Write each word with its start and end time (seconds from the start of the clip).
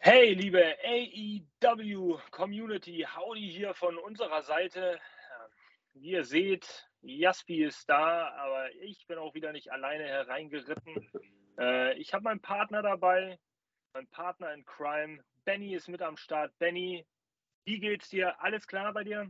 Hey, 0.00 0.32
liebe 0.32 0.62
AEW 0.84 2.18
Community, 2.30 3.04
Howdy 3.04 3.50
hier 3.50 3.74
von 3.74 3.98
unserer 3.98 4.42
Seite. 4.42 5.00
Wie 5.92 6.10
ihr 6.12 6.24
seht, 6.24 6.88
Jaspi 7.02 7.64
ist 7.64 7.90
da, 7.90 8.28
aber 8.28 8.72
ich 8.80 9.08
bin 9.08 9.18
auch 9.18 9.34
wieder 9.34 9.52
nicht 9.52 9.72
alleine 9.72 10.04
hereingeritten. 10.04 11.10
Äh, 11.58 11.98
ich 11.98 12.14
habe 12.14 12.22
meinen 12.22 12.40
Partner 12.40 12.80
dabei, 12.80 13.40
mein 13.92 14.06
Partner 14.06 14.54
in 14.54 14.64
Crime. 14.64 15.18
Benny 15.44 15.74
ist 15.74 15.88
mit 15.88 16.00
am 16.00 16.16
Start. 16.16 16.56
Benny, 16.60 17.04
wie 17.64 17.80
geht's 17.80 18.08
dir? 18.08 18.40
Alles 18.40 18.68
klar 18.68 18.92
bei 18.92 19.02
dir? 19.02 19.28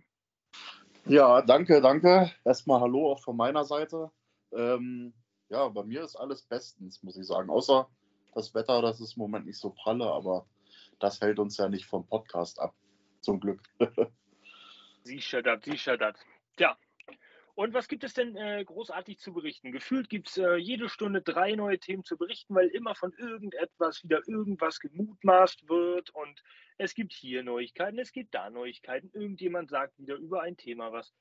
Ja, 1.07 1.41
danke, 1.41 1.81
danke. 1.81 2.31
Erstmal 2.45 2.83
Hallo 2.83 3.13
auch 3.13 3.23
von 3.23 3.39
meiner 3.39 3.65
Seite. 3.65 4.11
Ähm, 4.53 5.15
ja, 5.49 5.67
bei 5.69 5.85
mir 5.85 6.03
ist 6.03 6.17
alles 6.17 6.43
bestens, 6.43 7.03
muss 7.03 7.17
ich 7.17 7.27
sagen. 7.27 7.49
Außer 7.49 7.89
das 8.35 8.55
Wetter, 8.55 8.83
das 8.83 9.01
ist 9.01 9.17
im 9.17 9.23
Moment 9.23 9.47
nicht 9.47 9.59
so 9.59 9.71
pralle, 9.71 10.05
aber 10.05 10.47
das 10.99 11.21
hält 11.21 11.39
uns 11.39 11.57
ja 11.57 11.69
nicht 11.69 11.87
vom 11.87 12.07
Podcast 12.07 12.61
ab. 12.61 12.75
Zum 13.21 13.41
Glück. 13.41 13.63
sicher 15.03 15.43
das, 15.43 15.65
sicher 15.65 15.97
das. 15.97 16.17
Ja. 16.59 16.77
Und 17.55 17.75
was 17.75 17.89
gibt 17.89 18.05
es 18.05 18.15
denn 18.15 18.37
äh, 18.37 18.65
großartig 18.65 19.19
zu 19.19 19.33
berichten? 19.33 19.73
Gefühlt 19.73 20.09
gibt 20.09 20.29
es 20.29 20.37
äh, 20.37 20.55
jede 20.55 20.89
Stunde 20.89 21.23
drei 21.23 21.57
neue 21.57 21.81
Themen 21.81 22.05
zu 22.05 22.17
berichten, 22.17 22.55
weil 22.55 22.69
immer 22.69 22.95
von 22.95 23.13
irgendetwas 23.15 24.05
wieder 24.05 24.23
irgendwas 24.29 24.79
gemutmaßt 24.79 25.69
wird. 25.69 26.11
Und 26.11 26.41
es 26.77 26.95
gibt 26.95 27.13
hier 27.13 27.43
Neuigkeiten, 27.43 27.99
es 27.99 28.13
gibt 28.13 28.33
da 28.33 28.49
Neuigkeiten. 28.49 29.11
Irgendjemand 29.13 29.71
sagt 29.71 29.99
wieder 29.99 30.15
über 30.15 30.43
ein 30.43 30.57
Thema 30.57 30.93
was. 30.93 31.13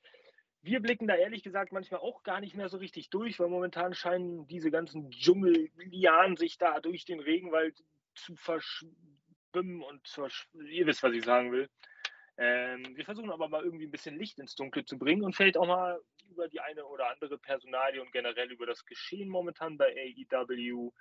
Wir 0.62 0.80
blicken 0.80 1.08
da 1.08 1.16
ehrlich 1.16 1.42
gesagt 1.42 1.72
manchmal 1.72 2.00
auch 2.00 2.22
gar 2.22 2.40
nicht 2.40 2.54
mehr 2.54 2.68
so 2.68 2.76
richtig 2.76 3.10
durch, 3.10 3.40
weil 3.40 3.48
momentan 3.48 3.94
scheinen 3.94 4.46
diese 4.46 4.70
ganzen 4.70 5.10
Dschungellianen 5.10 6.36
sich 6.36 6.56
da 6.56 6.78
durch 6.78 7.04
den 7.04 7.18
Regenwald 7.18 7.82
zu 8.14 8.36
verschwinden 8.36 9.18
schwimmen 9.58 9.82
und 9.82 10.06
zur, 10.06 10.28
ihr 10.70 10.86
wisst, 10.86 11.02
was 11.02 11.12
ich 11.12 11.24
sagen 11.24 11.52
will. 11.52 11.68
Ähm, 12.36 12.96
wir 12.96 13.04
versuchen 13.04 13.30
aber 13.30 13.48
mal 13.48 13.64
irgendwie 13.64 13.86
ein 13.86 13.90
bisschen 13.90 14.16
Licht 14.16 14.38
ins 14.38 14.54
Dunkel 14.54 14.84
zu 14.84 14.96
bringen 14.96 15.24
und 15.24 15.34
vielleicht 15.34 15.56
auch 15.56 15.66
mal 15.66 16.00
über 16.30 16.48
die 16.48 16.60
eine 16.60 16.86
oder 16.86 17.10
andere 17.10 17.36
Personalie 17.38 18.00
und 18.00 18.12
generell 18.12 18.52
über 18.52 18.66
das 18.66 18.84
Geschehen 18.84 19.28
momentan 19.28 19.76
bei 19.76 20.14
AEW 20.30 20.92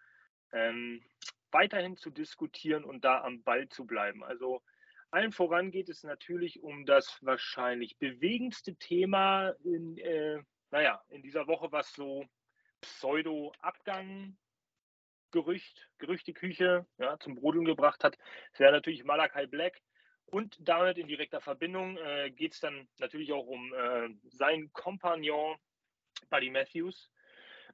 ähm, 0.54 1.04
weiterhin 1.52 1.96
zu 1.96 2.10
diskutieren 2.10 2.84
und 2.84 3.06
da 3.06 3.22
am 3.22 3.44
Ball 3.44 3.70
zu 3.70 3.86
bleiben. 3.86 4.24
Also 4.24 4.64
allen 5.12 5.32
voran 5.32 5.70
geht 5.70 5.90
es 5.90 6.04
natürlich 6.04 6.64
um 6.64 6.86
das 6.86 7.20
wahrscheinlich 7.22 7.98
bewegendste 7.98 8.76
Thema 8.76 9.50
in, 9.64 9.98
äh, 10.00 10.42
naja, 10.72 11.02
in 11.10 11.22
dieser 11.22 11.48
Woche, 11.48 11.72
was 11.72 11.94
so 11.94 12.26
Pseudo-Abgang 12.82 14.36
Gerücht, 15.32 15.90
Gerüchteküche 15.98 16.86
ja, 16.98 17.20
zum 17.20 17.36
Brodeln 17.36 17.66
gebracht 17.66 18.04
hat, 18.04 18.18
wäre 18.58 18.72
natürlich 18.72 19.04
Malakai 19.04 19.46
Black. 19.46 19.82
Und 20.26 20.58
damit 20.60 20.98
in 20.98 21.08
direkter 21.08 21.40
Verbindung 21.40 21.98
äh, 21.98 22.32
geht 22.32 22.54
es 22.54 22.60
dann 22.60 22.88
natürlich 22.98 23.32
auch 23.32 23.46
um 23.48 23.74
äh, 23.74 24.10
seinen 24.30 24.74
Kompagnon 24.74 25.58
Buddy 26.30 26.50
Matthews. 26.50 27.10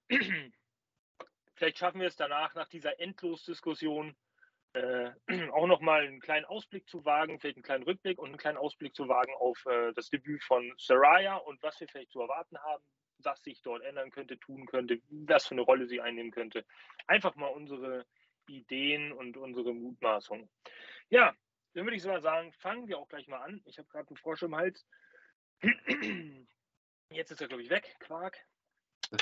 Vielleicht 1.56 1.78
schaffen 1.78 2.02
wir 2.02 2.08
es 2.08 2.16
danach, 2.16 2.54
nach 2.56 2.68
dieser 2.68 3.00
Endlosdiskussion, 3.00 4.16
äh, 4.74 5.12
auch 5.52 5.68
nochmal 5.68 6.02
einen 6.02 6.20
kleinen 6.20 6.46
Ausblick 6.46 6.88
zu 6.88 7.06
wagen, 7.06 7.40
vielleicht 7.40 7.58
einen 7.58 7.64
kleinen 7.64 7.84
Rückblick 7.84 8.20
und 8.20 8.30
einen 8.30 8.38
kleinen 8.38 8.58
Ausblick 8.58 8.96
zu 8.96 9.08
wagen 9.08 9.34
auf 9.36 9.66
äh, 9.66 9.94
das 9.94 10.10
Debüt 10.10 10.44
von 10.44 10.74
Saraya 10.78 11.38
und 11.38 11.62
was 11.64 11.80
wir 11.80 11.88
vielleicht 11.88 12.12
zu 12.12 12.22
erwarten 12.22 12.58
haben, 12.60 12.84
was 13.24 13.42
sich 13.44 13.62
dort 13.62 13.84
ändern 13.84 14.12
könnte, 14.12 14.40
tun 14.40 14.66
könnte, 14.66 15.02
was 15.10 15.48
für 15.48 15.56
eine 15.56 15.62
Rolle 15.62 15.88
sie 15.88 16.02
einnehmen 16.02 16.32
könnte. 16.32 16.66
Einfach 17.08 17.36
mal 17.36 17.48
unsere 17.48 18.06
Ideen 18.48 19.12
und 19.12 19.38
unsere 19.38 19.74
Mutmaßungen. 19.74 20.50
Ja, 21.10 21.36
dann 21.74 21.86
würde 21.86 21.96
ich 21.96 22.04
so 22.04 22.10
mal 22.10 22.22
sagen, 22.22 22.52
fangen 22.54 22.88
wir 22.88 22.98
auch 22.98 23.08
gleich 23.08 23.28
mal 23.28 23.42
an. 23.42 23.62
Ich 23.66 23.78
habe 23.78 23.88
gerade 23.88 24.08
einen 24.08 24.18
Frosch 24.18 24.44
im 24.44 24.56
Hals. 24.56 24.86
Jetzt 27.10 27.32
ist 27.32 27.42
er, 27.42 27.48
glaube 27.48 27.64
ich, 27.64 27.70
weg, 27.70 27.96
Quark. 28.00 28.38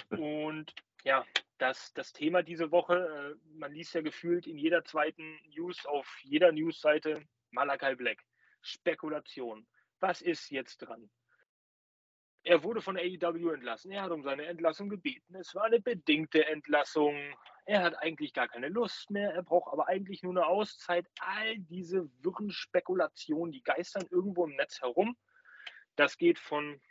Und 0.10 0.74
ja, 1.04 1.26
das, 1.58 1.94
das 1.94 2.14
Thema 2.14 2.44
diese 2.44 2.72
Woche, 2.72 2.96
äh, 2.96 3.58
man 3.58 3.74
liest 3.74 3.94
ja 3.94 4.02
gefühlt 4.02 4.48
in 4.48 4.58
jeder 4.58 4.84
zweiten 4.84 5.40
News, 5.50 5.86
auf 5.86 6.08
jeder 6.24 6.52
Newsseite 6.52 7.24
Malakai 7.52 7.96
Black. 7.96 8.24
Spekulation. 8.62 9.68
Was 10.00 10.22
ist 10.22 10.50
jetzt 10.50 10.78
dran? 10.78 11.10
Er 12.44 12.64
wurde 12.64 12.82
von 12.82 12.98
AEW 12.98 13.52
entlassen. 13.54 13.92
Er 13.92 14.04
hat 14.04 14.12
um 14.12 14.24
seine 14.24 14.46
Entlassung 14.46 14.90
gebeten. 14.90 15.36
Es 15.36 15.54
war 15.54 15.66
eine 15.66 15.80
bedingte 15.80 16.46
Entlassung. 16.48 17.16
Er 17.66 17.84
hat 17.84 17.96
eigentlich 18.00 18.34
gar 18.34 18.48
keine 18.48 18.70
Lust 18.70 19.12
mehr. 19.12 19.32
Er 19.34 19.44
braucht 19.44 19.72
aber 19.72 19.88
eigentlich 19.88 20.24
nur 20.24 20.34
eine 20.34 20.48
Auszeit. 20.48 21.06
All 21.20 21.60
diese 21.60 22.10
wirren 22.24 22.50
Spekulationen, 22.50 23.52
die 23.52 23.62
geistern 23.62 24.08
irgendwo 24.10 24.46
im 24.46 24.56
Netz 24.56 24.82
herum. 24.82 25.16
Das 25.96 26.18
geht 26.18 26.40
von 26.40 26.82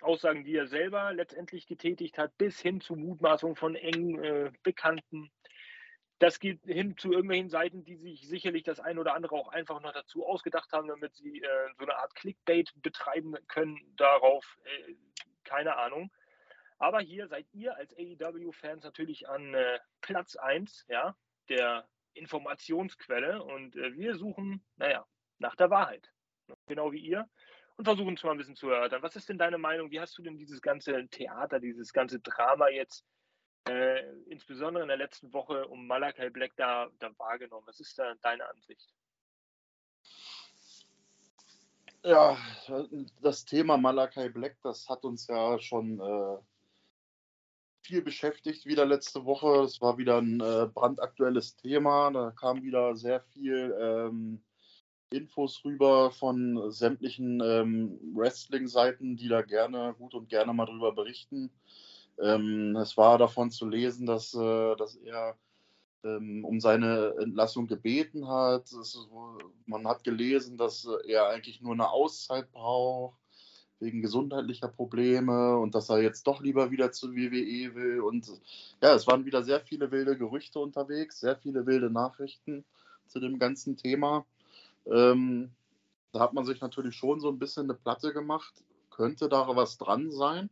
Aussagen, 0.00 0.44
die 0.44 0.54
er 0.54 0.68
selber 0.68 1.12
letztendlich 1.12 1.66
getätigt 1.66 2.18
hat, 2.18 2.36
bis 2.38 2.60
hin 2.60 2.80
zu 2.80 2.94
Mutmaßungen 2.94 3.56
von 3.56 3.74
engen 3.74 4.22
äh, 4.22 4.52
Bekannten. 4.62 5.32
Das 6.18 6.40
geht 6.40 6.60
hin 6.64 6.96
zu 6.96 7.12
irgendwelchen 7.12 7.50
Seiten, 7.50 7.84
die 7.84 7.96
sich 7.96 8.26
sicherlich 8.26 8.62
das 8.62 8.80
ein 8.80 8.98
oder 8.98 9.14
andere 9.14 9.34
auch 9.34 9.48
einfach 9.48 9.80
noch 9.82 9.92
dazu 9.92 10.26
ausgedacht 10.26 10.72
haben, 10.72 10.88
damit 10.88 11.14
sie 11.14 11.42
äh, 11.42 11.68
so 11.78 11.84
eine 11.84 11.96
Art 11.96 12.14
Clickbait 12.14 12.72
betreiben 12.82 13.36
können 13.48 13.78
darauf. 13.96 14.58
Äh, 14.64 14.94
keine 15.44 15.76
Ahnung. 15.76 16.10
Aber 16.78 17.00
hier 17.00 17.28
seid 17.28 17.46
ihr 17.52 17.76
als 17.76 17.94
AEW-Fans 17.96 18.84
natürlich 18.84 19.28
an 19.28 19.54
äh, 19.54 19.78
Platz 20.00 20.36
1 20.36 20.86
ja, 20.88 21.16
der 21.48 21.86
Informationsquelle 22.14 23.42
und 23.42 23.76
äh, 23.76 23.94
wir 23.94 24.16
suchen, 24.16 24.64
naja, 24.76 25.06
nach 25.38 25.54
der 25.54 25.70
Wahrheit. 25.70 26.10
Genau 26.66 26.92
wie 26.92 27.00
ihr 27.00 27.28
und 27.76 27.84
versuchen 27.84 28.14
es 28.14 28.22
mal 28.22 28.32
ein 28.32 28.38
bisschen 28.38 28.56
zu 28.56 28.70
erörtern. 28.70 29.02
Was 29.02 29.16
ist 29.16 29.28
denn 29.28 29.38
deine 29.38 29.58
Meinung? 29.58 29.90
Wie 29.90 30.00
hast 30.00 30.16
du 30.18 30.22
denn 30.22 30.38
dieses 30.38 30.62
ganze 30.62 31.06
Theater, 31.08 31.60
dieses 31.60 31.92
ganze 31.92 32.20
Drama 32.20 32.68
jetzt 32.68 33.04
äh, 33.68 34.12
insbesondere 34.28 34.82
in 34.82 34.88
der 34.88 34.96
letzten 34.96 35.32
Woche 35.32 35.66
um 35.68 35.86
Malakai 35.86 36.30
Black 36.30 36.52
da, 36.56 36.88
da 36.98 37.10
wahrgenommen? 37.18 37.66
Was 37.66 37.80
ist 37.80 37.98
da 37.98 38.14
deine 38.22 38.48
Ansicht? 38.48 38.92
Ja, 42.04 42.38
das 43.20 43.44
Thema 43.44 43.76
Malakai 43.76 44.28
Black, 44.28 44.56
das 44.62 44.88
hat 44.88 45.04
uns 45.04 45.26
ja 45.26 45.58
schon 45.58 45.98
äh, 45.98 46.38
viel 47.86 48.02
beschäftigt 48.02 48.66
wieder 48.66 48.84
letzte 48.84 49.24
Woche. 49.24 49.62
Es 49.62 49.80
war 49.80 49.98
wieder 49.98 50.18
ein 50.18 50.40
äh, 50.40 50.68
brandaktuelles 50.72 51.56
Thema. 51.56 52.10
Da 52.10 52.30
kam 52.30 52.62
wieder 52.62 52.94
sehr 52.94 53.20
viel 53.20 53.76
ähm, 53.80 54.42
Infos 55.10 55.64
rüber 55.64 56.10
von 56.10 56.70
sämtlichen 56.70 57.40
ähm, 57.40 57.98
Wrestling-Seiten, 58.14 59.16
die 59.16 59.28
da 59.28 59.42
gerne, 59.42 59.94
gut 59.98 60.14
und 60.14 60.28
gerne 60.28 60.52
mal 60.52 60.66
drüber 60.66 60.92
berichten. 60.92 61.50
Ähm, 62.18 62.76
es 62.76 62.96
war 62.96 63.18
davon 63.18 63.50
zu 63.50 63.68
lesen, 63.68 64.06
dass, 64.06 64.34
äh, 64.34 64.76
dass 64.76 64.96
er 64.96 65.36
ähm, 66.04 66.44
um 66.44 66.60
seine 66.60 67.14
Entlassung 67.20 67.66
gebeten 67.66 68.28
hat. 68.28 68.70
Es, 68.72 68.98
man 69.66 69.86
hat 69.86 70.04
gelesen, 70.04 70.56
dass 70.56 70.88
er 71.06 71.28
eigentlich 71.28 71.60
nur 71.60 71.74
eine 71.74 71.90
Auszeit 71.90 72.50
braucht 72.52 73.18
wegen 73.78 74.00
gesundheitlicher 74.00 74.68
Probleme 74.68 75.58
und 75.58 75.74
dass 75.74 75.90
er 75.90 76.00
jetzt 76.00 76.26
doch 76.26 76.40
lieber 76.40 76.70
wieder 76.70 76.92
zu 76.92 77.14
WWE 77.14 77.74
will. 77.74 78.00
Und 78.00 78.26
ja, 78.82 78.94
es 78.94 79.06
waren 79.06 79.24
wieder 79.24 79.42
sehr 79.42 79.60
viele 79.60 79.90
wilde 79.90 80.16
Gerüchte 80.16 80.60
unterwegs, 80.60 81.20
sehr 81.20 81.36
viele 81.36 81.66
wilde 81.66 81.90
Nachrichten 81.90 82.64
zu 83.06 83.20
dem 83.20 83.38
ganzen 83.38 83.76
Thema. 83.76 84.24
Ähm, 84.86 85.50
da 86.12 86.20
hat 86.20 86.32
man 86.32 86.46
sich 86.46 86.60
natürlich 86.60 86.96
schon 86.96 87.20
so 87.20 87.28
ein 87.28 87.38
bisschen 87.38 87.64
eine 87.64 87.74
Platte 87.74 88.12
gemacht. 88.12 88.54
Könnte 88.90 89.28
da 89.28 89.54
was 89.54 89.76
dran 89.76 90.10
sein? 90.10 90.48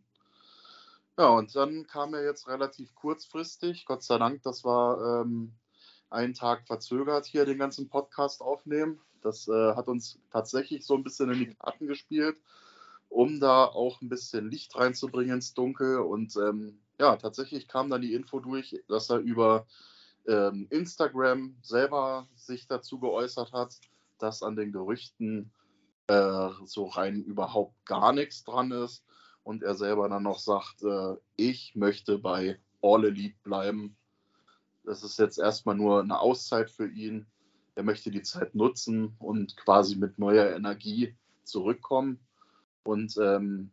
Ja, 1.17 1.29
und 1.29 1.55
dann 1.55 1.87
kam 1.87 2.13
er 2.15 2.25
jetzt 2.25 2.49
relativ 2.49 2.93
kurzfristig. 2.97 3.87
Gott 3.87 4.03
sei 4.03 4.19
Dank, 4.19 4.43
das 4.43 4.65
war 4.65 5.23
ähm, 5.23 5.53
einen 6.11 6.35
Tag 6.35 6.67
verzögert 6.67 7.25
hier 7.27 7.45
den 7.45 7.59
ganzen 7.59 7.89
Podcast 7.89 8.41
aufnehmen. 8.41 9.01
Das 9.23 9.47
äh, 9.47 9.75
hat 9.75 9.87
uns 9.87 10.19
tatsächlich 10.33 10.85
so 10.85 10.95
ein 10.95 11.05
bisschen 11.05 11.31
in 11.31 11.39
die 11.39 11.55
Karten 11.55 11.87
gespielt, 11.87 12.37
um 13.09 13.39
da 13.39 13.65
auch 13.65 14.01
ein 14.03 14.09
bisschen 14.09 14.51
Licht 14.51 14.75
reinzubringen 14.75 15.37
ins 15.37 15.55
Dunkel. 15.55 16.01
Und 16.01 16.37
ähm, 16.37 16.81
ja, 16.99 17.15
tatsächlich 17.15 17.69
kam 17.69 17.91
dann 17.91 18.03
die 18.03 18.15
Info 18.15 18.41
durch, 18.41 18.83
dass 18.89 19.09
er 19.09 19.19
über 19.19 19.67
ähm, 20.27 20.67
Instagram 20.71 21.57
selber 21.63 22.27
sich 22.35 22.67
dazu 22.67 22.99
geäußert 22.99 23.53
hat, 23.53 23.77
dass 24.19 24.43
an 24.43 24.57
den 24.57 24.73
Gerüchten 24.73 25.53
äh, 26.09 26.49
so 26.65 26.87
rein 26.87 27.23
überhaupt 27.23 27.87
gar 27.87 28.13
nichts 28.13 28.43
dran 28.43 28.73
ist 28.73 29.05
und 29.45 29.63
er 29.63 29.75
selber 29.75 30.09
dann 30.09 30.25
noch 30.25 30.39
sagt, 30.39 30.83
äh, 30.83 31.15
ich 31.37 31.77
möchte 31.77 32.19
bei 32.19 32.59
All 32.83 33.05
Elite 33.05 33.37
bleiben. 33.45 33.97
Das 34.85 35.03
ist 35.03 35.19
jetzt 35.19 35.39
erstmal 35.39 35.77
nur 35.77 36.03
eine 36.03 36.19
Auszeit 36.19 36.71
für 36.71 36.89
ihn. 36.89 37.27
Er 37.75 37.83
möchte 37.83 38.11
die 38.11 38.23
Zeit 38.23 38.55
nutzen 38.55 39.15
und 39.19 39.57
quasi 39.57 39.97
mit 39.97 40.19
neuer 40.19 40.55
Energie 40.55 41.15
zurückkommen. 41.45 42.19
Und 42.83 43.17
ähm, 43.19 43.71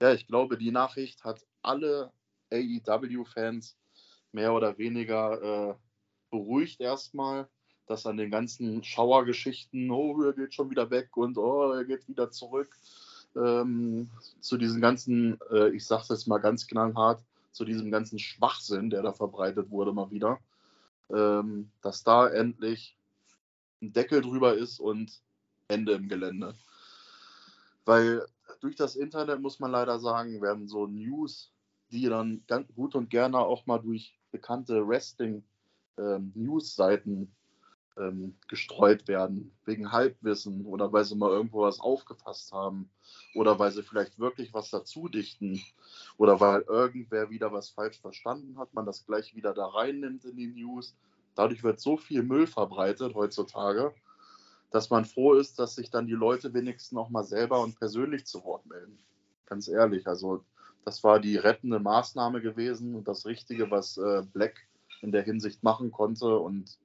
ja, 0.00 0.12
ich 0.12 0.26
glaube, 0.26 0.58
die 0.58 0.70
Nachricht 0.70 1.24
hat 1.24 1.44
alle 1.62 2.12
AEW-Fans 2.52 3.76
mehr 4.32 4.52
oder 4.52 4.76
weniger 4.78 5.70
äh, 5.70 5.74
beruhigt 6.30 6.80
erstmal, 6.80 7.48
dass 7.86 8.06
an 8.06 8.16
den 8.16 8.30
ganzen 8.30 8.82
Schauergeschichten, 8.82 9.90
oh, 9.90 10.20
er 10.22 10.32
geht 10.32 10.54
schon 10.54 10.70
wieder 10.70 10.90
weg 10.90 11.16
und 11.16 11.38
oh, 11.38 11.72
er 11.72 11.84
geht 11.84 12.08
wieder 12.08 12.30
zurück, 12.30 12.76
ähm, 13.36 14.10
zu 14.40 14.56
diesen 14.56 14.80
ganzen, 14.80 15.38
äh, 15.50 15.68
ich 15.70 15.86
sag's 15.86 16.08
jetzt 16.08 16.26
mal 16.26 16.38
ganz 16.38 16.66
knallhart, 16.66 17.22
zu 17.52 17.64
diesem 17.64 17.90
ganzen 17.90 18.18
Schwachsinn, 18.18 18.90
der 18.90 19.02
da 19.02 19.12
verbreitet 19.12 19.70
wurde, 19.70 19.92
mal 19.92 20.10
wieder, 20.10 20.40
ähm, 21.10 21.70
dass 21.82 22.02
da 22.02 22.28
endlich 22.28 22.96
ein 23.80 23.92
Deckel 23.92 24.22
drüber 24.22 24.54
ist 24.54 24.80
und 24.80 25.20
Ende 25.68 25.92
im 25.92 26.08
Gelände. 26.08 26.56
Weil 27.84 28.26
durch 28.60 28.74
das 28.76 28.96
Internet, 28.96 29.40
muss 29.40 29.60
man 29.60 29.70
leider 29.70 30.00
sagen, 30.00 30.42
werden 30.42 30.68
so 30.68 30.86
News, 30.86 31.50
die 31.90 32.08
dann 32.08 32.42
ganz 32.46 32.74
gut 32.74 32.94
und 32.94 33.10
gerne 33.10 33.38
auch 33.38 33.66
mal 33.66 33.78
durch 33.78 34.18
bekannte 34.32 34.86
Wrestling-News-Seiten 34.86 37.34
ähm, 37.98 38.36
gestreut 38.48 39.08
werden, 39.08 39.52
wegen 39.64 39.92
Halbwissen 39.92 40.64
oder 40.66 40.92
weil 40.92 41.04
sie 41.04 41.16
mal 41.16 41.30
irgendwo 41.30 41.62
was 41.62 41.80
aufgefasst 41.80 42.52
haben 42.52 42.90
oder 43.34 43.58
weil 43.58 43.72
sie 43.72 43.82
vielleicht 43.82 44.18
wirklich 44.18 44.52
was 44.54 44.70
dazu 44.70 45.08
dichten 45.08 45.62
oder 46.16 46.40
weil 46.40 46.62
irgendwer 46.62 47.30
wieder 47.30 47.52
was 47.52 47.70
falsch 47.70 48.00
verstanden 48.00 48.58
hat, 48.58 48.74
man 48.74 48.86
das 48.86 49.06
gleich 49.06 49.34
wieder 49.34 49.54
da 49.54 49.66
reinnimmt 49.66 50.24
in 50.24 50.36
die 50.36 50.48
News. 50.48 50.96
Dadurch 51.34 51.62
wird 51.62 51.80
so 51.80 51.96
viel 51.96 52.22
Müll 52.22 52.46
verbreitet 52.46 53.14
heutzutage, 53.14 53.94
dass 54.70 54.90
man 54.90 55.04
froh 55.04 55.34
ist, 55.34 55.58
dass 55.58 55.74
sich 55.74 55.90
dann 55.90 56.06
die 56.06 56.12
Leute 56.12 56.54
wenigstens 56.54 56.92
noch 56.92 57.10
mal 57.10 57.24
selber 57.24 57.60
und 57.62 57.78
persönlich 57.78 58.26
zu 58.26 58.44
Wort 58.44 58.66
melden. 58.66 58.98
Ganz 59.46 59.68
ehrlich, 59.68 60.06
also 60.06 60.44
das 60.84 61.02
war 61.02 61.18
die 61.18 61.36
rettende 61.36 61.80
Maßnahme 61.80 62.40
gewesen 62.40 62.94
und 62.94 63.08
das 63.08 63.26
Richtige, 63.26 63.70
was 63.70 63.96
äh, 63.98 64.22
Black 64.32 64.54
in 65.02 65.12
der 65.12 65.22
Hinsicht 65.22 65.62
machen 65.62 65.90
konnte. 65.90 66.38
Und 66.38 66.78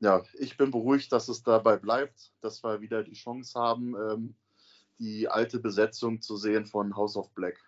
ja, 0.00 0.22
ich 0.34 0.56
bin 0.56 0.70
beruhigt, 0.70 1.12
dass 1.12 1.28
es 1.28 1.42
dabei 1.42 1.76
bleibt, 1.76 2.32
dass 2.40 2.62
wir 2.62 2.80
wieder 2.80 3.02
die 3.02 3.14
Chance 3.14 3.58
haben, 3.58 3.94
ähm, 3.94 4.36
die 4.98 5.28
alte 5.28 5.58
Besetzung 5.58 6.20
zu 6.20 6.36
sehen 6.36 6.66
von 6.66 6.96
House 6.96 7.16
of 7.16 7.32
Black. 7.34 7.58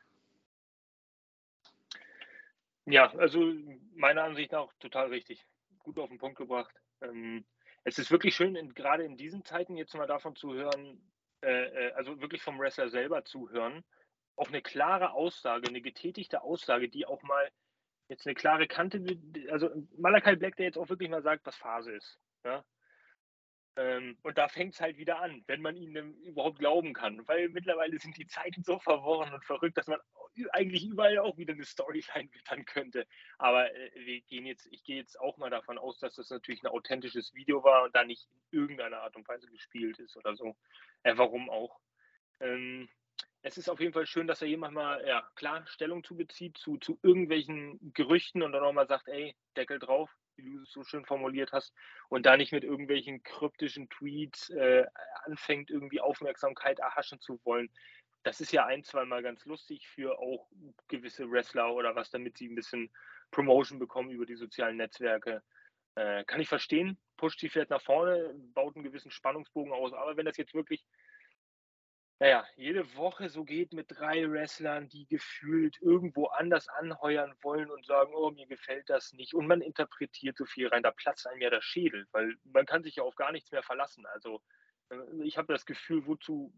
Ja, 2.87 3.13
also 3.17 3.53
meiner 3.95 4.25
Ansicht 4.25 4.53
nach 4.53 4.73
total 4.81 5.09
richtig. 5.09 5.45
Gut 5.79 5.99
auf 5.99 6.09
den 6.09 6.19
Punkt 6.19 6.39
gebracht. 6.39 6.75
Ähm, 7.03 7.45
es 7.85 7.99
ist 7.99 8.11
wirklich 8.11 8.35
schön, 8.35 8.57
in, 8.57 8.75
gerade 8.75 9.05
in 9.05 9.17
diesen 9.17 9.45
Zeiten 9.45 9.77
jetzt 9.77 9.95
mal 9.95 10.07
davon 10.07 10.37
zu 10.37 10.55
hören, 10.55 11.01
äh, 11.43 11.89
äh, 11.89 11.93
also 11.93 12.21
wirklich 12.21 12.43
vom 12.43 12.59
Wrestler 12.59 12.89
selber 12.89 13.25
zu 13.25 13.51
hören, 13.51 13.85
auch 14.37 14.49
eine 14.49 14.63
klare 14.63 15.13
Aussage, 15.13 15.69
eine 15.69 15.81
getätigte 15.81 16.43
Aussage, 16.43 16.89
die 16.89 17.07
auch 17.07 17.23
mal 17.23 17.51
jetzt 18.09 18.27
eine 18.27 18.35
klare 18.35 18.67
Kante, 18.67 19.05
also 19.51 19.71
Malakai 19.97 20.37
Black, 20.37 20.57
der 20.57 20.67
jetzt 20.67 20.79
auch 20.79 20.89
wirklich 20.89 21.11
mal 21.11 21.23
sagt, 21.23 21.47
was 21.47 21.57
Phase 21.57 21.93
ist. 21.93 22.19
Ja? 22.45 22.65
Ähm, 23.77 24.19
und 24.23 24.37
da 24.37 24.49
fängt 24.49 24.75
es 24.75 24.81
halt 24.81 24.97
wieder 24.97 25.21
an, 25.21 25.45
wenn 25.47 25.63
man 25.63 25.77
ihnen 25.77 26.21
überhaupt 26.25 26.59
glauben 26.59 26.95
kann. 26.95 27.27
Weil 27.29 27.49
mittlerweile 27.51 27.99
sind 27.99 28.17
die 28.17 28.27
Zeiten 28.27 28.65
so 28.65 28.81
verworren 28.81 29.33
und 29.33 29.45
verrückt, 29.45 29.77
dass 29.79 29.87
man 29.87 30.01
eigentlich 30.51 30.85
überall 30.85 31.19
auch 31.19 31.37
wieder 31.39 31.53
eine 31.53 31.65
Storyline 31.65 32.29
wittern 32.35 32.65
könnte. 32.65 33.07
Aber 33.39 33.73
äh, 33.73 33.91
wir 33.95 34.21
gehen 34.23 34.47
jetzt, 34.47 34.67
ich 34.73 34.83
gehe 34.83 34.97
jetzt 34.97 35.21
auch 35.21 35.37
mal 35.37 35.51
davon 35.51 35.79
aus, 35.79 35.99
dass 36.01 36.17
das 36.17 36.31
natürlich 36.31 36.63
ein 36.65 36.73
authentisches 36.73 37.35
Video 37.35 37.63
war 37.63 37.85
und 37.85 37.95
da 37.95 38.05
nicht 38.05 38.29
in 38.51 38.59
irgendeiner 38.61 39.03
Art 39.03 39.15
und 39.15 39.29
Weise 39.29 39.47
gespielt 39.47 39.99
ist 40.01 40.17
oder 40.17 40.35
so. 40.35 40.57
Äh, 41.05 41.17
warum 41.17 41.49
auch? 41.49 41.79
Ähm, 42.41 42.89
es 43.43 43.57
ist 43.57 43.69
auf 43.69 43.81
jeden 43.81 43.93
Fall 43.93 44.07
schön, 44.07 44.27
dass 44.27 44.43
er 44.43 44.49
jemand 44.49 44.75
mal 44.75 45.05
ja, 45.07 45.29
klar 45.35 45.67
Stellung 45.67 46.03
zu 46.05 46.17
bezieht 46.17 46.59
zu, 46.59 46.77
zu 46.79 46.99
irgendwelchen 47.03 47.79
Gerüchten 47.95 48.43
und 48.43 48.53
dann 48.53 48.63
auch 48.63 48.73
mal 48.73 48.89
sagt, 48.89 49.09
ey, 49.09 49.35
Deckel 49.57 49.79
drauf, 49.79 50.11
wie 50.37 50.53
du 50.53 50.63
es 50.63 50.71
so 50.71 50.85
schön 50.85 51.05
formuliert 51.05 51.53
hast, 51.53 51.73
und 52.09 52.27
da 52.27 52.37
nicht 52.37 52.53
mit 52.53 52.65
irgendwelchen 52.65 53.23
kryptischen 53.23 53.89
Tweets 53.89 54.51
äh, 54.51 54.85
anfängt, 55.25 55.71
irgendwie 55.71 56.01
Aufmerksamkeit 56.01 56.79
erhaschen 56.79 57.21
zu 57.21 57.41
wollen. 57.45 57.71
Das 58.25 58.41
ist 58.41 58.53
ja 58.53 58.67
ein, 58.67 58.83
zweimal 58.83 59.23
ganz 59.23 59.45
lustig 59.45 59.89
für 59.89 60.19
auch 60.19 60.49
gewisse 60.89 61.31
Wrestler 61.31 61.73
oder 61.73 61.95
was, 61.95 62.11
damit 62.11 62.37
sie 62.37 62.49
ein 62.49 62.57
bisschen 62.57 62.91
Promotion 63.31 63.79
bekommen 63.79 64.11
über 64.11 64.27
die 64.27 64.37
sozialen 64.37 64.77
Netzwerke. 64.77 65.43
Äh, 65.95 66.25
kann 66.25 66.41
ich 66.41 66.49
verstehen, 66.49 66.99
pusht 67.17 67.41
sie 67.41 67.49
vielleicht 67.49 67.71
nach 67.71 67.83
vorne, 67.83 68.35
baut 68.55 68.75
einen 68.75 68.85
gewissen 68.85 69.11
Spannungsbogen 69.11 69.73
aus, 69.73 69.93
aber 69.93 70.17
wenn 70.17 70.27
das 70.27 70.37
jetzt 70.37 70.55
wirklich 70.55 70.85
naja, 72.21 72.45
jede 72.57 72.97
Woche 72.97 73.29
so 73.29 73.45
geht 73.45 73.73
mit 73.73 73.87
drei 73.91 74.29
Wrestlern, 74.29 74.89
die 74.89 75.07
gefühlt 75.07 75.81
irgendwo 75.81 76.27
anders 76.27 76.69
anheuern 76.69 77.35
wollen 77.43 77.71
und 77.71 77.87
sagen, 77.87 78.13
oh, 78.13 78.31
mir 78.31 78.47
gefällt 78.47 78.91
das 78.91 79.13
nicht. 79.13 79.35
Und 79.35 79.47
man 79.47 79.61
interpretiert 79.61 80.37
so 80.37 80.45
viel 80.45 80.67
rein, 80.67 80.83
da 80.83 80.91
platzt 80.91 81.29
einem 81.29 81.41
ja 81.41 81.51
der 81.51 81.63
Schädel, 81.63 82.09
weil 82.11 82.35
man 82.45 82.67
kann 82.67 82.83
sich 82.83 82.97
ja 82.97 83.05
auf 83.05 83.15
gar 83.15 83.31
nichts 83.31 83.53
mehr 83.53 83.63
verlassen. 83.63 84.05
Also 84.07 84.43
äh, 84.91 84.97
ich 85.23 85.39
habe 85.39 85.53
das 85.53 85.65
Gefühl, 85.65 86.07
wozu, 86.07 86.53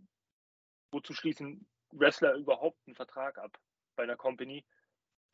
wozu 0.92 1.12
schließen 1.12 1.66
Wrestler 1.92 2.34
überhaupt 2.34 2.78
einen 2.86 2.96
Vertrag 2.96 3.36
ab 3.36 3.58
bei 3.96 4.04
einer 4.04 4.16
Company, 4.16 4.64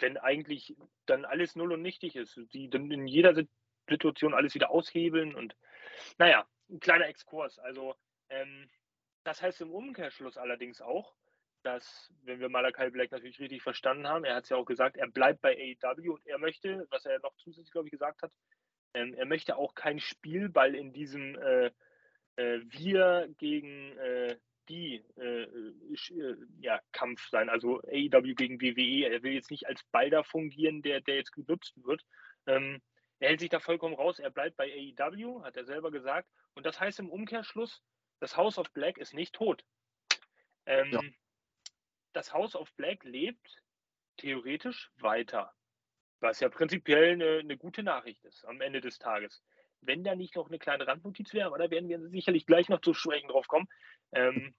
wenn 0.00 0.16
eigentlich 0.16 0.76
dann 1.06 1.24
alles 1.24 1.54
null 1.54 1.72
und 1.72 1.82
nichtig 1.82 2.16
ist. 2.16 2.40
Die 2.52 2.68
dann 2.68 2.90
in 2.90 3.06
jeder 3.06 3.32
Situation 3.88 4.34
alles 4.34 4.54
wieder 4.54 4.70
aushebeln 4.70 5.36
und 5.36 5.56
naja, 6.18 6.48
ein 6.68 6.80
kleiner 6.80 7.06
Exkurs. 7.06 7.60
Also 7.60 7.94
ähm, 8.28 8.68
das 9.26 9.42
heißt 9.42 9.60
im 9.60 9.72
Umkehrschluss 9.72 10.36
allerdings 10.36 10.80
auch, 10.80 11.14
dass, 11.62 12.12
wenn 12.22 12.38
wir 12.38 12.48
Malakai 12.48 12.90
Black 12.90 13.10
natürlich 13.10 13.40
richtig 13.40 13.60
verstanden 13.60 14.06
haben, 14.06 14.24
er 14.24 14.36
hat 14.36 14.44
es 14.44 14.50
ja 14.50 14.56
auch 14.56 14.64
gesagt, 14.64 14.96
er 14.96 15.08
bleibt 15.08 15.40
bei 15.40 15.76
AEW 15.82 16.14
und 16.14 16.26
er 16.26 16.38
möchte, 16.38 16.86
was 16.90 17.04
er 17.06 17.18
noch 17.18 17.34
zusätzlich, 17.36 17.72
glaube 17.72 17.88
ich, 17.88 17.92
gesagt 17.92 18.22
hat, 18.22 18.30
ähm, 18.94 19.14
er 19.14 19.26
möchte 19.26 19.56
auch 19.56 19.74
kein 19.74 19.98
Spielball 19.98 20.76
in 20.76 20.92
diesem 20.92 21.36
äh, 21.36 21.72
äh, 22.36 22.60
Wir 22.66 23.28
gegen 23.38 23.98
äh, 23.98 24.36
die 24.68 25.04
äh, 25.16 25.42
äh, 25.42 26.36
ja, 26.60 26.80
Kampf 26.92 27.28
sein, 27.28 27.48
also 27.48 27.80
AEW 27.82 28.34
gegen 28.34 28.60
WWE. 28.60 29.08
Er 29.12 29.22
will 29.24 29.32
jetzt 29.32 29.50
nicht 29.50 29.66
als 29.66 29.82
Ball 29.90 30.08
da 30.08 30.22
fungieren, 30.22 30.82
der, 30.82 31.00
der 31.00 31.16
jetzt 31.16 31.32
genutzt 31.32 31.74
wird. 31.84 32.02
Ähm, 32.46 32.80
er 33.18 33.30
hält 33.30 33.40
sich 33.40 33.50
da 33.50 33.58
vollkommen 33.58 33.94
raus, 33.94 34.20
er 34.20 34.30
bleibt 34.30 34.56
bei 34.56 34.72
AEW, 34.72 35.42
hat 35.42 35.56
er 35.56 35.64
selber 35.64 35.90
gesagt. 35.90 36.28
Und 36.54 36.64
das 36.64 36.78
heißt 36.78 37.00
im 37.00 37.10
Umkehrschluss, 37.10 37.82
das 38.20 38.36
House 38.36 38.58
of 38.58 38.70
Black 38.72 38.98
ist 38.98 39.14
nicht 39.14 39.34
tot. 39.34 39.64
Ähm, 40.66 40.90
ja. 40.92 41.00
Das 42.12 42.32
House 42.32 42.56
of 42.56 42.72
Black 42.74 43.04
lebt 43.04 43.62
theoretisch 44.16 44.90
weiter, 44.96 45.52
was 46.20 46.40
ja 46.40 46.48
prinzipiell 46.48 47.12
eine, 47.12 47.38
eine, 47.38 47.56
gute 47.56 47.82
Nachricht 47.82 48.24
ist 48.24 48.44
am 48.46 48.60
Ende 48.60 48.80
des 48.80 48.98
Tages. 48.98 49.42
Wenn 49.82 50.02
da 50.02 50.14
nicht 50.14 50.34
noch 50.34 50.48
eine 50.48 50.58
kleine 50.58 50.86
Randnotiz 50.86 51.34
wäre, 51.34 51.46
aber 51.46 51.58
da 51.58 51.70
werden 51.70 51.88
wir 51.88 52.00
sicherlich 52.08 52.46
gleich 52.46 52.68
noch 52.68 52.80
zu 52.80 52.94
sprechen 52.94 53.28
drauf 53.28 53.46
kommen. 53.46 53.68
Ähm, 54.12 54.54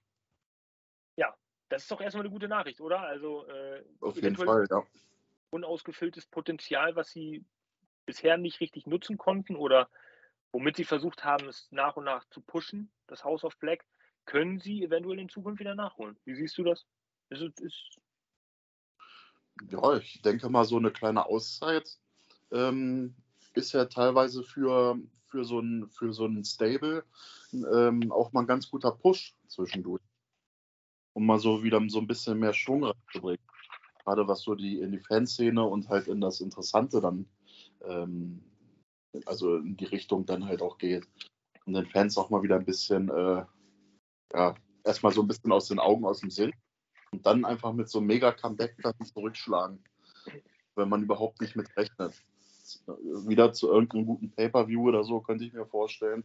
ja, 1.16 1.36
das 1.68 1.82
ist 1.82 1.90
doch 1.90 2.00
erstmal 2.00 2.24
eine 2.24 2.32
gute 2.32 2.48
Nachricht, 2.48 2.80
oder? 2.80 3.00
Also 3.00 3.46
äh, 3.48 3.84
auf 4.00 4.16
jeden 4.16 4.36
Fall, 4.36 4.66
ja. 4.70 4.84
Unausgefülltes 5.50 6.26
Potenzial, 6.26 6.94
was 6.94 7.10
sie 7.10 7.44
bisher 8.06 8.36
nicht 8.38 8.60
richtig 8.60 8.86
nutzen 8.86 9.18
konnten 9.18 9.56
oder 9.56 9.90
womit 10.52 10.76
sie 10.76 10.84
versucht 10.84 11.24
haben, 11.24 11.48
es 11.48 11.68
nach 11.70 11.96
und 11.96 12.04
nach 12.04 12.24
zu 12.30 12.40
pushen, 12.40 12.90
das 13.06 13.24
House 13.24 13.44
of 13.44 13.58
Black, 13.58 13.84
können 14.24 14.58
sie 14.60 14.82
eventuell 14.82 15.18
in 15.18 15.28
Zukunft 15.28 15.60
wieder 15.60 15.74
nachholen. 15.74 16.16
Wie 16.24 16.34
siehst 16.34 16.56
du 16.58 16.64
das? 16.64 16.86
Ist, 17.30 17.60
ist 17.60 17.98
ja, 19.70 19.96
ich 19.96 20.22
denke 20.22 20.48
mal, 20.48 20.64
so 20.64 20.76
eine 20.76 20.90
kleine 20.90 21.26
Auszeit 21.26 21.98
ähm, 22.52 23.14
ist 23.54 23.72
ja 23.72 23.86
teilweise 23.86 24.42
für, 24.42 24.98
für, 25.26 25.44
so 25.44 25.60
ein, 25.60 25.88
für 25.90 26.12
so 26.12 26.26
ein 26.26 26.44
Stable 26.44 27.04
ähm, 27.52 28.12
auch 28.12 28.32
mal 28.32 28.40
ein 28.40 28.46
ganz 28.46 28.70
guter 28.70 28.92
Push 28.92 29.34
zwischendurch. 29.48 30.02
Um 31.14 31.26
mal 31.26 31.38
so 31.38 31.62
wieder 31.62 31.82
so 31.88 31.98
ein 31.98 32.06
bisschen 32.06 32.38
mehr 32.38 32.52
Schwung 32.52 32.84
reinzubringen. 32.84 33.44
Gerade 34.04 34.28
was 34.28 34.42
so 34.42 34.54
die 34.54 34.80
in 34.80 34.92
die 34.92 35.00
Fanszene 35.00 35.64
und 35.64 35.88
halt 35.88 36.06
in 36.06 36.20
das 36.20 36.40
Interessante 36.40 37.00
dann 37.00 37.26
ähm, 37.82 38.44
also 39.26 39.56
in 39.56 39.76
die 39.76 39.86
Richtung 39.86 40.26
dann 40.26 40.46
halt 40.46 40.62
auch 40.62 40.78
geht. 40.78 41.06
Und 41.66 41.74
den 41.74 41.86
Fans 41.86 42.16
auch 42.16 42.30
mal 42.30 42.42
wieder 42.42 42.56
ein 42.56 42.64
bisschen, 42.64 43.08
äh, 43.08 43.44
ja, 44.32 44.54
erstmal 44.84 45.12
so 45.12 45.22
ein 45.22 45.28
bisschen 45.28 45.52
aus 45.52 45.68
den 45.68 45.78
Augen, 45.78 46.04
aus 46.04 46.20
dem 46.20 46.30
Sinn. 46.30 46.52
Und 47.10 47.24
dann 47.26 47.44
einfach 47.44 47.72
mit 47.72 47.88
so 47.88 47.98
einem 47.98 48.08
Mega-Comeback 48.08 48.76
dann 48.82 48.94
zurückschlagen, 49.04 49.82
wenn 50.76 50.88
man 50.88 51.02
überhaupt 51.02 51.40
nicht 51.40 51.56
mit 51.56 51.74
rechnet. 51.76 52.14
Wieder 53.26 53.52
zu 53.52 53.70
irgendeinem 53.70 54.06
guten 54.06 54.30
Pay-Per-View 54.30 54.88
oder 54.88 55.04
so, 55.04 55.20
könnte 55.20 55.44
ich 55.44 55.54
mir 55.54 55.66
vorstellen, 55.66 56.24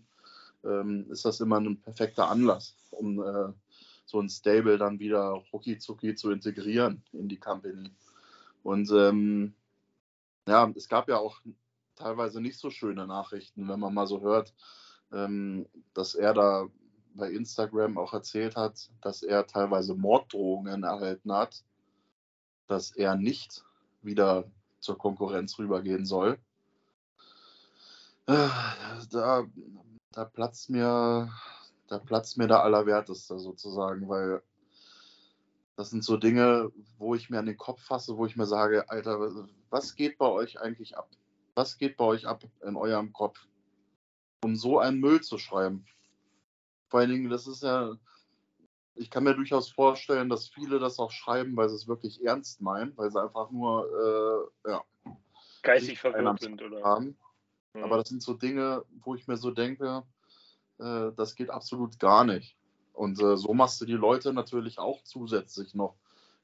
ähm, 0.66 1.10
ist 1.10 1.26
das 1.26 1.40
immer 1.40 1.60
ein 1.60 1.80
perfekter 1.80 2.30
Anlass, 2.30 2.76
um 2.92 3.22
äh, 3.22 3.54
so 4.06 4.20
ein 4.20 4.30
Stable 4.30 4.78
dann 4.78 5.00
wieder 5.00 5.42
rucki 5.54 5.78
zucki 5.78 6.16
zu 6.16 6.32
integrieren 6.32 7.02
in 7.14 7.30
die 7.30 7.40
Company. 7.40 7.92
Und 8.62 8.92
ähm, 8.92 9.54
ja, 10.48 10.72
es 10.76 10.90
gab 10.90 11.08
ja 11.08 11.18
auch 11.18 11.40
teilweise 12.04 12.42
nicht 12.42 12.60
so 12.60 12.70
schöne 12.70 13.08
Nachrichten, 13.08 13.68
wenn 13.70 13.80
man 13.80 13.94
mal 13.94 14.08
so 14.08 14.22
hört, 14.22 14.54
ähm, 15.12 15.68
dass 15.94 16.16
er 16.16 16.34
da 16.34 16.68
bei 17.16 17.32
Instagram 17.32 17.98
auch 17.98 18.14
erzählt 18.14 18.56
hat, 18.56 18.90
dass 19.02 19.24
er 19.24 19.48
teilweise 19.48 19.96
Morddrohungen 19.96 20.84
erhalten 20.84 21.32
hat, 21.32 21.64
dass 22.68 22.92
er 22.92 23.16
nicht 23.16 23.64
wieder 24.02 24.52
zur 24.80 24.98
Konkurrenz 24.98 25.58
rübergehen 25.60 26.06
soll. 26.06 26.38
Da, 28.26 29.46
da 30.12 30.26
platzt 30.26 30.70
mir, 30.70 31.30
da 31.88 32.00
platzt 32.00 32.38
mir 32.38 32.48
der 32.48 32.64
Allerwerteste 32.64 33.38
sozusagen, 33.38 34.08
weil 34.08 34.42
das 35.76 35.90
sind 35.90 36.04
so 36.04 36.18
Dinge, 36.18 36.72
wo 36.98 37.16
ich 37.16 37.30
mir 37.30 37.40
an 37.40 37.46
den 37.46 37.58
Kopf 37.58 37.82
fasse, 37.82 38.18
wo 38.18 38.26
ich 38.26 38.38
mir 38.38 38.46
sage, 38.46 38.90
Alter, 38.90 39.20
was 39.70 39.96
geht 39.96 40.18
bei 40.18 40.28
euch 40.28 40.60
eigentlich 40.60 40.98
ab? 40.98 41.10
Was 41.56 41.78
geht 41.78 41.98
bei 41.98 42.06
euch 42.06 42.26
ab 42.26 42.44
in 42.66 42.76
eurem 42.76 43.14
Kopf, 43.14 43.48
um 44.44 44.56
so 44.56 44.80
einen 44.80 45.00
Müll 45.00 45.22
zu 45.22 45.38
schreiben? 45.38 45.86
Vor 46.90 47.00
allen 47.00 47.12
Dingen, 47.12 47.30
das 47.30 47.48
ist 47.48 47.64
ja, 47.64 47.96
ich 48.96 49.10
kann 49.10 49.24
mir 49.24 49.36
durchaus 49.36 49.72
vorstellen, 49.72 50.30
dass 50.30 50.50
viele 50.50 50.80
das 50.80 51.00
auch 51.00 51.12
schreiben, 51.12 51.56
weil 51.56 51.70
sie 51.70 51.76
es 51.76 51.88
wirklich 51.88 52.24
ernst 52.24 52.62
meinen, 52.62 52.96
weil 52.98 53.12
sie 53.12 53.22
einfach 53.22 53.52
nur, 53.52 54.52
äh, 54.66 54.72
ja, 54.72 54.84
geistig 55.62 56.00
verwirrt 56.00 56.42
sind 56.42 56.62
oder 56.62 56.84
haben. 56.84 57.18
Mhm. 57.74 57.84
Aber 57.84 57.98
das 57.98 58.10
sind 58.10 58.22
so 58.22 58.34
Dinge, 58.34 58.84
wo 59.04 59.16
ich 59.16 59.28
mir 59.28 59.38
so 59.38 59.52
denke, 59.52 60.04
äh, 60.80 61.12
das 61.16 61.36
geht 61.36 61.50
absolut 61.50 62.00
gar 62.00 62.24
nicht. 62.24 62.58
Und 62.94 63.20
äh, 63.22 63.38
so 63.38 63.54
machst 63.54 63.82
du 63.82 63.86
die 63.86 63.94
Leute 63.94 64.34
natürlich 64.34 64.78
auch 64.78 65.02
zusätzlich 65.04 65.74
noch 65.74 65.96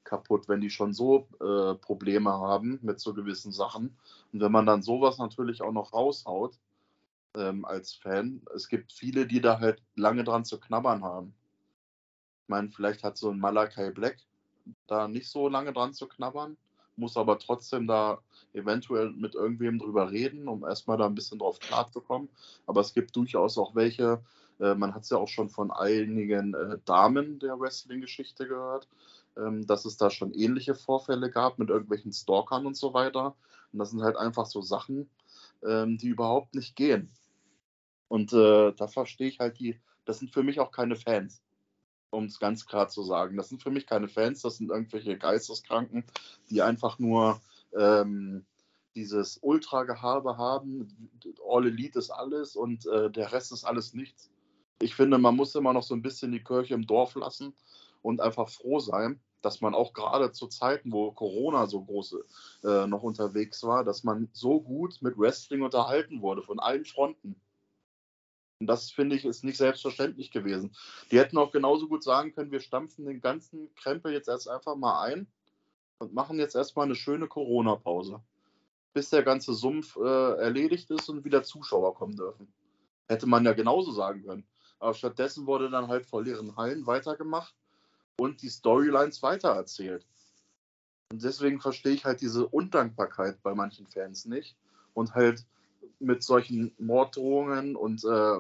kaputt, 0.10 0.50
wenn 0.50 0.60
die 0.60 0.72
schon 0.72 0.94
so 0.94 1.28
äh, 1.40 1.76
Probleme 1.76 2.32
haben 2.32 2.80
mit 2.82 3.00
so 3.00 3.14
gewissen 3.14 3.52
Sachen. 3.52 3.96
Und 4.34 4.42
wenn 4.42 4.52
man 4.52 4.66
dann 4.66 4.82
sowas 4.82 5.20
natürlich 5.20 5.62
auch 5.62 5.72
noch 5.72 5.94
raushaut 5.94 6.58
ähm, 7.36 7.64
als 7.64 7.94
Fan, 7.94 8.42
es 8.56 8.68
gibt 8.68 8.92
viele, 8.92 9.28
die 9.28 9.40
da 9.40 9.60
halt 9.60 9.82
lange 9.96 10.24
dran 10.24 10.46
zu 10.46 10.60
knabbern 10.60 11.04
haben. 11.04 11.34
Ich 12.44 12.50
meine, 12.50 12.70
vielleicht 12.72 13.04
hat 13.04 13.18
so 13.18 13.30
ein 13.30 13.40
Malakai 13.40 13.92
Black 13.92 14.18
da 14.88 15.08
nicht 15.08 15.30
so 15.30 15.48
lange 15.48 15.74
dran 15.74 15.94
zu 15.94 16.08
knabbern, 16.08 16.58
muss 16.96 17.16
aber 17.16 17.38
trotzdem 17.38 17.88
da 17.88 18.20
eventuell 18.54 19.12
mit 19.12 19.36
irgendwem 19.36 19.78
drüber 19.78 20.12
reden, 20.12 20.48
um 20.48 20.64
erstmal 20.64 20.98
da 20.98 21.06
ein 21.06 21.16
bisschen 21.16 21.40
drauf 21.40 21.60
klarzukommen. 21.60 22.30
Aber 22.66 22.82
es 22.82 22.94
gibt 22.94 23.16
durchaus 23.16 23.58
auch 23.58 23.76
welche, 23.76 24.24
äh, 24.60 24.74
man 24.74 24.94
hat 24.94 25.04
es 25.04 25.12
ja 25.12 25.18
auch 25.18 25.28
schon 25.28 25.50
von 25.50 25.72
einigen 25.72 26.56
äh, 26.56 26.78
Damen 26.86 27.40
der 27.40 27.60
Wrestling-Geschichte 27.60 28.48
gehört, 28.48 28.88
ähm, 29.40 29.66
dass 29.66 29.86
es 29.86 29.98
da 29.98 30.10
schon 30.10 30.34
ähnliche 30.34 30.76
Vorfälle 30.76 31.30
gab 31.30 31.60
mit 31.60 31.70
irgendwelchen 31.70 32.14
Stalkern 32.14 32.66
und 32.66 32.78
so 32.78 32.94
weiter. 32.94 33.36
Und 33.72 33.80
das 33.80 33.92
sind 33.92 34.02
halt 34.02 34.18
einfach 34.18 34.46
so 34.46 34.62
Sachen, 34.62 35.10
ähm, 35.64 35.98
die 35.98 36.10
überhaupt 36.10 36.56
nicht 36.56 36.76
gehen. 36.76 37.12
Und 38.08 38.34
äh, 38.34 38.74
da 38.74 38.88
verstehe 38.88 39.28
ich 39.28 39.40
halt 39.40 39.60
die, 39.60 39.80
das 40.06 40.20
sind 40.20 40.32
für 40.32 40.44
mich 40.44 40.60
auch 40.60 40.72
keine 40.72 40.96
Fans, 40.96 41.42
um 42.10 42.26
es 42.26 42.40
ganz 42.40 42.66
klar 42.66 42.88
zu 42.88 43.04
sagen. 43.04 43.38
Das 43.38 43.50
sind 43.50 43.62
für 43.62 43.72
mich 43.72 43.86
keine 43.86 44.08
Fans, 44.08 44.42
das 44.42 44.58
sind 44.58 44.72
irgendwelche 44.72 45.18
Geisteskranken, 45.18 46.04
die 46.50 46.62
einfach 46.62 46.98
nur 46.98 47.40
ähm, 47.78 48.46
dieses 48.96 49.38
Ultra-Gehabe 49.42 50.38
haben. 50.38 51.12
All 51.48 51.68
Elite 51.68 52.00
ist 52.00 52.10
alles 52.10 52.56
und 52.56 52.88
äh, 52.88 53.12
der 53.12 53.32
Rest 53.32 53.52
ist 53.52 53.64
alles 53.64 53.94
nichts 53.94 54.32
ich 54.82 54.96
finde, 54.96 55.18
man 55.18 55.36
muss 55.36 55.56
immer 55.56 55.74
noch 55.74 55.84
so 55.84 55.94
ein 55.94 56.02
bisschen 56.02 56.32
die 56.32 56.44
Kirche 56.44 56.74
im 56.74 56.88
Dorf 56.88 57.16
lassen 57.16 57.54
und 58.02 58.22
einfach 58.22 58.50
froh 58.50 58.80
sein, 58.80 59.20
dass 59.42 59.62
man 59.62 59.74
auch 59.74 59.94
gerade 59.94 60.32
zu 60.32 60.48
Zeiten, 60.48 60.92
wo 60.92 61.12
Corona 61.12 61.68
so 61.68 61.84
groß 61.84 62.18
äh, 62.64 62.88
noch 62.88 63.04
unterwegs 63.04 63.64
war, 63.64 63.84
dass 63.84 64.04
man 64.04 64.30
so 64.34 64.62
gut 64.62 65.02
mit 65.02 65.18
Wrestling 65.18 65.62
unterhalten 65.62 66.22
wurde 66.22 66.44
von 66.44 66.60
allen 66.60 66.86
Fronten. 66.86 67.40
Und 68.60 68.68
das 68.68 68.92
finde 68.92 69.16
ich 69.16 69.24
ist 69.24 69.46
nicht 69.46 69.58
selbstverständlich 69.58 70.32
gewesen. 70.32 70.76
Die 71.12 71.20
hätten 71.20 71.38
auch 71.38 71.52
genauso 71.52 71.88
gut 71.88 72.04
sagen 72.04 72.34
können, 72.34 72.52
wir 72.52 72.60
stampfen 72.60 73.06
den 73.06 73.22
ganzen 73.22 73.74
Krempel 73.76 74.12
jetzt 74.12 74.28
erst 74.28 74.50
einfach 74.50 74.76
mal 74.76 75.02
ein 75.04 75.28
und 76.00 76.14
machen 76.14 76.40
jetzt 76.40 76.56
erstmal 76.56 76.86
eine 76.86 76.96
schöne 76.96 77.28
Corona-Pause, 77.28 78.22
bis 78.94 79.10
der 79.10 79.24
ganze 79.24 79.54
Sumpf 79.54 79.96
äh, 79.96 80.36
erledigt 80.36 80.92
ist 80.92 81.08
und 81.08 81.24
wieder 81.24 81.44
Zuschauer 81.44 81.96
kommen 81.96 82.18
dürfen. 82.18 82.52
Hätte 83.08 83.28
man 83.28 83.46
ja 83.46 83.54
genauso 83.54 83.92
sagen 83.92 84.24
können. 84.26 84.46
Aber 84.80 84.94
stattdessen 84.94 85.46
wurde 85.46 85.70
dann 85.70 85.88
halt 85.88 86.06
vor 86.06 86.24
leeren 86.24 86.56
Hallen 86.58 86.86
weitergemacht 86.86 87.54
und 88.20 88.42
die 88.42 88.50
Storylines 88.50 89.24
weitererzählt. 89.24 90.06
Und 91.12 91.24
deswegen 91.24 91.60
verstehe 91.60 91.94
ich 91.94 92.06
halt 92.06 92.22
diese 92.22 92.48
Undankbarkeit 92.48 93.42
bei 93.42 93.56
manchen 93.56 93.88
Fans 93.88 94.26
nicht. 94.26 94.56
Und 94.94 95.16
halt 95.16 95.46
mit 96.00 96.24
solchen 96.24 96.74
Morddrohungen 96.78 97.76
und 97.76 98.04
äh, 98.04 98.40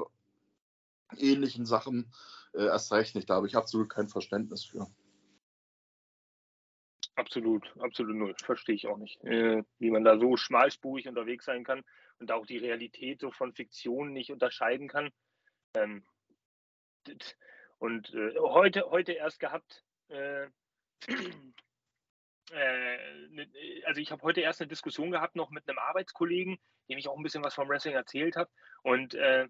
ähnlichen 1.17 1.65
Sachen 1.65 2.11
äh, 2.53 2.65
erst 2.65 2.91
recht 2.91 3.15
nicht. 3.15 3.29
Da 3.29 3.35
habe 3.35 3.47
ich 3.47 3.55
absolut 3.55 3.89
kein 3.89 4.09
Verständnis 4.09 4.63
für. 4.65 4.87
Absolut, 7.15 7.73
absolut 7.79 8.15
null. 8.15 8.35
Verstehe 8.43 8.75
ich 8.75 8.87
auch 8.87 8.97
nicht. 8.97 9.21
Äh, 9.23 9.63
wie 9.79 9.91
man 9.91 10.03
da 10.03 10.17
so 10.19 10.37
schmalspurig 10.37 11.07
unterwegs 11.07 11.45
sein 11.45 11.63
kann 11.63 11.83
und 12.19 12.31
auch 12.31 12.45
die 12.45 12.57
Realität 12.57 13.21
so 13.21 13.31
von 13.31 13.53
Fiktion 13.53 14.13
nicht 14.13 14.31
unterscheiden 14.31 14.87
kann. 14.87 15.09
Ähm, 15.75 16.03
und 17.79 18.13
äh, 18.13 18.37
heute, 18.37 18.89
heute 18.89 19.13
erst 19.13 19.39
gehabt, 19.39 19.83
äh, 20.09 20.47
äh, 22.51 23.27
ne, 23.29 23.47
also 23.85 24.01
ich 24.01 24.11
habe 24.11 24.21
heute 24.23 24.41
erst 24.41 24.61
eine 24.61 24.67
Diskussion 24.67 25.11
gehabt 25.11 25.35
noch 25.35 25.49
mit 25.49 25.67
einem 25.67 25.79
Arbeitskollegen, 25.79 26.59
dem 26.89 26.97
ich 26.97 27.07
auch 27.07 27.17
ein 27.17 27.23
bisschen 27.23 27.43
was 27.43 27.55
vom 27.55 27.69
Wrestling 27.69 27.95
erzählt 27.95 28.35
habe. 28.35 28.51
Und 28.83 29.15
äh, 29.15 29.47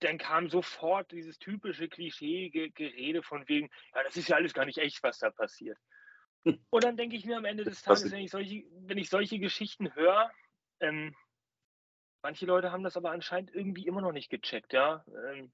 dann 0.00 0.18
kam 0.18 0.48
sofort 0.48 1.10
dieses 1.12 1.38
typische 1.38 1.88
Klischee-Gerede 1.88 3.22
von 3.22 3.48
wegen, 3.48 3.70
ja, 3.94 4.02
das 4.02 4.16
ist 4.16 4.28
ja 4.28 4.36
alles 4.36 4.52
gar 4.52 4.64
nicht 4.64 4.78
echt, 4.78 5.02
was 5.02 5.18
da 5.18 5.30
passiert. 5.30 5.78
Und 6.70 6.84
dann 6.84 6.96
denke 6.96 7.16
ich 7.16 7.24
mir 7.24 7.36
am 7.36 7.44
Ende 7.44 7.64
des 7.64 7.82
Tages, 7.82 8.10
wenn 8.10 8.20
ich 8.20 8.30
solche, 8.30 8.64
wenn 8.70 8.98
ich 8.98 9.08
solche 9.08 9.38
Geschichten 9.38 9.94
höre, 9.94 10.30
ähm, 10.80 11.14
manche 12.22 12.46
Leute 12.46 12.72
haben 12.72 12.84
das 12.84 12.96
aber 12.96 13.10
anscheinend 13.10 13.54
irgendwie 13.54 13.86
immer 13.86 14.00
noch 14.00 14.12
nicht 14.12 14.30
gecheckt, 14.30 14.72
ja. 14.72 15.04
Ähm, 15.32 15.52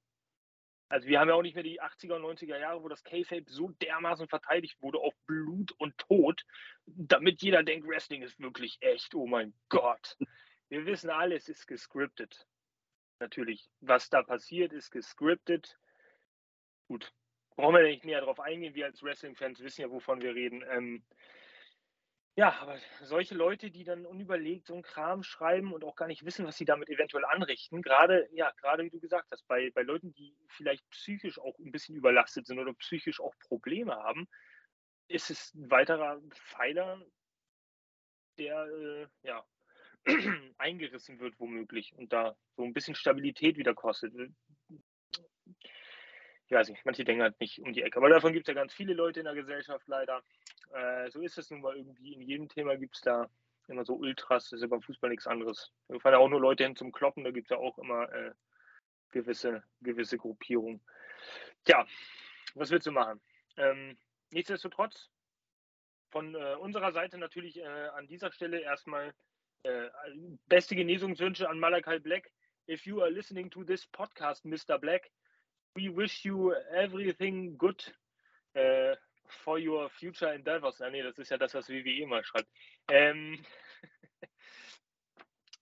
also 0.95 1.09
wir 1.09 1.19
haben 1.19 1.29
ja 1.29 1.35
auch 1.35 1.43
nicht 1.43 1.57
mehr 1.57 1.65
die 1.65 1.83
80er 1.83 2.15
und 2.15 2.23
90er 2.23 2.57
Jahre, 2.57 2.81
wo 2.81 2.87
das 2.87 3.03
K-Fape 3.03 3.47
so 3.49 3.71
dermaßen 3.83 4.29
verteidigt 4.29 4.81
wurde 4.81 4.99
auf 4.99 5.13
Blut 5.27 5.73
und 5.79 5.99
Tod, 5.99 6.45
damit 6.87 7.43
jeder 7.43 7.65
denkt, 7.65 7.89
Wrestling 7.89 8.23
ist 8.23 8.39
wirklich 8.39 8.79
echt. 8.81 9.13
Oh 9.17 9.27
mein 9.27 9.53
Gott. 9.71 10.17
Wir 10.69 10.87
wissen 10.87 11.11
alle, 11.11 11.35
es 11.35 11.49
ist 11.49 11.67
gescriptet. 11.67 12.47
Natürlich, 13.19 13.69
was 13.81 14.09
da 14.09 14.23
passiert, 14.23 14.73
ist 14.73 14.93
gescriptet. 14.93 15.77
Gut, 16.87 17.13
brauchen 17.57 17.75
wir 17.75 17.83
nicht 17.83 18.05
näher 18.05 18.21
darauf 18.21 18.39
eingehen. 18.39 18.77
Wir 18.77 18.87
als 18.87 19.03
Wrestling-Fans 19.03 19.65
wissen 19.65 19.81
ja, 19.81 19.91
wovon 19.91 20.23
wir 20.23 20.37
reden. 20.37 20.63
Ähm, 20.71 21.05
ja, 22.37 22.53
aber 22.61 22.79
solche 23.03 23.35
Leute, 23.35 23.71
die 23.71 23.85
dann 23.85 24.07
unüberlegt 24.07 24.67
so 24.67 24.75
einen 24.75 24.83
Kram 24.83 25.23
schreiben 25.23 25.73
und 25.73 25.85
auch 25.85 25.95
gar 25.95 26.09
nicht 26.09 26.25
wissen, 26.25 26.45
was 26.47 26.57
sie 26.57 26.65
damit 26.65 26.89
eventuell 26.89 27.25
anrichten, 27.25 27.81
gerade, 27.81 28.29
ja, 28.33 28.51
gerade 28.61 28.85
wie 28.85 28.91
du 28.91 28.99
gesagt 28.99 29.29
hast, 29.31 29.47
bei, 29.47 29.71
bei 29.71 29.83
Leuten, 29.83 30.13
die 30.15 30.37
vielleicht 30.49 30.89
psychisch 30.91 31.39
auch 31.39 31.57
ein 31.59 31.71
bisschen 31.71 31.95
überlastet 31.95 32.47
sind 32.47 32.59
oder 32.59 32.75
psychisch 32.75 33.21
auch 33.21 33.35
Probleme 33.39 33.95
haben, 33.95 34.29
ist 35.09 35.31
es 35.31 35.55
ein 35.55 35.71
weiterer 35.71 36.21
Pfeiler, 36.31 37.01
der 38.39 38.65
äh, 38.67 39.07
ja, 39.23 39.45
eingerissen 40.59 41.21
wird 41.21 41.39
womöglich 41.39 41.95
und 41.95 42.13
da 42.13 42.37
so 42.57 42.65
ein 42.65 42.73
bisschen 42.73 42.95
Stabilität 42.97 43.57
wieder 43.57 43.75
kostet 43.75 44.13
ich 46.55 46.61
weiß 46.61 46.69
nicht, 46.69 46.85
manche 46.85 47.05
denken 47.05 47.23
halt 47.23 47.41
nicht 47.41 47.59
um 47.59 47.73
die 47.73 47.83
Ecke. 47.83 47.97
Aber 47.97 48.09
davon 48.09 48.33
gibt 48.33 48.47
es 48.47 48.55
ja 48.55 48.55
ganz 48.55 48.73
viele 48.73 48.95
Leute 48.95 49.19
in 49.19 49.25
der 49.25 49.35
Gesellschaft 49.35 49.89
leider. 49.89 50.23
Äh, 50.73 51.11
so 51.11 51.21
ist 51.21 51.37
es 51.37 51.51
nun 51.51 51.63
mal 51.63 51.77
irgendwie. 51.77 52.15
In 52.15 52.23
jedem 52.23 52.49
Thema 52.49 52.77
gibt 52.77 52.95
es 52.95 53.01
da 53.01 53.29
immer 53.67 53.85
so 53.85 53.95
Ultras. 53.95 54.45
Das 54.45 54.59
ist 54.59 54.63
ja 54.63 54.69
beim 54.69 54.81
Fußball 54.81 55.11
nichts 55.11 55.27
anderes. 55.27 55.73
Da 55.89 55.99
fallen 55.99 56.13
ja 56.13 56.21
auch 56.21 56.29
nur 56.29 56.41
Leute 56.41 56.63
hin 56.63 56.77
zum 56.77 56.93
Kloppen. 56.93 57.25
Da 57.25 57.33
gibt 57.33 57.47
es 57.47 57.51
ja 57.51 57.57
auch 57.57 57.77
immer 57.79 58.09
äh, 58.13 58.31
gewisse, 59.11 59.65
gewisse 59.81 60.17
Gruppierungen. 60.17 60.81
Tja, 61.65 61.85
was 62.55 62.71
willst 62.71 62.87
du 62.87 62.93
machen? 62.93 63.21
Ähm, 63.57 63.99
nichtsdestotrotz, 64.31 65.11
von 66.11 66.37
äh, 66.37 66.55
unserer 66.61 66.93
Seite 66.93 67.19
natürlich 67.19 67.59
äh, 67.59 67.65
an 67.65 68.07
dieser 68.07 68.31
Stelle 68.31 68.61
erstmal 68.61 69.13
äh, 69.65 69.89
beste 70.47 70.77
Genesungswünsche 70.77 71.49
an 71.49 71.59
Malakai 71.59 71.99
Black. 71.99 72.31
If 72.69 72.87
you 72.87 73.03
are 73.03 73.11
listening 73.11 73.51
to 73.51 73.65
this 73.65 73.85
podcast, 73.89 74.45
Mr. 74.45 74.79
Black, 74.79 75.11
we 75.75 75.89
wish 75.89 76.25
you 76.25 76.55
everything 76.75 77.57
good 77.59 77.83
uh, 78.57 78.95
for 79.45 79.59
your 79.59 79.89
future 79.91 80.33
endeavors. 80.33 80.81
Ah, 80.81 80.91
nee, 80.91 81.03
das 81.03 81.19
ist 81.19 81.31
ja 81.31 81.39
das, 81.39 81.55
was 81.55 81.69
WWE 81.69 82.03
immer 82.03 82.23
schreibt. 82.25 82.49
Ähm, 82.89 83.45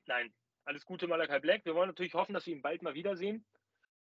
Nein, 0.07 0.33
alles 0.65 0.85
Gute, 0.85 1.07
Malakai 1.07 1.41
Black. 1.41 1.65
Wir 1.65 1.75
wollen 1.75 1.89
natürlich 1.89 2.15
hoffen, 2.15 2.35
dass 2.35 2.47
wir 2.47 2.55
ihn 2.55 2.63
bald 2.63 2.83
mal 2.83 2.95
wiedersehen 2.95 3.45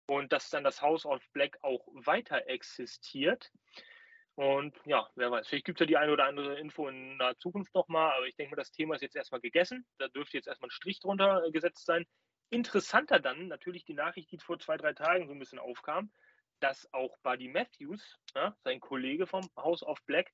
und 0.08 0.32
dass 0.32 0.50
dann 0.50 0.64
das 0.64 0.82
House 0.82 1.06
of 1.06 1.24
Black 1.34 1.58
auch 1.62 1.88
weiter 1.94 2.48
existiert. 2.48 3.52
Und 4.36 4.76
ja, 4.86 5.08
wer 5.16 5.32
weiß, 5.32 5.48
vielleicht 5.48 5.66
gibt 5.66 5.80
es 5.80 5.86
ja 5.86 5.88
die 5.88 5.98
eine 5.98 6.12
oder 6.12 6.26
andere 6.26 6.60
Info 6.60 6.90
in 6.90 7.16
naher 7.16 7.38
Zukunft 7.38 7.74
nochmal, 7.74 8.12
aber 8.18 8.28
ich 8.28 8.36
denke 8.36 8.52
mal, 8.52 8.58
das 8.62 8.72
Thema 8.72 8.96
ist 8.96 9.02
jetzt 9.02 9.16
erstmal 9.16 9.40
gegessen. 9.40 9.86
Da 9.98 10.10
dürfte 10.10 10.38
jetzt 10.38 10.48
erstmal 10.48 10.68
ein 10.68 10.72
Strich 10.72 11.00
drunter 11.00 11.50
gesetzt 11.52 11.86
sein. 11.86 12.06
Interessanter 12.50 13.20
dann 13.20 13.48
natürlich 13.48 13.86
die 13.86 13.94
Nachricht, 13.94 14.32
die 14.32 14.38
vor 14.38 14.60
zwei, 14.60 14.78
drei 14.78 14.94
Tagen 14.94 15.28
so 15.28 15.34
ein 15.34 15.40
bisschen 15.40 15.60
aufkam, 15.60 16.12
dass 16.60 16.92
auch 16.94 17.18
Buddy 17.20 17.48
Matthews, 17.48 18.18
ja, 18.36 18.56
sein 18.64 18.80
Kollege 18.80 19.28
vom 19.28 19.50
House 19.58 19.84
of 19.84 20.02
Black, 20.06 20.32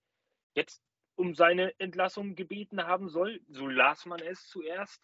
jetzt 0.53 0.81
um 1.15 1.35
seine 1.35 1.77
Entlassung 1.79 2.35
gebeten 2.35 2.83
haben 2.83 3.09
soll. 3.09 3.41
So 3.47 3.67
las 3.67 4.05
man 4.05 4.19
es 4.21 4.47
zuerst. 4.47 5.01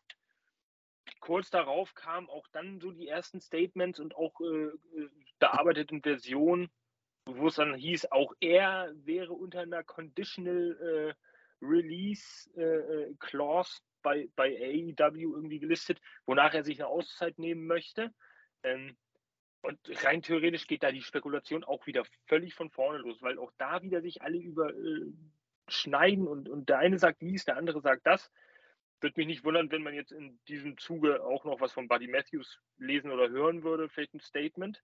kurz 1.19 1.49
darauf 1.49 1.93
kamen 1.95 2.29
auch 2.29 2.47
dann 2.51 2.79
so 2.79 2.91
die 2.91 3.07
ersten 3.07 3.39
Statements 3.39 3.99
und 3.99 4.15
auch 4.15 4.39
äh, 4.41 4.71
bearbeiteten 5.39 6.01
Versionen, 6.01 6.69
wo 7.25 7.47
es 7.47 7.55
dann 7.55 7.75
hieß, 7.75 8.11
auch 8.11 8.33
er 8.39 8.91
wäre 8.93 9.33
unter 9.33 9.61
einer 9.61 9.83
Conditional 9.83 11.15
äh, 11.61 11.65
Release 11.65 12.49
äh, 12.55 12.61
äh 12.61 13.15
Clause 13.19 13.79
bei, 14.01 14.29
bei 14.35 14.55
AEW 14.55 15.35
irgendwie 15.35 15.59
gelistet, 15.59 15.99
wonach 16.25 16.53
er 16.53 16.63
sich 16.63 16.79
eine 16.79 16.87
Auszeit 16.87 17.37
nehmen 17.39 17.67
möchte. 17.67 18.13
Ähm, 18.63 18.97
und 19.61 19.79
rein 20.03 20.21
theoretisch 20.21 20.67
geht 20.67 20.83
da 20.83 20.91
die 20.91 21.01
Spekulation 21.01 21.63
auch 21.63 21.85
wieder 21.87 22.05
völlig 22.25 22.53
von 22.53 22.69
vorne 22.69 22.99
los, 22.99 23.21
weil 23.21 23.39
auch 23.39 23.51
da 23.57 23.81
wieder 23.81 24.01
sich 24.01 24.21
alle 24.21 24.37
überschneiden 24.37 26.25
äh, 26.25 26.29
und, 26.29 26.49
und 26.49 26.69
der 26.69 26.79
eine 26.79 26.99
sagt 26.99 27.21
dies, 27.21 27.45
der 27.45 27.57
andere 27.57 27.81
sagt 27.81 28.05
das. 28.05 28.31
Würde 28.99 29.19
mich 29.19 29.27
nicht 29.27 29.43
wundern, 29.43 29.69
wenn 29.71 29.83
man 29.83 29.93
jetzt 29.93 30.11
in 30.11 30.39
diesem 30.47 30.77
Zuge 30.77 31.23
auch 31.23 31.43
noch 31.45 31.61
was 31.61 31.71
von 31.71 31.87
Buddy 31.87 32.07
Matthews 32.07 32.59
lesen 32.77 33.11
oder 33.11 33.29
hören 33.29 33.63
würde, 33.63 33.89
vielleicht 33.89 34.13
ein 34.13 34.19
Statement. 34.19 34.83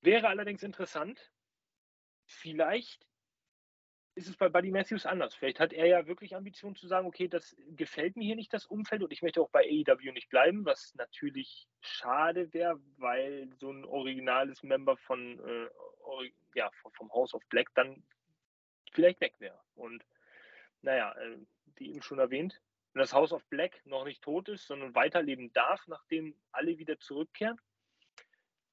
Wäre 0.00 0.28
allerdings 0.28 0.62
interessant, 0.62 1.32
vielleicht 2.26 3.06
ist 4.14 4.28
es 4.28 4.36
bei 4.36 4.48
Buddy 4.48 4.70
Matthews 4.70 5.06
anders. 5.06 5.34
Vielleicht 5.34 5.58
hat 5.58 5.72
er 5.72 5.86
ja 5.86 6.06
wirklich 6.06 6.36
Ambitionen 6.36 6.76
zu 6.76 6.86
sagen, 6.86 7.06
okay, 7.06 7.28
das 7.28 7.56
gefällt 7.70 8.16
mir 8.16 8.24
hier 8.24 8.36
nicht, 8.36 8.52
das 8.52 8.66
Umfeld, 8.66 9.02
und 9.02 9.12
ich 9.12 9.22
möchte 9.22 9.40
auch 9.40 9.50
bei 9.50 9.62
AEW 9.62 10.12
nicht 10.12 10.28
bleiben, 10.28 10.64
was 10.64 10.94
natürlich 10.96 11.66
schade 11.80 12.52
wäre, 12.52 12.78
weil 12.98 13.48
so 13.58 13.70
ein 13.70 13.84
originales 13.84 14.62
Member 14.62 14.96
von, 14.96 15.40
äh, 15.40 15.68
ja, 16.54 16.70
vom 16.92 17.10
House 17.12 17.32
of 17.34 17.42
Black 17.48 17.68
dann 17.74 18.02
vielleicht 18.92 19.20
weg 19.20 19.34
wäre. 19.38 19.58
Und 19.74 20.04
naja, 20.82 21.12
äh, 21.18 21.38
wie 21.76 21.92
eben 21.92 22.02
schon 22.02 22.18
erwähnt, 22.18 22.60
wenn 22.92 23.00
das 23.00 23.14
House 23.14 23.32
of 23.32 23.44
Black 23.46 23.80
noch 23.86 24.04
nicht 24.04 24.22
tot 24.22 24.48
ist, 24.50 24.66
sondern 24.66 24.94
weiterleben 24.94 25.52
darf, 25.54 25.86
nachdem 25.86 26.36
alle 26.50 26.76
wieder 26.76 26.98
zurückkehren, 26.98 27.58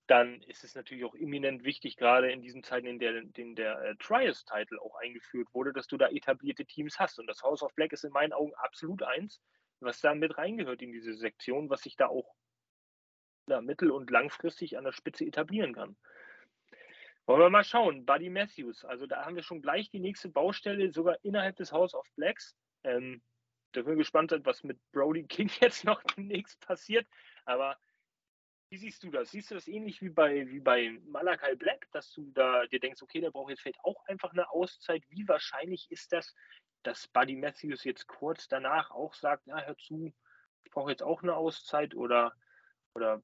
dann 0.09 0.41
ist 0.43 0.63
es 0.63 0.73
natürlich 0.73 1.05
auch 1.05 1.13
eminent 1.13 1.63
wichtig, 1.63 1.95
gerade 1.95 2.31
in 2.31 2.41
diesen 2.41 2.63
Zeiten, 2.63 2.87
in 2.87 2.97
der, 2.97 3.23
in 3.35 3.55
der 3.55 3.79
äh, 3.81 3.95
Trials-Title 3.97 4.81
auch 4.81 4.95
eingeführt 4.95 5.47
wurde, 5.53 5.71
dass 5.71 5.85
du 5.85 5.97
da 5.97 6.07
etablierte 6.07 6.65
Teams 6.65 6.97
hast. 6.97 7.19
Und 7.19 7.27
das 7.27 7.43
House 7.43 7.61
of 7.61 7.75
Black 7.75 7.93
ist 7.93 8.03
in 8.03 8.11
meinen 8.11 8.33
Augen 8.33 8.53
absolut 8.55 9.03
eins, 9.03 9.39
was 9.81 10.01
da 10.01 10.15
mit 10.15 10.35
reingehört 10.37 10.81
in 10.81 10.91
diese 10.91 11.13
Sektion, 11.13 11.69
was 11.69 11.81
sich 11.81 11.95
da 11.95 12.07
auch 12.07 12.33
ja, 13.47 13.61
mittel- 13.61 13.91
und 13.91 14.09
langfristig 14.09 14.79
an 14.79 14.83
der 14.83 14.93
Spitze 14.93 15.25
etablieren 15.25 15.75
kann. 15.75 15.95
Wollen 17.27 17.41
wir 17.41 17.49
mal 17.51 17.63
schauen. 17.63 18.03
Buddy 18.03 18.31
Matthews, 18.31 18.83
also 18.85 19.05
da 19.05 19.25
haben 19.25 19.35
wir 19.35 19.43
schon 19.43 19.61
gleich 19.61 19.91
die 19.91 19.99
nächste 19.99 20.29
Baustelle, 20.29 20.91
sogar 20.91 21.23
innerhalb 21.23 21.55
des 21.57 21.71
House 21.71 21.93
of 21.93 22.07
Blacks. 22.15 22.55
Ähm, 22.83 23.21
dürfen 23.75 23.89
wir 23.89 23.97
gespannt 23.97 24.31
sein, 24.31 24.43
was 24.43 24.63
mit 24.63 24.79
Brody 24.91 25.27
King 25.27 25.51
jetzt 25.61 25.83
noch 25.83 26.01
demnächst 26.01 26.59
passiert. 26.61 27.05
Aber 27.45 27.77
wie 28.69 28.77
siehst 28.77 29.03
du 29.03 29.09
das? 29.09 29.31
Siehst 29.31 29.49
du 29.49 29.55
das 29.55 29.67
ähnlich 29.67 30.01
wie 30.01 30.09
bei, 30.09 30.47
wie 30.47 30.59
bei 30.59 30.99
Malakai 31.05 31.55
Black, 31.55 31.87
dass 31.91 32.11
du 32.11 32.31
da 32.33 32.65
dir 32.67 32.79
denkst, 32.79 33.01
okay, 33.01 33.19
der 33.19 33.31
braucht 33.31 33.49
jetzt 33.49 33.61
vielleicht 33.61 33.83
auch 33.83 34.05
einfach 34.05 34.31
eine 34.31 34.49
Auszeit. 34.51 35.03
Wie 35.09 35.27
wahrscheinlich 35.27 35.89
ist 35.89 36.11
das, 36.13 36.35
dass 36.83 37.07
Buddy 37.07 37.35
Matthews 37.35 37.83
jetzt 37.83 38.07
kurz 38.07 38.47
danach 38.47 38.91
auch 38.91 39.15
sagt, 39.15 39.47
ja, 39.47 39.59
hör 39.59 39.75
zu, 39.77 40.13
ich 40.63 40.71
brauche 40.71 40.91
jetzt 40.91 41.01
auch 41.01 41.23
eine 41.23 41.35
Auszeit 41.35 41.95
oder, 41.95 42.33
oder 42.93 43.23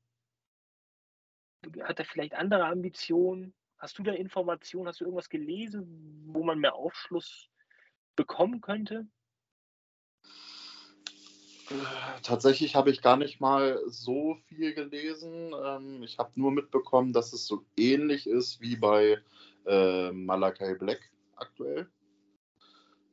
hat 1.82 2.00
er 2.00 2.06
vielleicht 2.06 2.34
andere 2.34 2.66
Ambitionen? 2.66 3.54
Hast 3.78 4.00
du 4.00 4.04
da 4.04 4.14
Informationen? 4.14 4.88
Hast 4.88 5.02
du 5.02 5.06
irgendwas 5.06 5.30
gelesen, 5.30 6.24
wo 6.28 6.44
man 6.44 6.60
mehr 6.60 6.74
Aufschluss 6.74 7.50
bekommen 8.16 8.62
könnte? 8.62 9.08
Tatsächlich 12.22 12.76
habe 12.76 12.92
ich 12.92 13.02
gar 13.02 13.18
nicht 13.18 13.40
mal 13.40 13.82
so 13.88 14.38
viel 14.48 14.74
gelesen. 14.74 15.54
Ähm, 15.64 16.04
ich 16.04 16.18
habe 16.18 16.32
nur 16.36 16.52
mitbekommen, 16.52 17.14
dass 17.14 17.34
es 17.34 17.48
so 17.48 17.66
ähnlich 17.78 18.28
ist 18.28 18.62
wie 18.62 18.76
bei 18.76 19.18
äh, 19.66 20.12
Malakai 20.12 20.76
Black 20.76 21.12
aktuell 21.36 21.88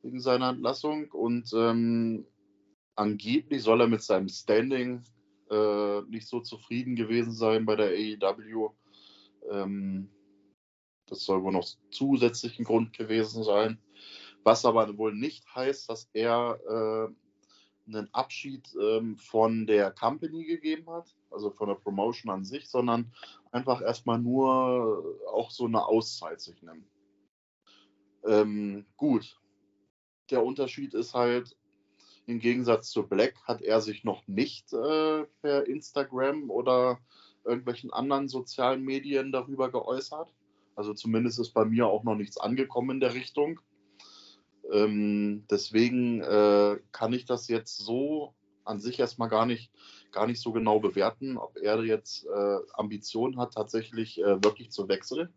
wegen 0.03 0.19
seiner 0.19 0.49
Entlassung. 0.49 1.11
Und 1.11 1.51
ähm, 1.53 2.25
angeblich 2.95 3.63
soll 3.63 3.81
er 3.81 3.87
mit 3.87 4.03
seinem 4.03 4.29
Standing 4.29 5.03
äh, 5.49 6.01
nicht 6.01 6.27
so 6.27 6.39
zufrieden 6.39 6.95
gewesen 6.95 7.33
sein 7.33 7.65
bei 7.65 7.75
der 7.75 7.89
AEW. 7.89 8.69
Ähm, 9.49 10.09
das 11.07 11.25
soll 11.25 11.43
wohl 11.43 11.53
noch 11.53 11.67
zusätzlich 11.91 12.59
ein 12.59 12.65
Grund 12.65 12.95
gewesen 12.97 13.43
sein. 13.43 13.79
Was 14.43 14.65
aber 14.65 14.97
wohl 14.97 15.15
nicht 15.15 15.43
heißt, 15.55 15.89
dass 15.89 16.09
er 16.13 16.59
äh, 17.09 17.22
einen 17.87 18.13
Abschied 18.13 18.67
ähm, 18.79 19.17
von 19.17 19.67
der 19.67 19.91
Company 19.91 20.45
gegeben 20.45 20.89
hat, 20.89 21.15
also 21.31 21.51
von 21.51 21.67
der 21.67 21.75
Promotion 21.75 22.31
an 22.31 22.45
sich, 22.45 22.69
sondern 22.69 23.11
einfach 23.51 23.81
erstmal 23.81 24.19
nur 24.19 25.19
auch 25.31 25.51
so 25.51 25.65
eine 25.65 25.85
Auszeit 25.85 26.41
sich 26.41 26.61
nimmt. 26.61 26.87
Ähm, 28.25 28.85
gut. 28.97 29.39
Der 30.29 30.43
Unterschied 30.43 30.93
ist 30.93 31.13
halt, 31.13 31.57
im 32.25 32.39
Gegensatz 32.39 32.89
zu 32.89 33.07
Black 33.07 33.35
hat 33.43 33.61
er 33.61 33.81
sich 33.81 34.03
noch 34.05 34.25
nicht 34.27 34.71
äh, 34.71 35.25
per 35.41 35.67
Instagram 35.67 36.49
oder 36.49 36.99
irgendwelchen 37.43 37.91
anderen 37.91 38.29
sozialen 38.29 38.83
Medien 38.83 39.33
darüber 39.33 39.69
geäußert. 39.69 40.33
Also 40.75 40.93
zumindest 40.93 41.39
ist 41.39 41.51
bei 41.51 41.65
mir 41.65 41.87
auch 41.87 42.03
noch 42.03 42.15
nichts 42.15 42.37
angekommen 42.37 42.91
in 42.91 42.99
der 43.01 43.13
Richtung. 43.13 43.59
Ähm, 44.73 45.45
deswegen 45.51 46.21
äh, 46.21 46.79
kann 46.91 47.13
ich 47.13 47.25
das 47.25 47.47
jetzt 47.47 47.77
so 47.77 48.33
an 48.65 48.79
sich 48.79 48.99
erstmal 48.99 49.29
gar 49.29 49.45
nicht, 49.45 49.71
gar 50.11 50.25
nicht 50.25 50.41
so 50.41 50.51
genau 50.51 50.79
bewerten, 50.79 51.37
ob 51.37 51.57
er 51.57 51.83
jetzt 51.83 52.25
äh, 52.25 52.57
Ambitionen 52.73 53.37
hat, 53.37 53.53
tatsächlich 53.53 54.19
äh, 54.19 54.43
wirklich 54.43 54.71
zu 54.71 54.87
wechseln. 54.87 55.29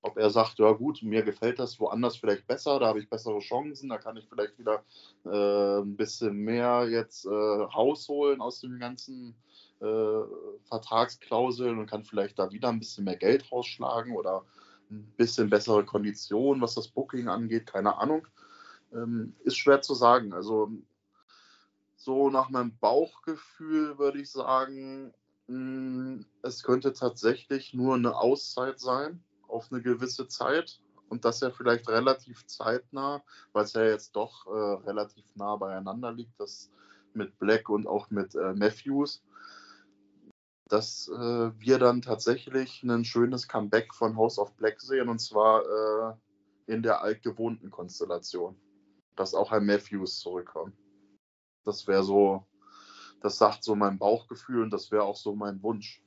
Ob 0.00 0.16
er 0.16 0.30
sagt, 0.30 0.60
ja 0.60 0.72
gut, 0.72 1.02
mir 1.02 1.22
gefällt 1.22 1.58
das 1.58 1.78
woanders 1.80 2.16
vielleicht 2.16 2.46
besser, 2.46 2.78
da 2.78 2.86
habe 2.86 3.00
ich 3.00 3.10
bessere 3.10 3.40
Chancen, 3.40 3.88
da 3.88 3.98
kann 3.98 4.16
ich 4.16 4.28
vielleicht 4.28 4.56
wieder 4.58 4.84
äh, 5.26 5.82
ein 5.82 5.96
bisschen 5.96 6.36
mehr 6.36 6.88
jetzt 6.88 7.26
äh, 7.26 7.28
rausholen 7.28 8.40
aus 8.40 8.60
den 8.60 8.78
ganzen 8.78 9.34
äh, 9.80 10.22
Vertragsklauseln 10.64 11.78
und 11.78 11.86
kann 11.86 12.04
vielleicht 12.04 12.38
da 12.38 12.50
wieder 12.52 12.68
ein 12.68 12.78
bisschen 12.78 13.04
mehr 13.04 13.16
Geld 13.16 13.50
rausschlagen 13.50 14.16
oder 14.16 14.44
ein 14.90 15.12
bisschen 15.16 15.50
bessere 15.50 15.84
Konditionen, 15.84 16.62
was 16.62 16.74
das 16.74 16.88
Booking 16.88 17.28
angeht, 17.28 17.66
keine 17.66 17.98
Ahnung. 17.98 18.26
Ähm, 18.92 19.34
ist 19.44 19.58
schwer 19.58 19.82
zu 19.82 19.94
sagen. 19.94 20.32
Also 20.32 20.70
so 21.96 22.30
nach 22.30 22.48
meinem 22.48 22.76
Bauchgefühl 22.78 23.98
würde 23.98 24.20
ich 24.20 24.30
sagen, 24.30 25.12
mh, 25.48 25.54
hm, 25.54 26.26
es 26.42 26.62
könnte 26.62 26.92
tatsächlich 26.92 27.74
nur 27.74 27.94
eine 27.94 28.16
Auszeit 28.16 28.80
sein 28.80 29.22
auf 29.48 29.70
eine 29.70 29.82
gewisse 29.82 30.28
Zeit 30.28 30.80
und 31.08 31.24
das 31.24 31.40
ja 31.40 31.50
vielleicht 31.50 31.88
relativ 31.88 32.46
zeitnah, 32.46 33.22
weil 33.52 33.64
es 33.64 33.72
ja 33.72 33.84
jetzt 33.84 34.14
doch 34.14 34.46
äh, 34.46 34.86
relativ 34.86 35.24
nah 35.34 35.56
beieinander 35.56 36.12
liegt, 36.12 36.38
das 36.38 36.70
mit 37.14 37.38
Black 37.38 37.68
und 37.68 37.86
auch 37.86 38.10
mit 38.10 38.34
äh, 38.34 38.52
Matthews 38.54 39.22
dass 40.68 41.08
äh, 41.08 41.50
wir 41.58 41.78
dann 41.78 42.02
tatsächlich 42.02 42.82
ein 42.82 43.04
schönes 43.04 43.48
Comeback 43.48 43.94
von 43.94 44.16
House 44.16 44.38
of 44.38 44.54
Black 44.54 44.80
sehen 44.80 45.08
und 45.08 45.18
zwar 45.18 45.62
äh, 45.62 46.72
in 46.72 46.82
der 46.82 47.02
altgewohnten 47.02 47.70
Konstellation. 47.70 48.56
Dass 49.16 49.34
auch 49.34 49.50
ein 49.50 49.66
Matthews 49.66 50.20
zurückkommt. 50.20 50.76
Das 51.64 51.86
wäre 51.86 52.04
so, 52.04 52.46
das 53.20 53.38
sagt 53.38 53.64
so 53.64 53.74
mein 53.74 53.98
Bauchgefühl 53.98 54.62
und 54.62 54.70
das 54.70 54.90
wäre 54.92 55.02
auch 55.02 55.16
so 55.16 55.34
mein 55.34 55.62
Wunsch. 55.62 56.02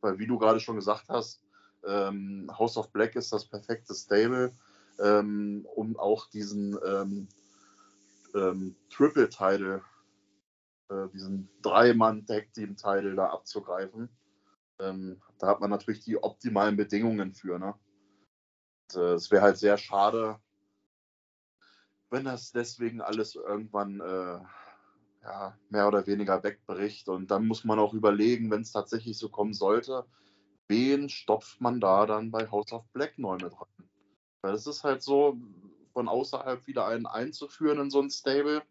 Weil, 0.00 0.18
wie 0.18 0.26
du 0.26 0.38
gerade 0.38 0.58
schon 0.58 0.76
gesagt 0.76 1.08
hast, 1.08 1.40
ähm, 1.86 2.50
House 2.58 2.76
of 2.76 2.90
Black 2.90 3.14
ist 3.14 3.32
das 3.32 3.46
perfekte 3.46 3.94
Stable, 3.94 4.52
ähm, 4.98 5.66
um 5.76 5.96
auch 5.98 6.28
diesen 6.30 6.76
ähm, 6.84 7.28
ähm 8.34 8.74
Triple-Title 8.90 9.82
äh, 10.90 11.08
diesen 11.12 11.48
Drei-Mann-Tag-Team-Title 11.62 13.14
da 13.14 13.30
abzugreifen. 13.30 14.08
Ähm, 14.80 15.20
da 15.38 15.48
hat 15.48 15.60
man 15.60 15.70
natürlich 15.70 16.04
die 16.04 16.22
optimalen 16.22 16.76
Bedingungen 16.76 17.34
für. 17.34 17.58
Ne? 17.58 17.74
Und, 18.88 19.00
äh, 19.00 19.14
es 19.14 19.30
wäre 19.30 19.42
halt 19.42 19.58
sehr 19.58 19.76
schade, 19.76 20.38
wenn 22.10 22.24
das 22.24 22.52
deswegen 22.52 23.00
alles 23.00 23.34
irgendwann 23.34 24.00
äh, 24.00 24.40
ja, 25.22 25.58
mehr 25.68 25.88
oder 25.88 26.06
weniger 26.06 26.42
wegbricht. 26.42 27.08
Und 27.08 27.30
dann 27.30 27.46
muss 27.46 27.64
man 27.64 27.78
auch 27.78 27.92
überlegen, 27.92 28.50
wenn 28.50 28.62
es 28.62 28.72
tatsächlich 28.72 29.18
so 29.18 29.28
kommen 29.28 29.52
sollte, 29.52 30.06
wen 30.68 31.08
stopft 31.08 31.60
man 31.60 31.80
da 31.80 32.06
dann 32.06 32.30
bei 32.30 32.50
House 32.50 32.72
of 32.72 32.86
Black 32.92 33.18
neu 33.18 33.36
mit 33.36 33.52
rein? 33.52 33.90
Weil 34.42 34.54
es 34.54 34.66
ist 34.66 34.84
halt 34.84 35.02
so, 35.02 35.36
von 35.92 36.08
außerhalb 36.08 36.66
wieder 36.66 36.86
einen 36.86 37.06
einzuführen 37.06 37.80
in 37.80 37.90
so 37.90 38.00
ein 38.00 38.10
Stable, 38.10 38.62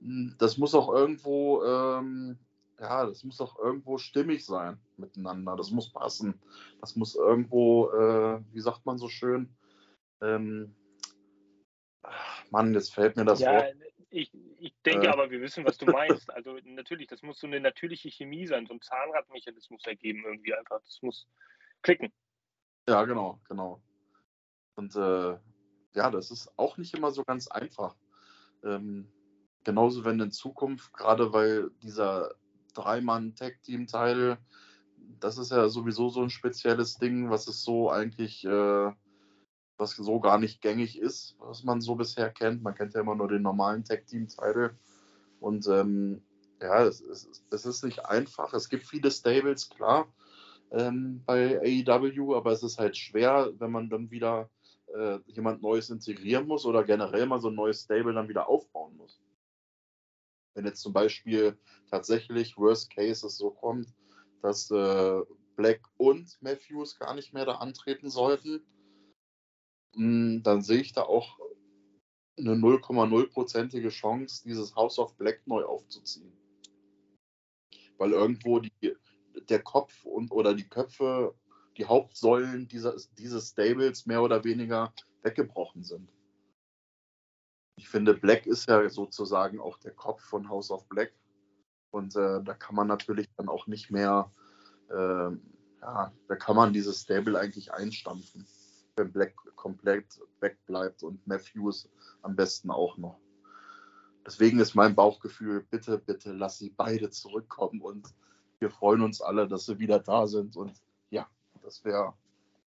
das 0.00 0.56
muss 0.56 0.74
auch 0.74 0.92
irgendwo, 0.92 1.62
ähm, 1.64 2.38
ja, 2.78 3.06
das 3.06 3.24
muss 3.24 3.40
auch 3.40 3.58
irgendwo 3.58 3.98
stimmig 3.98 4.44
sein 4.44 4.80
miteinander. 4.96 5.56
Das 5.56 5.70
muss 5.70 5.92
passen. 5.92 6.40
Das 6.80 6.96
muss 6.96 7.14
irgendwo, 7.14 7.90
äh, 7.90 8.40
wie 8.52 8.60
sagt 8.60 8.86
man 8.86 8.98
so 8.98 9.08
schön, 9.08 9.54
ähm, 10.22 10.74
Mann, 12.50 12.74
jetzt 12.74 12.94
fällt 12.94 13.16
mir 13.16 13.24
das 13.24 13.40
ja, 13.40 13.52
Wort. 13.52 13.74
Ich, 14.08 14.32
ich 14.58 14.74
denke 14.84 15.06
äh. 15.06 15.10
aber, 15.10 15.30
wir 15.30 15.40
wissen, 15.40 15.64
was 15.64 15.78
du 15.78 15.86
meinst. 15.86 16.30
Also 16.30 16.56
natürlich, 16.64 17.06
das 17.06 17.22
muss 17.22 17.38
so 17.38 17.46
eine 17.46 17.60
natürliche 17.60 18.10
Chemie 18.10 18.46
sein, 18.46 18.66
so 18.66 18.74
ein 18.74 18.80
Zahnradmechanismus 18.80 19.84
ergeben 19.86 20.24
irgendwie 20.24 20.54
einfach. 20.54 20.80
Das 20.82 21.00
muss 21.02 21.28
klicken. 21.82 22.12
Ja, 22.88 23.04
genau, 23.04 23.40
genau. 23.48 23.80
Und 24.74 24.96
äh, 24.96 25.38
ja, 25.94 26.10
das 26.10 26.30
ist 26.30 26.50
auch 26.58 26.76
nicht 26.76 26.94
immer 26.94 27.12
so 27.12 27.22
ganz 27.24 27.48
einfach. 27.48 27.94
Ähm, 28.64 29.12
genauso 29.64 30.04
wenn 30.04 30.20
in 30.20 30.32
Zukunft, 30.32 30.92
gerade 30.92 31.32
weil 31.32 31.70
dieser 31.82 32.34
Dreimann-Tag-Team-Teil, 32.74 34.38
das 35.20 35.38
ist 35.38 35.50
ja 35.50 35.68
sowieso 35.68 36.08
so 36.08 36.22
ein 36.22 36.30
spezielles 36.30 36.96
Ding, 36.96 37.30
was 37.30 37.46
es 37.48 37.62
so 37.62 37.90
eigentlich, 37.90 38.44
äh, 38.44 38.92
was 39.76 39.96
so 39.96 40.20
gar 40.20 40.38
nicht 40.38 40.60
gängig 40.60 40.98
ist, 40.98 41.36
was 41.38 41.64
man 41.64 41.80
so 41.80 41.94
bisher 41.94 42.30
kennt. 42.30 42.62
Man 42.62 42.74
kennt 42.74 42.94
ja 42.94 43.00
immer 43.00 43.14
nur 43.14 43.28
den 43.28 43.42
normalen 43.42 43.84
Tag-Team-Teil. 43.84 44.76
Und 45.40 45.66
ähm, 45.68 46.22
ja, 46.60 46.84
es, 46.84 47.00
es, 47.00 47.42
es, 47.50 47.66
ist 47.66 47.84
nicht 47.84 48.04
einfach. 48.04 48.52
Es 48.52 48.68
gibt 48.68 48.84
viele 48.84 49.10
Stables, 49.10 49.70
klar, 49.70 50.06
ähm, 50.70 51.22
bei 51.24 51.58
AEW, 51.60 52.36
aber 52.36 52.52
es 52.52 52.62
ist 52.62 52.78
halt 52.78 52.96
schwer, 52.96 53.50
wenn 53.58 53.70
man 53.70 53.88
dann 53.88 54.10
wieder 54.10 54.50
äh, 54.94 55.18
jemand 55.26 55.62
Neues 55.62 55.90
integrieren 55.90 56.46
muss 56.46 56.66
oder 56.66 56.84
generell 56.84 57.26
mal 57.26 57.40
so 57.40 57.48
ein 57.48 57.54
neues 57.54 57.82
Stable 57.82 58.12
dann 58.12 58.28
wieder 58.28 58.48
aufbauen 58.48 58.96
muss. 58.96 59.20
Wenn 60.60 60.66
jetzt 60.66 60.82
zum 60.82 60.92
Beispiel 60.92 61.58
tatsächlich 61.90 62.58
Worst 62.58 62.94
Case 62.94 63.26
es 63.26 63.38
so 63.38 63.50
kommt, 63.50 63.94
dass 64.42 64.70
äh, 64.70 65.20
Black 65.56 65.80
und 65.96 66.36
Matthews 66.42 66.98
gar 66.98 67.14
nicht 67.14 67.32
mehr 67.32 67.46
da 67.46 67.54
antreten 67.54 68.10
sollten, 68.10 68.60
mh, 69.94 69.96
hm, 69.96 70.42
dann 70.42 70.60
sehe 70.60 70.82
ich 70.82 70.92
da 70.92 71.04
auch 71.04 71.38
eine 72.36 72.56
0,0-prozentige 72.56 73.88
Chance, 73.88 74.42
dieses 74.44 74.76
House 74.76 74.98
of 74.98 75.16
Black 75.16 75.40
neu 75.46 75.64
aufzuziehen. 75.64 76.30
Weil 77.96 78.12
irgendwo 78.12 78.58
die, 78.58 78.94
der 79.48 79.62
Kopf 79.62 80.04
und 80.04 80.30
oder 80.30 80.52
die 80.52 80.68
Köpfe, 80.68 81.34
die 81.78 81.86
Hauptsäulen 81.86 82.68
dieser, 82.68 82.96
dieses 83.16 83.48
Stables 83.48 84.04
mehr 84.04 84.22
oder 84.22 84.44
weniger 84.44 84.92
weggebrochen 85.22 85.84
sind. 85.84 86.12
Ich 87.80 87.88
finde, 87.88 88.12
Black 88.12 88.44
ist 88.44 88.68
ja 88.68 88.86
sozusagen 88.90 89.58
auch 89.58 89.78
der 89.78 89.92
Kopf 89.92 90.22
von 90.22 90.50
House 90.50 90.70
of 90.70 90.86
Black. 90.90 91.14
Und 91.90 92.14
äh, 92.14 92.42
da 92.42 92.52
kann 92.52 92.74
man 92.76 92.86
natürlich 92.86 93.26
dann 93.38 93.48
auch 93.48 93.66
nicht 93.66 93.90
mehr, 93.90 94.30
äh, 94.90 94.94
ja, 95.80 96.12
da 96.28 96.36
kann 96.36 96.56
man 96.56 96.74
dieses 96.74 97.00
Stable 97.00 97.40
eigentlich 97.40 97.72
einstampfen, 97.72 98.46
wenn 98.96 99.10
Black 99.10 99.34
komplett 99.56 100.20
wegbleibt 100.40 101.02
und 101.02 101.26
Matthews 101.26 101.88
am 102.20 102.36
besten 102.36 102.70
auch 102.70 102.98
noch. 102.98 103.18
Deswegen 104.26 104.60
ist 104.60 104.74
mein 104.74 104.94
Bauchgefühl, 104.94 105.66
bitte, 105.70 105.96
bitte 105.96 106.32
lass 106.32 106.58
sie 106.58 106.74
beide 106.76 107.08
zurückkommen 107.08 107.80
und 107.80 108.14
wir 108.58 108.68
freuen 108.68 109.00
uns 109.00 109.22
alle, 109.22 109.48
dass 109.48 109.64
sie 109.64 109.78
wieder 109.78 110.00
da 110.00 110.26
sind. 110.26 110.54
Und 110.54 110.82
ja, 111.08 111.26
das 111.62 111.82
wäre 111.82 112.12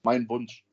mein 0.03 0.29
Wunsch. 0.29 0.63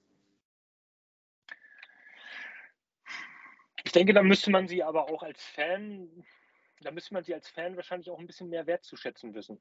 Denke, 3.98 4.12
da 4.12 4.22
müsste 4.22 4.50
man 4.50 4.68
sie 4.68 4.82
aber 4.82 5.10
auch 5.10 5.22
als 5.22 5.42
Fan, 5.42 6.24
da 6.80 6.90
müsste 6.90 7.14
man 7.14 7.24
sie 7.24 7.34
als 7.34 7.48
Fan 7.48 7.76
wahrscheinlich 7.76 8.10
auch 8.10 8.18
ein 8.18 8.26
bisschen 8.26 8.48
mehr 8.48 8.66
wertzuschätzen 8.66 9.34
wissen. 9.34 9.60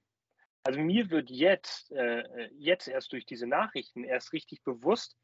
Also 0.63 0.79
mir 0.79 1.09
wird 1.09 1.29
jetzt, 1.29 1.91
äh, 1.91 2.49
jetzt 2.53 2.87
erst 2.87 3.11
durch 3.13 3.25
diese 3.25 3.47
Nachrichten 3.47 4.03
erst 4.03 4.33
richtig 4.33 4.63
bewusst, 4.63 5.17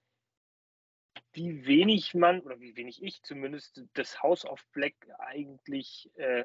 wie 1.33 1.65
wenig 1.65 2.15
man, 2.15 2.39
oder 2.41 2.59
wie 2.59 2.75
wenig 2.75 3.03
ich 3.03 3.21
zumindest, 3.23 3.83
das 3.93 4.21
House 4.23 4.45
of 4.45 4.65
Black 4.71 4.95
eigentlich 5.19 6.09
äh, 6.15 6.43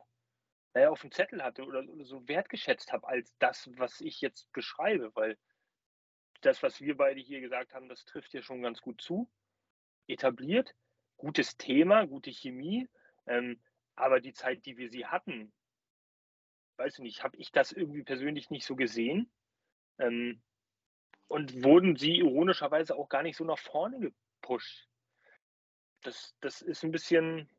naja, 0.74 0.90
auf 0.90 1.00
dem 1.00 1.12
Zettel 1.12 1.42
hatte 1.42 1.64
oder, 1.64 1.80
oder 1.88 2.04
so 2.04 2.26
wertgeschätzt 2.28 2.92
habe 2.92 3.08
als 3.08 3.34
das, 3.38 3.70
was 3.76 4.00
ich 4.00 4.20
jetzt 4.20 4.52
beschreibe, 4.52 5.14
weil 5.14 5.38
das, 6.42 6.62
was 6.62 6.80
wir 6.80 6.96
beide 6.96 7.20
hier 7.20 7.40
gesagt 7.40 7.74
haben, 7.74 7.88
das 7.88 8.04
trifft 8.04 8.32
ja 8.34 8.42
schon 8.42 8.62
ganz 8.62 8.80
gut 8.80 9.00
zu. 9.00 9.30
Etabliert, 10.06 10.74
gutes 11.18 11.56
Thema, 11.56 12.06
gute 12.06 12.30
Chemie, 12.30 12.88
ähm, 13.26 13.60
aber 13.94 14.20
die 14.20 14.32
Zeit, 14.32 14.64
die 14.64 14.78
wir 14.78 14.88
sie 14.88 15.06
hatten, 15.06 15.52
weiß 16.76 16.94
ich 16.94 17.00
nicht, 17.00 17.22
habe 17.22 17.36
ich 17.36 17.52
das 17.52 17.72
irgendwie 17.72 18.04
persönlich 18.04 18.50
nicht 18.50 18.64
so 18.64 18.76
gesehen. 18.76 19.30
Ähm, 19.98 20.40
und 21.26 21.62
wurden 21.62 21.96
sie 21.96 22.18
ironischerweise 22.18 22.96
auch 22.96 23.08
gar 23.08 23.22
nicht 23.22 23.36
so 23.36 23.44
nach 23.44 23.58
vorne 23.58 24.00
gepusht. 24.00 24.88
Das, 26.02 26.34
das 26.40 26.62
ist 26.62 26.84
ein 26.84 26.92
bisschen, 26.92 27.50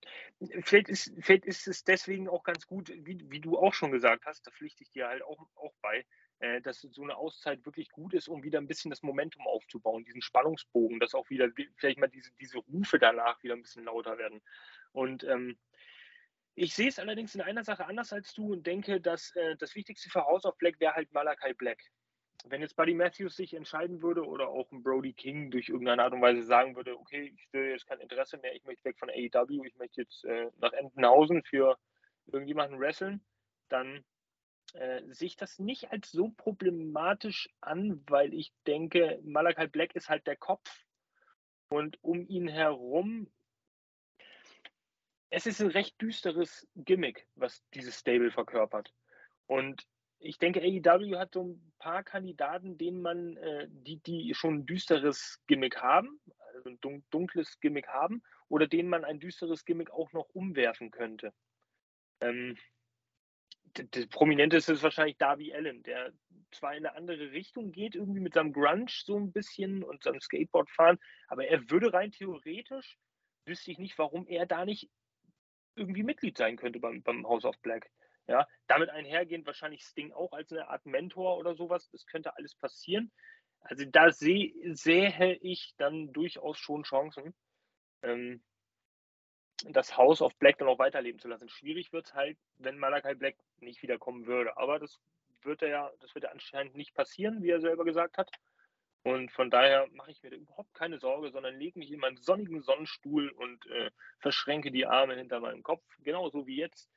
vielleicht 0.62 0.89
ist, 0.89 1.13
vielleicht 1.19 1.45
ist 1.45 1.67
es 1.67 1.84
deswegen 1.84 2.30
auch 2.30 2.43
ganz 2.43 2.65
gut, 2.65 2.89
wie, 2.89 3.19
wie 3.30 3.41
du 3.41 3.60
auch 3.60 3.74
schon 3.74 3.91
gesagt 3.91 4.26
hast, 4.26 4.48
da 4.48 4.52
pflichte 4.52 4.84
ich 4.84 4.89
dir 4.89 5.08
halt 5.08 5.22
auch, 5.22 5.45
auch 5.56 5.74
bei, 5.82 6.06
äh, 6.39 6.62
dass 6.62 6.82
so 6.82 7.04
eine 7.04 7.17
Auszeit 7.17 7.65
wirklich 7.65 7.89
gut 7.89 8.13
ist, 8.13 8.28
um 8.28 8.43
wieder 8.43 8.60
ein 8.60 8.67
bisschen 8.67 8.89
das 8.89 9.04
Momentum 9.04 9.45
aufzubauen, 9.47 10.06
diesen 10.06 10.21
Spannungsbogen, 10.21 10.99
dass 10.99 11.15
auch 11.15 11.30
wieder 11.30 11.49
vielleicht 11.75 11.99
mal 11.99 12.08
diese, 12.08 12.32
diese 12.39 12.60
Rufe 12.60 12.99
danach 12.99 13.41
wieder 13.43 13.56
ein 13.56 13.62
bisschen 13.62 13.86
lauter 13.86 14.17
werden. 14.17 14.41
Und 14.91 15.23
ähm, 15.23 15.58
ich 16.56 16.73
sehe 16.73 16.89
es 16.89 16.99
allerdings 16.99 17.36
in 17.36 17.41
einer 17.41 17.63
Sache 17.63 17.86
anders 17.86 18.12
als 18.12 18.34
du 18.34 18.54
und 18.54 18.67
denke, 18.67 18.99
dass 18.99 19.36
äh, 19.36 19.56
das 19.58 19.75
Wichtigste 19.75 20.10
für 20.10 20.25
House 20.25 20.45
of 20.45 20.58
Black 20.58 20.80
wäre 20.80 20.93
halt 20.93 21.12
Malakai 21.13 21.54
Black 21.54 21.80
wenn 22.45 22.62
jetzt 22.62 22.75
Buddy 22.75 22.93
Matthews 22.93 23.36
sich 23.36 23.54
entscheiden 23.54 24.02
würde 24.02 24.25
oder 24.25 24.47
auch 24.47 24.71
ein 24.71 24.84
Brody 24.84 25.13
King 25.13 25.52
durch 25.52 25.69
irgendeine 25.69 26.04
Art 26.04 26.13
und 26.13 26.21
Weise 26.21 26.43
sagen 26.43 26.75
würde, 26.75 26.97
okay, 26.97 27.34
ich 27.36 27.47
will 27.52 27.71
jetzt 27.71 27.88
kein 27.88 27.99
Interesse 27.99 28.38
mehr, 28.38 28.56
ich 28.56 28.63
möchte 28.63 28.86
weg 28.86 28.97
von 28.97 29.10
AEW, 29.10 29.65
ich 29.65 29.75
möchte 29.75 30.02
jetzt 30.02 30.23
äh, 30.25 30.49
nach 30.58 30.71
Entenhausen 30.73 31.43
für 31.43 31.78
irgendjemanden 32.28 32.80
wresteln, 32.80 33.21
dann 33.67 34.04
äh, 34.75 35.01
sehe 35.08 35.27
ich 35.27 35.36
das 35.36 35.60
nicht 35.60 35.91
als 35.91 36.12
so 36.12 36.29
problematisch 36.29 37.49
an, 37.62 38.03
weil 38.08 38.34
ich 38.34 38.53
denke, 38.67 39.19
Malakai 39.23 39.67
Black 39.67 39.95
ist 39.95 40.10
halt 40.10 40.27
der 40.27 40.36
Kopf 40.36 40.86
und 41.69 41.97
um 42.03 42.25
ihn 42.27 42.47
herum 42.47 43.27
es 45.29 45.45
ist 45.45 45.62
ein 45.62 45.67
recht 45.67 46.01
düsteres 46.01 46.67
Gimmick, 46.75 47.27
was 47.36 47.63
dieses 47.73 47.99
Stable 47.99 48.32
verkörpert. 48.32 48.93
Und 49.45 49.86
ich 50.19 50.38
denke, 50.38 50.62
AEW 50.62 51.17
hat 51.17 51.34
so 51.34 51.43
ein 51.43 51.73
paar 51.79 52.03
Kandidaten, 52.03 52.77
denen 52.77 53.01
man, 53.01 53.38
äh, 53.38 53.67
die, 53.69 53.97
die 53.97 54.34
schon 54.34 54.55
ein 54.55 54.65
düsteres 54.65 55.39
Gimmick 55.47 55.77
haben, 55.77 56.19
also 56.53 56.69
ein 56.69 57.03
dunkles 57.10 57.60
Gimmick 57.60 57.88
haben, 57.88 58.21
oder 58.49 58.67
denen 58.67 58.89
man 58.89 59.05
ein 59.05 59.19
düsteres 59.19 59.65
Gimmick 59.65 59.91
auch 59.91 60.12
noch 60.12 60.29
umwerfen 60.34 60.91
könnte. 60.91 61.34
Ähm, 62.21 62.58
das 63.73 64.08
Prominenteste 64.08 64.73
ist 64.73 64.84
wahrscheinlich 64.84 65.17
Darby 65.17 65.53
Allen, 65.53 65.84
der 65.84 66.13
zwar 66.51 66.75
in 66.75 66.86
eine 66.86 66.95
andere 66.95 67.32
Richtung 67.32 67.71
geht, 67.71 67.95
irgendwie 67.95 68.19
mit 68.19 68.34
seinem 68.34 68.53
Grunge 68.53 68.88
so 68.89 69.17
ein 69.17 69.32
bisschen 69.32 69.84
und 69.84 70.03
seinem 70.03 70.19
Skateboard 70.19 70.69
fahren, 70.69 70.99
aber 71.27 71.47
er 71.47 71.69
würde 71.69 71.93
rein 71.93 72.12
theoretisch, 72.12 72.97
wüsste 73.45 73.71
ich 73.71 73.77
nicht, 73.77 73.97
warum 73.97 74.27
er 74.27 74.45
da 74.45 74.65
nicht 74.65 74.89
irgendwie 75.75 76.03
Mitglied 76.03 76.38
sein 76.38 76.58
könnte 76.58 76.79
beim, 76.79 77.01
beim 77.03 77.27
House 77.27 77.45
of 77.45 77.60
Black. 77.62 77.89
Ja, 78.27 78.47
damit 78.67 78.89
einhergehend 78.89 79.47
wahrscheinlich 79.47 79.84
Sting 79.84 80.12
auch 80.12 80.34
als 80.34 80.51
eine 80.51 80.67
Art 80.67 80.86
Mentor 80.86 81.38
oder 81.38 81.55
sowas. 81.55 81.89
Das 81.89 82.05
könnte 82.05 82.36
alles 82.36 82.53
passieren. 82.53 83.12
Also 83.62 83.86
da 83.86 84.12
sehe, 84.12 84.53
sähe 84.75 85.36
ich 85.41 85.73
dann 85.77 86.13
durchaus 86.13 86.60
schon 86.60 86.84
Chancen, 86.84 87.34
ähm, 88.03 88.43
das 89.69 89.98
House 89.98 90.22
of 90.22 90.36
Black 90.38 90.58
dann 90.58 90.67
auch 90.67 90.80
weiterleben 90.80 91.19
zu 91.19 91.28
lassen. 91.28 91.50
Schwierig 91.50 91.91
wird 91.93 92.08
es 92.08 92.13
halt, 92.13 92.38
wenn 92.58 92.78
Malakai 92.78 93.15
Black 93.15 93.36
nicht 93.60 93.82
wiederkommen 93.82 94.26
würde. 94.26 94.58
Aber 94.58 94.80
das 94.80 95.00
wird 95.43 95.62
ja, 95.62 95.91
das 96.00 96.13
wird 96.15 96.26
ja 96.26 96.32
anscheinend 96.32 96.76
nicht 96.76 96.93
passieren, 96.93 97.41
wie 97.41 97.50
er 97.50 97.62
selber 97.62 97.86
gesagt 97.86 98.17
hat. 98.17 98.30
Und 99.04 99.32
von 99.32 99.50
daher 99.50 99.88
mache 99.91 100.12
ich 100.12 100.22
mir 100.24 100.32
da 100.32 100.36
überhaupt 100.36 100.74
keine 100.74 101.00
Sorge, 101.00 101.32
sondern 101.32 101.58
lege 101.58 101.80
mich 101.80 101.91
in 101.91 102.00
meinen 102.00 102.17
sonnigen 102.17 102.62
Sonnenstuhl 102.62 103.30
und 103.30 103.65
äh, 103.67 103.91
verschränke 104.19 104.72
die 104.72 104.86
Arme 104.86 105.15
hinter 105.15 105.39
meinem 105.39 105.63
Kopf, 105.63 105.84
genauso 106.00 106.45
wie 106.48 106.58
jetzt 106.58 106.89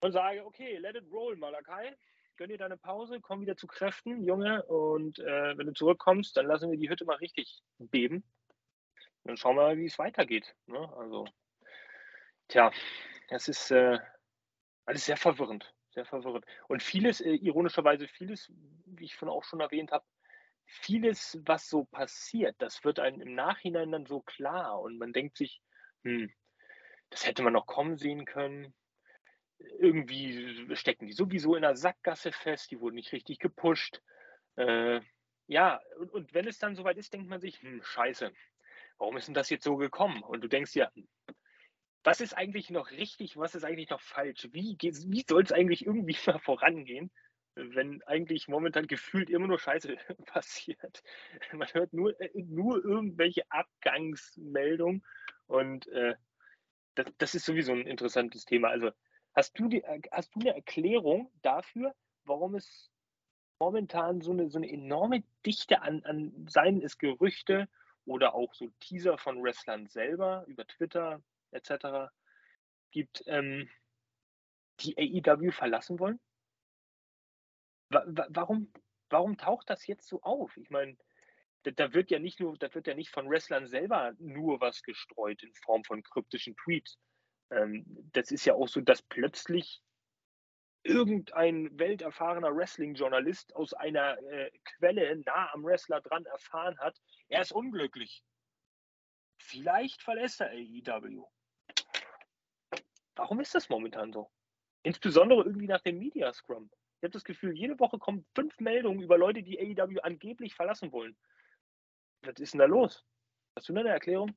und 0.00 0.12
sage, 0.12 0.44
okay, 0.44 0.78
let 0.78 0.96
it 0.96 1.10
roll, 1.10 1.36
Malakai. 1.36 1.96
Gönn 2.36 2.50
dir 2.50 2.58
deine 2.58 2.76
Pause, 2.76 3.20
komm 3.20 3.40
wieder 3.40 3.56
zu 3.56 3.66
Kräften, 3.66 4.22
Junge. 4.22 4.62
Und 4.64 5.18
äh, 5.18 5.56
wenn 5.56 5.66
du 5.66 5.72
zurückkommst, 5.72 6.36
dann 6.36 6.46
lassen 6.46 6.70
wir 6.70 6.78
die 6.78 6.90
Hütte 6.90 7.04
mal 7.04 7.16
richtig 7.16 7.62
beben. 7.78 8.24
Dann 9.24 9.36
schauen 9.36 9.56
wir 9.56 9.62
mal, 9.62 9.78
wie 9.78 9.86
es 9.86 9.98
weitergeht. 9.98 10.54
Ne? 10.66 10.78
Also, 10.96 11.26
tja, 12.48 12.70
das 13.28 13.48
ist 13.48 13.70
äh, 13.70 13.98
alles 14.84 15.06
sehr 15.06 15.16
verwirrend. 15.16 15.72
Sehr 15.90 16.04
verwirrend. 16.04 16.44
Und 16.68 16.82
vieles, 16.82 17.20
äh, 17.20 17.34
ironischerweise, 17.34 18.06
vieles, 18.08 18.52
wie 18.86 19.04
ich 19.04 19.16
von 19.16 19.28
auch 19.28 19.44
schon 19.44 19.60
erwähnt 19.60 19.92
habe, 19.92 20.04
vieles, 20.64 21.38
was 21.44 21.68
so 21.68 21.84
passiert, 21.84 22.56
das 22.58 22.84
wird 22.84 22.98
einem 22.98 23.20
im 23.20 23.34
Nachhinein 23.34 23.92
dann 23.92 24.06
so 24.06 24.20
klar. 24.20 24.80
Und 24.80 24.98
man 24.98 25.12
denkt 25.12 25.36
sich, 25.36 25.60
hm, 26.02 26.32
das 27.10 27.26
hätte 27.26 27.42
man 27.42 27.52
noch 27.52 27.66
kommen 27.66 27.96
sehen 27.96 28.24
können 28.24 28.74
irgendwie 29.58 30.76
stecken 30.76 31.06
die 31.06 31.12
sowieso 31.12 31.54
in 31.54 31.62
der 31.62 31.76
Sackgasse 31.76 32.32
fest, 32.32 32.70
die 32.70 32.80
wurden 32.80 32.96
nicht 32.96 33.12
richtig 33.12 33.38
gepusht. 33.38 34.02
Äh, 34.56 35.00
ja, 35.46 35.80
und, 35.98 36.12
und, 36.12 36.34
wenn 36.34 36.48
es 36.48 36.58
dann 36.58 36.74
soweit 36.76 36.96
ist, 36.96 37.12
denkt 37.12 37.28
man 37.28 37.40
sich, 37.40 37.60
hm, 37.62 37.82
scheiße, 37.82 38.32
warum 38.98 39.16
ist 39.16 39.28
denn 39.28 39.34
das 39.34 39.50
jetzt 39.50 39.64
so 39.64 39.76
gekommen? 39.76 40.22
Und 40.22 40.42
du 40.42 40.48
denkst 40.48 40.74
ja, 40.74 40.90
was 42.06 42.20
ist 42.20 42.34
eigentlich 42.34 42.70
noch 42.70 42.92
richtig, 42.92 43.36
was 43.36 43.56
ist 43.56 43.64
eigentlich 43.64 43.90
noch 43.90 44.00
falsch? 44.00 44.48
Wie, 44.52 44.76
wie 44.80 45.24
soll 45.28 45.42
es 45.42 45.50
eigentlich 45.50 45.84
irgendwie 45.84 46.16
mal 46.26 46.38
vorangehen, 46.38 47.10
wenn 47.56 48.00
eigentlich 48.04 48.46
momentan 48.46 48.86
gefühlt 48.86 49.28
immer 49.28 49.48
nur 49.48 49.58
Scheiße 49.58 49.96
passiert? 50.26 51.02
Man 51.52 51.68
hört 51.74 51.92
nur, 51.92 52.18
äh, 52.20 52.30
nur 52.34 52.82
irgendwelche 52.84 53.42
Abgangsmeldungen 53.50 55.04
und 55.48 55.88
äh, 55.88 56.14
das, 56.94 57.06
das, 57.18 57.34
ist 57.34 57.44
sowieso 57.44 57.72
ein 57.72 57.88
interessantes 57.88 58.44
Thema. 58.44 58.68
Also 58.68 58.92
hast 59.34 59.58
du, 59.58 59.68
die, 59.68 59.82
hast 60.12 60.32
du 60.34 60.40
eine 60.40 60.54
Erklärung 60.54 61.32
dafür, 61.42 61.92
warum 62.24 62.54
es 62.54 62.88
momentan 63.58 64.20
so 64.20 64.30
eine, 64.30 64.48
so 64.48 64.58
eine 64.58 64.70
enorme 64.70 65.24
Dichte 65.44 65.82
an, 65.82 66.04
an 66.04 66.46
seien 66.48 66.80
es 66.82 66.98
Gerüchte 66.98 67.68
oder 68.04 68.34
auch 68.34 68.54
so 68.54 68.68
Teaser 68.78 69.18
von 69.18 69.42
Wrestlern 69.42 69.88
selber 69.88 70.44
über 70.46 70.64
Twitter 70.68 71.20
etc. 71.52 72.10
gibt, 72.90 73.22
ähm, 73.26 73.68
die 74.80 74.96
AEW 74.96 75.50
verlassen 75.50 75.98
wollen? 75.98 76.20
warum, 77.88 78.72
warum 79.10 79.36
taucht 79.36 79.70
das 79.70 79.86
jetzt 79.86 80.08
so 80.08 80.20
auf? 80.22 80.56
Ich 80.56 80.70
meine, 80.70 80.96
da 81.62 81.92
wird 81.92 82.10
ja 82.10 82.18
nicht 82.18 82.40
nur, 82.40 82.56
da 82.58 82.72
wird 82.74 82.86
ja 82.86 82.94
nicht 82.94 83.10
von 83.10 83.28
Wrestlern 83.28 83.66
selber 83.66 84.14
nur 84.18 84.60
was 84.60 84.82
gestreut 84.82 85.42
in 85.42 85.54
Form 85.54 85.84
von 85.84 86.02
kryptischen 86.02 86.56
Tweets. 86.56 86.98
Ähm, 87.50 87.84
das 88.12 88.30
ist 88.30 88.44
ja 88.44 88.54
auch 88.54 88.68
so, 88.68 88.80
dass 88.80 89.02
plötzlich 89.02 89.82
irgendein 90.82 91.76
welterfahrener 91.78 92.54
Wrestling-Journalist 92.54 93.54
aus 93.56 93.74
einer 93.74 94.18
äh, 94.30 94.50
Quelle 94.64 95.16
nah 95.24 95.52
am 95.52 95.64
Wrestler 95.64 96.00
dran 96.00 96.24
erfahren 96.26 96.78
hat, 96.78 96.96
er 97.28 97.42
ist 97.42 97.52
unglücklich. 97.52 98.22
Vielleicht 99.38 100.02
verlässt 100.02 100.40
er 100.40 100.50
AEW. 100.50 101.26
Warum 103.16 103.40
ist 103.40 103.54
das 103.54 103.68
momentan 103.68 104.12
so? 104.12 104.30
Insbesondere 104.82 105.42
irgendwie 105.42 105.66
nach 105.66 105.80
dem 105.80 105.98
Media 105.98 106.32
Scrum. 106.32 106.70
Ich 106.98 107.02
habe 107.02 107.12
das 107.12 107.24
Gefühl, 107.24 107.56
jede 107.56 107.78
Woche 107.78 107.98
kommen 107.98 108.24
fünf 108.34 108.58
Meldungen 108.60 109.02
über 109.02 109.18
Leute, 109.18 109.42
die 109.42 109.58
AEW 109.58 110.00
angeblich 110.02 110.54
verlassen 110.54 110.92
wollen. 110.92 111.16
Was 112.22 112.38
ist 112.38 112.54
denn 112.54 112.60
da 112.60 112.66
los? 112.66 113.04
Hast 113.56 113.68
du 113.68 113.74
eine 113.74 113.88
Erklärung? 113.88 114.36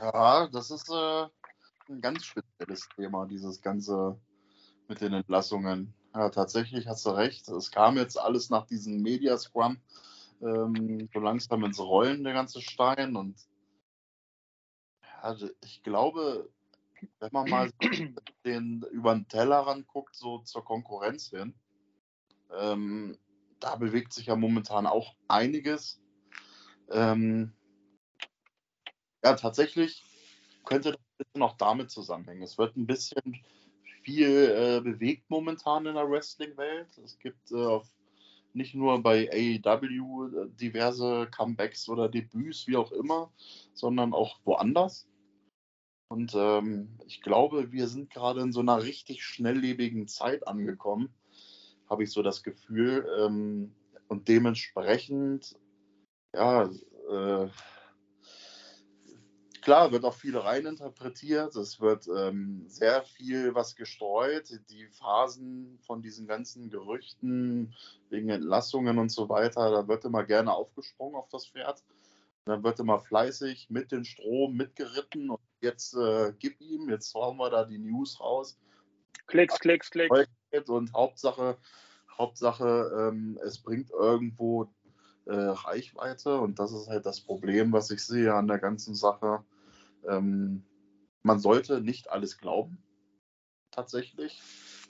Ja, 0.00 0.48
das 0.48 0.70
ist 0.70 0.90
äh, 0.90 1.26
ein 1.88 2.00
ganz 2.00 2.24
spezielles 2.24 2.88
Thema, 2.94 3.26
dieses 3.26 3.62
Ganze 3.62 4.18
mit 4.88 5.00
den 5.00 5.12
Entlassungen. 5.12 5.94
Ja, 6.14 6.28
tatsächlich 6.30 6.86
hast 6.86 7.04
du 7.06 7.10
recht. 7.10 7.48
Es 7.48 7.70
kam 7.70 7.96
jetzt 7.96 8.18
alles 8.18 8.50
nach 8.50 8.66
diesem 8.66 9.02
Media 9.02 9.36
Scrum 9.36 9.78
ähm, 10.42 11.08
so 11.12 11.20
langsam 11.20 11.64
ins 11.64 11.78
Rollen, 11.78 12.24
der 12.24 12.34
ganze 12.34 12.60
Stein. 12.60 13.16
Und 13.16 13.36
ja, 15.26 15.48
ich 15.64 15.82
glaube, 15.82 16.48
wenn 17.18 17.30
man 17.32 17.48
mal 17.48 17.70
den 18.44 18.84
über 18.92 19.14
den 19.14 19.28
Tellerrand 19.28 19.86
guckt, 19.88 20.14
so 20.14 20.38
zur 20.38 20.64
Konkurrenz 20.64 21.30
hin, 21.30 21.54
ähm, 22.56 23.18
da 23.60 23.76
bewegt 23.76 24.12
sich 24.12 24.26
ja 24.26 24.36
momentan 24.36 24.86
auch 24.86 25.14
einiges. 25.28 26.00
Ähm, 26.90 27.52
ja, 29.24 29.34
tatsächlich 29.34 30.04
könnte 30.64 30.92
das 30.92 31.00
ein 31.00 31.24
bisschen 31.24 31.42
auch 31.42 31.56
damit 31.56 31.90
zusammenhängen. 31.90 32.42
Es 32.42 32.58
wird 32.58 32.76
ein 32.76 32.86
bisschen 32.86 33.42
viel 34.02 34.28
äh, 34.28 34.80
bewegt 34.80 35.28
momentan 35.28 35.86
in 35.86 35.94
der 35.94 36.08
Wrestling-Welt. 36.08 36.98
Es 36.98 37.18
gibt 37.18 37.50
äh, 37.50 37.80
nicht 38.52 38.74
nur 38.74 39.02
bei 39.02 39.28
AEW 39.30 40.26
äh, 40.26 40.48
diverse 40.50 41.28
Comebacks 41.30 41.88
oder 41.88 42.08
Debüts, 42.08 42.66
wie 42.66 42.76
auch 42.76 42.92
immer, 42.92 43.32
sondern 43.74 44.14
auch 44.14 44.38
woanders. 44.44 45.08
Und 46.08 46.34
ähm, 46.34 46.98
ich 47.06 47.20
glaube, 47.20 47.72
wir 47.72 47.88
sind 47.88 48.10
gerade 48.10 48.40
in 48.40 48.52
so 48.52 48.60
einer 48.60 48.82
richtig 48.82 49.24
schnelllebigen 49.24 50.06
Zeit 50.06 50.46
angekommen, 50.46 51.12
habe 51.90 52.04
ich 52.04 52.12
so 52.12 52.22
das 52.22 52.42
Gefühl. 52.42 53.06
Ähm, 53.18 53.74
und 54.08 54.28
dementsprechend, 54.28 55.56
ja, 56.32 56.70
äh, 57.10 57.48
klar, 59.66 59.90
wird 59.90 60.04
auch 60.04 60.14
viel 60.14 60.38
reininterpretiert. 60.38 61.56
Es 61.56 61.80
wird 61.80 62.06
ähm, 62.06 62.64
sehr 62.68 63.02
viel 63.02 63.52
was 63.56 63.74
gestreut. 63.74 64.48
Die 64.70 64.86
Phasen 64.86 65.80
von 65.80 66.02
diesen 66.02 66.28
ganzen 66.28 66.70
Gerüchten 66.70 67.74
wegen 68.10 68.28
Entlassungen 68.28 68.98
und 68.98 69.08
so 69.08 69.28
weiter, 69.28 69.72
da 69.72 69.88
wird 69.88 70.04
immer 70.04 70.22
gerne 70.22 70.52
aufgesprungen 70.52 71.16
auf 71.16 71.28
das 71.30 71.48
Pferd. 71.48 71.82
Dann 72.44 72.62
wird 72.62 72.78
immer 72.78 73.00
fleißig 73.00 73.68
mit 73.70 73.90
dem 73.90 74.04
Strom 74.04 74.54
mitgeritten 74.54 75.30
und 75.30 75.40
jetzt 75.66 75.94
äh, 75.94 76.32
gib 76.38 76.60
ihm, 76.60 76.88
jetzt 76.88 77.14
hauen 77.14 77.36
wir 77.36 77.50
da 77.50 77.64
die 77.64 77.78
News 77.78 78.20
raus. 78.20 78.58
Klicks, 79.26 79.58
Klicks, 79.58 79.90
Klicks. 79.90 80.10
Und 80.66 80.92
Hauptsache, 80.94 81.58
Hauptsache, 82.16 83.10
ähm, 83.12 83.38
es 83.44 83.58
bringt 83.58 83.90
irgendwo 83.90 84.72
äh, 85.26 85.34
Reichweite 85.34 86.40
und 86.40 86.58
das 86.58 86.72
ist 86.72 86.88
halt 86.88 87.04
das 87.04 87.20
Problem, 87.20 87.72
was 87.72 87.90
ich 87.90 88.02
sehe 88.04 88.32
an 88.34 88.46
der 88.48 88.58
ganzen 88.58 88.94
Sache. 88.94 89.44
Ähm, 90.08 90.64
man 91.22 91.40
sollte 91.40 91.80
nicht 91.80 92.10
alles 92.10 92.38
glauben, 92.38 92.78
tatsächlich. 93.70 94.40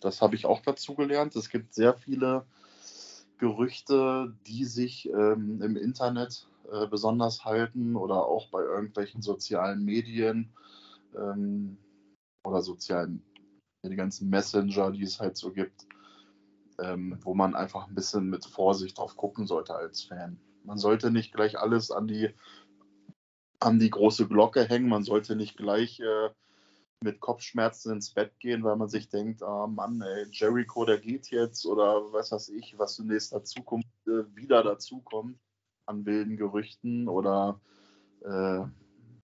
Das 0.01 0.21
habe 0.21 0.37
ich 0.37 0.45
auch 0.45 0.61
dazu 0.61 0.95
gelernt. 0.95 1.35
Es 1.35 1.49
gibt 1.49 1.75
sehr 1.75 1.95
viele 1.95 2.47
Gerüchte, 3.39 4.37
die 4.47 4.65
sich 4.65 5.09
ähm, 5.09 5.61
im 5.63 5.77
Internet 5.77 6.47
äh, 6.73 6.87
besonders 6.87 7.45
halten 7.45 7.97
oder 7.97 8.27
auch 8.27 8.51
bei 8.51 8.63
irgendwelchen 8.63 9.23
sozialen 9.23 9.85
Medien 9.85 10.53
ähm, 11.17 11.79
oder 12.45 12.63
sozialen, 12.63 13.23
die 13.85 13.97
ganzen 13.97 14.29
Messenger, 14.31 14.91
die 14.91 15.03
es 15.03 15.21
halt 15.21 15.37
so 15.37 15.53
gibt, 15.53 15.87
ähm, 16.79 17.19
wo 17.23 17.35
man 17.35 17.55
einfach 17.55 17.87
ein 17.87 17.95
bisschen 17.95 18.29
mit 18.29 18.45
Vorsicht 18.45 18.99
drauf 18.99 19.17
gucken 19.17 19.47
sollte 19.47 19.75
als 19.75 20.03
Fan. 20.03 20.41
Man 20.65 20.79
sollte 20.79 21.11
nicht 21.11 21.33
gleich 21.33 21.59
alles 21.59 21.91
an 21.91 22.09
die, 22.09 22.31
an 23.61 23.79
die 23.79 23.91
große 23.91 24.27
Glocke 24.27 24.65
hängen, 24.65 24.89
man 24.89 25.05
sollte 25.05 25.37
nicht 25.37 25.57
gleich 25.57 26.01
äh, 26.01 26.31
mit 27.01 27.21
Kopfschmerzen 27.21 27.93
ins 27.93 28.11
Bett 28.11 28.33
gehen, 28.41 28.65
weil 28.65 28.77
man 28.77 28.89
sich 28.89 29.09
denkt, 29.09 29.43
ah 29.43 29.67
Mann, 29.69 30.01
ey, 30.01 30.27
Jericho, 30.33 30.85
der 30.85 30.99
geht 30.99 31.31
jetzt 31.31 31.65
oder 31.67 32.13
was 32.13 32.33
weiß 32.33 32.49
ich, 32.49 32.77
was 32.79 32.99
in 32.99 33.07
nächster 33.07 33.45
Zukunft 33.45 33.89
äh, 34.07 34.25
wieder 34.35 34.65
dazukommt 34.65 35.39
an 35.87 36.05
wilden 36.05 36.37
Gerüchten 36.37 37.09
oder 37.09 37.61
äh, 38.25 38.65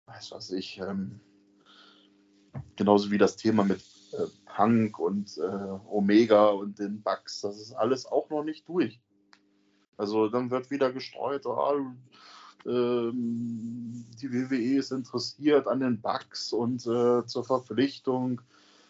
weiß 0.07 0.33
was 0.33 0.51
ich, 0.51 0.79
ähm, 0.79 1.21
genauso 2.77 3.11
wie 3.11 3.19
das 3.19 3.37
Thema 3.37 3.65
mit 3.65 3.81
äh, 4.13 4.27
Punk 4.47 4.99
und 4.99 5.37
äh, 5.39 5.79
Omega 5.91 6.49
und 6.49 6.79
den 6.79 7.03
Bugs, 7.03 7.43
das 7.43 7.61
ist 7.61 7.73
alles 7.73 8.07
auch 8.07 8.31
noch 8.31 8.43
nicht 8.43 8.69
durch. 8.69 9.01
Also 9.97 10.29
dann 10.29 10.51
wird 10.51 10.71
wieder 10.71 10.93
gestreut, 10.93 11.45
oh, 11.47 11.81
die 12.65 14.33
WWE 14.33 14.79
ist 14.79 14.93
interessiert 14.93 15.67
an 15.67 15.81
den 15.81 16.01
Bugs 16.01 16.53
und 16.53 16.87
äh, 16.87 17.25
zur 17.25 17.45
Verpflichtung. 17.45 18.41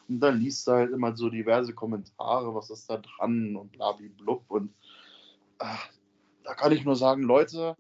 Und 0.09 0.21
dann 0.21 0.41
liest 0.41 0.67
du 0.67 0.73
halt 0.73 0.93
immer 0.93 1.15
so 1.15 1.29
diverse 1.29 1.75
Kommentare, 1.75 2.55
was 2.55 2.71
ist 2.71 2.89
da 2.89 2.97
dran 2.97 3.57
und 3.57 3.77
blub 4.17 4.45
und 4.49 4.73
ach, 5.59 5.91
da 6.49 6.55
kann 6.55 6.73
ich 6.73 6.83
nur 6.83 6.97
sagen, 6.97 7.25
Leute, 7.25 7.77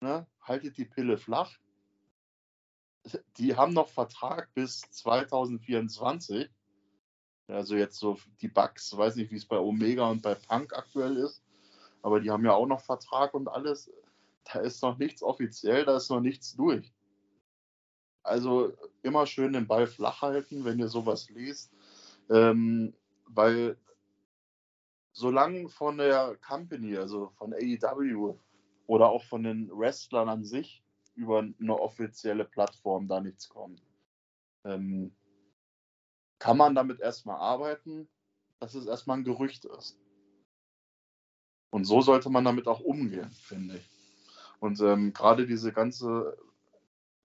ne, 0.00 0.26
haltet 0.42 0.76
die 0.78 0.84
Pille 0.84 1.16
flach. 1.16 1.56
Die 3.36 3.54
haben 3.54 3.72
noch 3.72 3.88
Vertrag 3.88 4.52
bis 4.52 4.80
2024. 4.80 6.50
Also 7.46 7.76
jetzt 7.76 8.00
so 8.00 8.18
die 8.40 8.48
Bugs, 8.48 8.96
weiß 8.96 9.14
nicht, 9.14 9.30
wie 9.30 9.36
es 9.36 9.46
bei 9.46 9.58
Omega 9.60 10.10
und 10.10 10.22
bei 10.22 10.34
Punk 10.34 10.76
aktuell 10.76 11.18
ist, 11.18 11.40
aber 12.02 12.18
die 12.18 12.32
haben 12.32 12.44
ja 12.44 12.52
auch 12.52 12.66
noch 12.66 12.80
Vertrag 12.80 13.32
und 13.32 13.46
alles. 13.46 13.92
Da 14.42 14.58
ist 14.58 14.82
noch 14.82 14.98
nichts 14.98 15.22
offiziell, 15.22 15.84
da 15.84 15.98
ist 15.98 16.10
noch 16.10 16.20
nichts 16.20 16.56
durch. 16.56 16.92
Also 18.24 18.72
immer 19.02 19.24
schön 19.26 19.52
den 19.52 19.68
Ball 19.68 19.86
flach 19.86 20.20
halten, 20.20 20.64
wenn 20.64 20.80
ihr 20.80 20.88
sowas 20.88 21.30
liest, 21.30 21.72
ähm, 22.28 22.92
weil 23.28 23.78
solange 25.12 25.68
von 25.68 25.98
der 25.98 26.36
Company, 26.36 26.96
also 26.96 27.30
von 27.36 27.52
AEW 27.52 28.36
oder 28.86 29.08
auch 29.08 29.24
von 29.24 29.42
den 29.42 29.70
Wrestlern 29.70 30.28
an 30.28 30.44
sich 30.44 30.82
über 31.14 31.38
eine 31.38 31.78
offizielle 31.78 32.44
Plattform 32.44 33.08
da 33.08 33.20
nichts 33.20 33.48
kommt, 33.48 33.82
ähm, 34.64 35.12
kann 36.38 36.56
man 36.56 36.74
damit 36.74 37.00
erstmal 37.00 37.38
arbeiten, 37.38 38.08
dass 38.60 38.74
es 38.74 38.86
erstmal 38.86 39.18
ein 39.18 39.24
Gerücht 39.24 39.64
ist. 39.64 39.98
Und 41.70 41.84
so 41.84 42.00
sollte 42.00 42.30
man 42.30 42.44
damit 42.44 42.66
auch 42.66 42.80
umgehen, 42.80 43.30
finde 43.30 43.76
ich. 43.76 43.90
Und 44.60 44.80
ähm, 44.80 45.12
gerade 45.12 45.46
diese 45.46 45.72
ganze 45.72 46.36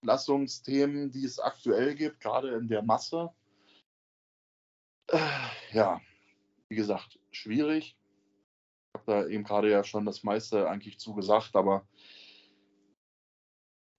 Lassungsthemen, 0.02 1.12
die 1.12 1.24
es 1.24 1.40
aktuell 1.40 1.96
gibt, 1.96 2.20
gerade 2.20 2.56
in 2.56 2.68
der 2.68 2.84
Masse, 2.84 3.32
äh, 5.08 5.18
ja, 5.72 6.02
wie 6.70 6.76
gesagt, 6.76 7.20
schwierig. 7.32 7.98
Ich 8.88 9.00
habe 9.00 9.12
da 9.12 9.28
eben 9.28 9.44
gerade 9.44 9.70
ja 9.70 9.84
schon 9.84 10.06
das 10.06 10.24
meiste 10.24 10.70
eigentlich 10.70 11.00
zugesagt, 11.00 11.56
aber 11.56 11.88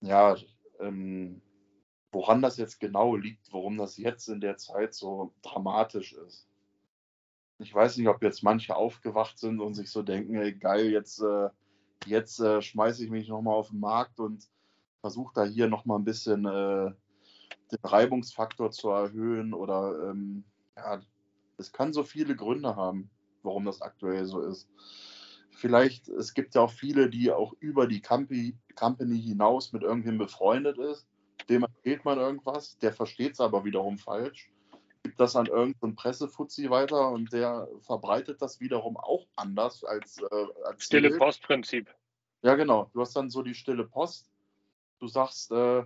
ja, 0.00 0.36
ähm, 0.80 1.42
woran 2.12 2.42
das 2.42 2.56
jetzt 2.56 2.78
genau 2.78 3.16
liegt, 3.16 3.52
warum 3.52 3.76
das 3.76 3.96
jetzt 3.96 4.28
in 4.28 4.40
der 4.40 4.56
Zeit 4.56 4.94
so 4.94 5.34
dramatisch 5.42 6.12
ist. 6.12 6.48
Ich 7.58 7.74
weiß 7.74 7.96
nicht, 7.96 8.08
ob 8.08 8.22
jetzt 8.22 8.42
manche 8.42 8.76
aufgewacht 8.76 9.38
sind 9.38 9.60
und 9.60 9.74
sich 9.74 9.90
so 9.90 10.02
denken, 10.02 10.36
ey, 10.36 10.54
geil, 10.54 10.90
jetzt, 10.90 11.20
äh, 11.20 11.48
jetzt 12.06 12.40
äh, 12.40 12.62
schmeiße 12.62 13.04
ich 13.04 13.10
mich 13.10 13.28
nochmal 13.28 13.54
auf 13.54 13.70
den 13.70 13.80
Markt 13.80 14.20
und 14.20 14.48
versuche 15.00 15.32
da 15.34 15.44
hier 15.44 15.68
nochmal 15.68 15.98
ein 15.98 16.04
bisschen 16.04 16.44
äh, 16.44 16.92
den 17.70 17.78
Reibungsfaktor 17.82 18.70
zu 18.70 18.90
erhöhen 18.90 19.52
oder 19.54 20.10
ähm, 20.10 20.44
ja, 20.76 21.00
es 21.58 21.72
kann 21.72 21.92
so 21.92 22.02
viele 22.02 22.36
Gründe 22.36 22.76
haben, 22.76 23.10
warum 23.42 23.64
das 23.64 23.82
aktuell 23.82 24.24
so 24.26 24.40
ist. 24.40 24.68
Vielleicht, 25.50 26.08
es 26.08 26.34
gibt 26.34 26.54
ja 26.54 26.62
auch 26.62 26.70
viele, 26.70 27.08
die 27.08 27.30
auch 27.30 27.54
über 27.60 27.86
die 27.86 28.00
Company, 28.00 28.56
Company 28.74 29.20
hinaus 29.20 29.72
mit 29.72 29.82
irgendwem 29.82 30.18
befreundet 30.18 30.78
ist. 30.78 31.06
Dem 31.48 31.62
erzählt 31.62 32.04
man 32.04 32.18
irgendwas, 32.18 32.78
der 32.78 32.92
versteht 32.92 33.34
es 33.34 33.40
aber 33.40 33.64
wiederum 33.64 33.98
falsch, 33.98 34.50
gibt 35.04 35.20
das 35.20 35.36
an 35.36 35.46
irgendeinen 35.46 35.94
Pressefuzzi 35.94 36.70
weiter 36.70 37.10
und 37.10 37.32
der 37.32 37.68
verbreitet 37.82 38.40
das 38.40 38.58
wiederum 38.60 38.96
auch 38.96 39.26
anders 39.36 39.84
als, 39.84 40.18
äh, 40.18 40.46
als 40.64 40.84
Stille 40.84 41.16
Postprinzip. 41.16 41.94
Ja, 42.42 42.56
genau. 42.56 42.90
Du 42.92 43.00
hast 43.00 43.14
dann 43.14 43.30
so 43.30 43.42
die 43.42 43.54
stille 43.54 43.84
Post. 43.84 44.30
Du 45.00 45.06
sagst, 45.06 45.50
äh, 45.52 45.84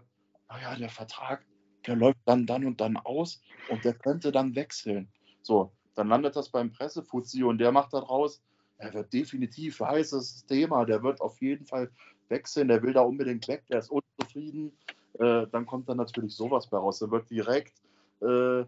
naja, 0.48 0.76
der 0.78 0.88
Vertrag, 0.88 1.44
der 1.86 1.96
läuft 1.96 2.20
dann 2.24 2.46
dann 2.46 2.64
und 2.64 2.80
dann 2.80 2.96
aus 2.96 3.42
und 3.68 3.84
der 3.84 3.94
könnte 3.94 4.32
dann 4.32 4.54
wechseln. 4.54 5.12
So, 5.48 5.72
dann 5.94 6.08
landet 6.08 6.36
das 6.36 6.50
beim 6.50 6.70
Pressefuzzi 6.70 7.42
und 7.42 7.56
der 7.56 7.72
macht 7.72 7.94
daraus, 7.94 8.42
er 8.76 8.92
wird 8.92 9.14
definitiv 9.14 9.80
heißes 9.80 10.44
Thema, 10.44 10.84
der 10.84 11.02
wird 11.02 11.22
auf 11.22 11.40
jeden 11.40 11.64
Fall 11.64 11.90
wechseln, 12.28 12.68
der 12.68 12.82
will 12.82 12.92
da 12.92 13.00
unbedingt 13.00 13.48
weg, 13.48 13.64
der 13.70 13.78
ist 13.78 13.90
unzufrieden. 13.90 14.76
Äh, 15.14 15.46
dann 15.46 15.64
kommt 15.64 15.88
dann 15.88 15.96
natürlich 15.96 16.36
sowas 16.36 16.68
bei 16.68 16.76
raus. 16.76 16.98
Der 16.98 17.10
wird 17.10 17.30
direkt, 17.30 17.80
äh, 18.20 18.66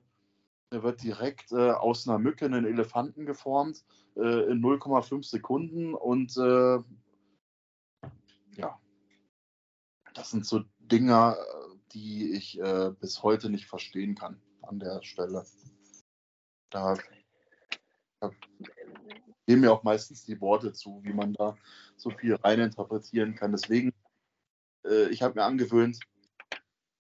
wird 0.71 1.03
direkt 1.03 1.53
äh, 1.53 1.71
aus 1.71 2.09
einer 2.09 2.19
Mücke 2.19 2.47
einen 2.47 2.65
Elefanten 2.65 3.27
geformt 3.27 3.85
äh, 4.17 4.51
in 4.51 4.63
0,5 4.63 5.23
Sekunden 5.23 5.95
und 5.95 6.35
äh, 6.39 6.79
ja, 8.57 8.81
das 10.15 10.31
sind 10.31 10.47
so 10.47 10.63
Dinger, 10.79 11.37
die 11.93 12.33
ich 12.33 12.59
äh, 12.59 12.91
bis 12.99 13.23
heute 13.23 13.51
nicht 13.51 13.67
verstehen 13.67 14.15
kann 14.15 14.41
an 14.63 14.79
der 14.79 15.03
Stelle. 15.03 15.45
Da, 16.71 16.97
da 18.21 18.31
gehen 19.47 19.61
mir 19.61 19.73
auch 19.73 19.83
meistens 19.83 20.25
die 20.25 20.41
Worte 20.41 20.73
zu, 20.73 21.01
wie 21.03 21.13
man 21.13 21.33
da 21.35 21.57
so 21.97 22.11
viel 22.11 22.35
reininterpretieren 22.35 23.35
kann. 23.35 23.53
Deswegen, 23.53 23.93
äh, 24.87 25.09
ich 25.09 25.23
habe 25.23 25.35
mir 25.35 25.45
angewöhnt, 25.45 25.99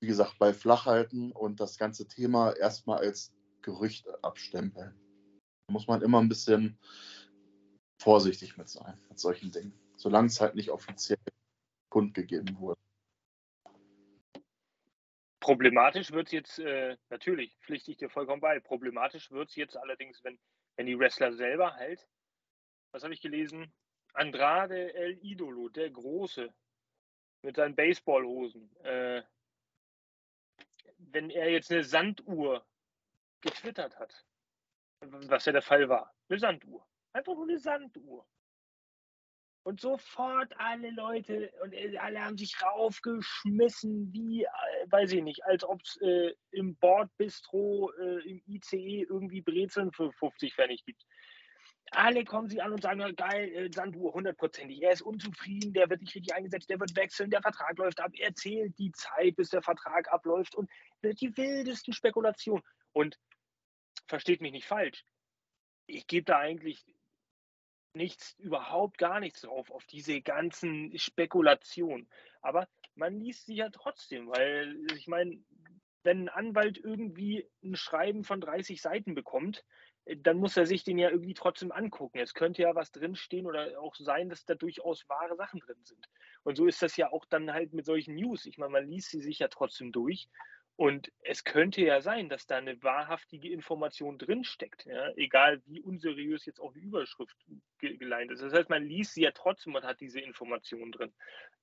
wie 0.01 0.07
gesagt, 0.07 0.39
bei 0.39 0.53
Flachhalten 0.53 1.33
und 1.33 1.61
das 1.61 1.79
ganze 1.79 2.09
Thema 2.09 2.53
erstmal 2.57 2.99
als 2.99 3.33
Gerücht 3.63 4.09
abstempeln. 4.23 4.95
Da 5.67 5.73
muss 5.73 5.87
man 5.87 6.03
immer 6.03 6.21
ein 6.21 6.29
bisschen 6.29 6.79
vorsichtig 8.01 8.57
mit 8.57 8.69
sein, 8.69 8.99
mit 9.09 9.19
solchen 9.19 9.53
Dingen. 9.53 9.79
Solange 9.97 10.29
es 10.29 10.41
halt 10.41 10.55
nicht 10.55 10.71
offiziell 10.71 11.19
kundgegeben 11.91 12.59
wurde. 12.59 12.81
Problematisch 15.41 16.13
wird 16.13 16.27
es 16.27 16.33
jetzt, 16.33 16.59
äh, 16.59 16.97
natürlich, 17.09 17.57
pflichte 17.61 17.91
ich 17.91 17.97
dir 17.97 18.11
vollkommen 18.11 18.41
bei, 18.41 18.61
problematisch 18.61 19.31
wird 19.31 19.49
es 19.49 19.57
jetzt 19.57 19.77
allerdings, 19.77 20.23
wenn, 20.23 20.39
wenn 20.77 20.87
die 20.87 20.99
Wrestler 20.99 21.33
selber 21.33 21.75
halt, 21.75 22.07
was 22.93 23.03
habe 23.03 23.15
ich 23.15 23.23
gelesen? 23.23 23.73
Andrade 24.13 24.93
El 24.95 25.19
Idolo, 25.25 25.69
der 25.69 25.91
Große, 25.91 26.53
mit 27.43 27.57
seinen 27.57 27.75
Baseballhosen. 27.75 28.75
Äh, 28.85 29.23
wenn 30.99 31.31
er 31.31 31.51
jetzt 31.51 31.71
eine 31.71 31.85
Sanduhr 31.85 32.67
getwittert 33.41 33.99
hat, 33.99 34.27
was 35.01 35.47
ja 35.47 35.53
der 35.53 35.63
Fall 35.63 35.89
war, 35.89 36.15
eine 36.29 36.39
Sanduhr, 36.39 36.87
einfach 37.13 37.35
nur 37.35 37.45
eine 37.45 37.59
Sanduhr, 37.59 38.27
und 39.63 39.81
sofort 39.81 40.53
alle 40.59 40.91
Leute 40.91 41.53
und 41.63 41.73
äh, 41.73 41.97
alle 41.99 42.25
haben 42.25 42.39
sich 42.39 42.61
raufgeschmissen, 42.63 44.13
wie, 44.13 44.45
äh, 44.45 44.49
weiß 44.87 45.13
ich 45.13 45.23
nicht, 45.23 45.45
als 45.45 45.65
ob 45.65 45.83
es 45.83 45.99
äh, 46.01 46.35
im 46.51 46.77
Bordbistro, 46.77 47.93
äh, 48.01 48.29
im 48.29 48.43
ICE 48.47 49.07
irgendwie 49.09 49.43
Brezeln 49.43 49.93
für 49.93 50.13
50 50.13 50.55
Pfennig 50.55 50.85
gibt. 50.85 51.05
Alle 51.93 52.25
kommen 52.25 52.49
sie 52.49 52.61
an 52.61 52.73
und 52.73 52.83
sagen, 52.83 53.01
geil, 53.17 53.49
äh, 53.53 53.71
Sanduhr, 53.73 54.15
hundertprozentig. 54.15 54.81
Er 54.81 54.93
ist 54.93 55.03
unzufrieden, 55.03 55.73
der 55.73 55.91
wird 55.91 56.01
nicht 56.01 56.15
richtig 56.15 56.35
eingesetzt, 56.35 56.71
der 56.71 56.81
wird 56.81 56.97
wechseln, 56.97 57.31
der 57.31 57.43
Vertrag 57.43 57.77
läuft 57.79 58.01
ab. 58.01 58.13
Er 58.15 58.35
zählt 58.35 58.79
die 58.79 58.93
Zeit, 58.93 59.37
bis 59.37 59.51
der 59.51 59.63
Vertrag 59.63 60.11
abläuft 60.13 60.55
und 60.55 60.71
die 61.03 61.37
wildesten 61.37 61.93
Spekulationen. 61.93 62.63
Und 62.93 63.19
versteht 64.07 64.41
mich 64.41 64.53
nicht 64.53 64.67
falsch, 64.67 65.05
ich 65.87 66.07
gebe 66.07 66.25
da 66.25 66.39
eigentlich 66.39 66.85
nichts, 67.95 68.35
überhaupt 68.39 68.99
gar 68.99 69.21
nichts 69.21 69.43
drauf, 69.43 69.71
auf 69.71 69.85
diese 69.87 70.21
ganzen 70.21 70.97
Spekulationen. 70.99 72.09
Aber 72.41 72.69
man 72.95 73.19
liest 73.19 73.47
sie 73.47 73.57
ja 73.57 73.71
trotzdem, 73.71 74.29
weil 74.29 74.77
ich 74.97 75.07
meine, 75.07 75.43
wenn 76.03 76.23
ein 76.23 76.29
Anwalt 76.29 76.79
irgendwie 76.79 77.47
ein 77.63 77.77
Schreiben 77.77 78.25
von 78.25 78.41
30 78.41 78.81
Seiten 78.81 79.15
bekommt, 79.15 79.65
äh, 80.07 80.17
dann 80.17 80.39
muss 80.39 80.57
er 80.57 80.67
sich 80.67 80.85
den 80.85 80.99
ja 80.99 81.11
irgendwie 81.11 81.35
trotzdem 81.35 81.73
angucken. 81.73 82.19
Es 82.19 82.35
könnte 82.35 82.63
ja 82.63 82.75
was 82.75 82.93
drinstehen 82.93 83.47
oder 83.47 83.81
auch 83.81 83.95
sein, 83.97 84.29
dass 84.29 84.45
da 84.45 84.55
durchaus 84.55 85.09
wahre 85.09 85.37
Sachen 85.37 85.61
drin 85.61 85.83
sind. 85.85 86.07
Und 86.43 86.57
so 86.57 86.67
ist 86.67 86.83
das 86.83 86.97
ja 86.97 87.13
auch 87.13 87.27
dann 87.27 87.53
halt 87.53 87.73
mit 87.75 87.85
solchen 87.85 88.15
News. 88.15 88.47
Ich 88.47 88.59
meine, 88.59 88.73
man 88.73 88.89
liest 88.89 89.11
sie 89.11 89.21
sich 89.21 89.39
ja 89.41 89.49
trotzdem 89.49 89.93
durch 89.93 90.29
und 90.81 91.13
es 91.25 91.45
könnte 91.45 91.83
ja 91.83 92.01
sein, 92.01 92.31
dass 92.31 92.47
da 92.47 92.57
eine 92.57 92.83
wahrhaftige 92.83 93.51
Information 93.51 94.17
drinsteckt, 94.17 94.87
ja? 94.87 95.11
egal 95.15 95.61
wie 95.67 95.83
unseriös 95.83 96.47
jetzt 96.47 96.59
auch 96.59 96.73
die 96.73 96.81
Überschrift 96.81 97.37
ge 97.81 97.99
geleint 97.99 98.31
ist. 98.33 98.43
Das 98.43 98.55
heißt, 98.55 98.71
man 98.71 98.87
liest 98.87 99.13
sie 99.13 99.21
ja 99.25 99.31
trotzdem 99.33 99.75
und 99.75 99.85
hat 99.85 100.01
diese 100.01 100.21
Information 100.21 100.91
drin. 100.91 101.13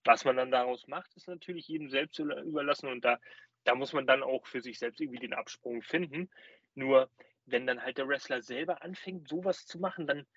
Was 0.03 0.23
man 0.23 0.37
dann 0.37 0.51
daraus 0.51 0.85
macht, 0.85 1.15
ist 1.15 1.27
natürlich 1.27 1.67
jedem 1.67 1.89
selbst 1.89 2.19
überlassen 2.19 2.89
und 2.89 3.03
da, 3.03 3.17
da 3.63 3.73
muss 3.73 3.91
man 3.91 4.05
dann 4.05 4.21
auch 4.21 4.45
für 4.45 4.61
sich 4.61 4.77
selbst 4.77 5.01
irgendwie 5.01 5.17
den 5.17 5.33
Absprung 5.33 5.81
finden. 5.81 6.29
Nur 6.75 7.09
wenn 7.47 7.65
dann 7.65 7.81
halt 7.81 7.97
der 7.97 8.07
Wrestler 8.07 8.43
selber 8.43 8.83
anfängt, 8.83 9.27
sowas 9.27 9.65
zu 9.65 9.79
machen, 9.79 10.05
dann, 10.05 10.27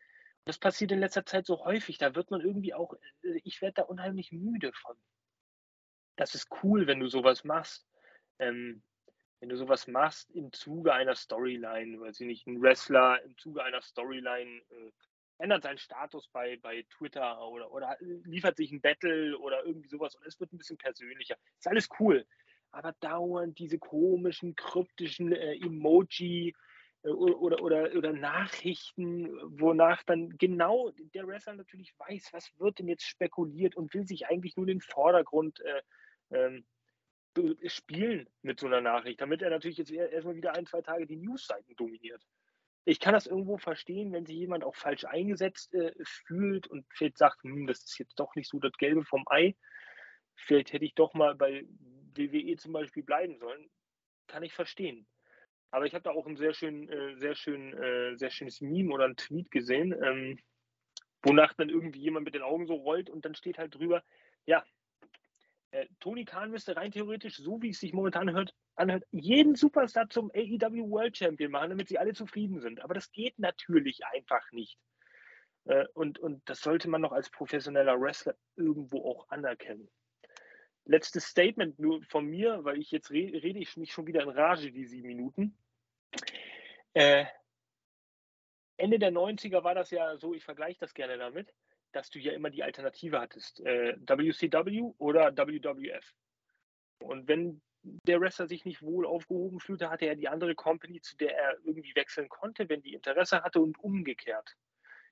das 0.47 0.57
passiert 0.57 0.93
in 0.93 1.01
letzter 1.01 1.27
Zeit 1.27 1.45
so 1.45 1.67
häufig, 1.67 1.99
da 1.99 2.15
wird 2.15 2.31
man 2.31 2.41
irgendwie 2.41 2.73
auch, 2.73 2.95
äh, 3.25 3.41
ich 3.45 3.61
werde 3.61 3.75
da 3.75 3.83
unheimlich 3.83 4.33
müde 4.33 4.73
von. 4.73 4.97
Das 6.17 6.35
ist 6.35 6.49
cool, 6.63 6.87
wenn 6.87 7.01
du 7.01 7.09
sowas 7.09 7.45
machst 7.45 7.87
ähm, 8.41 8.83
wenn 9.41 9.49
du 9.49 9.57
sowas 9.57 9.87
machst 9.87 10.31
im 10.33 10.53
Zuge 10.53 10.93
einer 10.93 11.15
Storyline, 11.15 12.01
weiß 12.01 12.21
ich 12.21 12.27
nicht, 12.27 12.47
ein 12.47 12.61
Wrestler 12.61 13.23
im 13.23 13.37
Zuge 13.39 13.65
einer 13.65 13.81
Storyline 13.81 14.61
äh, 14.71 14.91
ändert 15.39 15.63
seinen 15.63 15.79
Status 15.79 16.29
bei, 16.29 16.59
bei 16.59 16.85
Twitter 16.91 17.41
oder, 17.49 17.73
oder 17.73 17.97
liefert 18.01 18.57
sich 18.57 18.71
ein 18.71 18.83
Battle 18.83 19.39
oder 19.39 19.65
irgendwie 19.65 19.89
sowas 19.89 20.15
und 20.15 20.27
es 20.27 20.39
wird 20.39 20.53
ein 20.53 20.59
bisschen 20.59 20.77
persönlicher. 20.77 21.37
Ist 21.59 21.69
alles 21.69 21.89
cool. 21.99 22.27
Aber 22.73 22.93
dauernd 23.01 23.59
diese 23.59 23.79
komischen, 23.79 24.55
kryptischen 24.55 25.33
äh, 25.33 25.55
Emoji 25.55 26.55
äh, 27.03 27.09
oder, 27.09 27.63
oder, 27.63 27.97
oder 27.97 28.13
Nachrichten, 28.13 29.29
wonach 29.59 30.03
dann 30.05 30.37
genau 30.37 30.91
der 31.15 31.27
Wrestler 31.27 31.55
natürlich 31.55 31.95
weiß, 31.99 32.29
was 32.33 32.53
wird 32.59 32.79
denn 32.79 32.89
jetzt 32.89 33.07
spekuliert 33.07 33.75
und 33.77 33.93
will 33.95 34.07
sich 34.07 34.27
eigentlich 34.27 34.57
nur 34.57 34.67
den 34.67 34.83
Vordergrund 34.83 35.61
äh, 35.61 35.83
ähm, 36.33 36.65
spielen 37.67 38.29
mit 38.43 38.59
so 38.61 38.67
einer 38.67 38.81
Nachricht, 38.81 39.21
damit 39.21 39.43
er 39.43 39.51
natürlich 39.51 39.79
jetzt 39.79 39.91
erstmal 39.91 40.37
wieder 40.37 40.55
ein, 40.55 40.67
zwei 40.67 40.83
Tage 40.83 41.07
die 41.07 41.17
Newsseiten 41.17 41.75
dominiert. 41.77 42.23
Ich 42.85 42.99
kann 42.99 43.13
das 43.13 43.27
irgendwo 43.27 43.59
verstehen, 43.59 44.13
wenn 44.13 44.27
sich 44.27 44.37
jemand 44.37 44.65
auch 44.65 44.75
falsch 44.75 45.05
eingesetzt 45.05 45.75
äh, 45.75 45.93
fühlt 46.03 46.67
und 46.67 46.87
vielleicht 46.91 47.19
sagt, 47.19 47.43
hm, 47.43 47.67
das 47.67 47.85
ist 47.85 47.99
jetzt 47.99 48.19
doch 48.19 48.35
nicht 48.35 48.49
so 48.49 48.59
das 48.59 48.73
Gelbe 48.79 49.05
vom 49.05 49.25
Ei. 49.29 49.55
Vielleicht 50.35 50.73
hätte 50.73 50.85
ich 50.85 50.95
doch 50.95 51.13
mal 51.15 51.35
bei 51.35 51.67
WWE 52.15 52.57
zum 52.57 52.73
Beispiel 52.73 53.03
bleiben 53.03 53.39
sollen. 53.39 53.71
Kann 54.27 54.43
ich 54.43 54.55
verstehen. 54.55 55.07
Aber 55.71 55.87
ich 55.87 55.95
habe 55.95 56.03
da 56.03 56.11
auch 56.11 56.27
ein 56.27 56.37
sehr 56.37 56.55
schön, 56.55 56.89
äh, 56.89 57.17
sehr 57.17 57.35
schön, 57.35 57.75
äh, 57.75 58.17
sehr 58.17 58.31
schönes 58.31 58.61
Meme 58.61 58.93
oder 58.93 59.05
ein 59.05 59.17
Tweet 59.17 59.51
gesehen, 59.51 59.95
ähm, 60.03 60.39
wonach 61.23 61.53
dann 61.55 61.69
irgendwie 61.69 62.01
jemand 62.01 62.25
mit 62.25 62.35
den 62.35 62.43
Augen 62.43 62.67
so 62.67 62.75
rollt 62.75 63.11
und 63.11 63.25
dann 63.25 63.35
steht 63.35 63.59
halt 63.59 63.75
drüber, 63.75 64.03
ja, 64.47 64.65
äh, 65.73 65.87
Tony 66.01 66.25
Khan 66.25 66.51
müsste 66.51 66.77
rein 66.77 66.91
theoretisch, 66.91 67.37
so 67.37 67.63
wie 67.63 67.71
es 67.71 67.81
sich 67.81 67.93
momentan 67.93 68.31
hört, 68.33 68.55
anhört, 68.75 69.05
jeden 69.13 69.55
Superstar 69.55 70.09
zum 70.09 70.31
AEW 70.35 70.91
World 70.91 71.17
Champion 71.17 71.53
machen, 71.53 71.71
damit 71.71 71.89
sie 71.89 71.99
alle 71.99 72.13
zufrieden 72.13 72.61
sind. 72.61 72.81
Aber 72.81 72.95
das 72.95 73.13
geht 73.13 73.39
natürlich 73.39 74.05
einfach 74.07 74.51
nicht. 74.53 74.79
Äh, 75.67 75.87
und, 75.95 76.19
und 76.19 76.43
das 76.49 76.61
sollte 76.61 76.89
man 76.89 77.01
noch 77.01 77.13
als 77.13 77.31
professioneller 77.31 78.01
Wrestler 78.01 78.35
irgendwo 78.57 79.05
auch 79.05 79.29
anerkennen. 79.29 79.89
Letztes 80.87 81.27
Statement 81.27 81.79
nur 81.79 82.03
von 82.05 82.27
mir, 82.27 82.65
weil 82.65 82.79
ich 82.79 82.91
jetzt 82.91 83.11
re 83.11 83.31
rede 83.43 83.61
ich 83.61 83.77
mich 83.77 83.93
schon 83.93 84.07
wieder 84.07 84.23
in 84.23 84.31
Rage, 84.31 84.73
die 84.73 84.87
sieben 84.87 85.09
Minuten. 85.09 85.57
Äh, 86.95 87.27
Ende 88.77 88.99
der 88.99 89.13
90er 89.13 89.63
war 89.63 89.75
das 89.75 89.91
ja 89.91 90.17
so, 90.17 90.35
ich 90.35 90.43
vergleiche 90.43 90.81
das 90.81 90.95
gerne 90.95 91.19
damit 91.19 91.55
dass 91.93 92.11
du 92.11 92.19
ja 92.19 92.33
immer 92.33 92.51
die 92.51 92.63
Alternative 92.63 93.21
hattest, 93.21 93.61
äh, 93.61 93.97
WCW 93.99 94.93
oder 94.99 95.37
WWF. 95.37 96.15
Und 97.01 97.29
wenn 97.29 97.61
der 97.83 98.21
Wrestler 98.21 98.47
sich 98.47 98.65
nicht 98.65 98.83
wohl 98.83 99.07
aufgehoben 99.07 99.61
fühlte, 99.61 99.91
hatte 99.91 100.07
er 100.07 100.17
die 100.17 100.29
andere 100.29 100.55
Company, 100.55 101.01
zu 101.01 101.17
der 101.17 101.37
er 101.37 101.59
irgendwie 101.65 101.95
wechseln 101.95 102.29
konnte, 102.29 102.69
wenn 102.69 102.83
die 102.83 102.95
Interesse 102.95 103.43
hatte 103.43 103.61
und 103.61 103.79
umgekehrt. 103.79 104.57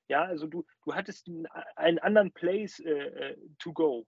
Ja, 0.07 0.23
also 0.23 0.47
du, 0.47 0.65
du 0.85 0.93
hattest 0.95 1.29
einen, 1.75 1.99
anderen 1.99 2.31
Place 2.31 2.79
äh, 2.79 2.91
äh 2.91 3.37
to 3.59 3.73
go. 3.73 4.07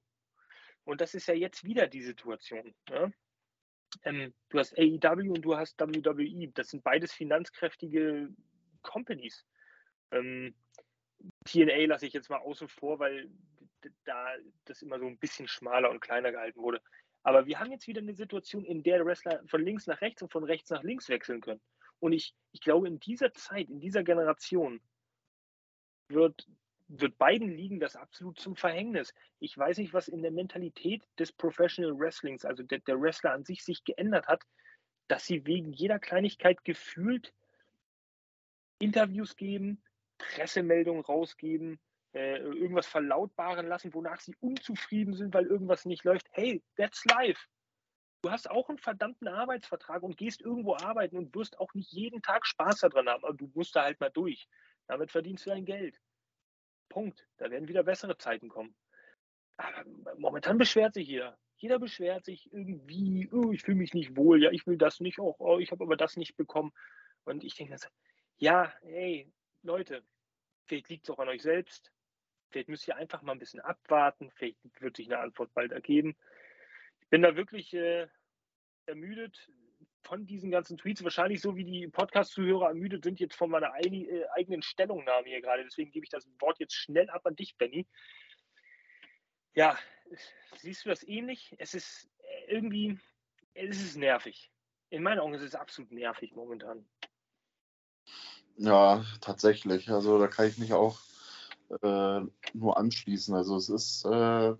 Und 0.84 1.01
das 1.01 1.13
ist 1.13 1.28
ja 1.28 1.34
jetzt 1.34 1.63
wieder 1.63 1.88
die 1.88 2.01
Situation. 2.01 2.74
Ja? 2.89 3.11
Ähm, 4.03 4.34
du 4.49 4.59
hast 4.59 4.78
AEW 4.78 5.32
und 5.32 5.41
du 5.41 5.55
hast 5.55 5.80
WWE. 5.80 6.51
Das 6.53 6.69
sind 6.69 6.84
beides 6.84 7.13
finanzkräftige 7.13 8.30
Companies. 8.82 9.45
Ähm, 10.11 10.55
TNA 11.45 11.85
lasse 11.87 12.05
ich 12.05 12.13
jetzt 12.13 12.29
mal 12.29 12.39
außen 12.39 12.67
vor, 12.67 12.99
weil 12.99 13.29
da 14.05 14.27
das 14.65 14.81
immer 14.81 14.99
so 14.99 15.07
ein 15.07 15.17
bisschen 15.17 15.47
schmaler 15.47 15.89
und 15.89 16.01
kleiner 16.01 16.31
gehalten 16.31 16.61
wurde. 16.61 16.81
Aber 17.23 17.45
wir 17.45 17.59
haben 17.59 17.71
jetzt 17.71 17.87
wieder 17.87 18.01
eine 18.01 18.13
Situation, 18.13 18.65
in 18.65 18.83
der 18.83 19.05
Wrestler 19.05 19.41
von 19.47 19.63
links 19.63 19.87
nach 19.87 20.01
rechts 20.01 20.21
und 20.21 20.31
von 20.31 20.43
rechts 20.43 20.69
nach 20.69 20.83
links 20.83 21.09
wechseln 21.09 21.41
können. 21.41 21.61
Und 21.99 22.13
ich, 22.13 22.33
ich 22.51 22.61
glaube, 22.61 22.87
in 22.87 22.99
dieser 22.99 23.31
Zeit, 23.33 23.69
in 23.69 23.79
dieser 23.79 24.03
Generation 24.03 24.81
wird, 26.09 26.47
wird 26.87 27.17
beiden 27.17 27.49
Ligen 27.49 27.79
das 27.79 27.95
absolut 27.95 28.39
zum 28.39 28.55
Verhängnis. 28.55 29.13
Ich 29.39 29.55
weiß 29.55 29.77
nicht, 29.77 29.93
was 29.93 30.07
in 30.07 30.23
der 30.23 30.31
Mentalität 30.31 31.03
des 31.19 31.31
Professional 31.31 31.97
Wrestlings, 31.97 32.43
also 32.43 32.63
der, 32.63 32.79
der 32.79 32.99
Wrestler 32.99 33.33
an 33.33 33.45
sich, 33.45 33.63
sich 33.63 33.83
geändert 33.83 34.27
hat, 34.27 34.43
dass 35.07 35.25
sie 35.25 35.45
wegen 35.45 35.73
jeder 35.73 35.99
Kleinigkeit 35.99 36.63
gefühlt 36.63 37.33
Interviews 38.79 39.35
geben, 39.35 39.83
Pressemeldungen 40.36 41.03
rausgeben, 41.03 41.80
äh, 42.13 42.38
irgendwas 42.39 42.88
verlautbaren 42.88 43.67
lassen, 43.67 43.93
wonach 43.93 44.19
sie 44.19 44.36
unzufrieden 44.39 45.13
sind, 45.13 45.34
weil 45.34 45.45
irgendwas 45.45 45.86
nicht 45.86 46.03
läuft. 46.03 46.28
Hey, 46.32 46.63
that's 46.76 47.05
life. 47.05 47.47
Du 48.22 48.30
hast 48.30 48.49
auch 48.49 48.69
einen 48.69 48.78
verdammten 48.78 49.28
Arbeitsvertrag 49.28 50.03
und 50.03 50.17
gehst 50.17 50.41
irgendwo 50.41 50.76
arbeiten 50.76 51.17
und 51.17 51.34
wirst 51.34 51.59
auch 51.59 51.74
nicht 51.74 51.91
jeden 51.91 52.22
Tag 52.22 52.45
Spaß 52.45 52.82
daran 52.82 53.09
haben, 53.09 53.26
aber 53.26 53.36
du 53.36 53.49
musst 53.55 53.76
da 53.76 53.84
halt 53.84 53.99
mal 53.99 54.11
durch. 54.11 54.47
Damit 54.88 55.11
verdienst 55.11 55.45
du 55.45 55.49
dein 55.49 55.65
Geld. 55.65 55.99
Punkt. 56.89 57.26
Da 57.38 57.49
werden 57.49 57.67
wieder 57.67 57.84
bessere 57.84 58.17
Zeiten 58.17 58.49
kommen. 58.49 58.76
Aber 59.57 59.86
momentan 60.17 60.57
beschwert 60.57 60.93
sich 60.93 61.07
jeder. 61.07 61.38
Jeder 61.55 61.80
beschwert 61.80 62.26
sich 62.26 62.51
irgendwie, 62.51 63.30
oh, 63.32 63.51
ich 63.51 63.61
fühle 63.61 63.78
mich 63.78 63.93
nicht 63.93 64.17
wohl, 64.17 64.41
ja, 64.41 64.51
ich 64.51 64.65
will 64.65 64.78
das 64.78 64.99
nicht, 64.99 65.19
oh, 65.19 65.36
oh 65.38 65.59
ich 65.59 65.72
habe 65.72 65.84
aber 65.84 65.95
das 65.95 66.17
nicht 66.17 66.36
bekommen. 66.36 66.74
Und 67.24 67.43
ich 67.43 67.55
denke, 67.55 67.76
ja, 68.38 68.74
hey, 68.82 69.32
Leute, 69.61 70.03
vielleicht 70.66 70.89
liegt 70.89 71.05
es 71.05 71.09
auch 71.09 71.20
an 71.20 71.30
euch 71.30 71.41
selbst. 71.41 71.91
Vielleicht 72.49 72.70
müsst 72.70 72.88
ihr 72.88 72.95
einfach 72.95 73.22
mal 73.22 73.32
ein 73.32 73.39
bisschen 73.39 73.62
abwarten. 73.62 74.32
Vielleicht 74.36 74.57
wird 74.82 74.97
sich 74.97 75.07
eine 75.07 75.20
Antwort 75.20 75.53
bald 75.53 75.72
ergeben. 75.72 76.16
Ich 76.99 77.07
bin 77.09 77.22
da 77.22 77.36
wirklich 77.36 77.74
äh, 77.74 78.07
ermüdet 78.86 79.49
von 80.03 80.26
diesen 80.26 80.51
ganzen 80.51 80.78
Tweets. 80.78 81.03
Wahrscheinlich 81.03 81.41
so 81.41 81.55
wie 81.55 81.64
die 81.64 81.88
Podcast-Zuhörer 81.88 82.70
ermüdet 82.70 83.03
sind 83.03 83.20
jetzt 83.20 83.36
von 83.36 83.49
meiner 83.49 83.74
äh, 83.80 84.26
eigenen 84.36 84.62
Stellungnahme 84.62 85.28
hier 85.28 85.41
gerade. 85.41 85.64
Deswegen 85.64 85.91
gebe 85.91 86.05
ich 86.05 86.09
das 86.09 86.28
Wort 86.39 86.59
jetzt 86.59 86.76
schnell 86.76 87.09
ab 87.09 87.26
an 87.26 87.36
dich, 87.36 87.55
Benny. 87.57 87.88
Ja, 89.53 89.78
siehst 90.57 90.86
du 90.86 90.89
das 90.89 91.03
ähnlich? 91.03 91.55
Es 91.57 91.74
ist 91.74 92.09
äh, 92.20 92.53
irgendwie, 92.53 92.99
es 93.53 93.82
ist 93.82 93.97
nervig. 93.97 94.51
In 94.89 95.03
meinen 95.03 95.20
Augen 95.20 95.34
ist 95.34 95.41
es 95.41 95.55
absolut 95.55 95.91
nervig 95.91 96.34
momentan. 96.36 96.86
Ja, 98.58 99.04
tatsächlich. 99.22 99.89
Also 99.89 100.20
da 100.20 100.28
kann 100.28 100.47
ich 100.47 100.58
mich 100.58 100.74
auch 100.74 100.99
äh, 101.82 102.22
nur 102.54 102.78
anschließen. 102.78 103.34
Also 103.34 103.56
es 103.56 103.70
ist, 103.70 104.06
äh, 104.06 104.56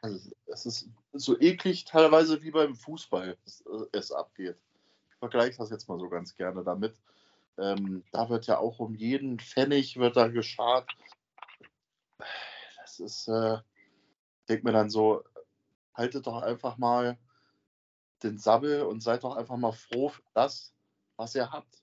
also 0.00 0.30
es 0.46 0.66
ist 0.66 0.88
so 1.12 1.38
eklig 1.38 1.84
teilweise 1.84 2.42
wie 2.42 2.50
beim 2.50 2.74
Fußball 2.74 3.36
es, 3.44 3.62
äh, 3.62 3.98
es 3.98 4.12
abgeht. 4.12 4.56
Ich 5.10 5.16
vergleiche 5.16 5.58
das 5.58 5.70
jetzt 5.70 5.88
mal 5.88 5.98
so 5.98 6.08
ganz 6.08 6.34
gerne 6.34 6.62
damit. 6.62 6.94
Ähm, 7.58 8.04
da 8.12 8.28
wird 8.30 8.46
ja 8.46 8.58
auch 8.58 8.78
um 8.78 8.94
jeden 8.94 9.38
Pfennig 9.38 9.96
wird 9.98 10.16
da 10.16 10.28
geschart. 10.28 10.88
Das 12.78 13.00
ist, 13.00 13.28
äh, 13.28 13.56
ich 13.56 14.46
denke 14.48 14.64
mir 14.64 14.72
dann 14.72 14.88
so, 14.88 15.22
haltet 15.94 16.26
doch 16.26 16.42
einfach 16.42 16.78
mal 16.78 17.18
den 18.22 18.38
Sabbel 18.38 18.82
und 18.82 19.02
seid 19.02 19.24
doch 19.24 19.36
einfach 19.36 19.56
mal 19.56 19.72
froh 19.72 20.08
für 20.10 20.22
das, 20.34 20.72
was 21.16 21.34
ihr 21.34 21.50
habt. 21.50 21.79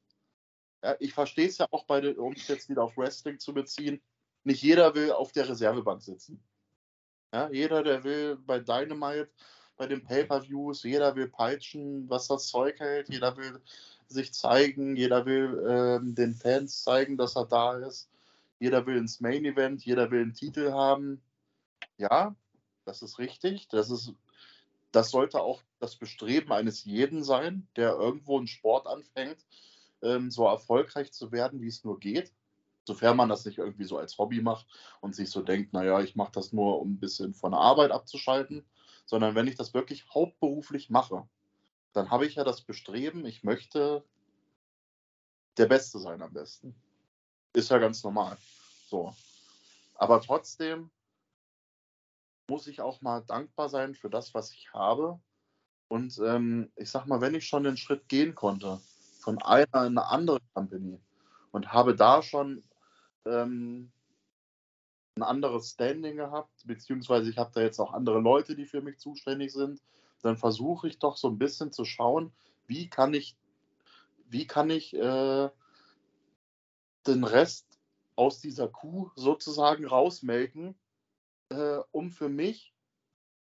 Ich 1.00 1.14
verstehe 1.14 1.48
es 1.48 1.58
ja 1.58 1.68
auch 1.72 1.86
bei 1.86 2.02
den, 2.02 2.18
um 2.18 2.34
es 2.34 2.48
jetzt 2.48 2.70
wieder 2.70 2.84
auf 2.84 2.98
Wrestling 2.98 3.40
zu 3.40 3.54
beziehen, 3.54 4.02
nicht 4.44 4.62
jeder 4.62 4.96
will 4.96 5.12
auf 5.12 5.32
der 5.32 5.50
Reservebank 5.50 6.02
sitzen. 6.02 6.42
Ja, 7.34 7.50
jeder, 7.50 7.84
der 7.84 8.04
will 8.04 8.38
bei 8.38 8.60
Dynamite, 8.60 9.30
bei 9.76 9.88
den 9.88 10.04
Pay-Per-Views, 10.04 10.84
jeder 10.84 11.16
will 11.16 11.28
peitschen, 11.28 12.10
was 12.10 12.28
das 12.28 12.48
Zeug 12.48 12.80
hält, 12.80 13.10
jeder 13.10 13.36
will 13.38 13.62
sich 14.08 14.34
zeigen, 14.34 14.96
jeder 14.96 15.26
will 15.26 15.66
ähm, 15.70 16.16
den 16.16 16.34
Fans 16.34 16.84
zeigen, 16.84 17.18
dass 17.18 17.36
er 17.36 17.46
da 17.46 17.78
ist, 17.78 18.10
jeder 18.60 18.86
will 18.86 18.98
ins 18.98 19.20
Main 19.20 19.46
Event, 19.46 19.86
jeder 19.86 20.10
will 20.10 20.22
einen 20.22 20.34
Titel 20.34 20.72
haben. 20.72 21.22
Ja, 21.98 22.36
das 22.86 23.02
ist 23.02 23.20
richtig. 23.20 23.68
Das 23.68 23.90
ist, 23.92 24.14
das 24.92 25.12
sollte 25.12 25.42
auch 25.42 25.62
das 25.80 25.96
Bestreben 25.96 26.52
eines 26.52 26.86
jeden 26.86 27.24
sein, 27.24 27.68
der 27.76 27.92
irgendwo 27.92 28.38
einen 28.38 28.48
Sport 28.48 28.88
anfängt, 28.88 29.46
ähm, 30.02 30.32
so 30.32 30.46
erfolgreich 30.46 31.12
zu 31.12 31.32
werden, 31.32 31.62
wie 31.62 31.68
es 31.68 31.84
nur 31.84 32.00
geht 32.00 32.34
sofern 32.88 33.18
man 33.18 33.30
das 33.30 33.46
nicht 33.46 33.58
irgendwie 33.58 33.84
so 33.84 33.98
als 33.98 34.18
Hobby 34.18 34.42
macht 34.42 34.66
und 35.02 35.14
sich 35.14 35.30
so 35.30 35.42
denkt, 35.42 35.74
naja, 35.74 36.00
ich 36.00 36.16
mache 36.16 36.32
das 36.32 36.54
nur, 36.54 36.82
um 36.82 36.94
ein 36.94 37.00
bisschen 37.00 37.34
von 37.34 37.52
der 37.52 37.60
Arbeit 37.60 37.92
abzuschalten, 37.92 38.66
sondern 39.06 39.36
wenn 39.36 39.48
ich 39.48 39.56
das 39.56 39.74
wirklich 39.74 40.08
hauptberuflich 40.14 40.90
mache, 40.90 41.28
dann 41.92 42.10
habe 42.10 42.26
ich 42.26 42.36
ja 42.36 42.46
das 42.46 42.62
Bestreben, 42.62 43.26
ich 43.26 43.44
möchte 43.44 44.04
der 45.58 45.66
Beste 45.66 46.00
sein 46.00 46.22
am 46.22 46.34
besten. 46.34 46.76
Ist 47.54 47.70
ja 47.70 47.78
ganz 47.78 48.04
normal. 48.04 48.38
So. 48.88 49.14
Aber 49.96 50.22
trotzdem 50.22 50.90
muss 52.50 52.68
ich 52.68 52.80
auch 52.80 53.02
mal 53.02 53.22
dankbar 53.22 53.68
sein 53.68 53.96
für 53.96 54.10
das, 54.10 54.34
was 54.34 54.54
ich 54.54 54.72
habe. 54.72 55.20
Und 55.90 56.18
ähm, 56.20 56.72
ich 56.78 56.90
sag 56.90 57.06
mal, 57.06 57.20
wenn 57.20 57.36
ich 57.36 57.48
schon 57.48 57.64
den 57.64 57.78
Schritt 57.78 58.08
gehen 58.08 58.36
konnte, 58.36 58.80
von 59.28 59.42
einer 59.42 59.86
in 59.86 59.98
eine 59.98 60.06
andere 60.06 60.40
Company 60.54 61.02
und 61.52 61.74
habe 61.74 61.98
da 61.98 62.22
schon 62.22 62.64
ähm, 63.26 63.92
ein 65.16 65.24
anderes 65.24 65.72
Standing 65.72 66.16
gehabt, 66.16 66.66
beziehungsweise 66.66 67.30
ich 67.30 67.38
habe 67.38 67.52
da 67.54 67.60
jetzt 67.60 67.78
auch 67.80 67.92
andere 67.92 68.22
Leute, 68.22 68.56
die 68.56 68.66
für 68.66 68.82
mich 68.82 69.00
zuständig 69.00 69.52
sind, 69.52 69.82
dann 70.22 70.38
versuche 70.38 70.88
ich 70.88 71.00
doch 71.00 71.18
so 71.18 71.28
ein 71.28 71.38
bisschen 71.38 71.74
zu 71.74 71.84
schauen, 71.84 72.32
wie 72.68 72.90
kann 72.90 73.14
ich, 73.14 73.36
wie 74.30 74.48
kann 74.48 74.70
ich 74.70 74.94
äh, 74.94 75.50
den 77.06 77.26
Rest 77.26 77.82
aus 78.16 78.40
dieser 78.40 78.70
Kuh 78.70 79.12
sozusagen 79.18 79.86
rausmelken, 79.86 80.74
äh, 81.50 81.80
um 81.92 82.12
für 82.12 82.30
mich 82.30 82.74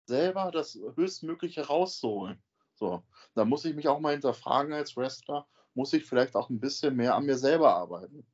selber 0.06 0.52
das 0.52 0.78
Höchstmögliche 0.94 1.66
rauszuholen. 1.66 2.40
So, 2.76 3.02
da 3.34 3.44
muss 3.44 3.64
ich 3.64 3.74
mich 3.74 3.88
auch 3.88 3.98
mal 3.98 4.12
hinterfragen 4.12 4.72
als 4.72 4.96
Wrestler, 4.96 5.48
muss 5.74 5.92
ich 5.92 6.04
vielleicht 6.04 6.36
auch 6.36 6.50
ein 6.50 6.60
bisschen 6.60 6.96
mehr 6.96 7.14
an 7.14 7.26
mir 7.26 7.36
selber 7.36 7.74
arbeiten 7.74 8.24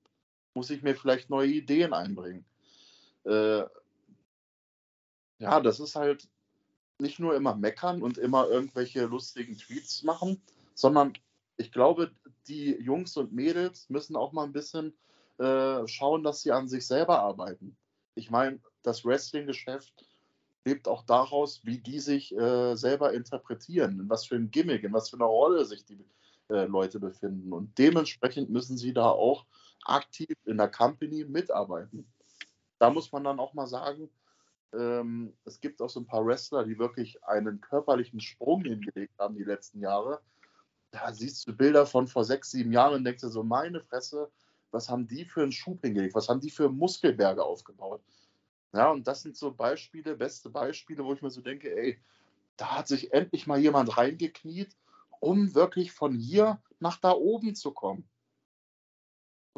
muss 0.59 0.71
ich 0.71 0.83
mir 0.83 0.97
vielleicht 0.97 1.31
neue 1.31 1.49
Ideen 1.51 1.93
einbringen. 1.93 2.45
Äh, 3.25 3.63
ja, 5.39 5.61
das 5.61 5.79
ist 5.79 5.95
halt 5.95 6.29
nicht 6.99 7.21
nur 7.21 7.37
immer 7.37 7.55
meckern 7.55 8.03
und 8.03 8.19
immer 8.19 8.49
irgendwelche 8.49 9.05
lustigen 9.07 9.57
Tweets 9.57 10.03
machen, 10.03 10.43
sondern 10.75 11.13
ich 11.59 11.71
glaube, 11.71 12.11
die 12.49 12.73
Jungs 12.73 13.17
und 13.17 13.33
Mädels 13.33 13.89
müssen 13.89 14.17
auch 14.17 14.33
mal 14.33 14.45
ein 14.45 14.53
bisschen 14.53 14.99
äh, 15.39 15.87
schauen, 15.87 16.25
dass 16.25 16.43
sie 16.43 16.51
an 16.51 16.69
sich 16.69 16.85
selber 16.89 17.21
arbeiten. 17.21 17.77
Ich 18.17 18.29
meine, 18.29 18.59
das 18.83 19.05
Wrestling-Geschäft 19.05 20.05
lebt 20.65 20.89
auch 20.89 21.05
daraus, 21.05 21.65
wie 21.65 21.79
die 21.79 22.01
sich 22.01 22.37
äh, 22.37 22.75
selber 22.75 23.13
interpretieren, 23.13 24.01
in 24.01 24.11
was 24.11 24.27
für 24.27 24.35
ein 24.35 24.51
Gimmick, 24.51 24.83
in 24.83 24.93
was 24.93 25.11
für 25.11 25.17
einer 25.17 25.27
Rolle 25.27 25.65
sich 25.65 25.85
die 25.85 26.05
äh, 26.49 26.65
Leute 26.65 27.01
befinden. 27.01 27.53
Und 27.53 27.77
dementsprechend 27.79 28.51
müssen 28.51 28.77
sie 28.77 28.93
da 28.93 29.11
auch 29.11 29.47
aktiv 29.85 30.35
in 30.45 30.59
der 30.59 30.71
Company 30.71 31.25
mitarbeiten. 31.25 32.07
Da 32.79 32.91
muss 32.91 33.11
man 33.13 33.25
dann 33.25 33.41
auch 33.41 33.55
mal 33.55 33.67
sagen, 33.67 34.09
ähm, 34.73 35.33
es 35.45 35.61
gibt 35.61 35.81
auch 35.81 35.91
so 35.91 36.01
ein 36.01 36.07
paar 36.07 36.25
Wrestler, 36.27 36.65
die 36.65 36.79
wirklich 36.79 37.23
einen 37.25 37.61
körperlichen 37.61 38.21
Sprung 38.21 38.63
hingelegt 38.63 39.19
haben 39.19 39.37
die 39.37 39.45
letzten 39.45 39.81
Jahre. 39.81 40.21
Da 40.91 41.13
siehst 41.13 41.47
du 41.47 41.53
Bilder 41.55 41.87
von 41.87 42.07
vor 42.07 42.25
sechs, 42.25 42.51
sieben 42.51 42.73
Jahren 42.73 42.95
und 42.95 43.05
denkst 43.05 43.23
dir 43.23 43.29
so, 43.29 43.43
meine 43.43 43.81
Fresse, 43.81 44.31
was 44.71 44.89
haben 44.89 45.07
die 45.07 45.25
für 45.25 45.43
einen 45.43 45.53
Schub 45.53 45.81
hingelegt? 45.83 46.15
Was 46.15 46.29
haben 46.29 46.41
die 46.41 46.51
für 46.51 46.69
Muskelberge 46.69 47.43
aufgebaut? 47.43 48.03
Ja, 48.73 48.91
und 48.91 49.07
das 49.07 49.23
sind 49.23 49.37
so 49.37 49.51
Beispiele, 49.51 50.15
beste 50.15 50.51
Beispiele, 50.51 51.05
wo 51.05 51.15
ich 51.15 51.23
mir 51.23 51.31
so 51.31 51.41
denke, 51.41 51.75
ey, 51.75 51.99
da 52.57 52.79
hat 52.79 52.89
sich 52.89 53.13
endlich 53.13 53.47
mal 53.47 53.59
jemand 53.59 53.97
reingekniet, 53.97 54.77
um 55.21 55.55
wirklich 55.55 55.93
von 55.93 56.15
hier 56.15 56.61
nach 56.81 56.99
da 56.99 57.13
oben 57.13 57.55
zu 57.55 57.73
kommen. 57.73 58.09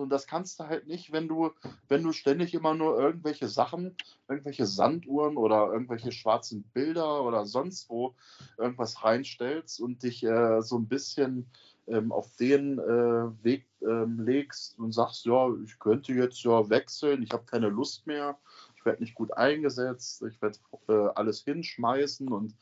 Und 0.00 0.08
das 0.08 0.26
kannst 0.26 0.58
du 0.58 0.64
halt 0.64 0.86
nicht, 0.86 1.12
wenn 1.12 1.28
du, 1.28 1.50
wenn 1.88 2.02
du 2.02 2.12
ständig 2.12 2.54
immer 2.54 2.74
nur 2.74 2.98
irgendwelche 2.98 3.48
Sachen, 3.48 3.94
irgendwelche 4.28 4.64
Sanduhren 4.64 5.36
oder 5.36 5.70
irgendwelche 5.72 6.11
schwarzen 6.11 6.62
Bilder 6.72 7.22
oder 7.22 7.44
sonst 7.44 7.90
wo 7.90 8.14
irgendwas 8.56 9.04
reinstellst 9.04 9.80
und 9.80 10.02
dich 10.02 10.24
äh, 10.24 10.62
so 10.62 10.78
ein 10.78 10.88
bisschen 10.88 11.50
ähm, 11.86 12.12
auf 12.12 12.34
den 12.36 12.78
äh, 12.78 13.44
Weg 13.44 13.66
ähm, 13.82 14.20
legst 14.20 14.78
und 14.78 14.92
sagst, 14.92 15.26
ja, 15.26 15.48
ich 15.64 15.78
könnte 15.78 16.14
jetzt 16.14 16.42
ja 16.44 16.70
wechseln, 16.70 17.22
ich 17.22 17.32
habe 17.32 17.44
keine 17.44 17.68
Lust 17.68 18.06
mehr, 18.06 18.38
ich 18.76 18.84
werde 18.86 19.02
nicht 19.02 19.14
gut 19.14 19.32
eingesetzt, 19.34 20.22
ich 20.22 20.40
werde 20.40 20.58
äh, 20.88 21.12
alles 21.14 21.42
hinschmeißen 21.42 22.28
und 22.28 22.54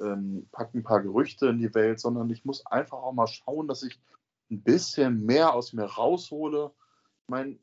ähm, 0.00 0.48
packe 0.52 0.78
ein 0.78 0.82
paar 0.82 1.02
Gerüchte 1.02 1.48
in 1.48 1.58
die 1.58 1.74
Welt, 1.74 2.00
sondern 2.00 2.30
ich 2.30 2.44
muss 2.44 2.64
einfach 2.66 2.98
auch 2.98 3.12
mal 3.12 3.26
schauen, 3.26 3.68
dass 3.68 3.82
ich 3.82 4.00
ein 4.50 4.62
bisschen 4.62 5.24
mehr 5.24 5.54
aus 5.54 5.72
mir 5.72 5.84
raushole. 5.84 6.72
Ich 7.22 7.28
meine, 7.28 7.58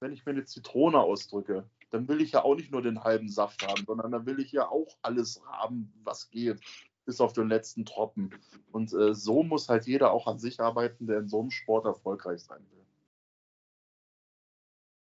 wenn 0.00 0.12
ich 0.12 0.24
mir 0.24 0.32
eine 0.32 0.44
Zitrone 0.44 0.98
ausdrücke, 0.98 1.68
dann 1.90 2.08
will 2.08 2.20
ich 2.20 2.32
ja 2.32 2.44
auch 2.44 2.54
nicht 2.54 2.72
nur 2.72 2.82
den 2.82 3.02
halben 3.02 3.28
Saft 3.28 3.66
haben, 3.66 3.84
sondern 3.84 4.12
dann 4.12 4.26
will 4.26 4.40
ich 4.40 4.52
ja 4.52 4.68
auch 4.68 4.96
alles 5.02 5.42
haben, 5.44 5.92
was 6.04 6.30
geht, 6.30 6.60
bis 7.04 7.20
auf 7.20 7.32
den 7.32 7.48
letzten 7.48 7.84
Tropfen. 7.84 8.34
Und 8.70 8.92
äh, 8.92 9.14
so 9.14 9.42
muss 9.42 9.68
halt 9.68 9.86
jeder 9.86 10.12
auch 10.12 10.26
an 10.26 10.38
sich 10.38 10.60
arbeiten, 10.60 11.06
der 11.06 11.18
in 11.18 11.28
so 11.28 11.40
einem 11.40 11.50
Sport 11.50 11.86
erfolgreich 11.86 12.42
sein 12.42 12.64
will. 12.70 12.86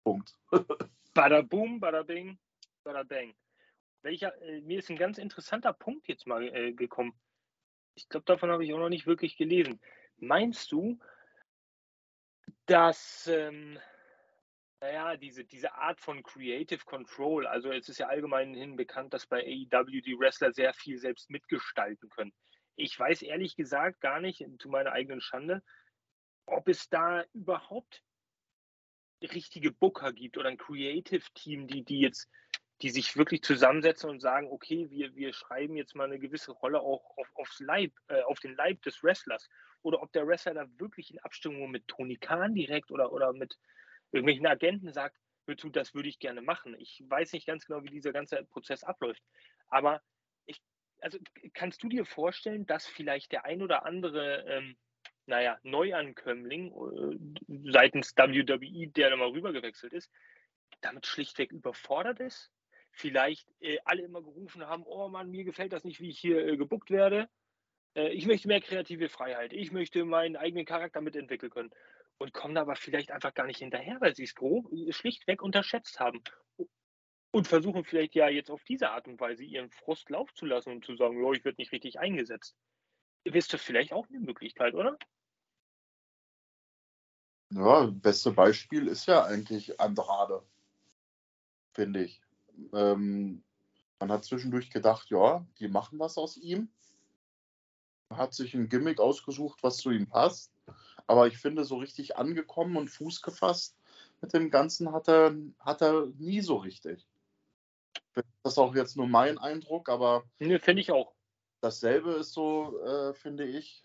Punkt. 0.03 0.33
bada 1.13 1.41
boom, 1.41 1.79
bada 1.79 2.03
bing, 2.03 2.37
bada 2.83 3.03
bang. 3.03 3.33
Welcher, 4.07 4.41
äh, 4.41 4.61
mir 4.61 4.79
ist 4.79 4.89
ein 4.89 4.95
ganz 4.95 5.17
interessanter 5.17 5.73
Punkt 5.73 6.07
jetzt 6.07 6.27
mal 6.27 6.47
äh, 6.55 6.71
gekommen. 6.71 7.11
Ich 7.93 8.07
glaube, 8.07 8.23
davon 8.23 8.49
habe 8.49 8.63
ich 8.63 8.73
auch 8.73 8.79
noch 8.79 8.87
nicht 8.87 9.05
wirklich 9.05 9.35
gelesen. 9.35 9.81
Meinst 10.15 10.71
du, 10.71 10.97
dass, 12.67 13.27
ähm, 13.27 13.77
naja, 14.79 15.17
diese, 15.17 15.43
diese 15.43 15.73
Art 15.73 15.99
von 15.99 16.23
Creative 16.23 16.85
Control, 16.85 17.47
also 17.47 17.69
es 17.69 17.89
ist 17.89 17.97
ja 17.97 18.07
allgemein 18.07 18.53
hin 18.53 18.77
bekannt, 18.77 19.13
dass 19.13 19.27
bei 19.27 19.41
AEW 19.41 19.99
die 19.99 20.17
Wrestler 20.17 20.53
sehr 20.53 20.73
viel 20.73 20.97
selbst 20.97 21.29
mitgestalten 21.29 22.07
können. 22.07 22.33
Ich 22.77 22.97
weiß 22.97 23.23
ehrlich 23.23 23.57
gesagt 23.57 23.99
gar 23.99 24.21
nicht, 24.21 24.45
zu 24.59 24.69
meiner 24.69 24.93
eigenen 24.93 25.19
Schande, 25.19 25.61
ob 26.45 26.69
es 26.69 26.87
da 26.87 27.25
überhaupt 27.33 28.05
richtige 29.21 29.71
Booker 29.71 30.13
gibt 30.13 30.37
oder 30.37 30.47
ein 30.47 30.57
Creative 30.57 31.25
Team, 31.33 31.67
die, 31.67 31.83
die 31.83 31.99
jetzt, 31.99 32.29
die 32.81 32.89
sich 32.89 33.17
wirklich 33.17 33.41
zusammensetzen 33.41 34.09
und 34.09 34.19
sagen, 34.19 34.47
okay, 34.51 34.89
wir, 34.91 35.15
wir 35.15 35.33
schreiben 35.33 35.75
jetzt 35.75 35.95
mal 35.95 36.05
eine 36.05 36.19
gewisse 36.19 36.51
Rolle 36.51 36.79
auch 36.79 37.17
auf, 37.17 37.27
aufs 37.33 37.59
Leib, 37.59 37.91
äh, 38.07 38.21
auf 38.21 38.39
den 38.39 38.55
Leib 38.55 38.81
des 38.83 39.03
Wrestlers 39.03 39.49
oder 39.81 40.01
ob 40.01 40.11
der 40.11 40.27
Wrestler 40.27 40.53
da 40.53 40.65
wirklich 40.77 41.11
in 41.11 41.19
Abstimmung 41.19 41.71
mit 41.71 41.87
Tony 41.87 42.17
Khan 42.17 42.53
direkt 42.53 42.91
oder, 42.91 43.11
oder 43.11 43.33
mit 43.33 43.57
irgendwelchen 44.11 44.45
Agenten 44.45 44.91
sagt, 44.93 45.17
du, 45.55 45.69
das 45.69 45.93
würde 45.95 46.09
ich 46.09 46.19
gerne 46.19 46.41
machen. 46.41 46.75
Ich 46.77 47.03
weiß 47.07 47.33
nicht 47.33 47.47
ganz 47.47 47.65
genau, 47.65 47.83
wie 47.83 47.89
dieser 47.89 48.11
ganze 48.11 48.43
Prozess 48.45 48.83
abläuft. 48.83 49.23
Aber 49.69 50.01
ich, 50.45 50.61
also 50.99 51.17
kannst 51.53 51.81
du 51.83 51.89
dir 51.89 52.05
vorstellen, 52.05 52.65
dass 52.65 52.85
vielleicht 52.85 53.31
der 53.31 53.45
ein 53.45 53.61
oder 53.61 53.85
andere, 53.85 54.43
ähm, 54.47 54.77
naja, 55.25 55.57
Neuankömmling 55.63 56.71
äh, 56.71 57.71
seitens 57.71 58.15
WWE, 58.15 58.87
der 58.89 59.09
da 59.09 59.15
mal 59.15 59.29
rübergewechselt 59.29 59.93
ist, 59.93 60.11
damit 60.81 61.07
schlichtweg 61.07 61.51
überfordert 61.51 62.19
ist? 62.19 62.51
Vielleicht 62.97 63.47
äh, 63.59 63.77
alle 63.85 64.01
immer 64.01 64.23
gerufen 64.23 64.65
haben, 64.65 64.81
oh 64.87 65.07
Mann, 65.07 65.29
mir 65.29 65.43
gefällt 65.43 65.71
das 65.71 65.83
nicht, 65.83 66.01
wie 66.01 66.09
ich 66.09 66.17
hier 66.17 66.43
äh, 66.47 66.57
gebuckt 66.57 66.89
werde. 66.89 67.29
Äh, 67.93 68.09
ich 68.09 68.25
möchte 68.25 68.47
mehr 68.47 68.59
kreative 68.59 69.07
Freiheit. 69.07 69.53
Ich 69.53 69.71
möchte 69.71 70.03
meinen 70.03 70.35
eigenen 70.35 70.65
Charakter 70.65 70.99
mitentwickeln 70.99 71.51
können. 71.51 71.69
Und 72.17 72.33
kommen 72.33 72.57
aber 72.57 72.75
vielleicht 72.75 73.11
einfach 73.11 73.35
gar 73.35 73.45
nicht 73.45 73.59
hinterher, 73.59 74.01
weil 74.01 74.15
sie 74.15 74.23
es 74.23 74.33
grob, 74.33 74.65
schlichtweg 74.89 75.43
unterschätzt 75.43 75.99
haben. 75.99 76.23
Und 77.29 77.47
versuchen 77.47 77.83
vielleicht 77.83 78.15
ja 78.15 78.29
jetzt 78.29 78.49
auf 78.49 78.63
diese 78.63 78.89
Art 78.89 79.07
und 79.07 79.19
Weise 79.19 79.43
ihren 79.43 79.69
Frust 79.69 80.09
laufen 80.09 80.35
zu 80.35 80.47
lassen 80.47 80.71
und 80.71 80.83
zu 80.83 80.95
sagen, 80.95 81.23
oh, 81.23 81.33
ich 81.33 81.45
werde 81.45 81.61
nicht 81.61 81.71
richtig 81.71 81.99
eingesetzt. 81.99 82.55
Ist 83.25 83.53
das 83.53 83.61
vielleicht 83.61 83.93
auch 83.93 84.09
eine 84.09 84.21
Möglichkeit, 84.21 84.73
oder? 84.73 84.97
Ja, 87.51 87.85
beste 87.85 88.31
Beispiel 88.31 88.87
ist 88.87 89.05
ja 89.05 89.23
eigentlich 89.23 89.79
Andrade, 89.79 90.41
finde 91.75 92.05
ich. 92.05 92.19
Ähm, 92.73 93.43
man 93.99 94.11
hat 94.11 94.25
zwischendurch 94.25 94.69
gedacht, 94.69 95.09
ja, 95.09 95.45
die 95.59 95.67
machen 95.67 95.99
was 95.99 96.17
aus 96.17 96.37
ihm 96.37 96.69
hat 98.09 98.33
sich 98.33 98.53
ein 98.53 98.69
Gimmick 98.69 98.99
ausgesucht, 98.99 99.59
was 99.63 99.77
zu 99.77 99.91
ihm 99.91 100.07
passt. 100.07 100.51
Aber 101.07 101.27
ich 101.27 101.37
finde, 101.37 101.63
so 101.63 101.77
richtig 101.77 102.17
angekommen 102.17 102.77
und 102.77 102.89
Fuß 102.89 103.21
gefasst 103.21 103.75
mit 104.21 104.33
dem 104.33 104.49
Ganzen 104.49 104.91
hat 104.91 105.07
er, 105.07 105.35
hat 105.59 105.81
er 105.81 106.07
nie 106.17 106.41
so 106.41 106.57
richtig. 106.57 107.05
Das 108.13 108.25
ist 108.53 108.57
auch 108.57 108.75
jetzt 108.75 108.97
nur 108.97 109.07
mein 109.07 109.37
Eindruck, 109.37 109.89
aber. 109.89 110.23
Ne, 110.39 110.59
finde 110.59 110.81
ich 110.81 110.91
auch. 110.91 111.13
Dasselbe 111.61 112.13
ist 112.13 112.33
so, 112.33 112.79
äh, 112.83 113.13
finde 113.13 113.45
ich. 113.45 113.83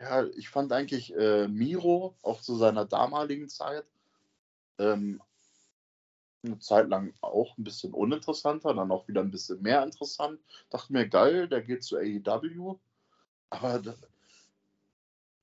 Ja, 0.00 0.26
ich 0.26 0.48
fand 0.48 0.72
eigentlich 0.72 1.14
äh, 1.14 1.46
Miro 1.48 2.16
auch 2.22 2.40
zu 2.40 2.56
seiner 2.56 2.84
damaligen 2.84 3.48
Zeit 3.48 3.86
ähm, 4.78 5.22
eine 6.44 6.58
Zeit 6.58 6.88
lang 6.88 7.14
auch 7.20 7.56
ein 7.58 7.64
bisschen 7.64 7.92
uninteressanter, 7.92 8.74
dann 8.74 8.90
auch 8.90 9.08
wieder 9.08 9.20
ein 9.20 9.30
bisschen 9.30 9.62
mehr 9.62 9.82
interessant. 9.82 10.40
Dachte 10.70 10.92
mir, 10.92 11.08
geil, 11.08 11.48
der 11.48 11.62
geht 11.62 11.82
zu 11.82 11.96
AEW 11.96 12.78
aber 13.54 13.94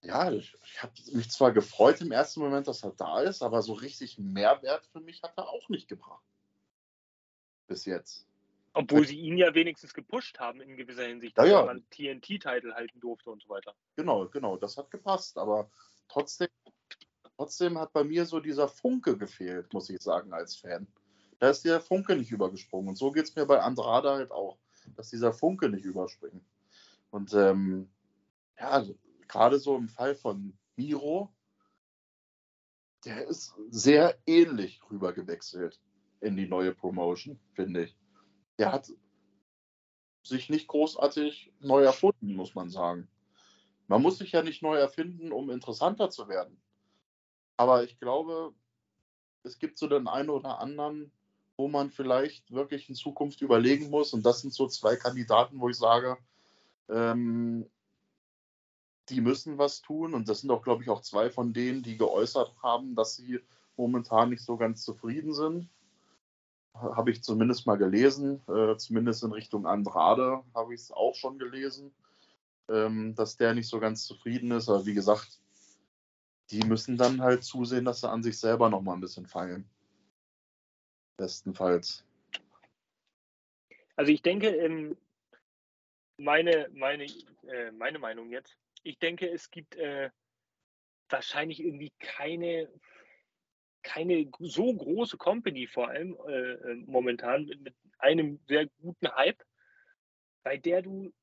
ja, 0.01 0.31
ich, 0.31 0.57
habe 0.79 0.93
mich 1.13 1.29
zwar 1.29 1.51
gefreut 1.51 2.01
im 2.01 2.11
ersten 2.11 2.41
Moment, 2.41 2.67
dass 2.67 2.83
er 2.83 2.91
da 2.91 3.21
ist, 3.21 3.41
aber 3.43 3.61
so 3.61 3.73
richtig 3.73 4.17
Mehrwert 4.17 4.85
für 4.87 4.99
mich 4.99 5.21
hat 5.21 5.37
er 5.37 5.47
auch 5.47 5.69
nicht 5.69 5.87
gebracht. 5.87 6.23
Bis 7.67 7.85
jetzt. 7.85 8.27
Obwohl 8.73 9.05
sie 9.05 9.19
ihn 9.19 9.37
ja 9.37 9.53
wenigstens 9.53 9.93
gepusht 9.93 10.39
haben 10.39 10.61
in 10.61 10.75
gewisser 10.75 11.05
Hinsicht, 11.05 11.37
dass 11.37 11.47
ja, 11.47 11.59
ja. 11.59 11.65
man 11.65 11.83
TNT-Titel 11.89 12.73
halten 12.73 12.99
durfte 12.99 13.29
und 13.29 13.41
so 13.41 13.49
weiter. 13.49 13.75
Genau, 13.95 14.27
genau, 14.27 14.57
das 14.57 14.77
hat 14.77 14.89
gepasst. 14.91 15.37
Aber 15.37 15.69
trotzdem, 16.07 16.47
trotzdem 17.41 17.79
hat 17.79 17.91
bei 17.91 18.03
mir 18.03 18.27
so 18.27 18.39
dieser 18.39 18.67
Funke 18.67 19.17
gefehlt, 19.17 19.73
muss 19.73 19.89
ich 19.89 19.99
sagen, 19.99 20.31
als 20.31 20.57
Fan. 20.57 20.85
Da 21.39 21.49
ist 21.49 21.65
der 21.65 21.81
Funke 21.81 22.15
nicht 22.15 22.29
übergesprungen. 22.29 22.89
Und 22.89 22.97
so 22.97 23.11
geht 23.11 23.23
es 23.23 23.35
mir 23.35 23.47
bei 23.47 23.59
Andrada 23.59 24.13
halt 24.13 24.29
auch, 24.29 24.59
dass 24.95 25.09
dieser 25.09 25.33
Funke 25.33 25.67
nicht 25.67 25.83
überspringt. 25.83 26.45
Und 27.09 27.33
ähm, 27.33 27.89
ja, 28.59 28.69
also, 28.69 28.95
gerade 29.27 29.57
so 29.57 29.75
im 29.75 29.89
Fall 29.89 30.13
von 30.13 30.55
Miro, 30.75 31.33
der 33.05 33.27
ist 33.27 33.55
sehr 33.71 34.19
ähnlich 34.27 34.79
rübergewechselt 34.91 35.81
in 36.19 36.37
die 36.37 36.47
neue 36.47 36.75
Promotion, 36.75 37.39
finde 37.55 37.85
ich. 37.85 37.97
Der 38.59 38.71
hat 38.71 38.93
sich 40.21 40.47
nicht 40.47 40.67
großartig 40.67 41.51
neu 41.59 41.81
erfunden, 41.81 42.35
muss 42.35 42.53
man 42.53 42.69
sagen. 42.69 43.09
Man 43.87 44.03
muss 44.03 44.19
sich 44.19 44.31
ja 44.31 44.43
nicht 44.43 44.61
neu 44.61 44.75
erfinden, 44.75 45.31
um 45.31 45.49
interessanter 45.49 46.11
zu 46.11 46.27
werden. 46.27 46.61
Aber 47.61 47.83
ich 47.83 47.99
glaube, 47.99 48.55
es 49.43 49.59
gibt 49.59 49.77
so 49.77 49.85
den 49.85 50.07
einen 50.07 50.31
oder 50.31 50.61
anderen, 50.61 51.11
wo 51.57 51.67
man 51.67 51.91
vielleicht 51.91 52.49
wirklich 52.49 52.89
in 52.89 52.95
Zukunft 52.95 53.39
überlegen 53.41 53.91
muss. 53.91 54.13
Und 54.13 54.25
das 54.25 54.41
sind 54.41 54.51
so 54.51 54.67
zwei 54.67 54.95
Kandidaten, 54.95 55.59
wo 55.59 55.69
ich 55.69 55.77
sage, 55.77 56.17
ähm, 56.89 57.69
die 59.09 59.21
müssen 59.21 59.59
was 59.59 59.83
tun. 59.83 60.15
Und 60.15 60.27
das 60.27 60.41
sind 60.41 60.49
auch, 60.49 60.63
glaube 60.63 60.81
ich, 60.81 60.89
auch 60.89 61.03
zwei 61.03 61.29
von 61.29 61.53
denen, 61.53 61.83
die 61.83 61.97
geäußert 61.97 62.51
haben, 62.63 62.95
dass 62.95 63.17
sie 63.17 63.39
momentan 63.77 64.31
nicht 64.31 64.41
so 64.41 64.57
ganz 64.57 64.83
zufrieden 64.83 65.35
sind. 65.35 65.69
Habe 66.73 67.11
ich 67.11 67.21
zumindest 67.21 67.67
mal 67.67 67.77
gelesen, 67.77 68.41
äh, 68.47 68.75
zumindest 68.77 69.23
in 69.23 69.33
Richtung 69.33 69.67
Andrade 69.67 70.41
habe 70.55 70.73
ich 70.73 70.81
es 70.81 70.91
auch 70.91 71.13
schon 71.13 71.37
gelesen, 71.37 71.93
ähm, 72.69 73.13
dass 73.13 73.37
der 73.37 73.53
nicht 73.53 73.67
so 73.67 73.79
ganz 73.79 74.03
zufrieden 74.07 74.49
ist. 74.49 74.67
Aber 74.67 74.83
wie 74.87 74.95
gesagt, 74.95 75.41
die 76.51 76.65
müssen 76.65 76.97
dann 76.97 77.21
halt 77.21 77.43
zusehen, 77.43 77.85
dass 77.85 78.01
sie 78.01 78.09
an 78.09 78.23
sich 78.23 78.37
selber 78.37 78.69
noch 78.69 78.81
mal 78.81 78.93
ein 78.93 79.01
bisschen 79.01 79.25
feilen. 79.25 79.69
Bestenfalls. 81.17 82.03
Also 83.95 84.11
ich 84.11 84.21
denke, 84.21 84.49
ähm, 84.49 84.97
meine, 86.17 86.69
meine, 86.73 87.05
äh, 87.05 87.71
meine 87.71 87.99
Meinung 87.99 88.31
jetzt. 88.31 88.57
Ich 88.83 88.99
denke, 88.99 89.29
es 89.29 89.49
gibt 89.49 89.75
äh, 89.75 90.09
wahrscheinlich 91.09 91.63
irgendwie 91.63 91.91
keine, 91.99 92.69
keine 93.83 94.29
so 94.39 94.73
große 94.73 95.17
Company 95.17 95.67
vor 95.67 95.89
allem 95.89 96.17
äh, 96.27 96.75
momentan 96.85 97.45
mit, 97.45 97.75
einem 97.99 98.39
sehr 98.47 98.67
guten 98.81 99.07
Hype, 99.15 99.43
bei 100.43 100.57
der 100.57 100.81
du 100.81 101.13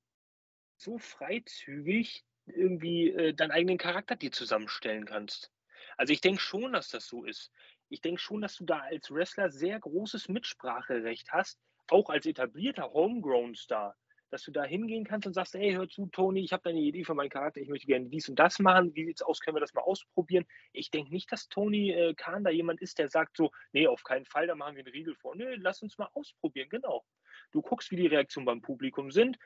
so 0.76 0.98
freizügig 0.98 2.24
irgendwie 2.50 3.10
äh, 3.10 3.34
deinen 3.34 3.50
eigenen 3.50 3.78
Charakter 3.78 4.16
dir 4.16 4.32
zusammenstellen 4.32 5.04
kannst. 5.04 5.50
Also 5.96 6.12
ich 6.12 6.20
denke 6.20 6.40
schon, 6.40 6.72
dass 6.72 6.88
das 6.88 7.06
so 7.06 7.24
ist. 7.24 7.50
Ich 7.88 8.00
denke 8.00 8.20
schon, 8.20 8.40
dass 8.40 8.56
du 8.56 8.64
da 8.64 8.80
als 8.80 9.10
Wrestler 9.10 9.50
sehr 9.50 9.78
großes 9.80 10.28
Mitspracherecht 10.28 11.32
hast, 11.32 11.58
auch 11.88 12.10
als 12.10 12.26
etablierter 12.26 12.92
Homegrown-Star 12.92 13.96
dass 14.30 14.42
du 14.42 14.50
da 14.50 14.64
hingehen 14.64 15.04
kannst 15.04 15.26
und 15.26 15.32
sagst, 15.32 15.54
hey, 15.54 15.72
hör 15.72 15.88
zu, 15.88 16.06
Toni, 16.06 16.42
ich 16.42 16.52
habe 16.52 16.62
da 16.64 16.70
eine 16.70 16.80
Idee 16.80 17.04
für 17.04 17.14
meinen 17.14 17.30
Charakter, 17.30 17.60
ich 17.60 17.68
möchte 17.68 17.86
gerne 17.86 18.06
dies 18.06 18.28
und 18.28 18.38
das 18.38 18.58
machen, 18.58 18.94
wie 18.94 19.06
sieht 19.06 19.20
es 19.20 19.22
aus, 19.22 19.40
können 19.40 19.56
wir 19.56 19.60
das 19.60 19.74
mal 19.74 19.82
ausprobieren? 19.82 20.46
Ich 20.72 20.90
denke 20.90 21.12
nicht, 21.12 21.30
dass 21.32 21.48
Toni 21.48 21.90
äh, 21.90 22.14
Kahn 22.14 22.44
da 22.44 22.50
jemand 22.50 22.80
ist, 22.80 22.98
der 22.98 23.08
sagt 23.08 23.36
so, 23.36 23.50
nee, 23.72 23.86
auf 23.86 24.02
keinen 24.02 24.26
Fall, 24.26 24.46
da 24.46 24.54
machen 24.54 24.76
wir 24.76 24.84
einen 24.84 24.92
Riegel 24.92 25.14
vor. 25.14 25.34
Nee, 25.34 25.54
lass 25.56 25.82
uns 25.82 25.98
mal 25.98 26.08
ausprobieren, 26.14 26.68
genau. 26.68 27.04
Du 27.52 27.62
guckst, 27.62 27.90
wie 27.90 27.96
die 27.96 28.06
Reaktionen 28.06 28.46
beim 28.46 28.60
Publikum 28.60 29.10
sind 29.10 29.38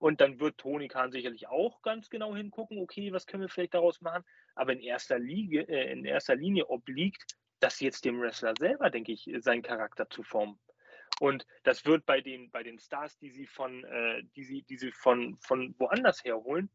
und 0.00 0.20
dann 0.22 0.40
wird 0.40 0.58
Toni 0.58 0.88
Kahn 0.88 1.12
sicherlich 1.12 1.46
auch 1.46 1.82
ganz 1.82 2.08
genau 2.08 2.34
hingucken, 2.34 2.78
okay, 2.78 3.12
was 3.12 3.26
können 3.26 3.42
wir 3.42 3.50
vielleicht 3.50 3.74
daraus 3.74 4.00
machen, 4.00 4.24
aber 4.54 4.72
in 4.72 4.80
erster, 4.80 5.18
Linie, 5.18 5.68
äh, 5.68 5.92
in 5.92 6.04
erster 6.06 6.34
Linie 6.34 6.68
obliegt 6.68 7.36
das 7.60 7.80
jetzt 7.80 8.06
dem 8.06 8.18
Wrestler 8.18 8.54
selber, 8.58 8.88
denke 8.88 9.12
ich, 9.12 9.30
seinen 9.40 9.62
Charakter 9.62 10.08
zu 10.08 10.22
formen. 10.22 10.58
Und 11.20 11.46
das 11.64 11.84
wird 11.84 12.06
bei 12.06 12.22
den, 12.22 12.50
bei 12.50 12.62
den 12.62 12.78
Stars, 12.78 13.18
die 13.18 13.28
sie 13.28 13.46
von, 13.46 13.84
äh, 13.84 14.22
die 14.34 14.44
sie, 14.44 14.62
die 14.62 14.78
sie 14.78 14.90
von, 14.90 15.36
von 15.36 15.74
woanders 15.78 16.24
herholen, 16.24 16.70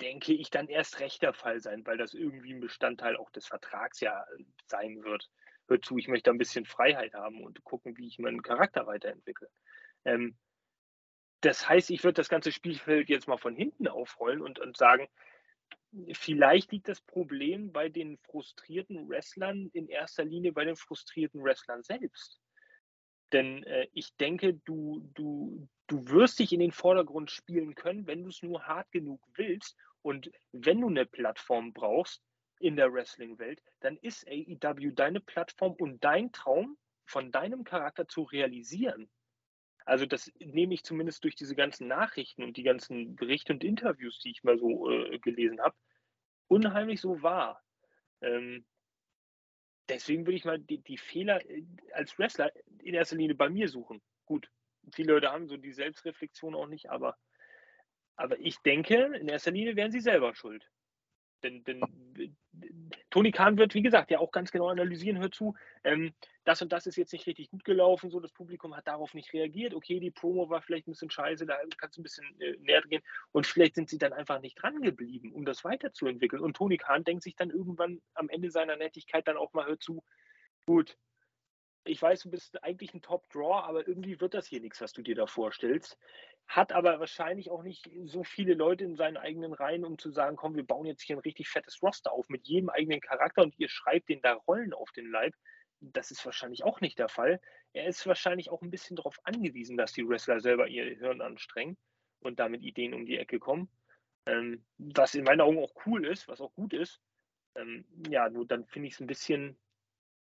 denke 0.00 0.32
ich, 0.32 0.50
dann 0.50 0.68
erst 0.68 1.00
recht 1.00 1.22
der 1.22 1.32
Fall 1.32 1.58
sein, 1.58 1.84
weil 1.84 1.96
das 1.96 2.14
irgendwie 2.14 2.54
ein 2.54 2.60
Bestandteil 2.60 3.16
auch 3.16 3.30
des 3.30 3.48
Vertrags 3.48 3.98
ja 3.98 4.24
sein 4.66 5.02
wird. 5.02 5.28
Hör 5.66 5.82
zu, 5.82 5.98
ich 5.98 6.06
möchte 6.06 6.30
ein 6.30 6.38
bisschen 6.38 6.66
Freiheit 6.66 7.14
haben 7.14 7.42
und 7.42 7.64
gucken, 7.64 7.96
wie 7.98 8.06
ich 8.06 8.20
meinen 8.20 8.42
Charakter 8.42 8.86
weiterentwickle. 8.86 9.50
Ähm, 10.04 10.38
das 11.40 11.68
heißt, 11.68 11.90
ich 11.90 12.02
würde 12.04 12.14
das 12.14 12.28
ganze 12.28 12.52
Spielfeld 12.52 13.08
jetzt 13.08 13.28
mal 13.28 13.38
von 13.38 13.54
hinten 13.54 13.88
aufrollen 13.88 14.42
und, 14.42 14.58
und 14.58 14.76
sagen, 14.76 15.08
vielleicht 16.12 16.72
liegt 16.72 16.88
das 16.88 17.00
Problem 17.00 17.72
bei 17.72 17.88
den 17.88 18.18
frustrierten 18.18 19.08
Wrestlern 19.08 19.70
in 19.72 19.88
erster 19.88 20.24
Linie 20.24 20.52
bei 20.52 20.64
den 20.64 20.76
frustrierten 20.76 21.42
Wrestlern 21.42 21.82
selbst. 21.82 22.40
Denn 23.32 23.62
äh, 23.64 23.88
ich 23.92 24.16
denke, 24.16 24.54
du, 24.64 25.08
du, 25.14 25.68
du 25.86 26.08
wirst 26.08 26.38
dich 26.38 26.52
in 26.52 26.60
den 26.60 26.72
Vordergrund 26.72 27.30
spielen 27.30 27.74
können, 27.74 28.06
wenn 28.06 28.22
du 28.22 28.30
es 28.30 28.42
nur 28.42 28.66
hart 28.66 28.90
genug 28.90 29.20
willst. 29.34 29.76
Und 30.02 30.30
wenn 30.52 30.80
du 30.80 30.88
eine 30.88 31.06
Plattform 31.06 31.72
brauchst 31.72 32.22
in 32.58 32.76
der 32.76 32.92
Wrestling-Welt, 32.92 33.62
dann 33.80 33.96
ist 33.98 34.26
AEW 34.26 34.92
deine 34.92 35.20
Plattform 35.20 35.74
und 35.74 36.02
dein 36.02 36.32
Traum 36.32 36.76
von 37.06 37.30
deinem 37.30 37.64
Charakter 37.64 38.08
zu 38.08 38.22
realisieren. 38.22 39.08
Also 39.88 40.04
das 40.04 40.30
nehme 40.38 40.74
ich 40.74 40.84
zumindest 40.84 41.24
durch 41.24 41.34
diese 41.34 41.54
ganzen 41.54 41.88
Nachrichten 41.88 42.42
und 42.42 42.58
die 42.58 42.62
ganzen 42.62 43.16
Berichte 43.16 43.54
und 43.54 43.64
Interviews, 43.64 44.20
die 44.20 44.30
ich 44.30 44.44
mal 44.44 44.58
so 44.58 44.90
äh, 44.90 45.18
gelesen 45.18 45.62
habe, 45.62 45.74
unheimlich 46.46 47.00
so 47.00 47.22
wahr. 47.22 47.62
Ähm, 48.20 48.66
deswegen 49.88 50.26
würde 50.26 50.36
ich 50.36 50.44
mal 50.44 50.58
die, 50.58 50.82
die, 50.82 50.98
Fehler 50.98 51.42
äh, 51.48 51.64
als 51.94 52.18
Wrestler 52.18 52.52
in 52.82 52.92
erster 52.92 53.16
Linie 53.16 53.34
bei 53.34 53.48
mir 53.48 53.66
suchen. 53.66 54.02
Gut, 54.26 54.50
viele 54.92 55.14
Leute 55.14 55.32
haben 55.32 55.48
so 55.48 55.56
die 55.56 55.72
Selbstreflexion 55.72 56.54
auch 56.54 56.66
nicht, 56.66 56.90
aber, 56.90 57.16
aber 58.16 58.38
ich 58.40 58.58
denke, 58.58 59.16
in 59.18 59.28
erster 59.28 59.52
Linie 59.52 59.74
wären 59.74 59.90
sie 59.90 60.00
selber 60.00 60.34
schuld. 60.34 60.68
Denn, 61.42 61.62
denn 61.64 61.80
Toni 63.10 63.30
Kahn 63.30 63.56
wird, 63.58 63.74
wie 63.74 63.82
gesagt, 63.82 64.10
ja 64.10 64.18
auch 64.18 64.32
ganz 64.32 64.50
genau 64.50 64.68
analysieren, 64.68 65.18
hör 65.18 65.30
zu, 65.30 65.54
ähm, 65.84 66.12
das 66.44 66.62
und 66.62 66.72
das 66.72 66.86
ist 66.86 66.96
jetzt 66.96 67.12
nicht 67.12 67.26
richtig 67.26 67.50
gut 67.50 67.64
gelaufen, 67.64 68.10
so 68.10 68.20
das 68.20 68.32
Publikum 68.32 68.74
hat 68.76 68.88
darauf 68.88 69.14
nicht 69.14 69.32
reagiert, 69.32 69.74
okay, 69.74 70.00
die 70.00 70.10
Promo 70.10 70.48
war 70.50 70.62
vielleicht 70.62 70.88
ein 70.88 70.92
bisschen 70.92 71.10
scheiße, 71.10 71.46
da 71.46 71.58
kannst 71.76 71.96
du 71.96 72.00
ein 72.00 72.04
bisschen 72.04 72.40
äh, 72.40 72.56
näher 72.60 72.82
gehen 72.82 73.02
und 73.32 73.46
vielleicht 73.46 73.74
sind 73.74 73.88
sie 73.88 73.98
dann 73.98 74.12
einfach 74.12 74.40
nicht 74.40 74.60
dran 74.60 74.80
geblieben, 74.80 75.32
um 75.32 75.44
das 75.44 75.64
weiterzuentwickeln. 75.64 76.42
Und 76.42 76.56
Toni 76.56 76.76
Kahn 76.76 77.04
denkt 77.04 77.22
sich 77.22 77.36
dann 77.36 77.50
irgendwann 77.50 78.00
am 78.14 78.28
Ende 78.28 78.50
seiner 78.50 78.76
Nettigkeit 78.76 79.28
dann 79.28 79.36
auch 79.36 79.52
mal, 79.52 79.66
hör 79.66 79.78
zu, 79.78 80.02
gut, 80.66 80.96
ich 81.88 82.00
weiß, 82.00 82.20
du 82.20 82.30
bist 82.30 82.62
eigentlich 82.62 82.94
ein 82.94 83.02
Top-Draw, 83.02 83.64
aber 83.64 83.86
irgendwie 83.86 84.20
wird 84.20 84.34
das 84.34 84.46
hier 84.46 84.60
nichts, 84.60 84.80
was 84.80 84.92
du 84.92 85.02
dir 85.02 85.14
da 85.14 85.26
vorstellst. 85.26 85.98
Hat 86.46 86.72
aber 86.72 87.00
wahrscheinlich 87.00 87.50
auch 87.50 87.62
nicht 87.62 87.90
so 88.04 88.24
viele 88.24 88.54
Leute 88.54 88.84
in 88.84 88.96
seinen 88.96 89.16
eigenen 89.16 89.52
Reihen, 89.52 89.84
um 89.84 89.98
zu 89.98 90.10
sagen, 90.10 90.36
komm, 90.36 90.56
wir 90.56 90.66
bauen 90.66 90.86
jetzt 90.86 91.02
hier 91.02 91.16
ein 91.16 91.20
richtig 91.20 91.48
fettes 91.48 91.82
Roster 91.82 92.12
auf 92.12 92.28
mit 92.28 92.46
jedem 92.46 92.70
eigenen 92.70 93.00
Charakter 93.00 93.42
und 93.42 93.58
ihr 93.58 93.68
schreibt 93.68 94.08
den 94.08 94.22
da 94.22 94.34
Rollen 94.34 94.72
auf 94.72 94.90
den 94.92 95.10
Leib. 95.10 95.34
Das 95.80 96.10
ist 96.10 96.24
wahrscheinlich 96.24 96.64
auch 96.64 96.80
nicht 96.80 96.98
der 96.98 97.08
Fall. 97.08 97.40
Er 97.72 97.86
ist 97.86 98.06
wahrscheinlich 98.06 98.50
auch 98.50 98.62
ein 98.62 98.70
bisschen 98.70 98.96
darauf 98.96 99.18
angewiesen, 99.24 99.76
dass 99.76 99.92
die 99.92 100.08
Wrestler 100.08 100.40
selber 100.40 100.68
ihr 100.68 100.84
Hirn 100.96 101.20
anstrengen 101.20 101.76
und 102.20 102.40
damit 102.40 102.62
Ideen 102.62 102.94
um 102.94 103.06
die 103.06 103.18
Ecke 103.18 103.38
kommen. 103.38 103.68
Ähm, 104.26 104.64
was 104.78 105.14
in 105.14 105.24
meinen 105.24 105.40
Augen 105.40 105.58
auch 105.58 105.72
cool 105.86 106.06
ist, 106.06 106.28
was 106.28 106.40
auch 106.40 106.52
gut 106.54 106.72
ist. 106.72 107.00
Ähm, 107.54 107.84
ja, 108.08 108.28
nur 108.28 108.46
dann 108.46 108.66
finde 108.66 108.88
ich 108.88 108.94
es 108.94 109.00
ein 109.00 109.06
bisschen, 109.06 109.58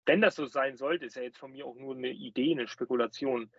wenn 0.07 0.21
das 0.21 0.35
so 0.35 0.47
sein 0.47 0.77
sollte, 0.77 1.07
ist 1.07 1.17
ja 1.17 1.23
jetzt 1.23 1.39
von 1.39 1.53
mir 1.53 1.67
auch 1.67 1.77
nur 1.77 1.95
eine 1.95 2.11
Idee, 2.11 2.53
eine 2.53 2.67
Spekulation, 2.67 3.51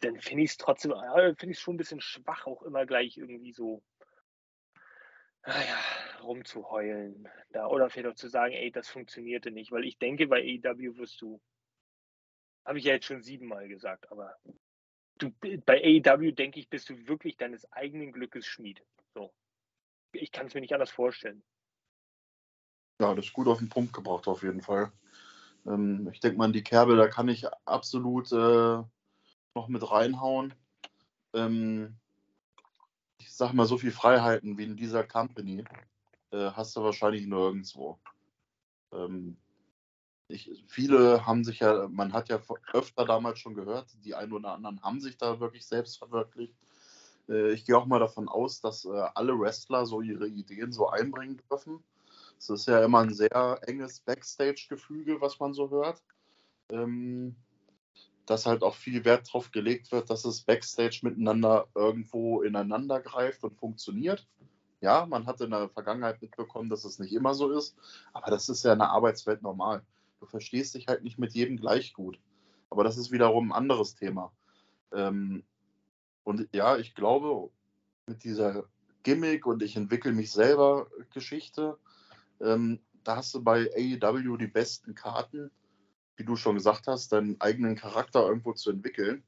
dann 0.00 0.20
finde 0.20 0.44
ich 0.44 0.50
es 0.50 0.56
trotzdem, 0.56 0.92
finde 1.38 1.52
ich 1.52 1.60
schon 1.60 1.74
ein 1.74 1.78
bisschen 1.78 2.00
schwach, 2.00 2.46
auch 2.46 2.62
immer 2.62 2.84
gleich 2.84 3.16
irgendwie 3.16 3.52
so, 3.52 3.82
naja, 5.46 5.78
rumzuheulen. 6.22 7.28
Da, 7.50 7.66
oder 7.66 7.90
vielleicht 7.90 8.08
auch 8.08 8.14
zu 8.14 8.28
sagen, 8.28 8.54
ey, 8.54 8.70
das 8.70 8.88
funktionierte 8.88 9.50
nicht, 9.50 9.72
weil 9.72 9.84
ich 9.84 9.98
denke, 9.98 10.26
bei 10.26 10.40
AEW 10.40 10.96
wirst 10.96 11.20
du, 11.20 11.40
habe 12.64 12.78
ich 12.78 12.84
ja 12.84 12.94
jetzt 12.94 13.06
schon 13.06 13.22
siebenmal 13.22 13.68
gesagt, 13.68 14.10
aber 14.10 14.36
du, 15.18 15.30
bei 15.64 15.82
AEW, 15.82 16.32
denke 16.32 16.60
ich, 16.60 16.68
bist 16.68 16.90
du 16.90 17.06
wirklich 17.06 17.36
deines 17.36 17.70
eigenen 17.72 18.12
Glückes 18.12 18.46
Schmied. 18.46 18.84
So. 19.14 19.32
Ich 20.12 20.32
kann 20.32 20.46
es 20.46 20.54
mir 20.54 20.60
nicht 20.60 20.74
anders 20.74 20.90
vorstellen. 20.90 21.42
Ja, 23.00 23.14
das 23.14 23.26
ist 23.26 23.32
gut 23.32 23.48
auf 23.48 23.58
den 23.58 23.68
Punkt 23.68 23.92
gebracht, 23.92 24.28
auf 24.28 24.42
jeden 24.42 24.60
Fall. 24.60 24.92
Ähm, 25.66 26.08
ich 26.12 26.20
denke 26.20 26.38
mal, 26.38 26.52
die 26.52 26.64
Kerbe, 26.64 26.96
da 26.96 27.08
kann 27.08 27.28
ich 27.28 27.46
absolut 27.64 28.32
äh, 28.32 28.82
noch 29.54 29.68
mit 29.68 29.90
reinhauen. 29.90 30.54
Ähm, 31.34 31.96
ich 33.18 33.32
sag 33.32 33.52
mal, 33.52 33.66
so 33.66 33.78
viel 33.78 33.92
Freiheiten 33.92 34.58
wie 34.58 34.64
in 34.64 34.76
dieser 34.76 35.04
Company 35.04 35.64
äh, 36.30 36.50
hast 36.52 36.76
du 36.76 36.82
wahrscheinlich 36.82 37.26
nirgendwo. 37.26 37.98
Ähm, 38.92 39.36
ich, 40.28 40.64
viele 40.66 41.26
haben 41.26 41.44
sich 41.44 41.60
ja, 41.60 41.88
man 41.88 42.12
hat 42.12 42.28
ja 42.28 42.40
öfter 42.72 43.04
damals 43.04 43.38
schon 43.38 43.54
gehört, 43.54 43.88
die 44.04 44.14
einen 44.14 44.32
oder 44.32 44.52
anderen 44.52 44.82
haben 44.82 45.00
sich 45.00 45.18
da 45.18 45.40
wirklich 45.40 45.66
selbst 45.66 45.98
verwirklicht. 45.98 46.56
Äh, 47.28 47.52
ich 47.52 47.64
gehe 47.64 47.76
auch 47.76 47.86
mal 47.86 48.00
davon 48.00 48.28
aus, 48.28 48.60
dass 48.60 48.84
äh, 48.84 49.08
alle 49.14 49.38
Wrestler 49.38 49.86
so 49.86 50.00
ihre 50.00 50.26
Ideen 50.26 50.72
so 50.72 50.88
einbringen 50.88 51.40
dürfen. 51.50 51.84
Es 52.42 52.50
ist 52.50 52.66
ja 52.66 52.84
immer 52.84 52.98
ein 52.98 53.14
sehr 53.14 53.60
enges 53.68 54.00
Backstage-Gefüge, 54.00 55.20
was 55.20 55.38
man 55.38 55.54
so 55.54 55.70
hört. 55.70 56.02
Ähm, 56.70 57.36
dass 58.26 58.46
halt 58.46 58.64
auch 58.64 58.74
viel 58.74 59.04
Wert 59.04 59.28
darauf 59.28 59.52
gelegt 59.52 59.92
wird, 59.92 60.10
dass 60.10 60.24
es 60.24 60.42
Backstage 60.42 61.00
miteinander 61.02 61.68
irgendwo 61.76 62.42
ineinander 62.42 63.00
greift 63.00 63.44
und 63.44 63.56
funktioniert. 63.56 64.26
Ja, 64.80 65.06
man 65.06 65.26
hat 65.26 65.40
in 65.40 65.50
der 65.50 65.68
Vergangenheit 65.68 66.20
mitbekommen, 66.20 66.68
dass 66.68 66.84
es 66.84 66.98
nicht 66.98 67.12
immer 67.12 67.34
so 67.34 67.48
ist, 67.52 67.76
aber 68.12 68.32
das 68.32 68.48
ist 68.48 68.64
ja 68.64 68.72
in 68.72 68.80
der 68.80 68.90
Arbeitswelt 68.90 69.42
normal. 69.42 69.82
Du 70.18 70.26
verstehst 70.26 70.74
dich 70.74 70.88
halt 70.88 71.04
nicht 71.04 71.20
mit 71.20 71.34
jedem 71.34 71.56
gleich 71.56 71.94
gut. 71.94 72.18
Aber 72.70 72.82
das 72.82 72.96
ist 72.96 73.12
wiederum 73.12 73.52
ein 73.52 73.56
anderes 73.56 73.94
Thema. 73.94 74.32
Ähm, 74.92 75.44
und 76.24 76.48
ja, 76.52 76.76
ich 76.76 76.96
glaube, 76.96 77.50
mit 78.08 78.24
dieser 78.24 78.64
Gimmick 79.04 79.46
und 79.46 79.62
ich 79.62 79.76
entwickle 79.76 80.12
mich 80.12 80.32
selber 80.32 80.88
Geschichte, 81.12 81.78
ähm, 82.42 82.80
da 83.04 83.16
hast 83.16 83.34
du 83.34 83.42
bei 83.42 83.70
AEW 83.74 84.36
die 84.36 84.46
besten 84.46 84.94
Karten 84.94 85.50
wie 86.16 86.24
du 86.24 86.36
schon 86.36 86.56
gesagt 86.56 86.86
hast, 86.86 87.12
deinen 87.12 87.40
eigenen 87.40 87.76
Charakter 87.76 88.26
irgendwo 88.26 88.52
zu 88.52 88.70
entwickeln. 88.70 89.24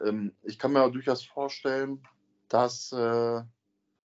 Ähm, 0.00 0.34
ich 0.42 0.58
kann 0.58 0.72
mir 0.72 0.90
durchaus 0.90 1.24
vorstellen, 1.24 2.02
dass 2.48 2.92
äh, 2.92 3.42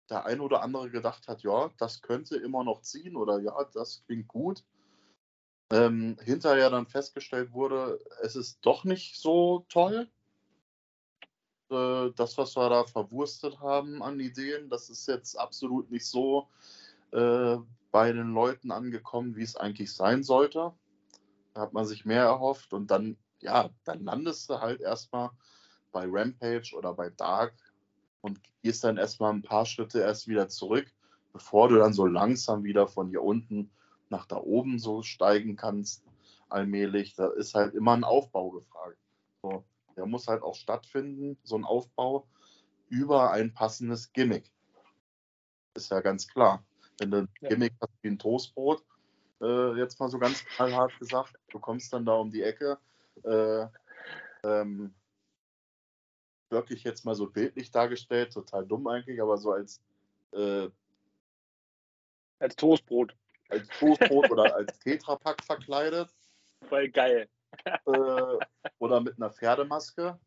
der 0.09 0.25
ein 0.25 0.39
oder 0.39 0.61
andere 0.61 0.89
gedacht 0.89 1.27
hat, 1.27 1.43
ja, 1.43 1.69
das 1.77 2.01
könnte 2.01 2.37
immer 2.37 2.63
noch 2.63 2.81
ziehen 2.81 3.15
oder 3.15 3.39
ja, 3.39 3.61
das 3.73 4.03
klingt 4.05 4.27
gut. 4.27 4.63
Ähm, 5.69 6.17
hinterher 6.23 6.69
dann 6.69 6.87
festgestellt 6.87 7.51
wurde, 7.51 7.99
es 8.21 8.37
ist 8.37 8.59
doch 8.61 8.85
nicht 8.85 9.19
so 9.19 9.65
toll. 9.67 10.09
Äh, 11.69 12.11
das, 12.15 12.37
was 12.37 12.55
wir 12.55 12.69
da 12.69 12.85
verwurstet 12.85 13.59
haben 13.59 14.01
an 14.01 14.19
Ideen, 14.21 14.69
das 14.69 14.89
ist 14.89 15.07
jetzt 15.07 15.37
absolut 15.37 15.91
nicht 15.91 16.05
so 16.05 16.47
äh, 17.11 17.57
bei 17.97 18.13
den 18.13 18.31
Leuten 18.31 18.69
angekommen, 18.69 19.35
wie 19.35 19.41
es 19.41 19.55
eigentlich 19.55 19.91
sein 19.91 20.21
sollte. 20.21 20.71
Da 21.55 21.61
hat 21.61 21.73
man 21.73 21.87
sich 21.87 22.05
mehr 22.05 22.21
erhofft 22.21 22.71
und 22.73 22.91
dann, 22.91 23.17
ja, 23.39 23.71
dann 23.85 24.03
landest 24.03 24.51
du 24.51 24.59
halt 24.59 24.81
erstmal 24.81 25.31
bei 25.91 26.05
Rampage 26.07 26.75
oder 26.77 26.93
bei 26.93 27.09
Dark 27.09 27.55
und 28.21 28.39
gehst 28.61 28.83
dann 28.83 28.97
erstmal 28.97 29.33
ein 29.33 29.41
paar 29.41 29.65
Schritte 29.65 29.99
erst 30.01 30.27
wieder 30.27 30.47
zurück, 30.47 30.93
bevor 31.33 31.69
du 31.69 31.77
dann 31.77 31.91
so 31.91 32.05
langsam 32.05 32.63
wieder 32.63 32.87
von 32.87 33.09
hier 33.09 33.23
unten 33.23 33.71
nach 34.09 34.27
da 34.27 34.37
oben 34.37 34.77
so 34.77 35.01
steigen 35.01 35.55
kannst, 35.55 36.03
allmählich. 36.49 37.15
Da 37.15 37.29
ist 37.29 37.55
halt 37.55 37.73
immer 37.73 37.93
ein 37.93 38.03
Aufbau 38.03 38.51
gefragt. 38.51 38.99
So, 39.41 39.63
der 39.95 40.05
muss 40.05 40.27
halt 40.27 40.43
auch 40.43 40.53
stattfinden, 40.53 41.35
so 41.43 41.57
ein 41.57 41.65
Aufbau 41.65 42.27
über 42.89 43.31
ein 43.31 43.55
passendes 43.55 44.13
Gimmick. 44.13 44.51
Ist 45.73 45.89
ja 45.89 46.01
ganz 46.01 46.27
klar. 46.27 46.63
Wenn 46.99 47.11
du 47.11 47.17
ein 47.17 47.29
ja. 47.41 47.49
Gimmick 47.49 47.73
hast 47.81 47.91
wie 48.01 48.09
ein 48.09 48.19
Toastbrot, 48.19 48.83
äh, 49.41 49.77
jetzt 49.77 49.99
mal 49.99 50.09
so 50.09 50.17
ganz 50.17 50.43
knallhart 50.45 50.97
gesagt. 50.99 51.35
Du 51.51 51.59
kommst 51.59 51.93
dann 51.93 52.05
da 52.05 52.13
um 52.13 52.31
die 52.31 52.43
Ecke. 52.43 52.77
Äh, 53.23 53.67
ähm, 54.43 54.93
wirklich 56.49 56.83
jetzt 56.83 57.05
mal 57.05 57.15
so 57.15 57.27
bildlich 57.27 57.71
dargestellt, 57.71 58.33
total 58.33 58.65
dumm 58.65 58.87
eigentlich, 58.87 59.21
aber 59.21 59.37
so 59.37 59.51
als 59.51 59.81
äh, 60.33 60.69
als 62.39 62.55
Toastbrot. 62.55 63.15
Als 63.49 63.67
Toastbrot 63.79 64.29
oder 64.31 64.55
als 64.55 64.77
Tetrapack 64.79 65.43
verkleidet. 65.43 66.09
Voll 66.67 66.89
geil. 66.89 67.27
Äh, 67.63 68.37
oder 68.79 69.01
mit 69.01 69.15
einer 69.17 69.31
Pferdemaske 69.31 70.19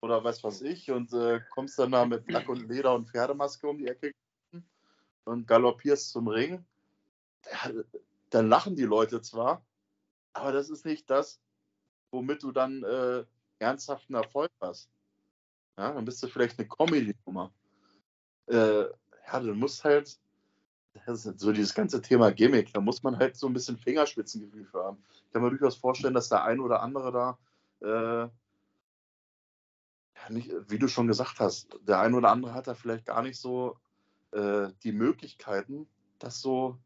oder 0.00 0.22
weiß 0.24 0.42
was 0.44 0.62
ich 0.62 0.90
und 0.90 1.12
äh, 1.12 1.40
kommst 1.50 1.78
dann 1.78 1.92
da 1.92 2.04
mit 2.04 2.30
Lack 2.30 2.48
und 2.48 2.68
Leder 2.68 2.94
und 2.94 3.08
Pferdemaske 3.08 3.68
um 3.68 3.78
die 3.78 3.88
Ecke 3.88 4.12
und 5.24 5.46
galoppierst 5.46 6.10
zum 6.10 6.28
Ring. 6.28 6.64
Dann 8.30 8.48
lachen 8.48 8.76
die 8.76 8.84
Leute 8.84 9.20
zwar, 9.20 9.64
aber 10.32 10.52
das 10.52 10.70
ist 10.70 10.84
nicht 10.84 11.08
das, 11.10 11.40
womit 12.10 12.42
du 12.42 12.52
dann 12.52 12.82
äh, 12.82 13.24
ernsthaften 13.58 14.14
Erfolg 14.14 14.50
hast. 14.60 14.88
Ja, 15.76 15.92
dann 15.92 16.04
bist 16.04 16.22
du 16.22 16.28
vielleicht 16.28 16.58
eine 16.58 16.68
Comedy-Nummer. 16.68 17.52
Äh, 18.46 18.84
ja, 18.84 19.40
du 19.40 19.54
musst 19.54 19.84
halt, 19.84 20.18
das 21.06 21.26
ist 21.26 21.40
so 21.40 21.52
dieses 21.52 21.74
ganze 21.74 22.00
Thema 22.00 22.30
Gimmick, 22.30 22.72
da 22.72 22.80
muss 22.80 23.02
man 23.02 23.18
halt 23.18 23.36
so 23.36 23.46
ein 23.46 23.52
bisschen 23.52 23.76
Fingerspitzengefühl 23.76 24.66
für 24.66 24.84
haben. 24.84 25.04
Ich 25.26 25.32
kann 25.32 25.42
mir 25.42 25.50
durchaus 25.50 25.76
vorstellen, 25.76 26.14
dass 26.14 26.28
der 26.28 26.44
ein 26.44 26.60
oder 26.60 26.80
andere 26.82 27.12
da, 27.12 27.38
äh, 27.80 28.28
nicht, 30.30 30.50
wie 30.68 30.78
du 30.78 30.88
schon 30.88 31.06
gesagt 31.06 31.38
hast, 31.40 31.78
der 31.82 32.00
ein 32.00 32.14
oder 32.14 32.30
andere 32.30 32.54
hat 32.54 32.66
da 32.66 32.74
vielleicht 32.74 33.06
gar 33.06 33.22
nicht 33.22 33.38
so 33.38 33.76
äh, 34.34 34.72
die 34.82 34.92
Möglichkeiten, 34.92 35.88
das 36.18 36.40
so 36.40 36.78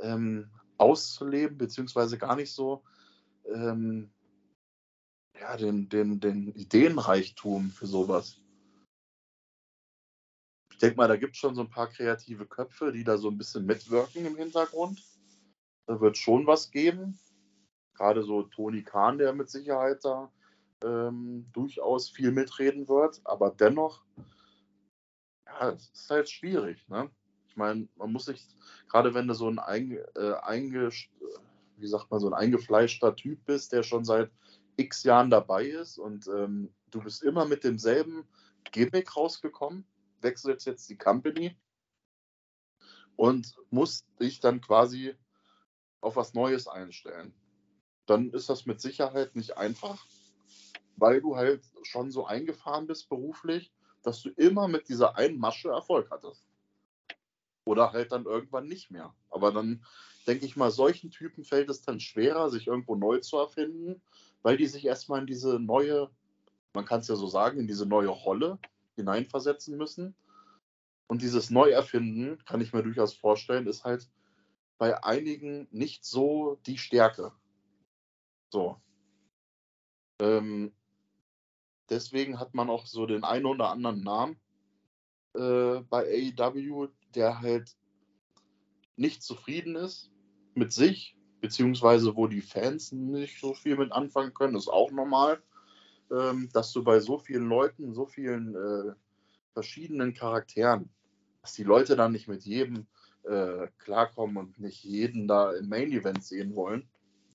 ähm, 0.00 0.50
auszuleben, 0.78 1.58
beziehungsweise 1.58 2.18
gar 2.18 2.36
nicht 2.36 2.52
so 2.52 2.82
ähm, 3.52 4.10
ja, 5.40 5.56
den, 5.56 5.88
den, 5.88 6.20
den 6.20 6.48
Ideenreichtum 6.54 7.70
für 7.70 7.86
sowas. 7.86 8.40
Ich 10.70 10.78
denke 10.78 10.96
mal, 10.96 11.08
da 11.08 11.16
gibt 11.16 11.34
es 11.34 11.38
schon 11.38 11.54
so 11.54 11.62
ein 11.62 11.70
paar 11.70 11.88
kreative 11.88 12.46
Köpfe, 12.46 12.92
die 12.92 13.04
da 13.04 13.16
so 13.16 13.30
ein 13.30 13.38
bisschen 13.38 13.64
mitwirken 13.64 14.26
im 14.26 14.36
Hintergrund. 14.36 15.02
Da 15.86 16.00
wird 16.00 16.18
schon 16.18 16.46
was 16.46 16.70
geben. 16.70 17.18
Gerade 17.94 18.22
so 18.22 18.42
Toni 18.42 18.82
Kahn, 18.82 19.16
der 19.18 19.32
mit 19.32 19.48
Sicherheit 19.48 20.04
da 20.04 20.30
ähm, 20.84 21.46
durchaus 21.52 22.10
viel 22.10 22.30
mitreden 22.30 22.88
wird. 22.88 23.22
Aber 23.24 23.50
dennoch, 23.50 24.04
ja, 25.60 25.70
ist 25.70 26.10
halt 26.10 26.28
schwierig. 26.28 26.86
Ne? 26.88 27.10
Ich 27.48 27.56
meine, 27.56 27.88
man 27.96 28.12
muss 28.12 28.26
sich, 28.26 28.46
gerade 28.88 29.14
wenn 29.14 29.28
du 29.28 29.34
so 29.34 29.48
ein, 29.48 29.58
einge, 29.58 30.06
äh, 30.14 30.34
einge, 30.42 30.90
wie 31.76 31.86
sagt 31.86 32.10
man, 32.10 32.20
so 32.20 32.28
ein 32.28 32.34
eingefleischter 32.34 33.16
Typ 33.16 33.44
bist, 33.44 33.72
der 33.72 33.82
schon 33.82 34.04
seit 34.04 34.30
x 34.76 35.04
Jahren 35.04 35.30
dabei 35.30 35.66
ist 35.66 35.98
und 35.98 36.26
ähm, 36.28 36.70
du 36.90 37.02
bist 37.02 37.22
immer 37.22 37.46
mit 37.46 37.64
demselben 37.64 38.26
Gimmick 38.72 39.16
rausgekommen, 39.16 39.86
wechselst 40.20 40.66
jetzt 40.66 40.88
die 40.90 40.98
Company 40.98 41.56
und 43.16 43.56
musst 43.70 44.06
dich 44.20 44.40
dann 44.40 44.60
quasi 44.60 45.14
auf 46.00 46.16
was 46.16 46.34
Neues 46.34 46.68
einstellen. 46.68 47.34
Dann 48.06 48.30
ist 48.30 48.48
das 48.48 48.66
mit 48.66 48.80
Sicherheit 48.80 49.34
nicht 49.34 49.56
einfach, 49.56 50.06
weil 50.96 51.20
du 51.20 51.36
halt 51.36 51.64
schon 51.82 52.10
so 52.10 52.26
eingefahren 52.26 52.86
bist 52.86 53.08
beruflich, 53.08 53.72
dass 54.06 54.22
du 54.22 54.30
immer 54.30 54.68
mit 54.68 54.88
dieser 54.88 55.16
einen 55.16 55.38
Masche 55.38 55.68
Erfolg 55.68 56.10
hattest. 56.10 56.46
Oder 57.64 57.92
halt 57.92 58.12
dann 58.12 58.24
irgendwann 58.24 58.66
nicht 58.66 58.90
mehr. 58.90 59.14
Aber 59.28 59.52
dann 59.52 59.84
denke 60.26 60.46
ich 60.46 60.56
mal, 60.56 60.70
solchen 60.70 61.10
Typen 61.10 61.44
fällt 61.44 61.68
es 61.68 61.82
dann 61.82 62.00
schwerer, 62.00 62.48
sich 62.48 62.68
irgendwo 62.68 62.94
neu 62.94 63.18
zu 63.18 63.36
erfinden 63.36 64.00
weil 64.46 64.56
die 64.56 64.66
sich 64.66 64.86
erstmal 64.86 65.18
in 65.18 65.26
diese 65.26 65.58
neue, 65.58 66.08
man 66.72 66.84
kann 66.84 67.00
es 67.00 67.08
ja 67.08 67.16
so 67.16 67.26
sagen, 67.26 67.58
in 67.58 67.66
diese 67.66 67.84
neue 67.84 68.10
Rolle 68.10 68.60
hineinversetzen 68.94 69.76
müssen. 69.76 70.14
Und 71.08 71.20
dieses 71.20 71.50
Neuerfinden, 71.50 72.44
kann 72.44 72.60
ich 72.60 72.72
mir 72.72 72.84
durchaus 72.84 73.12
vorstellen, 73.12 73.66
ist 73.66 73.82
halt 73.82 74.08
bei 74.78 75.02
einigen 75.02 75.66
nicht 75.72 76.04
so 76.04 76.60
die 76.64 76.78
Stärke. 76.78 77.32
So. 78.52 78.80
Ähm, 80.20 80.72
deswegen 81.90 82.38
hat 82.38 82.54
man 82.54 82.70
auch 82.70 82.86
so 82.86 83.06
den 83.06 83.24
einen 83.24 83.46
oder 83.46 83.70
anderen 83.70 84.02
Namen 84.02 84.36
äh, 85.34 85.80
bei 85.88 86.32
AEW, 86.38 86.88
der 87.14 87.40
halt 87.40 87.76
nicht 88.96 89.22
zufrieden 89.22 89.76
ist 89.76 90.10
mit 90.54 90.72
sich, 90.72 91.16
beziehungsweise 91.40 92.16
wo 92.16 92.26
die 92.26 92.40
Fans 92.40 92.92
nicht 92.92 93.40
so 93.40 93.54
viel 93.54 93.76
mit 93.76 93.92
anfangen 93.92 94.34
können, 94.34 94.56
ist 94.56 94.68
auch 94.68 94.90
normal, 94.90 95.42
ähm, 96.10 96.48
dass 96.52 96.72
du 96.72 96.82
bei 96.82 97.00
so 97.00 97.18
vielen 97.18 97.48
Leuten, 97.48 97.94
so 97.94 98.06
vielen 98.06 98.54
äh, 98.54 98.94
verschiedenen 99.52 100.14
Charakteren, 100.14 100.88
dass 101.42 101.52
die 101.52 101.64
Leute 101.64 101.96
dann 101.96 102.12
nicht 102.12 102.28
mit 102.28 102.44
jedem 102.44 102.86
äh, 103.24 103.68
klarkommen 103.78 104.36
und 104.36 104.58
nicht 104.58 104.84
jeden 104.84 105.28
da 105.28 105.52
im 105.52 105.68
Main 105.68 105.92
Event 105.92 106.24
sehen 106.24 106.54
wollen. 106.54 106.88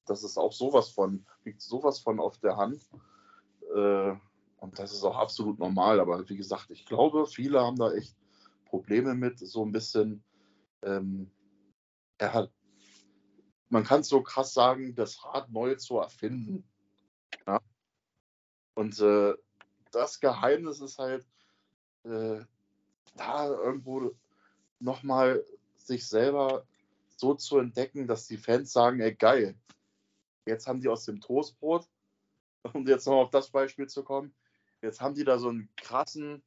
Das 0.06 0.24
ist 0.24 0.38
auch 0.38 0.52
sowas 0.52 0.90
von, 0.90 1.26
liegt 1.46 1.62
sowas 1.62 2.00
von 2.00 2.20
auf 2.20 2.38
der 2.40 2.58
Hand. 2.58 2.90
Äh, 3.76 4.14
und 4.62 4.80
das 4.80 4.94
ist 4.94 5.04
auch 5.04 5.18
absolut 5.18 5.60
normal. 5.60 6.00
Aber 6.00 6.28
wie 6.30 6.38
gesagt, 6.38 6.70
ich 6.70 6.86
glaube, 6.86 7.28
viele 7.28 7.60
haben 7.60 7.78
da 7.78 7.92
echt 7.92 8.16
Probleme 8.66 9.14
mit, 9.14 9.40
so 9.40 9.66
ein 9.66 9.74
bisschen 9.74 10.24
ähm, 10.84 11.30
ja, 12.20 12.48
man 13.70 13.84
kann 13.84 14.04
so 14.04 14.22
krass 14.22 14.54
sagen, 14.54 14.96
das 14.96 15.24
Rad 15.24 15.50
neu 15.50 15.76
zu 15.76 15.98
erfinden. 15.98 16.64
Ja? 17.48 17.60
Und 18.76 19.00
äh, 19.00 19.34
das 19.92 20.20
Geheimnis 20.20 20.82
ist 20.82 21.00
halt, 21.00 21.26
äh, 22.04 22.42
da 23.16 23.48
irgendwo 23.48 24.12
nochmal 24.80 25.44
sich 25.76 26.08
selber 26.08 26.66
so 27.18 27.34
zu 27.34 27.58
entdecken, 27.60 28.08
dass 28.08 28.28
die 28.28 28.38
Fans 28.38 28.72
sagen, 28.72 29.00
ey 29.00 29.14
geil, 29.14 29.56
jetzt 30.46 30.68
haben 30.68 30.82
die 30.82 30.88
aus 30.88 31.06
dem 31.06 31.20
Toastbrot, 31.20 31.88
um 32.74 32.88
jetzt 32.88 33.06
noch 33.08 33.24
auf 33.24 33.30
das 33.32 33.50
Beispiel 33.50 33.88
zu 33.88 34.04
kommen, 34.04 34.34
jetzt 34.82 35.02
haben 35.02 35.16
die 35.16 35.24
da 35.24 35.38
so 35.38 35.50
einen 35.50 35.70
krassen 35.78 36.44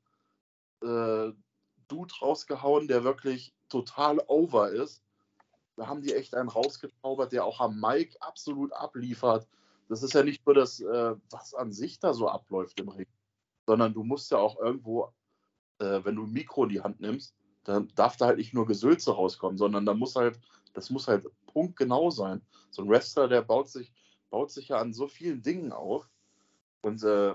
äh, 0.83 1.33
Dude 1.89 2.15
rausgehauen, 2.21 2.89
der 2.89 3.05
wirklich 3.05 3.55
total 3.69 4.19
over 4.27 4.71
ist 4.71 5.05
da 5.77 5.89
haben 5.89 6.03
die 6.03 6.15
echt 6.15 6.35
einen 6.35 6.49
rausgezaubert, 6.49 7.33
der 7.33 7.45
auch 7.45 7.61
am 7.61 7.81
Mic 7.81 8.17
absolut 8.21 8.73
abliefert. 8.73 9.49
Das 9.89 10.03
ist 10.03 10.15
ja 10.15 10.23
nicht 10.23 10.47
nur 10.47 10.55
das, 10.55 10.81
äh, 10.81 11.15
was 11.31 11.55
an 11.55 11.73
sich 11.73 11.99
da 11.99 12.15
so 12.15 12.29
abläuft 12.29 12.81
im 12.81 12.89
Ring, 12.89 13.09
sondern 13.67 13.93
du 13.93 14.05
musst 14.05 14.31
ja 14.31 14.39
auch 14.39 14.59
irgendwo, 14.59 15.13
äh, 15.79 16.01
wenn 16.05 16.17
du 16.17 16.25
ein 16.25 16.33
Mikro 16.33 16.65
in 16.65 16.71
die 16.71 16.81
Hand 16.81 17.01
nimmst, 17.01 17.35
dann 17.65 17.89
darf 17.95 18.17
da 18.17 18.27
halt 18.27 18.39
nicht 18.39 18.55
nur 18.55 18.67
Gesülze 18.67 19.13
rauskommen, 19.13 19.59
sondern 19.59 19.85
da 19.85 19.95
muss 19.95 20.17
halt, 20.17 20.39
das 20.75 20.91
muss 20.91 21.09
halt 21.09 21.27
punktgenau 21.47 22.11
sein. 22.11 22.41
So 22.71 22.83
ein 22.83 22.89
Wrestler, 22.89 23.29
der 23.29 23.43
baut 23.43 23.69
sich, 23.69 23.93
baut 24.31 24.51
sich 24.51 24.69
ja 24.69 24.79
an 24.79 24.93
so 24.93 25.09
vielen 25.09 25.43
Dingen 25.43 25.73
auf. 25.73 26.09
Und 26.83 27.03
äh, 27.03 27.35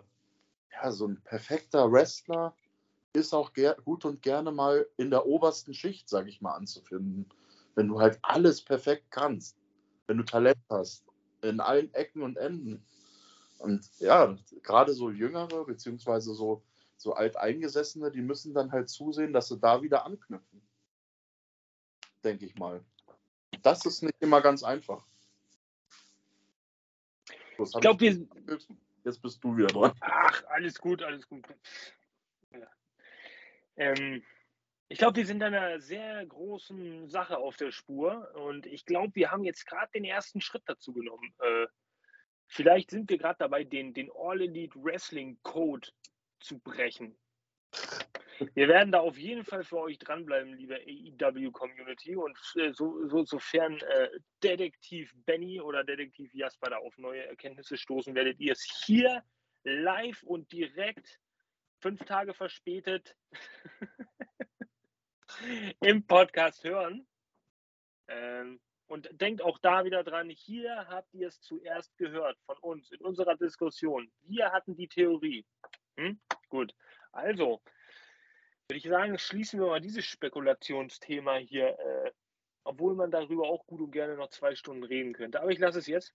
ja, 0.71 0.91
so 0.91 1.07
ein 1.07 1.21
perfekter 1.21 1.91
Wrestler 1.91 2.55
ist 3.13 3.33
auch 3.33 3.51
gut 3.83 4.05
und 4.05 4.21
gerne 4.21 4.51
mal 4.51 4.87
in 4.97 5.09
der 5.09 5.25
obersten 5.25 5.73
Schicht, 5.73 6.09
sage 6.09 6.29
ich 6.29 6.41
mal, 6.41 6.53
anzufinden 6.53 7.31
wenn 7.79 7.87
du 7.87 8.01
halt 8.01 8.19
alles 8.23 8.61
perfekt 8.61 9.09
kannst, 9.09 9.57
wenn 10.07 10.17
du 10.17 10.23
Talent 10.23 10.59
hast, 10.69 11.05
in 11.41 11.61
allen 11.61 11.93
Ecken 11.93 12.23
und 12.23 12.35
Enden. 12.35 12.85
Und 13.59 13.89
ja, 13.99 14.37
gerade 14.63 14.93
so 14.93 15.09
Jüngere, 15.09 15.63
beziehungsweise 15.63 16.33
so, 16.33 16.61
so 16.97 17.13
Alteingesessene, 17.13 18.11
die 18.11 18.21
müssen 18.21 18.53
dann 18.53 18.73
halt 18.73 18.89
zusehen, 18.89 19.31
dass 19.31 19.47
sie 19.47 19.57
da 19.57 19.81
wieder 19.81 20.05
anknüpfen. 20.05 20.61
Denke 22.21 22.45
ich 22.45 22.55
mal. 22.55 22.83
Das 23.61 23.85
ist 23.85 24.03
nicht 24.03 24.15
immer 24.19 24.41
ganz 24.41 24.61
einfach. 24.61 25.05
ich 27.57 27.71
glaube, 27.79 27.99
wir. 28.01 28.27
Jetzt 29.09 29.23
bist 29.23 29.43
du 29.43 29.57
wieder 29.57 29.67
dran. 29.67 29.91
Ach, 30.01 30.43
alles 30.49 30.77
gut, 30.77 31.01
alles 31.01 31.27
gut. 31.27 31.43
Ja. 32.51 32.67
Ähm, 33.75 34.23
ich 34.87 34.99
glaube, 34.99 35.15
wir 35.15 35.25
sind 35.25 35.41
einer 35.41 35.79
sehr 35.79 36.23
großen 36.27 37.09
Sache 37.09 37.39
auf 37.39 37.57
der 37.57 37.71
Spur 37.71 38.29
und 38.35 38.67
ich 38.67 38.85
glaube, 38.85 39.15
wir 39.15 39.31
haben 39.31 39.43
jetzt 39.43 39.65
gerade 39.65 39.91
den 39.95 40.05
ersten 40.05 40.41
Schritt 40.41 40.61
dazu 40.67 40.93
genommen. 40.93 41.33
Äh, 41.39 41.65
vielleicht 42.45 42.91
sind 42.91 43.09
wir 43.09 43.17
gerade 43.17 43.39
dabei, 43.39 43.63
den, 43.63 43.95
den 43.95 44.11
All 44.15 44.41
Elite 44.41 44.77
Wrestling 44.79 45.39
Code 45.41 45.89
zu 46.39 46.59
brechen. 46.59 47.17
Wir 48.53 48.67
werden 48.67 48.91
da 48.91 48.99
auf 48.99 49.17
jeden 49.17 49.43
Fall 49.43 49.63
für 49.63 49.79
euch 49.79 49.97
dranbleiben, 49.97 50.53
liebe 50.53 50.75
AEW 50.75 51.51
Community. 51.51 52.15
Und 52.15 52.37
äh, 52.55 52.71
so, 52.73 53.07
so, 53.07 53.23
sofern 53.23 53.79
äh, 53.79 54.09
Detektiv 54.43 55.13
Benny 55.25 55.59
oder 55.59 55.83
Detektiv 55.83 56.33
Jasper 56.33 56.71
da 56.71 56.77
auf 56.77 56.97
neue 56.97 57.25
Erkenntnisse 57.25 57.77
stoßen, 57.77 58.15
werdet 58.15 58.39
ihr 58.39 58.53
es 58.53 58.63
hier 58.85 59.23
live 59.63 60.23
und 60.23 60.51
direkt 60.51 61.19
fünf 61.79 62.03
Tage 62.05 62.33
verspätet 62.33 63.15
im 65.81 66.05
Podcast 66.05 66.63
hören. 66.63 67.07
Ähm, 68.07 68.59
und 68.87 69.07
denkt 69.11 69.43
auch 69.43 69.59
da 69.59 69.85
wieder 69.85 70.03
dran, 70.03 70.29
hier 70.29 70.87
habt 70.87 71.13
ihr 71.13 71.27
es 71.27 71.41
zuerst 71.41 71.95
gehört 71.97 72.37
von 72.45 72.57
uns 72.57 72.91
in 72.91 73.01
unserer 73.01 73.35
Diskussion. 73.35 74.11
Wir 74.23 74.51
hatten 74.51 74.75
die 74.75 74.87
Theorie. 74.87 75.45
Hm? 75.97 76.19
gut. 76.49 76.73
Also, 77.11 77.61
würde 78.69 78.77
ich 78.77 78.87
sagen, 78.87 79.17
schließen 79.17 79.59
wir 79.59 79.67
mal 79.67 79.81
dieses 79.81 80.05
Spekulationsthema 80.05 81.37
hier, 81.37 81.69
äh, 81.79 82.11
obwohl 82.63 82.93
man 82.93 83.09
darüber 83.09 83.49
auch 83.49 83.65
gut 83.65 83.81
und 83.81 83.91
gerne 83.91 84.15
noch 84.15 84.29
zwei 84.29 84.53
Stunden 84.53 84.83
reden 84.83 85.13
könnte. 85.13 85.41
Aber 85.41 85.49
ich 85.49 85.57
lasse 85.57 85.79
es 85.79 85.87
jetzt. 85.87 86.13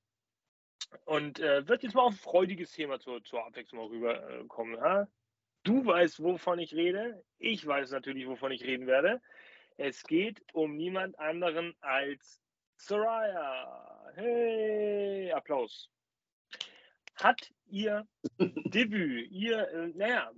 Und 1.05 1.41
äh, 1.41 1.67
wird 1.67 1.83
jetzt 1.83 1.97
mal 1.97 2.03
auf 2.03 2.13
ein 2.13 2.17
freudiges 2.17 2.71
Thema 2.71 3.01
zur, 3.01 3.25
zur 3.25 3.45
Abwechslung 3.45 3.89
rüberkommen. 3.89 4.79
Äh, 4.81 5.07
du 5.65 5.85
weißt, 5.85 6.23
wovon 6.23 6.61
ich 6.61 6.75
rede. 6.75 7.25
Ich 7.39 7.67
weiß 7.67 7.91
natürlich, 7.91 8.29
wovon 8.29 8.53
ich 8.53 8.63
reden 8.63 8.87
werde. 8.87 9.21
Es 9.77 10.05
geht 10.05 10.41
um 10.53 10.77
niemand 10.77 11.19
anderen 11.19 11.75
als 11.81 12.41
Soraya. 12.77 14.13
Hey, 14.15 15.33
Applaus. 15.33 15.91
Hat 17.17 17.53
ihr 17.67 18.07
Debüt, 18.39 19.29
ihr, 19.33 19.69
äh, 19.71 19.89
naja, 19.89 20.31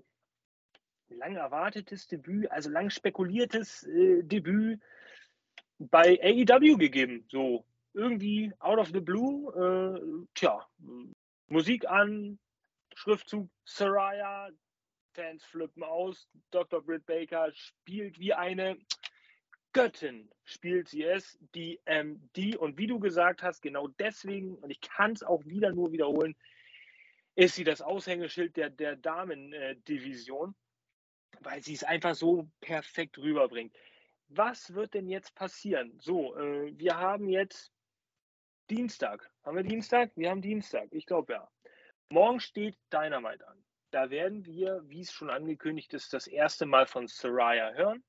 lang 1.08 1.36
erwartetes 1.36 2.06
Debüt, 2.06 2.50
also 2.50 2.70
lang 2.70 2.90
spekuliertes 2.90 3.84
äh, 3.84 4.22
Debüt 4.22 4.80
bei 5.78 6.18
AEW 6.22 6.76
gegeben. 6.76 7.24
So 7.28 7.64
irgendwie 7.94 8.52
out 8.58 8.78
of 8.78 8.88
the 8.88 9.00
blue, 9.00 9.52
äh, 9.54 10.26
tja, 10.34 10.66
Musik 11.48 11.88
an, 11.88 12.38
Schriftzug 12.94 13.48
Soraya, 13.64 14.50
Fans 15.14 15.44
flippen 15.44 15.82
aus, 15.82 16.28
Dr. 16.50 16.82
Britt 16.82 17.06
Baker 17.06 17.50
spielt 17.52 18.18
wie 18.18 18.34
eine 18.34 18.76
Göttin, 19.72 20.30
spielt 20.44 20.88
sie 20.88 21.04
es, 21.04 21.38
die, 21.54 21.80
die, 22.34 22.56
und 22.56 22.78
wie 22.78 22.86
du 22.86 22.98
gesagt 22.98 23.42
hast, 23.42 23.60
genau 23.60 23.88
deswegen, 23.88 24.54
und 24.56 24.70
ich 24.70 24.80
kann 24.80 25.12
es 25.12 25.22
auch 25.22 25.44
wieder 25.44 25.72
nur 25.72 25.92
wiederholen, 25.92 26.34
ist 27.34 27.56
sie 27.56 27.64
das 27.64 27.82
Aushängeschild 27.82 28.56
der, 28.56 28.70
der 28.70 28.96
Damen-Division. 28.96 30.54
Weil 31.40 31.62
sie 31.62 31.74
es 31.74 31.84
einfach 31.84 32.14
so 32.14 32.50
perfekt 32.60 33.18
rüberbringt. 33.18 33.76
Was 34.28 34.74
wird 34.74 34.94
denn 34.94 35.08
jetzt 35.08 35.34
passieren? 35.34 35.98
So, 36.00 36.36
äh, 36.36 36.72
wir 36.76 36.96
haben 36.96 37.28
jetzt 37.28 37.72
Dienstag. 38.70 39.30
Haben 39.44 39.56
wir 39.56 39.62
Dienstag? 39.62 40.10
Wir 40.16 40.30
haben 40.30 40.42
Dienstag. 40.42 40.88
Ich 40.90 41.06
glaube 41.06 41.34
ja. 41.34 41.48
Morgen 42.08 42.40
steht 42.40 42.76
Dynamite 42.92 43.46
an. 43.46 43.64
Da 43.90 44.10
werden 44.10 44.44
wir, 44.44 44.82
wie 44.86 45.00
es 45.00 45.12
schon 45.12 45.30
angekündigt 45.30 45.94
ist, 45.94 46.12
das 46.12 46.26
erste 46.26 46.66
Mal 46.66 46.86
von 46.86 47.06
Soraya 47.06 47.72
hören. 47.74 48.04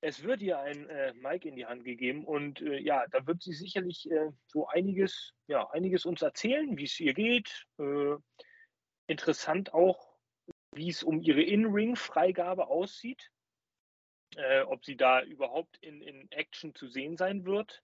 Es 0.00 0.22
wird 0.22 0.40
ihr 0.42 0.58
ein 0.58 0.88
äh, 0.88 1.12
Mic 1.14 1.46
in 1.46 1.56
die 1.56 1.66
Hand 1.66 1.84
gegeben 1.84 2.24
und 2.24 2.60
äh, 2.60 2.78
ja, 2.78 3.06
da 3.08 3.26
wird 3.26 3.42
sie 3.42 3.52
sicherlich 3.52 4.08
äh, 4.10 4.30
so 4.46 4.68
einiges, 4.68 5.34
ja, 5.48 5.68
einiges 5.70 6.06
uns 6.06 6.22
erzählen, 6.22 6.78
wie 6.78 6.84
es 6.84 7.00
ihr 7.00 7.14
geht. 7.14 7.66
Äh, 7.78 8.16
interessant 9.08 9.74
auch, 9.74 10.07
wie 10.78 10.88
es 10.88 11.02
um 11.02 11.20
ihre 11.20 11.42
In-Ring-Freigabe 11.42 12.68
aussieht, 12.68 13.30
äh, 14.36 14.60
ob 14.62 14.84
sie 14.84 14.96
da 14.96 15.22
überhaupt 15.22 15.76
in, 15.78 16.00
in 16.00 16.30
Action 16.30 16.74
zu 16.74 16.88
sehen 16.88 17.16
sein 17.16 17.44
wird. 17.44 17.82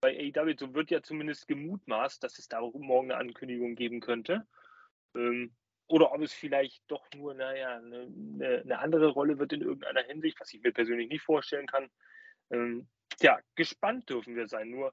Bei 0.00 0.18
AEW 0.18 0.56
so 0.58 0.74
wird 0.74 0.90
ja 0.90 1.02
zumindest 1.02 1.46
gemutmaßt, 1.46 2.22
dass 2.22 2.38
es 2.40 2.48
da 2.48 2.60
morgen 2.60 3.12
eine 3.12 3.20
Ankündigung 3.20 3.76
geben 3.76 4.00
könnte. 4.00 4.46
Ähm, 5.14 5.54
oder 5.86 6.12
ob 6.12 6.20
es 6.22 6.32
vielleicht 6.32 6.82
doch 6.88 7.06
nur, 7.14 7.34
naja, 7.34 7.76
eine, 7.76 8.60
eine, 8.64 8.78
andere 8.78 9.08
Rolle 9.08 9.38
wird 9.38 9.52
in 9.52 9.62
irgendeiner 9.62 10.02
Hinsicht, 10.02 10.40
was 10.40 10.52
ich 10.52 10.62
mir 10.62 10.72
persönlich 10.72 11.08
nicht 11.08 11.22
vorstellen 11.22 11.66
kann. 11.66 11.90
Ähm, 12.50 12.88
ja, 13.20 13.38
gespannt 13.54 14.08
dürfen 14.10 14.34
wir 14.34 14.48
sein. 14.48 14.70
Nur, 14.70 14.92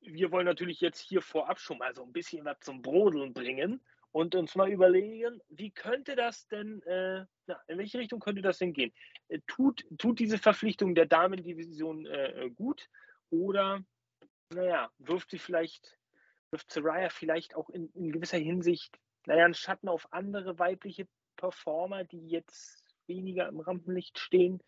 wir 0.00 0.32
wollen 0.32 0.46
natürlich 0.46 0.80
jetzt 0.80 1.00
hier 1.00 1.22
vorab 1.22 1.60
schon 1.60 1.78
mal 1.78 1.94
so 1.94 2.02
ein 2.02 2.12
bisschen 2.12 2.44
was 2.44 2.58
zum 2.60 2.82
Brodeln 2.82 3.32
bringen 3.32 3.80
und 4.16 4.34
uns 4.34 4.54
mal 4.54 4.72
überlegen, 4.72 5.42
wie 5.50 5.70
könnte 5.70 6.16
das 6.16 6.48
denn, 6.48 6.80
äh, 6.84 7.26
na, 7.46 7.60
in 7.68 7.76
welche 7.76 7.98
Richtung 7.98 8.18
könnte 8.18 8.40
das 8.40 8.56
denn 8.56 8.72
gehen? 8.72 8.90
Äh, 9.28 9.40
tut, 9.46 9.84
tut 9.98 10.18
diese 10.18 10.38
Verpflichtung 10.38 10.94
der 10.94 11.04
Damendivision 11.04 12.06
äh, 12.06 12.48
gut 12.54 12.88
oder, 13.28 13.84
naja, 14.54 14.90
wirft 14.96 15.32
sie 15.32 15.38
vielleicht, 15.38 15.98
wirft 16.50 16.72
Soraya 16.72 17.10
vielleicht 17.10 17.56
auch 17.56 17.68
in, 17.68 17.90
in 17.92 18.10
gewisser 18.10 18.38
Hinsicht, 18.38 18.98
naja, 19.26 19.44
einen 19.44 19.52
Schatten 19.52 19.86
auf 19.86 20.10
andere 20.14 20.58
weibliche 20.58 21.06
Performer, 21.36 22.04
die 22.04 22.26
jetzt 22.26 22.82
weniger 23.06 23.46
im 23.48 23.60
Rampenlicht 23.60 24.18
stehen? 24.18 24.62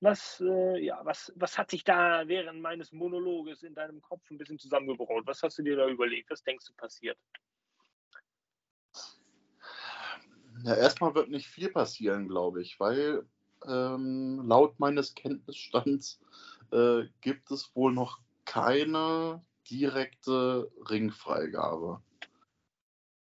Was, 0.00 0.40
äh, 0.40 0.82
ja, 0.82 1.04
was, 1.04 1.34
was 1.36 1.58
hat 1.58 1.70
sich 1.70 1.84
da 1.84 2.26
während 2.28 2.62
meines 2.62 2.92
Monologes 2.92 3.62
in 3.62 3.74
deinem 3.74 4.00
Kopf 4.00 4.22
ein 4.30 4.38
bisschen 4.38 4.58
zusammengebraut? 4.58 5.26
Was 5.26 5.42
hast 5.42 5.58
du 5.58 5.62
dir 5.62 5.76
da 5.76 5.86
überlegt? 5.86 6.30
Was 6.30 6.42
denkst 6.42 6.64
du 6.64 6.72
passiert? 6.72 7.18
Ja, 10.64 10.74
erstmal 10.74 11.14
wird 11.14 11.30
nicht 11.30 11.46
viel 11.46 11.70
passieren, 11.70 12.28
glaube 12.28 12.62
ich, 12.62 12.78
weil 12.80 13.24
ähm, 13.66 14.42
laut 14.46 14.78
meines 14.80 15.14
Kenntnisstands 15.14 16.20
äh, 16.72 17.04
gibt 17.20 17.50
es 17.50 17.74
wohl 17.74 17.92
noch 17.92 18.20
keine 18.44 19.42
direkte 19.70 20.70
Ringfreigabe. 20.88 22.00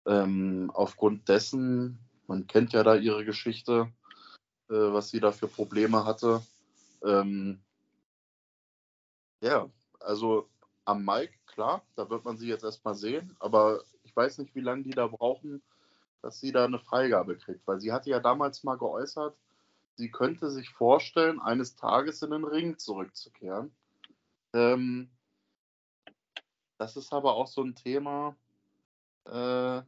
Ähm, 0.06 0.70
aufgrund 0.74 1.28
dessen, 1.28 1.98
man 2.26 2.46
kennt 2.46 2.72
ja 2.72 2.82
da 2.82 2.94
ihre 2.94 3.24
Geschichte, 3.24 3.92
äh, 4.68 4.74
was 4.74 5.10
sie 5.10 5.20
da 5.20 5.32
für 5.32 5.48
Probleme 5.48 6.04
hatte. 6.04 6.42
Ähm, 7.04 7.60
ja, 9.40 9.68
also 10.00 10.48
am 10.84 11.04
Mike, 11.04 11.34
klar, 11.46 11.84
da 11.96 12.08
wird 12.08 12.24
man 12.24 12.38
sie 12.38 12.48
jetzt 12.48 12.64
erstmal 12.64 12.94
sehen, 12.94 13.36
aber 13.40 13.82
ich 14.04 14.16
weiß 14.16 14.38
nicht, 14.38 14.54
wie 14.54 14.60
lange 14.60 14.84
die 14.84 14.90
da 14.90 15.06
brauchen, 15.06 15.62
dass 16.22 16.40
sie 16.40 16.52
da 16.52 16.64
eine 16.64 16.78
Freigabe 16.78 17.36
kriegt, 17.36 17.66
weil 17.66 17.80
sie 17.80 17.92
hatte 17.92 18.10
ja 18.10 18.20
damals 18.20 18.64
mal 18.64 18.76
geäußert, 18.76 19.36
sie 19.94 20.10
könnte 20.10 20.50
sich 20.50 20.70
vorstellen, 20.70 21.40
eines 21.40 21.76
Tages 21.76 22.22
in 22.22 22.30
den 22.30 22.44
Ring 22.44 22.78
zurückzukehren. 22.78 23.72
Ähm, 24.54 25.10
das 26.78 26.96
ist 26.96 27.12
aber 27.12 27.34
auch 27.34 27.48
so 27.48 27.62
ein 27.62 27.74
Thema, 27.74 28.36
äh, 29.26 29.82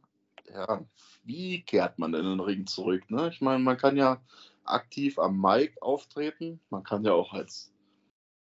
ja, 0.53 0.85
wie 1.23 1.61
kehrt 1.61 1.99
man 1.99 2.13
in 2.13 2.25
den 2.25 2.39
Ring 2.39 2.67
zurück? 2.67 3.09
Ne? 3.09 3.29
Ich 3.29 3.41
meine, 3.41 3.59
man 3.63 3.77
kann 3.77 3.97
ja 3.97 4.21
aktiv 4.65 5.17
am 5.17 5.39
Mic 5.39 5.81
auftreten, 5.81 6.59
man 6.69 6.83
kann 6.83 7.03
ja 7.03 7.13
auch 7.13 7.33
als, 7.33 7.73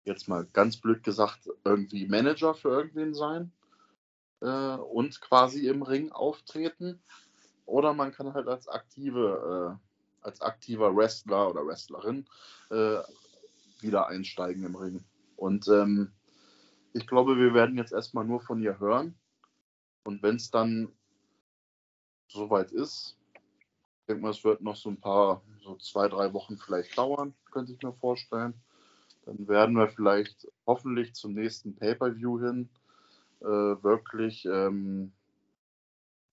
jetzt 0.05 0.29
mal 0.29 0.47
ganz 0.53 0.77
blöd 0.77 1.03
gesagt, 1.03 1.49
irgendwie 1.65 2.07
Manager 2.07 2.55
für 2.55 2.71
irgendwen 2.71 3.15
sein 3.15 3.53
äh, 4.41 4.77
und 4.77 5.21
quasi 5.21 5.69
im 5.69 5.83
Ring 5.83 6.13
auftreten. 6.13 7.01
Oder 7.71 7.95
man 7.95 8.11
kann 8.11 8.35
halt 8.35 8.49
als 8.49 8.67
aktive, 8.67 9.79
äh, 9.79 10.27
als 10.27 10.41
aktiver 10.41 10.95
Wrestler 10.95 11.51
oder 11.51 11.65
Wrestlerin 11.65 12.27
äh, 12.71 12.99
wieder 13.81 14.09
einsteigen 14.09 14.65
im 14.65 14.75
Ring. 14.75 15.05
Und 15.37 15.69
ähm, 15.69 16.11
ich 16.93 17.07
glaube, 17.07 17.37
wir 17.37 17.55
werden 17.55 17.77
jetzt 17.77 17.93
erstmal 17.93 18.25
nur 18.25 18.41
von 18.41 18.61
ihr 18.61 18.81
hören. 18.81 19.15
Und 20.03 20.21
wenn 20.21 20.35
es 20.35 20.51
dann 20.51 20.91
soweit 22.27 22.73
ist, 22.73 23.17
ich 24.01 24.07
denke 24.09 24.23
mal, 24.23 24.31
es 24.31 24.43
wird 24.43 24.63
noch 24.63 24.77
so 24.77 24.91
ein 24.91 25.01
paar, 25.01 25.41
so 25.63 25.77
zwei, 25.77 26.09
drei 26.09 26.33
Wochen 26.33 26.59
vielleicht 26.59 26.99
dauern, 26.99 27.35
könnte 27.53 27.73
ich 27.73 27.83
mir 27.83 27.93
vorstellen. 27.93 28.55
Dann 29.27 29.47
werden 29.47 29.77
wir 29.77 29.89
vielleicht 29.89 30.49
hoffentlich 30.67 31.15
zum 31.15 31.35
nächsten 31.35 31.77
Pay-Per-View 31.77 32.41
hin 32.41 32.69
äh, 33.43 33.47
wirklich 33.47 34.45
ähm, 34.47 35.13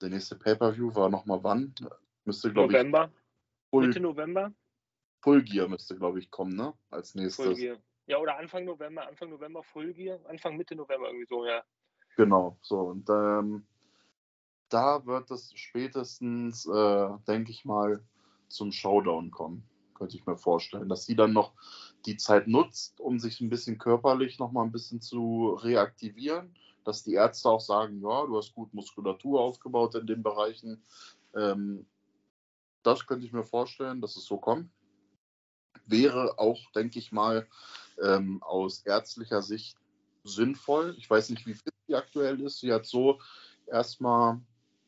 der 0.01 0.09
nächste 0.09 0.35
Pay-Per-View 0.35 0.93
war 0.95 1.09
nochmal 1.09 1.43
wann? 1.43 1.73
Müsste, 2.25 2.51
glaube 2.51 2.71
ich. 2.71 2.77
November. 2.77 3.11
Full, 3.69 3.87
Mitte 3.87 3.99
November. 3.99 4.53
Full 5.21 5.43
Gear 5.43 5.67
müsste, 5.67 5.97
glaube 5.97 6.19
ich, 6.19 6.29
kommen, 6.31 6.55
ne? 6.55 6.73
Als 6.89 7.15
nächstes. 7.15 7.45
Full 7.45 7.55
Gear. 7.55 7.77
Ja, 8.05 8.19
oder 8.19 8.37
Anfang 8.37 8.63
November, 8.65 9.07
Anfang 9.07 9.29
November 9.29 9.63
Full 9.63 9.93
Gear, 9.93 10.19
Anfang 10.29 10.55
Mitte 10.55 10.75
November 10.75 11.07
irgendwie 11.07 11.27
so, 11.27 11.45
ja. 11.45 11.63
Genau, 12.15 12.57
so. 12.61 12.79
Und 12.79 13.09
ähm, 13.09 13.67
da 14.69 15.05
wird 15.05 15.29
es 15.31 15.51
spätestens, 15.55 16.65
äh, 16.65 17.09
denke 17.27 17.51
ich 17.51 17.65
mal, 17.65 18.03
zum 18.47 18.71
Showdown 18.71 19.31
kommen. 19.31 19.63
Könnte 19.93 20.15
ich 20.15 20.25
mir 20.25 20.37
vorstellen. 20.37 20.87
Dass 20.89 21.05
sie 21.05 21.15
dann 21.15 21.33
noch 21.33 21.53
die 22.05 22.17
Zeit 22.17 22.47
nutzt, 22.47 22.99
um 22.99 23.19
sich 23.19 23.41
ein 23.41 23.49
bisschen 23.49 23.77
körperlich 23.77 24.39
nochmal 24.39 24.65
ein 24.65 24.71
bisschen 24.71 25.01
zu 25.01 25.57
reaktivieren 25.61 26.55
dass 26.87 27.03
die 27.03 27.15
Ärzte 27.15 27.49
auch 27.49 27.59
sagen, 27.59 28.01
ja, 28.01 28.25
du 28.25 28.37
hast 28.37 28.55
gut 28.55 28.73
Muskulatur 28.73 29.41
aufgebaut 29.41 29.95
in 29.95 30.07
den 30.07 30.23
Bereichen. 30.23 30.81
Ähm, 31.35 31.85
das 32.81 33.05
könnte 33.05 33.25
ich 33.25 33.33
mir 33.33 33.43
vorstellen, 33.43 33.99
dass 33.99 34.15
es 34.15 34.25
so 34.25 34.37
kommt. 34.37 34.71
Wäre 35.85 36.39
auch, 36.39 36.71
denke 36.71 36.97
ich 36.97 37.11
mal, 37.11 37.45
ähm, 38.01 38.41
aus 38.41 38.85
ärztlicher 38.85 39.41
Sicht 39.41 39.77
sinnvoll. 40.23 40.95
Ich 40.97 41.09
weiß 41.09 41.29
nicht, 41.31 41.45
wie 41.45 41.55
fit 41.55 41.73
sie 41.87 41.95
aktuell 41.95 42.39
ist. 42.39 42.61
Sie 42.61 42.71
hat 42.71 42.85
so 42.85 43.19
erstmal 43.65 44.39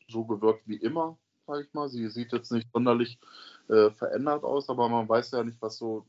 so 0.08 0.24
gewirkt 0.24 0.66
wie 0.70 0.78
immer, 0.78 1.18
sage 1.48 1.64
ich 1.64 1.74
mal. 1.74 1.90
Sie 1.90 2.08
sieht 2.08 2.32
jetzt 2.32 2.54
nicht 2.54 2.70
sonderlich 2.72 3.20
äh, 3.68 3.92
verändert 3.92 4.46
aus, 4.46 4.70
aber 4.70 4.88
man 4.88 5.10
weiß 5.10 5.32
ja 5.32 5.44
nicht, 5.44 5.62
was 5.62 5.78
so 5.78 6.06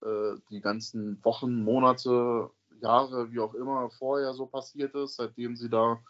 äh, 0.00 0.36
die 0.50 0.62
ganzen 0.62 1.22
Wochen, 1.22 1.62
Monate 1.62 2.50
Jahre, 2.82 3.32
wie 3.32 3.40
auch 3.40 3.54
immer, 3.54 3.90
vorher 3.90 4.34
so 4.34 4.46
passiert 4.46 4.94
ist, 4.94 5.16
seitdem 5.16 5.56
sie 5.56 5.70
da 5.70 6.02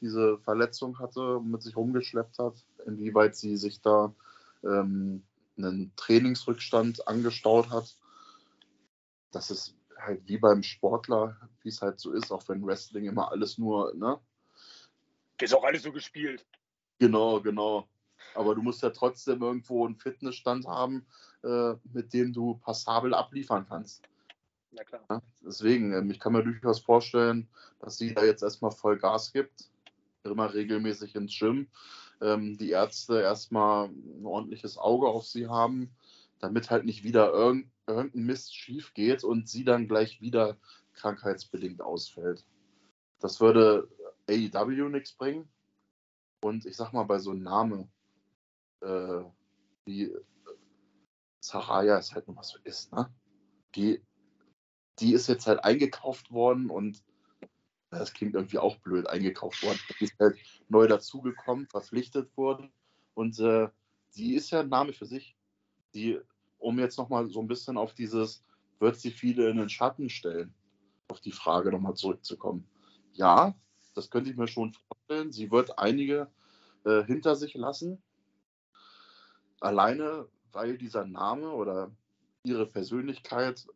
diese 0.00 0.38
Verletzung 0.38 0.98
hatte 0.98 1.36
und 1.38 1.50
mit 1.50 1.62
sich 1.62 1.76
rumgeschleppt 1.76 2.38
hat. 2.38 2.54
inwieweit 2.86 3.36
sie 3.36 3.56
sich 3.56 3.82
da 3.82 4.14
ähm, 4.64 5.22
einen 5.58 5.92
Trainingsrückstand 5.96 7.06
angestaut 7.06 7.70
hat. 7.70 7.96
Das 9.30 9.50
ist 9.50 9.76
halt 9.98 10.26
wie 10.26 10.38
beim 10.38 10.62
Sportler, 10.62 11.36
wie 11.62 11.68
es 11.68 11.82
halt 11.82 12.00
so 12.00 12.12
ist, 12.12 12.32
auch 12.32 12.48
wenn 12.48 12.66
Wrestling 12.66 13.04
immer 13.04 13.30
alles 13.30 13.58
nur, 13.58 13.94
ne? 13.94 14.18
Ist 15.40 15.54
auch 15.54 15.64
alles 15.64 15.82
so 15.82 15.92
gespielt. 15.92 16.46
Genau, 16.98 17.40
genau. 17.40 17.88
Aber 18.34 18.54
du 18.54 18.62
musst 18.62 18.82
ja 18.82 18.90
trotzdem 18.90 19.42
irgendwo 19.42 19.86
einen 19.86 19.96
Fitnessstand 19.96 20.66
haben, 20.66 21.06
äh, 21.42 21.74
mit 21.92 22.12
dem 22.12 22.32
du 22.32 22.54
passabel 22.54 23.14
abliefern 23.14 23.66
kannst. 23.68 24.09
Ja, 24.72 24.84
klar. 24.84 25.22
Deswegen, 25.44 25.92
ähm, 25.92 26.10
ich 26.10 26.20
kann 26.20 26.32
mir 26.32 26.44
durchaus 26.44 26.80
vorstellen, 26.80 27.48
dass 27.80 27.98
sie 27.98 28.14
da 28.14 28.24
jetzt 28.24 28.42
erstmal 28.42 28.70
voll 28.70 28.98
Gas 28.98 29.32
gibt, 29.32 29.70
immer 30.24 30.52
regelmäßig 30.52 31.14
ins 31.14 31.36
Gym, 31.38 31.68
ähm, 32.20 32.56
die 32.56 32.70
Ärzte 32.70 33.20
erstmal 33.20 33.88
ein 33.88 34.24
ordentliches 34.24 34.78
Auge 34.78 35.08
auf 35.08 35.26
sie 35.26 35.48
haben, 35.48 35.94
damit 36.38 36.70
halt 36.70 36.84
nicht 36.84 37.02
wieder 37.02 37.32
irgend, 37.32 37.70
irgendein 37.86 38.24
Mist 38.24 38.54
schief 38.54 38.94
geht 38.94 39.24
und 39.24 39.48
sie 39.48 39.64
dann 39.64 39.88
gleich 39.88 40.20
wieder 40.20 40.56
krankheitsbedingt 40.94 41.80
ausfällt. 41.80 42.46
Das 43.18 43.40
würde 43.40 43.88
AEW 44.28 44.88
nichts 44.88 45.12
bringen. 45.12 45.48
Und 46.42 46.64
ich 46.64 46.76
sag 46.76 46.92
mal, 46.92 47.04
bei 47.04 47.18
so 47.18 47.32
einem 47.32 47.42
Namen 47.42 47.90
äh, 48.80 49.24
wie 49.84 50.14
Saraya 51.40 51.98
ist 51.98 52.14
halt 52.14 52.26
nur 52.28 52.36
was 52.36 52.48
so 52.48 52.58
ist, 52.64 52.92
ne? 52.92 53.12
Die, 53.74 54.02
die 55.00 55.12
ist 55.12 55.28
jetzt 55.28 55.46
halt 55.46 55.64
eingekauft 55.64 56.30
worden 56.30 56.70
und 56.70 57.02
das 57.90 58.12
klingt 58.12 58.34
irgendwie 58.34 58.58
auch 58.58 58.76
blöd, 58.76 59.08
eingekauft 59.08 59.62
worden. 59.62 59.78
Die 59.98 60.04
ist 60.04 60.18
halt 60.20 60.38
neu 60.68 60.86
dazugekommen, 60.86 61.66
verpflichtet 61.66 62.36
worden 62.36 62.72
und 63.14 63.38
äh, 63.40 63.68
die 64.14 64.34
ist 64.34 64.50
ja 64.50 64.60
ein 64.60 64.68
Name 64.68 64.92
für 64.92 65.06
sich. 65.06 65.36
Die, 65.94 66.20
um 66.58 66.78
jetzt 66.78 66.98
nochmal 66.98 67.28
so 67.28 67.40
ein 67.40 67.48
bisschen 67.48 67.76
auf 67.76 67.94
dieses, 67.94 68.44
wird 68.78 68.96
sie 68.96 69.10
viele 69.10 69.50
in 69.50 69.56
den 69.56 69.68
Schatten 69.68 70.08
stellen, 70.08 70.54
auf 71.08 71.20
die 71.20 71.32
Frage 71.32 71.72
nochmal 71.72 71.94
zurückzukommen. 71.94 72.68
Ja, 73.12 73.54
das 73.94 74.10
könnte 74.10 74.30
ich 74.30 74.36
mir 74.36 74.46
schon 74.46 74.72
vorstellen. 74.72 75.32
Sie 75.32 75.50
wird 75.50 75.78
einige 75.78 76.30
äh, 76.84 77.02
hinter 77.04 77.34
sich 77.34 77.54
lassen. 77.54 78.02
Alleine, 79.58 80.28
weil 80.52 80.78
dieser 80.78 81.06
Name 81.06 81.50
oder 81.50 81.90
ihre 82.44 82.66
Persönlichkeit 82.66 83.66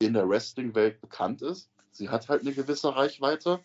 in 0.00 0.14
der 0.14 0.28
Wrestling-Welt 0.28 1.00
bekannt 1.00 1.42
ist. 1.42 1.70
Sie 1.92 2.08
hat 2.08 2.28
halt 2.28 2.40
eine 2.40 2.52
gewisse 2.52 2.94
Reichweite 2.96 3.60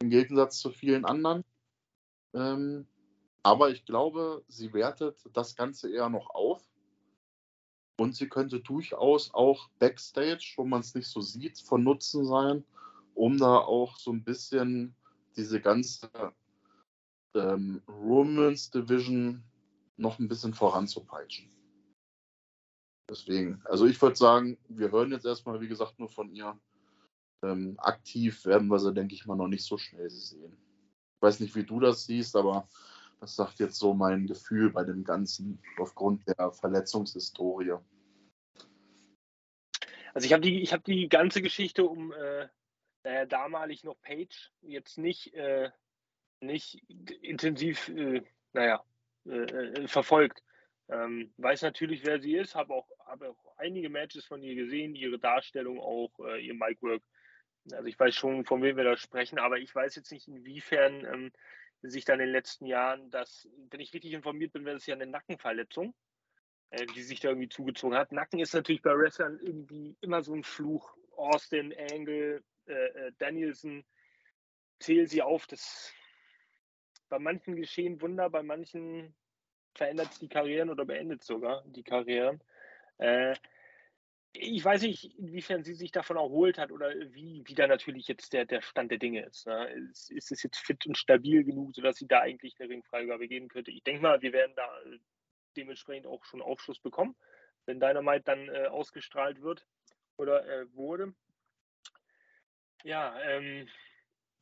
im 0.00 0.10
Gegensatz 0.10 0.58
zu 0.58 0.70
vielen 0.70 1.04
anderen. 1.04 1.44
Ähm, 2.32 2.86
aber 3.42 3.70
ich 3.70 3.84
glaube, 3.84 4.44
sie 4.48 4.72
wertet 4.72 5.18
das 5.32 5.56
Ganze 5.56 5.92
eher 5.92 6.08
noch 6.08 6.30
auf. 6.30 6.62
Und 7.98 8.16
sie 8.16 8.28
könnte 8.28 8.60
durchaus 8.60 9.32
auch 9.34 9.68
Backstage, 9.78 10.54
wo 10.56 10.64
man 10.64 10.80
es 10.80 10.94
nicht 10.94 11.08
so 11.08 11.20
sieht, 11.20 11.60
von 11.60 11.84
Nutzen 11.84 12.26
sein, 12.26 12.64
um 13.14 13.38
da 13.38 13.58
auch 13.58 13.98
so 13.98 14.10
ein 14.10 14.24
bisschen 14.24 14.96
diese 15.36 15.60
ganze 15.60 16.10
ähm, 17.34 17.82
Romans 17.88 18.70
Division 18.70 19.44
noch 19.96 20.18
ein 20.18 20.28
bisschen 20.28 20.54
voranzupeitschen. 20.54 21.48
Deswegen, 23.08 23.60
also 23.64 23.86
ich 23.86 24.00
würde 24.00 24.16
sagen, 24.16 24.58
wir 24.68 24.90
hören 24.90 25.12
jetzt 25.12 25.26
erstmal, 25.26 25.60
wie 25.60 25.68
gesagt, 25.68 25.98
nur 25.98 26.08
von 26.08 26.30
ihr. 26.32 26.58
Ähm, 27.42 27.74
aktiv 27.78 28.44
werden 28.46 28.68
wir 28.68 28.78
sie, 28.78 28.94
denke 28.94 29.14
ich 29.14 29.26
mal, 29.26 29.36
noch 29.36 29.48
nicht 29.48 29.64
so 29.64 29.76
schnell 29.76 30.08
sehen. 30.08 30.56
Ich 31.16 31.22
weiß 31.22 31.40
nicht, 31.40 31.54
wie 31.54 31.64
du 31.64 31.80
das 31.80 32.06
siehst, 32.06 32.34
aber 32.36 32.68
das 33.20 33.36
sagt 33.36 33.58
jetzt 33.58 33.78
so 33.78 33.94
mein 33.94 34.26
Gefühl 34.26 34.70
bei 34.70 34.84
dem 34.84 35.04
Ganzen 35.04 35.58
aufgrund 35.78 36.22
der 36.26 36.52
Verletzungshistorie. 36.52 37.74
Also 40.14 40.26
ich 40.26 40.32
habe 40.32 40.42
die, 40.42 40.64
hab 40.66 40.84
die 40.84 41.08
ganze 41.08 41.42
Geschichte 41.42 41.84
um 41.84 42.12
äh, 42.12 42.48
naja, 43.04 43.26
damalig 43.26 43.84
noch 43.84 44.00
Page 44.00 44.50
jetzt 44.62 44.98
nicht, 44.98 45.34
äh, 45.34 45.70
nicht 46.40 46.82
intensiv, 47.22 47.88
äh, 47.90 48.22
naja, 48.52 48.82
äh, 49.26 49.30
äh, 49.30 49.88
verfolgt. 49.88 50.42
Ähm, 50.88 51.32
weiß 51.36 51.62
natürlich, 51.62 52.04
wer 52.04 52.20
sie 52.20 52.36
ist, 52.36 52.54
habe 52.54 52.74
auch, 52.74 52.88
hab 53.20 53.22
auch 53.22 53.56
einige 53.56 53.88
Matches 53.88 54.24
von 54.24 54.42
ihr 54.42 54.54
gesehen, 54.54 54.94
ihre 54.94 55.18
Darstellung 55.18 55.78
auch, 55.80 56.10
äh, 56.20 56.44
ihr 56.44 56.54
Micwork. 56.54 57.02
Also 57.72 57.86
ich 57.86 57.98
weiß 57.98 58.14
schon, 58.14 58.44
von 58.44 58.62
wem 58.62 58.76
wir 58.76 58.84
da 58.84 58.96
sprechen, 58.96 59.38
aber 59.38 59.58
ich 59.58 59.74
weiß 59.74 59.94
jetzt 59.96 60.12
nicht, 60.12 60.28
inwiefern 60.28 61.04
ähm, 61.06 61.32
sich 61.82 62.04
dann 62.04 62.20
in 62.20 62.26
den 62.26 62.32
letzten 62.32 62.66
Jahren 62.66 63.10
das, 63.10 63.48
wenn 63.70 63.80
ich 63.80 63.94
richtig 63.94 64.12
informiert 64.12 64.52
bin, 64.52 64.64
wäre 64.64 64.76
das 64.76 64.86
ja 64.86 64.94
eine 64.94 65.06
Nackenverletzung, 65.06 65.94
äh, 66.70 66.86
die 66.86 67.02
sich 67.02 67.20
da 67.20 67.28
irgendwie 67.28 67.48
zugezogen 67.48 67.96
hat. 67.96 68.12
Nacken 68.12 68.40
ist 68.40 68.54
natürlich 68.54 68.82
bei 68.82 68.96
Wrestlern 68.96 69.38
irgendwie 69.40 69.96
immer 70.00 70.22
so 70.22 70.34
ein 70.34 70.44
Fluch. 70.44 70.96
Austin, 71.16 71.72
Angle, 71.92 72.42
äh, 72.66 72.72
äh, 72.72 73.12
Danielson, 73.18 73.84
zähl 74.80 75.06
sie 75.06 75.22
auf. 75.22 75.46
Das 75.46 75.94
bei 77.08 77.18
manchen 77.18 77.54
geschehen 77.54 78.00
Wunder, 78.00 78.28
bei 78.28 78.42
manchen 78.42 79.14
verändert 79.74 80.20
die 80.20 80.28
Karrieren 80.28 80.70
oder 80.70 80.84
beendet 80.84 81.22
sogar 81.22 81.62
die 81.66 81.84
Karrieren. 81.84 82.42
Äh, 82.98 83.34
ich 84.36 84.64
weiß 84.64 84.82
nicht, 84.82 85.16
inwiefern 85.16 85.62
sie 85.62 85.74
sich 85.74 85.92
davon 85.92 86.16
erholt 86.16 86.58
hat 86.58 86.72
oder 86.72 86.90
wie, 87.12 87.42
wie 87.46 87.54
da 87.54 87.68
natürlich 87.68 88.08
jetzt 88.08 88.32
der, 88.32 88.44
der 88.44 88.62
Stand 88.62 88.90
der 88.90 88.98
Dinge 88.98 89.24
ist. 89.24 89.46
Ne? 89.46 89.70
Ist, 89.90 90.10
ist 90.10 90.32
es 90.32 90.42
jetzt 90.42 90.58
fit 90.58 90.84
und 90.86 90.98
stabil 90.98 91.44
genug, 91.44 91.74
sodass 91.74 91.96
sie 91.96 92.08
da 92.08 92.20
eigentlich 92.20 92.56
eine 92.58 92.68
Ringfreigabe 92.68 93.28
geben 93.28 93.48
könnte? 93.48 93.70
Ich 93.70 93.84
denke 93.84 94.02
mal, 94.02 94.20
wir 94.22 94.32
werden 94.32 94.54
da 94.56 94.68
dementsprechend 95.56 96.06
auch 96.06 96.24
schon 96.24 96.42
Aufschluss 96.42 96.80
bekommen, 96.80 97.14
wenn 97.66 97.78
Dynamite 97.78 98.24
dann 98.24 98.48
äh, 98.48 98.66
ausgestrahlt 98.66 99.40
wird 99.40 99.64
oder 100.16 100.44
äh, 100.46 100.66
wurde. 100.74 101.14
Ja, 102.82 103.18
ähm, 103.22 103.68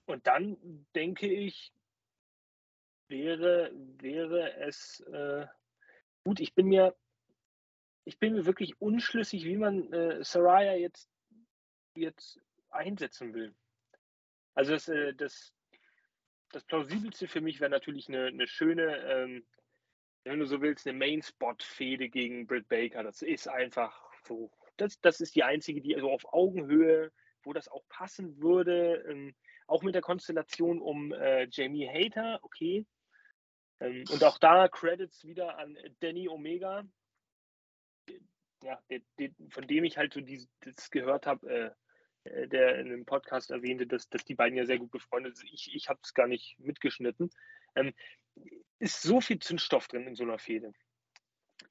und 0.06 0.26
dann 0.26 0.86
denke 0.94 1.28
ich, 1.28 1.72
wäre, 3.08 3.70
wäre 3.98 4.56
es 4.56 5.00
äh, 5.00 5.46
gut. 6.24 6.40
Ich 6.40 6.54
bin 6.54 6.66
mir, 6.66 6.96
ich 8.04 8.18
bin 8.18 8.34
mir 8.34 8.46
wirklich 8.46 8.80
unschlüssig, 8.80 9.44
wie 9.44 9.56
man 9.56 9.92
äh, 9.92 10.24
Saraya 10.24 10.74
jetzt, 10.74 11.08
jetzt 11.94 12.40
einsetzen 12.70 13.34
will. 13.34 13.54
Also 14.54 14.72
das, 14.72 14.88
äh, 14.88 15.14
das, 15.14 15.52
das 16.50 16.64
plausibelste 16.64 17.28
für 17.28 17.40
mich 17.40 17.60
wäre 17.60 17.70
natürlich 17.70 18.08
eine, 18.08 18.26
eine 18.26 18.46
schöne, 18.46 18.96
ähm, 19.06 19.46
wenn 20.24 20.38
du 20.38 20.46
so 20.46 20.60
willst, 20.60 20.86
eine 20.86 20.98
Main-Spot-Fehde 20.98 22.08
gegen 22.08 22.46
Britt 22.46 22.68
Baker. 22.68 23.02
Das 23.02 23.22
ist 23.22 23.48
einfach 23.48 23.94
so. 24.24 24.50
Das, 24.76 25.00
das 25.00 25.20
ist 25.20 25.34
die 25.34 25.44
einzige, 25.44 25.80
die 25.80 25.94
also 25.94 26.10
auf 26.10 26.32
Augenhöhe, 26.32 27.12
wo 27.44 27.52
das 27.52 27.68
auch 27.68 27.86
passen 27.88 28.40
würde. 28.40 29.04
Ähm, 29.08 29.34
auch 29.66 29.82
mit 29.82 29.94
der 29.94 30.02
Konstellation 30.02 30.80
um 30.80 31.12
äh, 31.12 31.46
Jamie 31.50 31.88
Hater, 31.88 32.40
okay. 32.42 32.86
Ähm, 33.80 34.04
und 34.10 34.22
auch 34.22 34.38
da 34.38 34.68
Credits 34.68 35.24
wieder 35.24 35.58
an 35.58 35.78
Danny 36.00 36.28
Omega, 36.28 36.84
ja, 38.62 38.80
der, 38.90 39.00
der, 39.18 39.30
von 39.50 39.66
dem 39.66 39.84
ich 39.84 39.96
halt 39.96 40.14
so 40.14 40.20
dieses, 40.20 40.48
das 40.60 40.90
gehört 40.90 41.26
habe, 41.26 41.74
äh, 42.24 42.30
äh, 42.30 42.48
der 42.48 42.78
in 42.78 42.86
einem 42.86 43.04
Podcast 43.04 43.50
erwähnte, 43.50 43.86
dass, 43.86 44.08
dass 44.08 44.24
die 44.24 44.34
beiden 44.34 44.56
ja 44.56 44.66
sehr 44.66 44.78
gut 44.78 44.90
befreundet 44.90 45.36
sind. 45.36 45.50
Ich, 45.52 45.74
ich 45.74 45.88
habe 45.88 46.00
es 46.02 46.14
gar 46.14 46.26
nicht 46.26 46.58
mitgeschnitten. 46.58 47.30
Ähm, 47.74 47.94
ist 48.78 49.02
so 49.02 49.20
viel 49.20 49.38
Zündstoff 49.38 49.88
drin 49.88 50.06
in 50.06 50.14
so 50.14 50.24
einer 50.24 50.38
Fehde. 50.38 50.72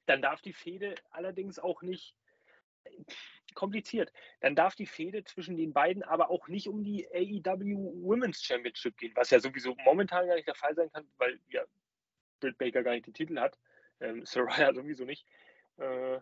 Dann 0.06 0.22
darf 0.22 0.40
die 0.40 0.52
Fehde 0.52 0.94
allerdings 1.10 1.58
auch 1.58 1.82
nicht 1.82 2.16
kompliziert. 3.54 4.12
Dann 4.40 4.56
darf 4.56 4.74
die 4.74 4.86
Fehde 4.86 5.24
zwischen 5.24 5.56
den 5.56 5.72
beiden 5.72 6.02
aber 6.02 6.30
auch 6.30 6.48
nicht 6.48 6.68
um 6.68 6.82
die 6.82 7.06
AEW 7.12 8.02
Women's 8.02 8.42
Championship 8.42 8.96
gehen, 8.96 9.12
was 9.14 9.30
ja 9.30 9.40
sowieso 9.40 9.76
momentan 9.84 10.26
gar 10.26 10.34
nicht 10.34 10.48
der 10.48 10.54
Fall 10.54 10.74
sein 10.74 10.90
kann, 10.90 11.06
weil 11.18 11.38
ja 11.48 11.62
Britt 12.40 12.58
Baker 12.58 12.82
gar 12.82 12.92
nicht 12.92 13.06
den 13.06 13.14
Titel 13.14 13.38
hat. 13.38 13.58
Ähm, 14.00 14.24
Soraya 14.24 14.72
sowieso 14.74 15.04
nicht. 15.04 15.26
Äh, 15.76 16.20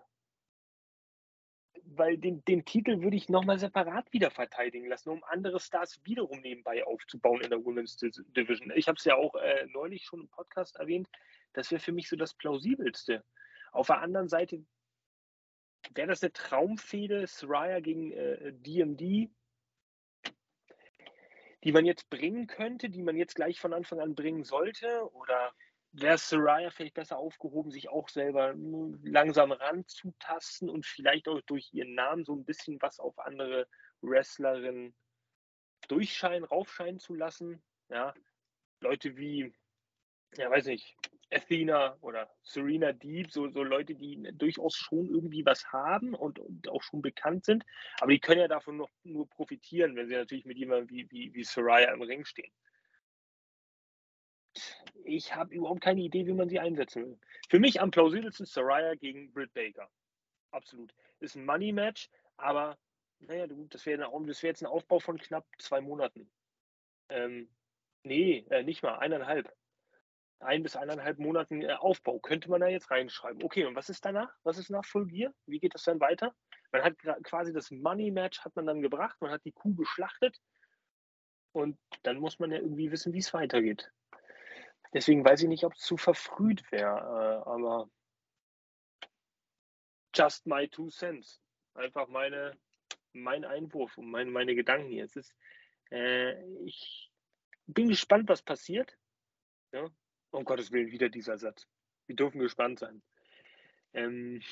weil 1.84 2.18
den, 2.18 2.44
den 2.44 2.64
Titel 2.64 3.02
würde 3.02 3.16
ich 3.16 3.28
nochmal 3.28 3.58
separat 3.58 4.12
wieder 4.12 4.30
verteidigen 4.30 4.86
lassen, 4.86 5.10
um 5.10 5.24
andere 5.24 5.60
Stars 5.60 6.00
wiederum 6.04 6.40
nebenbei 6.40 6.84
aufzubauen 6.84 7.40
in 7.40 7.50
der 7.50 7.64
Women's 7.64 7.96
Division. 7.96 8.72
Ich 8.74 8.88
habe 8.88 8.96
es 8.96 9.04
ja 9.04 9.16
auch 9.16 9.34
äh, 9.36 9.66
neulich 9.72 10.04
schon 10.04 10.20
im 10.20 10.28
Podcast 10.28 10.76
erwähnt. 10.76 11.08
Das 11.52 11.70
wäre 11.70 11.80
für 11.80 11.92
mich 11.92 12.08
so 12.08 12.16
das 12.16 12.34
Plausibelste. 12.34 13.24
Auf 13.72 13.88
der 13.88 14.00
anderen 14.00 14.28
Seite 14.28 14.64
wäre 15.94 16.08
das 16.08 16.22
eine 16.22 16.32
Traumfehde, 16.32 17.26
Soraya 17.26 17.80
gegen 17.80 18.12
äh, 18.12 18.52
DMD, 18.52 19.30
die 21.64 21.72
man 21.72 21.84
jetzt 21.84 22.08
bringen 22.10 22.46
könnte, 22.46 22.88
die 22.88 23.02
man 23.02 23.16
jetzt 23.16 23.34
gleich 23.34 23.60
von 23.60 23.72
Anfang 23.72 24.00
an 24.00 24.14
bringen 24.14 24.44
sollte? 24.44 25.12
Oder 25.12 25.52
wäre 25.92 26.18
Soraya 26.18 26.70
vielleicht 26.70 26.94
besser 26.94 27.18
aufgehoben, 27.18 27.70
sich 27.70 27.88
auch 27.88 28.08
selber 28.08 28.54
langsam 29.02 29.52
ranzutasten 29.52 30.68
und 30.68 30.86
vielleicht 30.86 31.28
auch 31.28 31.40
durch 31.42 31.72
ihren 31.72 31.94
Namen 31.94 32.24
so 32.24 32.34
ein 32.34 32.44
bisschen 32.44 32.80
was 32.80 33.00
auf 33.00 33.18
andere 33.18 33.66
Wrestlerinnen 34.02 34.94
durchscheinen, 35.88 36.44
raufscheinen 36.44 37.00
zu 37.00 37.14
lassen. 37.14 37.62
Ja, 37.88 38.14
Leute 38.80 39.16
wie, 39.16 39.52
ja, 40.36 40.50
weiß 40.50 40.66
nicht, 40.66 40.96
Athena 41.32 41.96
oder 42.00 42.28
Serena 42.42 42.92
Deep, 42.92 43.30
so, 43.30 43.48
so 43.50 43.62
Leute, 43.62 43.94
die 43.94 44.20
durchaus 44.34 44.76
schon 44.76 45.08
irgendwie 45.08 45.44
was 45.44 45.72
haben 45.72 46.14
und, 46.14 46.38
und, 46.38 46.68
auch 46.68 46.82
schon 46.82 47.02
bekannt 47.02 47.44
sind, 47.44 47.64
aber 48.00 48.12
die 48.12 48.20
können 48.20 48.40
ja 48.40 48.48
davon 48.48 48.76
noch 48.76 48.90
nur 49.04 49.28
profitieren, 49.28 49.96
wenn 49.96 50.08
sie 50.08 50.16
natürlich 50.16 50.44
mit 50.44 50.58
jemandem 50.58 50.90
wie, 50.90 51.10
wie, 51.10 51.34
wie 51.34 51.44
Soraya 51.44 51.92
im 51.92 52.02
Ring 52.02 52.24
stehen. 52.24 52.52
Ich 55.10 55.34
habe 55.34 55.54
überhaupt 55.54 55.80
keine 55.80 56.00
Idee, 56.00 56.26
wie 56.26 56.32
man 56.32 56.48
sie 56.48 56.60
einsetzen 56.60 57.04
will. 57.04 57.18
Für 57.48 57.58
mich 57.58 57.80
am 57.80 57.90
plausibelsten 57.90 58.46
Soraya 58.46 58.94
gegen 58.94 59.32
Britt 59.32 59.52
Baker. 59.52 59.90
Absolut. 60.52 60.94
Ist 61.18 61.36
ein 61.36 61.44
Money-Match, 61.44 62.08
aber 62.36 62.78
naja, 63.18 63.46
das 63.46 63.86
wäre 63.86 64.00
wär 64.00 64.34
jetzt 64.42 64.62
ein 64.62 64.66
Aufbau 64.66 65.00
von 65.00 65.18
knapp 65.18 65.46
zwei 65.58 65.80
Monaten. 65.80 66.30
Ähm, 67.08 67.48
nee, 68.04 68.46
äh, 68.50 68.62
nicht 68.62 68.82
mal, 68.82 68.98
eineinhalb 68.98 69.52
ein 70.40 70.62
bis 70.62 70.76
eineinhalb 70.76 71.18
Monaten 71.18 71.62
äh, 71.62 71.74
Aufbau, 71.74 72.18
könnte 72.18 72.50
man 72.50 72.60
da 72.60 72.68
jetzt 72.68 72.90
reinschreiben. 72.90 73.42
Okay, 73.42 73.66
und 73.66 73.74
was 73.74 73.90
ist 73.90 74.04
danach? 74.04 74.32
Was 74.42 74.58
ist 74.58 74.70
nach 74.70 74.84
Full 74.84 75.06
Gear? 75.06 75.32
Wie 75.46 75.58
geht 75.58 75.74
das 75.74 75.84
dann 75.84 76.00
weiter? 76.00 76.34
Man 76.72 76.82
hat 76.82 76.96
quasi 77.24 77.52
das 77.52 77.70
Money 77.70 78.10
Match 78.10 78.40
hat 78.40 78.56
man 78.56 78.66
dann 78.66 78.80
gebracht, 78.80 79.16
man 79.20 79.30
hat 79.30 79.44
die 79.44 79.52
Kuh 79.52 79.74
geschlachtet 79.74 80.40
und 81.52 81.78
dann 82.04 82.18
muss 82.18 82.38
man 82.38 82.52
ja 82.52 82.58
irgendwie 82.58 82.90
wissen, 82.90 83.12
wie 83.12 83.18
es 83.18 83.34
weitergeht. 83.34 83.90
Deswegen 84.92 85.24
weiß 85.24 85.42
ich 85.42 85.48
nicht, 85.48 85.64
ob 85.64 85.74
es 85.74 85.80
zu 85.80 85.96
verfrüht 85.96 86.70
wäre, 86.72 86.98
äh, 86.98 87.48
aber 87.48 87.88
just 90.14 90.46
my 90.46 90.68
two 90.68 90.88
cents. 90.90 91.40
Einfach 91.74 92.08
meine, 92.08 92.58
mein 93.12 93.44
Einwurf 93.44 93.96
und 93.98 94.10
meine, 94.10 94.30
meine 94.30 94.54
Gedanken 94.54 94.88
hier. 94.88 95.04
Es 95.04 95.14
ist, 95.14 95.34
äh, 95.90 96.42
ich 96.64 97.10
bin 97.66 97.88
gespannt, 97.88 98.28
was 98.28 98.42
passiert. 98.42 98.96
Ja, 99.72 99.88
um 100.30 100.44
Gottes 100.44 100.72
Willen, 100.72 100.90
wieder 100.90 101.08
dieser 101.08 101.38
Satz. 101.38 101.68
Wir 102.06 102.16
dürfen 102.16 102.40
gespannt 102.40 102.80
sein. 102.80 103.02
Ähm, 103.92 104.42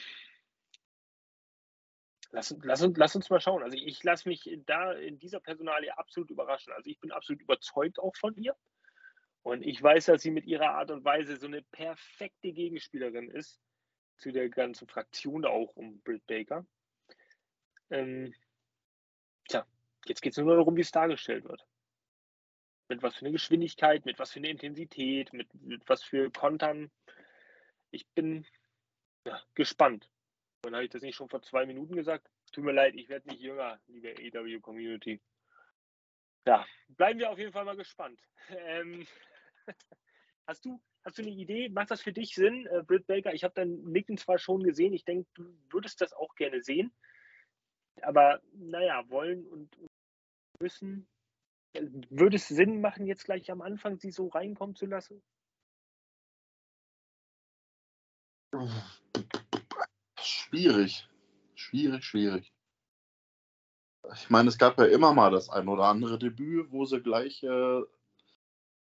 lass, 2.30 2.54
lass, 2.62 2.88
lass 2.94 3.16
uns 3.16 3.30
mal 3.30 3.40
schauen. 3.40 3.64
Also 3.64 3.76
ich 3.76 4.02
lasse 4.04 4.28
mich 4.28 4.48
da 4.66 4.92
in 4.92 5.18
dieser 5.18 5.40
Personalie 5.40 5.96
absolut 5.98 6.30
überraschen. 6.30 6.72
Also 6.72 6.88
ich 6.88 7.00
bin 7.00 7.10
absolut 7.10 7.42
überzeugt 7.42 7.98
auch 7.98 8.14
von 8.16 8.36
ihr. 8.36 8.56
Und 9.48 9.62
ich 9.62 9.82
weiß, 9.82 10.04
dass 10.06 10.20
sie 10.20 10.30
mit 10.30 10.44
ihrer 10.44 10.74
Art 10.74 10.90
und 10.90 11.04
Weise 11.04 11.36
so 11.36 11.46
eine 11.46 11.62
perfekte 11.62 12.52
Gegenspielerin 12.52 13.30
ist 13.30 13.58
zu 14.18 14.30
der 14.30 14.50
ganzen 14.50 14.86
Fraktion 14.86 15.46
auch 15.46 15.74
um 15.74 16.00
Britt 16.02 16.26
Baker. 16.26 16.66
Ähm, 17.88 18.34
tja, 19.48 19.66
jetzt 20.04 20.20
geht 20.20 20.32
es 20.32 20.38
nur 20.38 20.54
darum, 20.54 20.76
wie 20.76 20.82
es 20.82 20.90
dargestellt 20.90 21.44
wird 21.44 21.66
mit 22.88 23.02
was 23.02 23.14
für 23.16 23.20
eine 23.20 23.32
Geschwindigkeit, 23.32 24.04
mit 24.04 24.18
was 24.18 24.32
für 24.32 24.38
eine 24.38 24.50
Intensität, 24.50 25.32
mit, 25.32 25.52
mit 25.62 25.88
was 25.88 26.02
für 26.02 26.30
Kontern. 26.30 26.90
Ich 27.90 28.06
bin 28.08 28.46
ja, 29.26 29.40
gespannt. 29.54 30.10
Und 30.64 30.74
habe 30.74 30.84
ich 30.84 30.90
das 30.90 31.02
nicht 31.02 31.16
schon 31.16 31.28
vor 31.28 31.42
zwei 31.42 31.66
Minuten 31.66 31.94
gesagt? 31.94 32.28
Tut 32.52 32.64
mir 32.64 32.72
leid, 32.72 32.94
ich 32.96 33.08
werde 33.08 33.28
nicht 33.28 33.40
jünger, 33.40 33.78
liebe 33.86 34.14
AW 34.38 34.60
Community. 34.60 35.20
Ja, 36.46 36.66
bleiben 36.88 37.18
wir 37.18 37.30
auf 37.30 37.38
jeden 37.38 37.52
Fall 37.52 37.64
mal 37.64 37.76
gespannt. 37.76 38.20
Ähm, 38.50 39.06
hast, 40.46 40.64
du, 40.64 40.80
hast 41.04 41.18
du 41.18 41.22
eine 41.22 41.30
Idee? 41.30 41.68
Macht 41.68 41.90
das 41.90 42.02
für 42.02 42.12
dich 42.12 42.34
Sinn, 42.34 42.66
äh, 42.66 42.82
Britt 42.82 43.06
Baker? 43.06 43.34
Ich 43.34 43.44
habe 43.44 43.54
dein 43.54 43.82
Nicken 43.84 44.16
zwar 44.16 44.38
schon 44.38 44.62
gesehen, 44.62 44.92
ich 44.92 45.04
denke, 45.04 45.28
du 45.34 45.44
würdest 45.70 46.00
das 46.00 46.12
auch 46.12 46.34
gerne 46.34 46.62
sehen. 46.62 46.92
Aber 48.02 48.40
naja, 48.52 49.08
wollen 49.08 49.46
und 49.46 49.76
müssen 50.60 51.08
würde 52.10 52.36
es 52.36 52.48
Sinn 52.48 52.80
machen, 52.80 53.06
jetzt 53.06 53.24
gleich 53.24 53.50
am 53.50 53.60
Anfang 53.60 53.98
sie 53.98 54.10
so 54.10 54.28
reinkommen 54.28 54.74
zu 54.74 54.86
lassen? 54.86 55.22
Schwierig. 60.20 61.08
Schwierig, 61.54 62.04
schwierig. 62.04 62.52
Ich 64.14 64.30
meine, 64.30 64.48
es 64.48 64.56
gab 64.56 64.78
ja 64.78 64.86
immer 64.86 65.12
mal 65.12 65.30
das 65.30 65.50
ein 65.50 65.68
oder 65.68 65.84
andere 65.84 66.18
Debüt, 66.18 66.72
wo 66.72 66.86
sie 66.86 67.02
gleich 67.02 67.42
äh, 67.42 67.82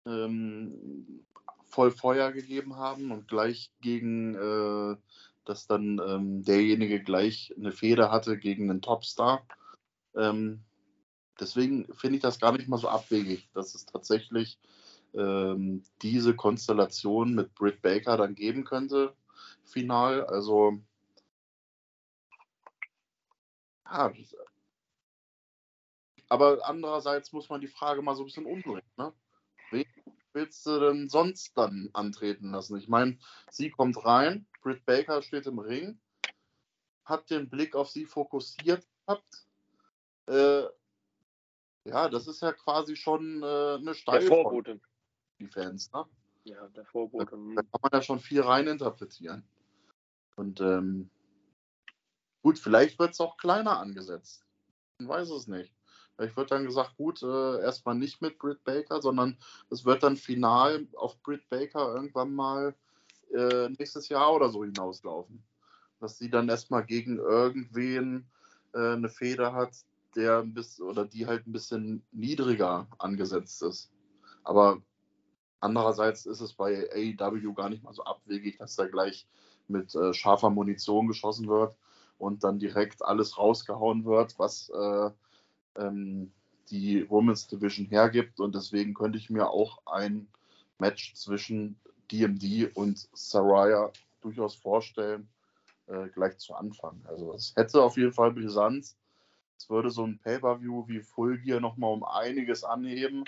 ähm, 0.08 1.24
voll 1.66 1.90
Feuer 1.90 2.32
gegeben 2.32 2.76
haben 2.76 3.12
und 3.12 3.28
gleich 3.28 3.70
gegen, 3.80 4.34
äh, 4.34 4.96
dass 5.44 5.66
dann 5.66 6.00
ähm, 6.06 6.42
derjenige 6.42 7.02
gleich 7.02 7.54
eine 7.56 7.72
Feder 7.72 8.10
hatte 8.10 8.38
gegen 8.38 8.70
einen 8.70 8.82
Topstar. 8.82 9.46
Ähm, 10.16 10.64
deswegen 11.38 11.92
finde 11.94 12.16
ich 12.16 12.22
das 12.22 12.40
gar 12.40 12.52
nicht 12.52 12.68
mal 12.68 12.78
so 12.78 12.88
abwegig, 12.88 13.48
dass 13.52 13.74
es 13.74 13.86
tatsächlich 13.86 14.58
ähm, 15.14 15.82
diese 16.02 16.34
Konstellation 16.34 17.34
mit 17.34 17.54
Britt 17.54 17.82
Baker 17.82 18.16
dann 18.16 18.34
geben 18.34 18.64
könnte, 18.64 19.14
final. 19.64 20.24
Also, 20.26 20.78
ja, 23.90 24.12
aber 26.28 26.58
andererseits 26.64 27.32
muss 27.32 27.48
man 27.48 27.60
die 27.60 27.68
Frage 27.68 28.02
mal 28.02 28.14
so 28.14 28.22
ein 28.22 28.26
bisschen 28.26 28.46
umdrehen. 28.46 28.82
Ne? 28.96 29.12
Willst 30.38 30.64
du 30.66 30.78
denn 30.78 31.08
sonst 31.08 31.58
dann 31.58 31.90
antreten 31.94 32.52
lassen? 32.52 32.76
Ich 32.76 32.86
meine, 32.86 33.18
sie 33.50 33.70
kommt 33.70 34.04
rein, 34.04 34.46
Britt 34.62 34.86
Baker 34.86 35.20
steht 35.20 35.46
im 35.46 35.58
Ring, 35.58 35.98
hat 37.04 37.28
den 37.28 37.50
Blick 37.50 37.74
auf 37.74 37.88
sie 37.90 38.06
fokussiert 38.06 38.86
gehabt. 39.04 39.48
Äh, 40.28 40.62
ja, 41.82 42.08
das 42.08 42.28
ist 42.28 42.40
ja 42.40 42.52
quasi 42.52 42.94
schon 42.94 43.42
äh, 43.42 43.78
eine 43.80 43.94
Steil 43.96 44.20
der 44.20 44.28
Vorbote. 44.28 44.80
die 45.40 45.48
Fans, 45.48 45.90
ne? 45.92 46.04
Ja, 46.44 46.68
der 46.68 46.84
Vorbote. 46.84 47.24
Da, 47.32 47.36
da, 47.36 47.62
kann 47.62 47.80
man 47.82 47.90
ja 47.92 48.02
schon 48.02 48.20
viel 48.20 48.42
reininterpretieren. 48.42 49.42
Und 50.36 50.60
ähm, 50.60 51.10
gut, 52.42 52.60
vielleicht 52.60 53.00
wird 53.00 53.10
es 53.10 53.20
auch 53.20 53.38
kleiner 53.38 53.80
angesetzt. 53.80 54.46
Man 54.98 55.08
weiß 55.08 55.30
es 55.30 55.48
nicht. 55.48 55.74
Vielleicht 56.18 56.36
wird 56.36 56.50
dann 56.50 56.66
gesagt, 56.66 56.96
gut, 56.96 57.22
äh, 57.22 57.60
erstmal 57.60 57.94
nicht 57.94 58.20
mit 58.20 58.40
Britt 58.40 58.64
Baker, 58.64 59.00
sondern 59.00 59.38
es 59.70 59.84
wird 59.84 60.02
dann 60.02 60.16
final 60.16 60.84
auf 60.96 61.22
Britt 61.22 61.48
Baker 61.48 61.94
irgendwann 61.94 62.34
mal 62.34 62.74
äh, 63.32 63.68
nächstes 63.68 64.08
Jahr 64.08 64.34
oder 64.34 64.48
so 64.48 64.64
hinauslaufen. 64.64 65.44
Dass 66.00 66.18
sie 66.18 66.28
dann 66.28 66.48
erstmal 66.48 66.84
gegen 66.84 67.18
irgendwen 67.18 68.26
äh, 68.74 68.94
eine 68.94 69.08
Feder 69.08 69.52
hat, 69.52 69.70
der 70.16 70.40
ein 70.40 70.54
bisschen 70.54 70.86
oder 70.86 71.04
die 71.04 71.28
halt 71.28 71.46
ein 71.46 71.52
bisschen 71.52 72.02
niedriger 72.10 72.88
angesetzt 72.98 73.62
ist. 73.62 73.92
Aber 74.42 74.82
andererseits 75.60 76.26
ist 76.26 76.40
es 76.40 76.52
bei 76.52 76.90
AEW 76.92 77.52
gar 77.54 77.68
nicht 77.68 77.84
mal 77.84 77.94
so 77.94 78.02
abwegig, 78.02 78.58
dass 78.58 78.74
da 78.74 78.88
gleich 78.88 79.28
mit 79.68 79.94
äh, 79.94 80.12
scharfer 80.12 80.50
Munition 80.50 81.06
geschossen 81.06 81.46
wird 81.46 81.76
und 82.18 82.42
dann 82.42 82.58
direkt 82.58 83.04
alles 83.04 83.38
rausgehauen 83.38 84.04
wird, 84.04 84.36
was 84.40 84.68
äh, 84.70 85.10
ähm, 85.76 86.32
die 86.70 87.08
Women's 87.08 87.46
Division 87.46 87.86
hergibt. 87.86 88.40
Und 88.40 88.54
deswegen 88.54 88.94
könnte 88.94 89.18
ich 89.18 89.30
mir 89.30 89.50
auch 89.50 89.78
ein 89.86 90.28
Match 90.78 91.14
zwischen 91.14 91.78
DMD 92.10 92.74
und 92.74 93.08
Saraya 93.12 93.92
durchaus 94.20 94.54
vorstellen, 94.54 95.28
äh, 95.86 96.08
gleich 96.08 96.38
zu 96.38 96.54
Anfang. 96.54 97.00
Also 97.06 97.34
es 97.34 97.54
hätte 97.56 97.82
auf 97.82 97.96
jeden 97.96 98.12
Fall 98.12 98.32
Brisanz. 98.32 98.96
Es 99.56 99.68
würde 99.68 99.90
so 99.90 100.04
ein 100.04 100.18
Pay-Per-View 100.18 100.86
wie 100.88 101.00
Full 101.00 101.38
Gear 101.38 101.60
nochmal 101.60 101.92
um 101.92 102.04
einiges 102.04 102.62
anheben, 102.64 103.24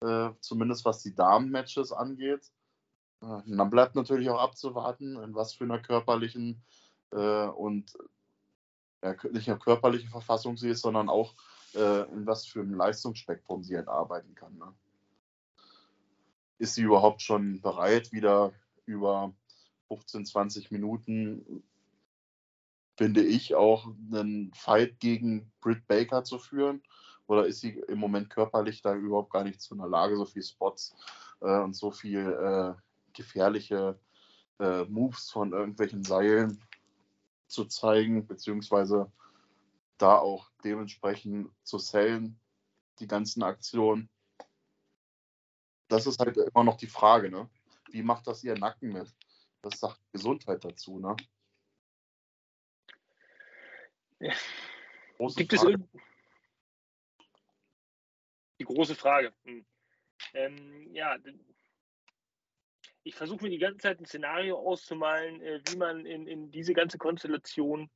äh, 0.00 0.30
zumindest 0.40 0.84
was 0.84 1.02
die 1.02 1.14
Damen-Matches 1.14 1.92
angeht. 1.92 2.50
Äh, 3.20 3.42
dann 3.46 3.70
bleibt 3.70 3.94
natürlich 3.94 4.30
auch 4.30 4.40
abzuwarten, 4.40 5.16
in 5.22 5.34
was 5.34 5.54
für 5.54 5.64
einer 5.64 5.78
körperlichen 5.78 6.62
äh, 7.10 7.46
und 7.46 7.98
ja, 9.02 9.14
nicht 9.30 9.46
nur 9.46 9.58
körperliche 9.58 10.08
Verfassung 10.08 10.56
sie 10.56 10.70
ist, 10.70 10.82
sondern 10.82 11.08
auch 11.08 11.34
äh, 11.74 12.10
in 12.12 12.26
was 12.26 12.46
für 12.46 12.60
einem 12.60 12.74
Leistungsspektrum 12.74 13.62
sie 13.62 13.76
halt 13.76 13.88
arbeiten 13.88 14.34
kann. 14.34 14.56
Ne? 14.56 14.72
Ist 16.58 16.74
sie 16.74 16.82
überhaupt 16.82 17.22
schon 17.22 17.60
bereit, 17.60 18.12
wieder 18.12 18.52
über 18.86 19.32
15, 19.88 20.26
20 20.26 20.70
Minuten 20.70 21.62
finde 22.98 23.22
ich, 23.22 23.54
auch 23.54 23.86
einen 24.12 24.52
Fight 24.54 24.98
gegen 24.98 25.52
Britt 25.60 25.86
Baker 25.86 26.24
zu 26.24 26.38
führen? 26.40 26.82
Oder 27.28 27.46
ist 27.46 27.60
sie 27.60 27.80
im 27.86 27.98
Moment 27.98 28.28
körperlich 28.28 28.82
da 28.82 28.94
überhaupt 28.94 29.32
gar 29.32 29.44
nicht 29.44 29.60
zu 29.60 29.74
einer 29.74 29.86
Lage, 29.86 30.16
so 30.16 30.24
viele 30.24 30.44
Spots 30.44 30.96
äh, 31.40 31.60
und 31.60 31.76
so 31.76 31.92
viel 31.92 32.26
äh, 32.26 32.74
gefährliche 33.12 34.00
äh, 34.58 34.84
Moves 34.84 35.30
von 35.30 35.52
irgendwelchen 35.52 36.02
Seilen 36.02 36.60
zu 37.46 37.66
zeigen, 37.66 38.26
beziehungsweise 38.26 39.12
da 39.98 40.18
auch 40.18 40.50
dementsprechend 40.64 41.50
zu 41.64 41.78
sellen, 41.78 42.40
die 43.00 43.06
ganzen 43.06 43.42
Aktionen? 43.42 44.08
Das 45.88 46.06
ist 46.06 46.18
halt 46.18 46.36
immer 46.36 46.64
noch 46.64 46.76
die 46.76 46.86
Frage, 46.86 47.30
ne? 47.30 47.48
Wie 47.90 48.02
macht 48.02 48.26
das 48.26 48.44
ihr 48.44 48.56
Nacken 48.56 48.92
mit? 48.92 49.14
Das 49.62 49.80
sagt 49.80 50.00
Gesundheit 50.12 50.64
dazu, 50.64 50.98
ne? 50.98 51.16
Große 55.16 55.36
Gibt 55.36 55.54
Frage. 55.54 55.74
es 55.74 56.00
die 58.58 58.64
große 58.64 58.94
Frage? 58.94 59.32
Hm. 59.44 59.64
Ähm, 60.34 60.94
ja, 60.94 61.16
ich 63.04 63.14
versuche 63.14 63.44
mir 63.44 63.50
die 63.50 63.58
ganze 63.58 63.78
Zeit 63.78 64.00
ein 64.00 64.06
Szenario 64.06 64.58
auszumalen, 64.58 65.40
äh, 65.40 65.60
wie 65.68 65.76
man 65.76 66.04
in, 66.04 66.26
in 66.26 66.50
diese 66.50 66.74
ganze 66.74 66.98
Konstellation 66.98 67.90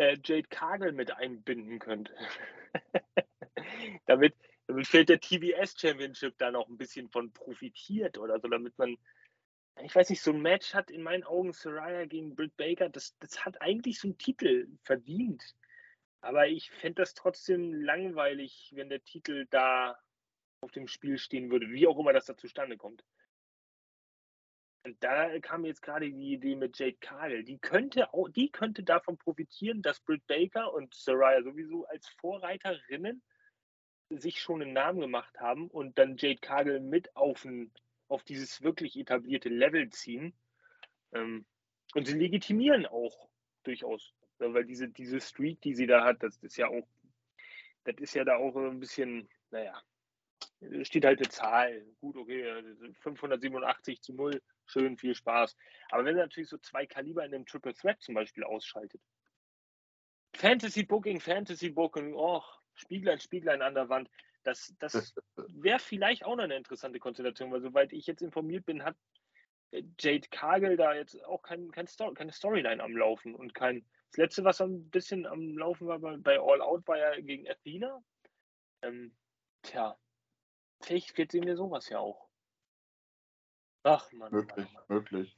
äh, 0.00 0.16
Jade 0.24 0.48
Kagel 0.48 0.92
mit 0.92 1.12
einbinden 1.12 1.78
könnte. 1.78 2.14
damit, 4.06 4.34
damit 4.66 4.86
fällt 4.86 5.10
der 5.10 5.20
TBS 5.20 5.78
Championship 5.78 6.38
da 6.38 6.50
noch 6.50 6.68
ein 6.68 6.78
bisschen 6.78 7.10
von 7.10 7.32
profitiert 7.32 8.16
oder 8.16 8.40
so, 8.40 8.48
damit 8.48 8.78
man, 8.78 8.96
ich 9.82 9.94
weiß 9.94 10.08
nicht, 10.08 10.22
so 10.22 10.32
ein 10.32 10.40
Match 10.40 10.72
hat 10.72 10.90
in 10.90 11.02
meinen 11.02 11.24
Augen 11.24 11.52
Soraya 11.52 12.06
gegen 12.06 12.34
Britt 12.34 12.56
Baker, 12.56 12.88
das, 12.88 13.14
das 13.18 13.44
hat 13.44 13.60
eigentlich 13.60 14.00
so 14.00 14.08
einen 14.08 14.18
Titel 14.18 14.68
verdient. 14.84 15.54
Aber 16.22 16.48
ich 16.48 16.70
fände 16.70 17.02
das 17.02 17.14
trotzdem 17.14 17.74
langweilig, 17.74 18.72
wenn 18.74 18.88
der 18.88 19.04
Titel 19.04 19.46
da 19.50 19.98
auf 20.62 20.70
dem 20.70 20.88
Spiel 20.88 21.18
stehen 21.18 21.50
würde, 21.50 21.70
wie 21.70 21.86
auch 21.86 21.98
immer 21.98 22.12
das 22.12 22.26
da 22.26 22.36
zustande 22.36 22.76
kommt. 22.78 23.04
Da 25.00 25.38
kam 25.40 25.66
jetzt 25.66 25.82
gerade 25.82 26.10
die 26.10 26.32
Idee 26.32 26.56
mit 26.56 26.78
Jade 26.78 26.96
Cargill. 27.00 27.44
Die 27.44 27.58
könnte, 27.58 28.14
auch, 28.14 28.28
die 28.30 28.50
könnte 28.50 28.82
davon 28.82 29.18
profitieren, 29.18 29.82
dass 29.82 30.00
Britt 30.00 30.26
Baker 30.26 30.72
und 30.72 30.94
Soraya 30.94 31.42
sowieso 31.42 31.84
als 31.86 32.08
Vorreiterinnen 32.20 33.22
sich 34.08 34.40
schon 34.40 34.62
einen 34.62 34.72
Namen 34.72 35.00
gemacht 35.00 35.38
haben 35.38 35.68
und 35.68 35.98
dann 35.98 36.16
Jade 36.16 36.40
Cargill 36.40 36.80
mit 36.80 37.14
auf, 37.14 37.44
ein, 37.44 37.70
auf 38.08 38.24
dieses 38.24 38.62
wirklich 38.62 38.98
etablierte 38.98 39.50
Level 39.50 39.90
ziehen. 39.90 40.34
Ähm, 41.12 41.44
und 41.94 42.06
sie 42.06 42.18
legitimieren 42.18 42.86
auch 42.86 43.28
durchaus. 43.64 44.14
Weil 44.38 44.64
diese, 44.64 44.88
diese 44.88 45.20
Streak, 45.20 45.60
die 45.60 45.74
sie 45.74 45.86
da 45.86 46.04
hat, 46.04 46.22
das 46.22 46.38
ist 46.38 46.56
ja 46.56 46.68
auch, 46.68 46.88
das 47.84 47.96
ist 47.98 48.14
ja 48.14 48.24
da 48.24 48.36
auch 48.36 48.56
ein 48.56 48.80
bisschen, 48.80 49.28
naja, 49.50 49.82
steht 50.82 51.04
halt 51.04 51.18
eine 51.18 51.28
Zahl. 51.28 51.84
Gut, 52.00 52.16
okay, 52.16 52.44
587 53.00 54.00
zu 54.00 54.14
0, 54.14 54.40
schön, 54.70 54.96
viel 54.96 55.14
Spaß. 55.14 55.56
Aber 55.90 56.04
wenn 56.04 56.16
er 56.16 56.24
natürlich 56.24 56.48
so 56.48 56.58
zwei 56.58 56.86
Kaliber 56.86 57.24
in 57.24 57.34
einem 57.34 57.46
Triple 57.46 57.74
Threat 57.74 58.00
zum 58.00 58.14
Beispiel 58.14 58.44
ausschaltet. 58.44 59.00
Fantasy 60.36 60.84
Booking, 60.84 61.20
Fantasy 61.20 61.70
Booking, 61.70 62.14
oh, 62.14 62.42
Spieglein, 62.74 63.20
Spieglein 63.20 63.62
an 63.62 63.74
der 63.74 63.88
Wand. 63.88 64.08
Das, 64.44 64.74
das 64.78 65.14
wäre 65.48 65.78
vielleicht 65.78 66.24
auch 66.24 66.36
noch 66.36 66.44
eine 66.44 66.56
interessante 66.56 66.98
Konstellation, 66.98 67.50
weil 67.50 67.60
soweit 67.60 67.92
ich 67.92 68.06
jetzt 68.06 68.22
informiert 68.22 68.64
bin, 68.64 68.84
hat 68.84 68.96
Jade 69.72 70.28
Kagel 70.30 70.76
da 70.76 70.94
jetzt 70.94 71.22
auch 71.24 71.42
kein, 71.42 71.70
kein 71.70 71.86
Story, 71.86 72.14
keine 72.14 72.32
Storyline 72.32 72.82
am 72.82 72.96
Laufen 72.96 73.34
und 73.34 73.54
kein. 73.54 73.84
Das 74.10 74.16
letzte, 74.16 74.44
was 74.44 74.60
ein 74.60 74.90
bisschen 74.90 75.26
am 75.26 75.56
Laufen 75.56 75.86
war 75.86 76.00
bei, 76.00 76.16
bei 76.16 76.40
All 76.40 76.60
Out, 76.60 76.88
war 76.88 76.98
ja 76.98 77.20
gegen 77.20 77.48
Athena. 77.48 78.02
Ähm, 78.82 79.14
tja, 79.62 79.96
vielleicht 80.80 81.30
sehen 81.30 81.46
wir 81.46 81.56
sowas 81.56 81.88
ja 81.88 82.00
auch. 82.00 82.29
Ach 83.82 84.10
man. 84.12 84.30
Möglich, 84.32 84.66
Mann, 84.72 84.74
Mann. 84.74 84.96
möglich. 84.96 85.36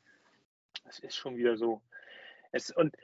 Das 0.85 0.99
ist 0.99 1.17
schon 1.17 1.37
wieder 1.37 1.57
so. 1.57 1.83
Es, 2.51 2.71
und 2.71 2.97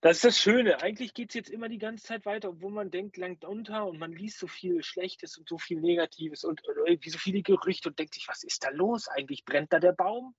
das 0.00 0.16
ist 0.16 0.24
das 0.24 0.38
Schöne. 0.38 0.82
Eigentlich 0.82 1.14
geht 1.14 1.30
es 1.30 1.34
jetzt 1.34 1.50
immer 1.50 1.68
die 1.68 1.78
ganze 1.78 2.04
Zeit 2.04 2.26
weiter, 2.26 2.50
obwohl 2.50 2.72
man 2.72 2.90
denkt, 2.90 3.16
langt 3.16 3.44
unter 3.44 3.86
und 3.86 3.98
man 3.98 4.12
liest 4.12 4.38
so 4.38 4.46
viel 4.46 4.82
Schlechtes 4.82 5.38
und 5.38 5.48
so 5.48 5.56
viel 5.56 5.80
Negatives 5.80 6.44
und 6.44 6.62
irgendwie 6.86 7.10
so 7.10 7.18
viele 7.18 7.42
Gerüchte 7.42 7.88
und 7.88 7.98
denkt 7.98 8.14
sich, 8.14 8.28
was 8.28 8.44
ist 8.44 8.64
da 8.64 8.70
los? 8.70 9.08
Eigentlich 9.08 9.44
brennt 9.44 9.72
da 9.72 9.80
der 9.80 9.92
Baum. 9.92 10.34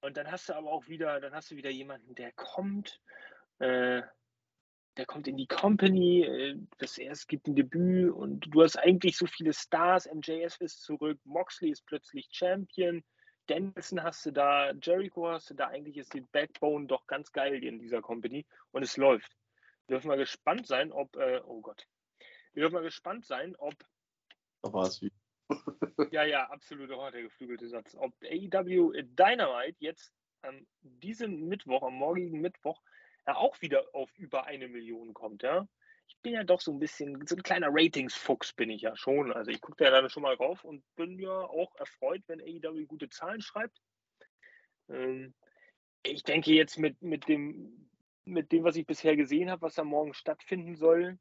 Und 0.00 0.16
dann 0.16 0.30
hast 0.30 0.48
du 0.48 0.54
aber 0.54 0.72
auch 0.72 0.88
wieder, 0.88 1.20
dann 1.20 1.34
hast 1.34 1.50
du 1.50 1.56
wieder 1.56 1.70
jemanden, 1.70 2.14
der 2.14 2.32
kommt, 2.32 3.00
äh, 3.58 4.02
der 5.00 5.06
kommt 5.06 5.26
in 5.26 5.38
die 5.38 5.46
Company, 5.46 6.24
äh, 6.24 6.56
das 6.76 6.98
erst 6.98 7.26
gibt 7.26 7.46
ein 7.46 7.56
Debüt 7.56 8.12
und 8.12 8.54
du 8.54 8.62
hast 8.62 8.76
eigentlich 8.76 9.16
so 9.16 9.24
viele 9.24 9.54
Stars, 9.54 10.06
MJF 10.12 10.60
ist 10.60 10.82
zurück, 10.82 11.18
Moxley 11.24 11.70
ist 11.70 11.86
plötzlich 11.86 12.28
Champion, 12.30 13.02
Danielson 13.46 14.02
hast 14.02 14.26
du 14.26 14.30
da, 14.30 14.72
Jericho 14.72 15.26
hast 15.26 15.48
du 15.48 15.54
da, 15.54 15.68
eigentlich 15.68 15.96
ist 15.96 16.12
die 16.12 16.20
Backbone 16.20 16.86
doch 16.86 17.06
ganz 17.06 17.32
geil 17.32 17.64
in 17.64 17.78
dieser 17.78 18.02
Company 18.02 18.44
und 18.72 18.82
es 18.82 18.98
läuft. 18.98 19.34
Wir 19.86 19.96
dürfen 19.96 20.08
mal 20.08 20.18
gespannt 20.18 20.66
sein, 20.66 20.92
ob, 20.92 21.16
äh, 21.16 21.40
oh 21.46 21.62
Gott, 21.62 21.86
wir 22.52 22.60
dürfen 22.60 22.74
mal 22.74 22.82
gespannt 22.82 23.24
sein, 23.24 23.56
ob. 23.56 23.74
War 24.60 24.86
es 24.86 25.00
wie. 25.00 25.10
ja, 26.12 26.24
ja, 26.24 26.44
absolut, 26.50 26.90
oh, 26.90 27.10
der 27.10 27.22
geflügelte 27.22 27.70
Satz. 27.70 27.94
Ob 27.94 28.12
AEW 28.22 28.92
Dynamite 29.02 29.76
jetzt 29.78 30.12
an 30.42 30.66
diesem 30.82 31.48
Mittwoch, 31.48 31.84
am 31.84 31.94
morgigen 31.94 32.42
Mittwoch, 32.42 32.82
ja 33.26 33.36
auch 33.36 33.60
wieder 33.60 33.84
auf 33.94 34.10
über 34.16 34.46
eine 34.46 34.68
Million 34.68 35.14
kommt, 35.14 35.42
ja 35.42 35.66
ich 36.10 36.18
bin 36.22 36.32
ja 36.32 36.44
doch 36.44 36.60
so 36.60 36.72
ein 36.72 36.80
bisschen, 36.80 37.24
so 37.26 37.36
ein 37.36 37.42
kleiner 37.42 37.68
Ratingsfuchs 37.70 38.52
bin 38.52 38.68
ich 38.68 38.82
ja 38.82 38.96
schon. 38.96 39.32
Also 39.32 39.50
ich 39.50 39.60
gucke 39.60 39.82
da 39.82 39.90
dann 39.90 40.10
schon 40.10 40.24
mal 40.24 40.34
rauf 40.34 40.64
und 40.64 40.82
bin 40.96 41.18
ja 41.18 41.30
auch 41.30 41.74
erfreut, 41.76 42.22
wenn 42.26 42.40
AEW 42.40 42.86
gute 42.86 43.08
Zahlen 43.08 43.40
schreibt. 43.40 43.80
Ähm, 44.88 45.34
ich 46.02 46.24
denke 46.24 46.52
jetzt 46.52 46.78
mit, 46.78 47.00
mit, 47.00 47.28
dem, 47.28 47.88
mit 48.24 48.50
dem, 48.50 48.64
was 48.64 48.76
ich 48.76 48.86
bisher 48.86 49.16
gesehen 49.16 49.50
habe, 49.50 49.62
was 49.62 49.74
da 49.74 49.84
morgen 49.84 50.12
stattfinden 50.12 50.74
soll, 50.74 51.18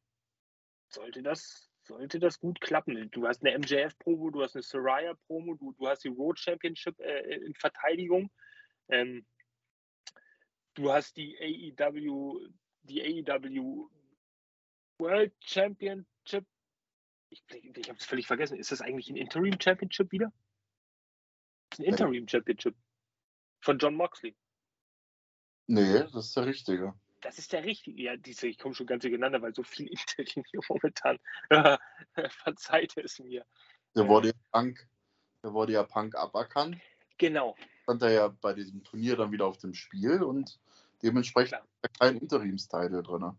sollte 0.87 1.21
das, 1.21 1.69
sollte 1.83 2.19
das 2.19 2.39
gut 2.39 2.59
klappen. 2.59 3.11
Du 3.11 3.27
hast 3.27 3.45
eine 3.45 3.57
MJF-Promo, 3.59 4.31
du 4.31 4.41
hast 4.41 4.55
eine 4.55 4.63
Soraya-Promo, 4.63 5.53
du, 5.53 5.73
du 5.73 5.87
hast 5.87 6.03
die 6.03 6.09
Road 6.09 6.39
Championship 6.39 6.99
äh, 6.99 7.35
in 7.35 7.53
Verteidigung. 7.53 8.31
Ähm, 8.89 9.25
du 10.75 10.91
hast 10.91 11.17
die 11.17 11.37
AEW, 11.77 12.49
die 12.83 13.25
AEW 13.27 13.89
World 14.99 15.33
Championship. 15.39 16.45
Ich, 17.29 17.43
ich 17.49 17.89
habe 17.89 17.97
es 17.97 18.05
völlig 18.05 18.27
vergessen. 18.27 18.57
Ist 18.57 18.71
das 18.71 18.81
eigentlich 18.81 19.09
ein 19.09 19.15
Interim 19.15 19.59
Championship 19.59 20.11
wieder? 20.11 20.31
Ein 21.77 21.85
Interim 21.85 22.27
Championship 22.27 22.75
von 23.61 23.77
John 23.77 23.95
Moxley. 23.95 24.35
Nee, 25.67 25.99
das 25.99 26.15
ist 26.15 26.35
der 26.35 26.45
richtige. 26.45 26.93
Das 27.21 27.37
ist 27.37 27.53
der 27.53 27.63
richtige. 27.63 28.01
Ja, 28.01 28.17
diese, 28.17 28.47
ich 28.47 28.57
komme 28.57 28.73
schon 28.73 28.87
ganz 28.87 29.01
durcheinander, 29.01 29.41
weil 29.41 29.53
so 29.53 29.63
viel 29.63 29.87
Interim 30.17 30.43
hier 30.49 30.61
momentan. 30.67 31.19
Verzeiht 32.29 32.97
es 32.97 33.19
mir. 33.19 33.45
Der 33.95 34.07
wurde 34.07 34.29
ja 34.29 34.33
Punk, 34.51 34.87
der 35.43 35.53
wurde 35.53 35.73
ja 35.73 35.83
Punk 35.83 36.15
aberkannt. 36.15 36.77
Genau. 37.17 37.55
Stand 37.89 38.03
er 38.03 38.11
ja 38.11 38.27
bei 38.27 38.53
diesem 38.53 38.83
Turnier 38.83 39.15
dann 39.15 39.31
wieder 39.31 39.47
auf 39.47 39.57
dem 39.57 39.73
Spiel 39.73 40.21
und 40.21 40.59
dementsprechend 41.01 41.59
kein 41.99 42.17
Interimstitel 42.17 43.01
drin. 43.01 43.35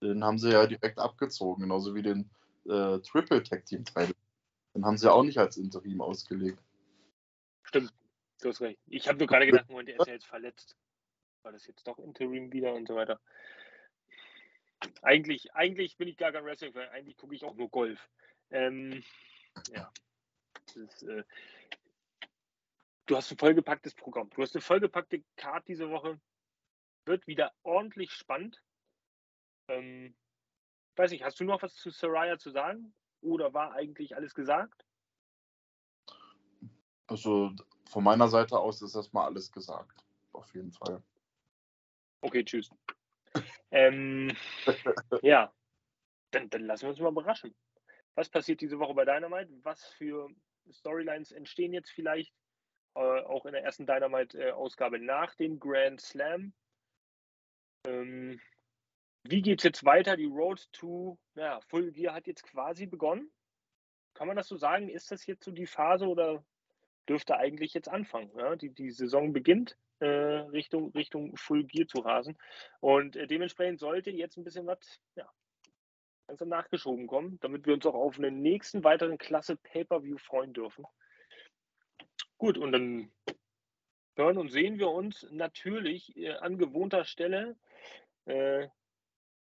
Den 0.00 0.24
haben 0.24 0.38
sie 0.38 0.50
ja 0.50 0.66
direkt 0.66 0.98
abgezogen, 0.98 1.62
genauso 1.62 1.94
wie 1.94 2.02
den 2.02 2.28
äh, 2.64 2.98
Triple 2.98 3.44
Tag 3.44 3.64
Team 3.64 3.84
Title. 3.84 4.16
Den 4.74 4.84
haben 4.84 4.98
sie 4.98 5.08
auch 5.08 5.22
nicht 5.22 5.38
als 5.38 5.56
Interim 5.56 6.00
ausgelegt. 6.00 6.58
Stimmt, 7.62 7.92
du 8.40 8.48
hast 8.48 8.60
recht. 8.60 8.80
Ich 8.88 9.06
habe 9.06 9.18
nur 9.18 9.28
gerade 9.28 9.46
gedacht, 9.46 9.70
Moment, 9.70 9.88
der 9.88 10.00
ist 10.00 10.08
ja 10.08 10.14
jetzt 10.14 10.26
verletzt. 10.26 10.76
War 11.44 11.52
das 11.52 11.64
jetzt 11.68 11.86
doch 11.86 12.00
Interim 12.00 12.52
wieder 12.52 12.74
und 12.74 12.88
so 12.88 12.96
weiter. 12.96 13.20
Eigentlich, 15.02 15.54
eigentlich 15.54 15.96
bin 15.96 16.08
ich 16.08 16.16
gar 16.16 16.32
kein 16.32 16.44
Wrestling-Fan, 16.44 16.88
eigentlich 16.88 17.16
gucke 17.16 17.36
ich 17.36 17.44
auch 17.44 17.54
nur 17.54 17.68
Golf. 17.68 18.00
Ähm, 18.50 19.04
ja. 19.72 19.92
Ist, 20.74 21.04
äh, 21.04 21.22
du 23.06 23.16
hast 23.16 23.30
ein 23.30 23.38
vollgepacktes 23.38 23.94
Programm. 23.94 24.30
Du 24.30 24.42
hast 24.42 24.54
eine 24.54 24.62
vollgepackte 24.62 25.22
Card 25.36 25.66
diese 25.68 25.90
Woche. 25.90 26.20
Wird 27.04 27.26
wieder 27.26 27.52
ordentlich 27.62 28.12
spannend. 28.12 28.62
Ähm, 29.68 30.14
weiß 30.96 31.10
nicht, 31.10 31.24
hast 31.24 31.40
du 31.40 31.44
noch 31.44 31.62
was 31.62 31.74
zu 31.74 31.90
Soraya 31.90 32.38
zu 32.38 32.50
sagen? 32.50 32.94
Oder 33.20 33.52
war 33.54 33.72
eigentlich 33.72 34.16
alles 34.16 34.34
gesagt? 34.34 34.84
Also 37.06 37.52
von 37.88 38.04
meiner 38.04 38.28
Seite 38.28 38.58
aus 38.58 38.82
ist 38.82 38.94
erstmal 38.94 39.26
alles 39.26 39.50
gesagt. 39.50 40.04
Auf 40.32 40.54
jeden 40.54 40.72
Fall. 40.72 41.02
Okay, 42.22 42.44
tschüss. 42.44 42.70
ähm, 43.70 44.36
ja, 45.22 45.52
dann, 46.30 46.48
dann 46.50 46.66
lassen 46.66 46.82
wir 46.82 46.90
uns 46.90 47.00
mal 47.00 47.10
überraschen. 47.10 47.54
Was 48.14 48.28
passiert 48.28 48.60
diese 48.60 48.78
Woche 48.78 48.94
bei 48.94 49.04
Dynamite? 49.04 49.50
Was 49.62 49.84
für 49.94 50.28
Storylines 50.70 51.32
entstehen 51.32 51.72
jetzt 51.72 51.90
vielleicht 51.90 52.32
auch 52.94 53.46
in 53.46 53.52
der 53.52 53.64
ersten 53.64 53.86
Dynamite-Ausgabe 53.86 54.98
nach 54.98 55.34
dem 55.34 55.58
Grand 55.58 56.00
Slam? 56.00 56.52
Ähm, 57.86 58.40
wie 59.24 59.42
geht 59.42 59.60
es 59.60 59.64
jetzt 59.64 59.84
weiter? 59.84 60.16
Die 60.16 60.26
Road 60.26 60.66
to 60.72 61.18
ja, 61.34 61.60
Full 61.68 61.92
Gear 61.92 62.14
hat 62.14 62.26
jetzt 62.26 62.42
quasi 62.42 62.86
begonnen. 62.86 63.30
Kann 64.14 64.26
man 64.26 64.36
das 64.36 64.48
so 64.48 64.56
sagen? 64.56 64.88
Ist 64.88 65.10
das 65.10 65.26
jetzt 65.26 65.44
so 65.44 65.50
die 65.50 65.66
Phase 65.66 66.06
oder 66.06 66.44
dürfte 67.08 67.36
eigentlich 67.36 67.72
jetzt 67.74 67.88
anfangen? 67.88 68.30
Ja? 68.36 68.56
Die, 68.56 68.70
die 68.70 68.90
Saison 68.90 69.32
beginnt 69.32 69.76
äh, 70.00 70.06
Richtung, 70.06 70.90
Richtung 70.92 71.36
Full 71.36 71.64
Gear 71.64 71.86
zu 71.86 72.00
rasen. 72.00 72.36
Und 72.80 73.16
äh, 73.16 73.26
dementsprechend 73.26 73.78
sollte 73.78 74.10
jetzt 74.10 74.36
ein 74.36 74.44
bisschen 74.44 74.66
was 74.66 75.00
ja, 75.14 75.28
langsam 76.26 76.48
nachgeschoben 76.48 77.06
kommen, 77.06 77.38
damit 77.40 77.66
wir 77.66 77.74
uns 77.74 77.86
auch 77.86 77.94
auf 77.94 78.18
einen 78.18 78.42
nächsten 78.42 78.84
weiteren 78.84 79.18
Klasse 79.18 79.56
Pay-Per-View 79.56 80.18
freuen 80.18 80.52
dürfen. 80.52 80.84
Gut, 82.42 82.58
und 82.58 82.72
dann 82.72 83.12
hören 84.16 84.36
und 84.36 84.50
sehen 84.50 84.80
wir 84.80 84.90
uns 84.90 85.28
natürlich 85.30 86.16
äh, 86.16 86.32
an 86.32 86.58
gewohnter 86.58 87.04
Stelle. 87.04 87.56
Äh, 88.24 88.66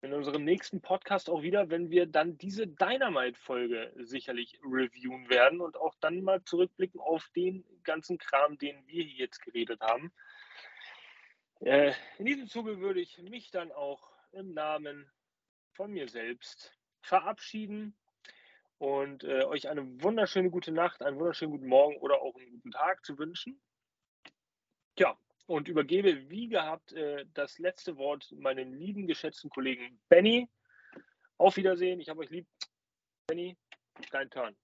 in 0.02 0.12
unserem 0.12 0.44
nächsten 0.44 0.80
Podcast 0.80 1.28
auch 1.28 1.42
wieder, 1.42 1.70
wenn 1.70 1.90
wir 1.90 2.06
dann 2.06 2.38
diese 2.38 2.68
Dynamite-Folge 2.68 3.92
sicherlich 3.96 4.60
reviewen 4.62 5.28
werden 5.28 5.60
und 5.60 5.76
auch 5.76 5.96
dann 6.00 6.22
mal 6.22 6.44
zurückblicken 6.44 7.00
auf 7.00 7.28
den 7.34 7.64
ganzen 7.82 8.16
Kram, 8.16 8.58
den 8.58 8.86
wir 8.86 9.02
hier 9.02 9.24
jetzt 9.24 9.40
geredet 9.40 9.80
haben. 9.80 10.12
Äh, 11.62 11.94
in 12.18 12.26
diesem 12.26 12.46
Zuge 12.46 12.78
würde 12.78 13.00
ich 13.00 13.18
mich 13.18 13.50
dann 13.50 13.72
auch 13.72 14.08
im 14.30 14.54
Namen 14.54 15.10
von 15.72 15.90
mir 15.90 16.08
selbst 16.08 16.78
verabschieden 17.00 17.96
und 18.85 19.24
äh, 19.24 19.44
euch 19.44 19.70
eine 19.70 20.02
wunderschöne 20.02 20.51
gute 20.51 20.70
Nacht, 20.70 21.02
einen 21.02 21.19
wunderschönen 21.19 21.52
guten 21.52 21.69
Morgen 21.69 21.97
oder 21.97 22.20
auch 22.20 22.36
einen 22.36 22.51
guten 22.51 22.70
Tag 22.70 23.02
zu 23.02 23.16
wünschen. 23.16 23.59
Ja, 24.98 25.16
und 25.47 25.69
übergebe 25.69 26.28
wie 26.28 26.48
gehabt 26.48 26.93
äh, 26.93 27.24
das 27.32 27.59
letzte 27.59 27.97
Wort 27.97 28.31
meinem 28.32 28.74
lieben, 28.74 29.06
geschätzten 29.06 29.48
Kollegen 29.48 29.98
Benny. 30.11 30.51
Auf 31.39 31.56
Wiedersehen, 31.56 31.98
ich 31.98 32.11
habe 32.11 32.20
euch 32.20 32.28
lieb. 32.28 32.47
Benny, 33.27 33.56
dein 34.12 34.28
Turn. 34.28 34.55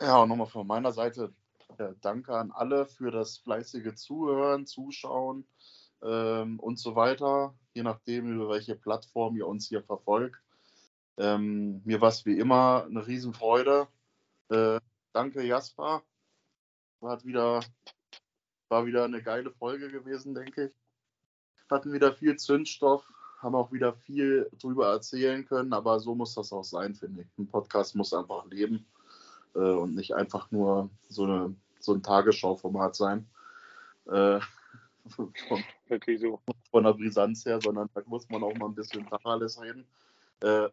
Ja, 0.00 0.22
und 0.22 0.28
nochmal 0.28 0.46
von 0.46 0.68
meiner 0.68 0.92
Seite 0.92 1.34
äh, 1.78 1.94
danke 2.00 2.36
an 2.36 2.52
alle 2.52 2.86
für 2.86 3.10
das 3.10 3.38
fleißige 3.38 3.96
Zuhören, 3.96 4.66
Zuschauen 4.66 5.48
ähm, 6.00 6.60
und 6.60 6.78
so 6.78 6.94
weiter, 6.94 7.56
je 7.74 7.82
nachdem, 7.82 8.32
über 8.32 8.50
welche 8.50 8.76
Plattform 8.76 9.36
ihr 9.36 9.48
uns 9.48 9.66
hier 9.66 9.82
verfolgt. 9.82 10.40
Ähm, 11.18 11.82
mir 11.84 12.00
war 12.00 12.08
es 12.08 12.24
wie 12.26 12.38
immer 12.38 12.84
eine 12.84 13.06
Riesenfreude. 13.06 13.88
Äh, 14.48 14.80
danke, 15.12 15.42
Jasper. 15.42 16.02
Hat 17.02 17.24
wieder 17.24 17.62
war 18.70 18.86
wieder 18.86 19.04
eine 19.04 19.22
geile 19.22 19.50
Folge 19.50 19.90
gewesen, 19.90 20.34
denke 20.34 20.66
ich. 20.66 20.72
Hatten 21.68 21.92
wieder 21.92 22.12
viel 22.12 22.36
Zündstoff, 22.36 23.04
haben 23.38 23.54
auch 23.54 23.72
wieder 23.72 23.92
viel 23.92 24.48
drüber 24.58 24.90
erzählen 24.90 25.44
können, 25.44 25.72
aber 25.72 26.00
so 26.00 26.14
muss 26.14 26.34
das 26.34 26.52
auch 26.52 26.64
sein, 26.64 26.94
finde 26.94 27.22
ich. 27.22 27.28
Ein 27.38 27.48
Podcast 27.48 27.94
muss 27.94 28.14
einfach 28.14 28.46
leben 28.46 28.86
äh, 29.54 29.58
und 29.58 29.94
nicht 29.94 30.14
einfach 30.14 30.50
nur 30.50 30.88
so, 31.08 31.24
eine, 31.24 31.54
so 31.80 31.92
ein 31.92 32.02
Tagesschau-Format 32.02 32.94
sein. 32.94 33.28
Äh, 34.06 34.40
von, 35.08 35.32
Wirklich 35.88 36.20
so. 36.20 36.40
Von 36.70 36.84
der 36.84 36.94
Brisanz 36.94 37.44
her, 37.44 37.60
sondern 37.60 37.88
da 37.94 38.02
muss 38.06 38.28
man 38.28 38.44
auch 38.44 38.54
mal 38.54 38.66
ein 38.66 38.74
bisschen 38.74 39.06
Tacheles 39.06 39.60
reden. 39.60 39.84
Äh, 40.40 40.68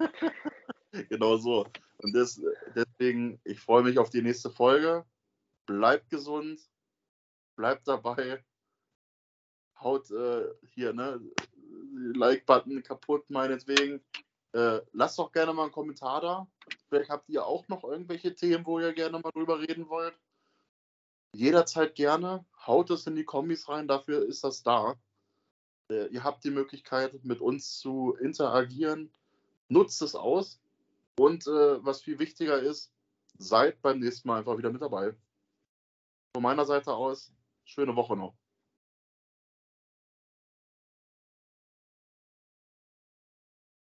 genau 1.08 1.36
so. 1.36 1.66
Und 1.98 2.14
das, 2.14 2.40
deswegen, 2.74 3.40
ich 3.44 3.60
freue 3.60 3.82
mich 3.82 3.98
auf 3.98 4.10
die 4.10 4.22
nächste 4.22 4.50
Folge. 4.50 5.04
Bleibt 5.66 6.10
gesund, 6.10 6.60
bleibt 7.56 7.86
dabei, 7.86 8.42
haut 9.78 10.10
äh, 10.10 10.48
hier, 10.74 10.92
ne, 10.92 11.20
Like-Button 12.14 12.82
kaputt, 12.82 13.28
meinetwegen. 13.30 14.00
Äh, 14.52 14.80
lasst 14.92 15.18
doch 15.18 15.30
gerne 15.30 15.52
mal 15.52 15.64
einen 15.64 15.72
Kommentar 15.72 16.20
da. 16.20 16.48
Vielleicht 16.88 17.10
habt 17.10 17.28
ihr 17.28 17.44
auch 17.44 17.68
noch 17.68 17.84
irgendwelche 17.84 18.34
Themen, 18.34 18.66
wo 18.66 18.80
ihr 18.80 18.92
gerne 18.92 19.18
mal 19.18 19.30
drüber 19.30 19.60
reden 19.60 19.88
wollt. 19.88 20.14
Jederzeit 21.34 21.94
gerne. 21.94 22.44
Haut 22.66 22.90
es 22.90 23.06
in 23.06 23.14
die 23.14 23.24
Kombis 23.24 23.68
rein, 23.68 23.86
dafür 23.86 24.24
ist 24.26 24.42
das 24.42 24.62
da. 24.62 24.96
Äh, 25.90 26.06
ihr 26.06 26.24
habt 26.24 26.44
die 26.44 26.50
Möglichkeit, 26.50 27.24
mit 27.24 27.40
uns 27.40 27.78
zu 27.78 28.14
interagieren. 28.20 29.10
Nutzt 29.68 30.00
es 30.02 30.14
aus. 30.14 30.60
Und 31.18 31.46
äh, 31.46 31.84
was 31.84 32.02
viel 32.02 32.18
wichtiger 32.18 32.60
ist, 32.60 32.92
seid 33.38 33.82
beim 33.82 33.98
nächsten 33.98 34.28
Mal 34.28 34.38
einfach 34.38 34.56
wieder 34.56 34.72
mit 34.72 34.82
dabei. 34.82 35.14
Von 36.34 36.42
meiner 36.42 36.64
Seite 36.64 36.94
aus, 36.94 37.32
Schöne 37.70 37.94
Woche 37.94 38.16
noch. 38.16 38.34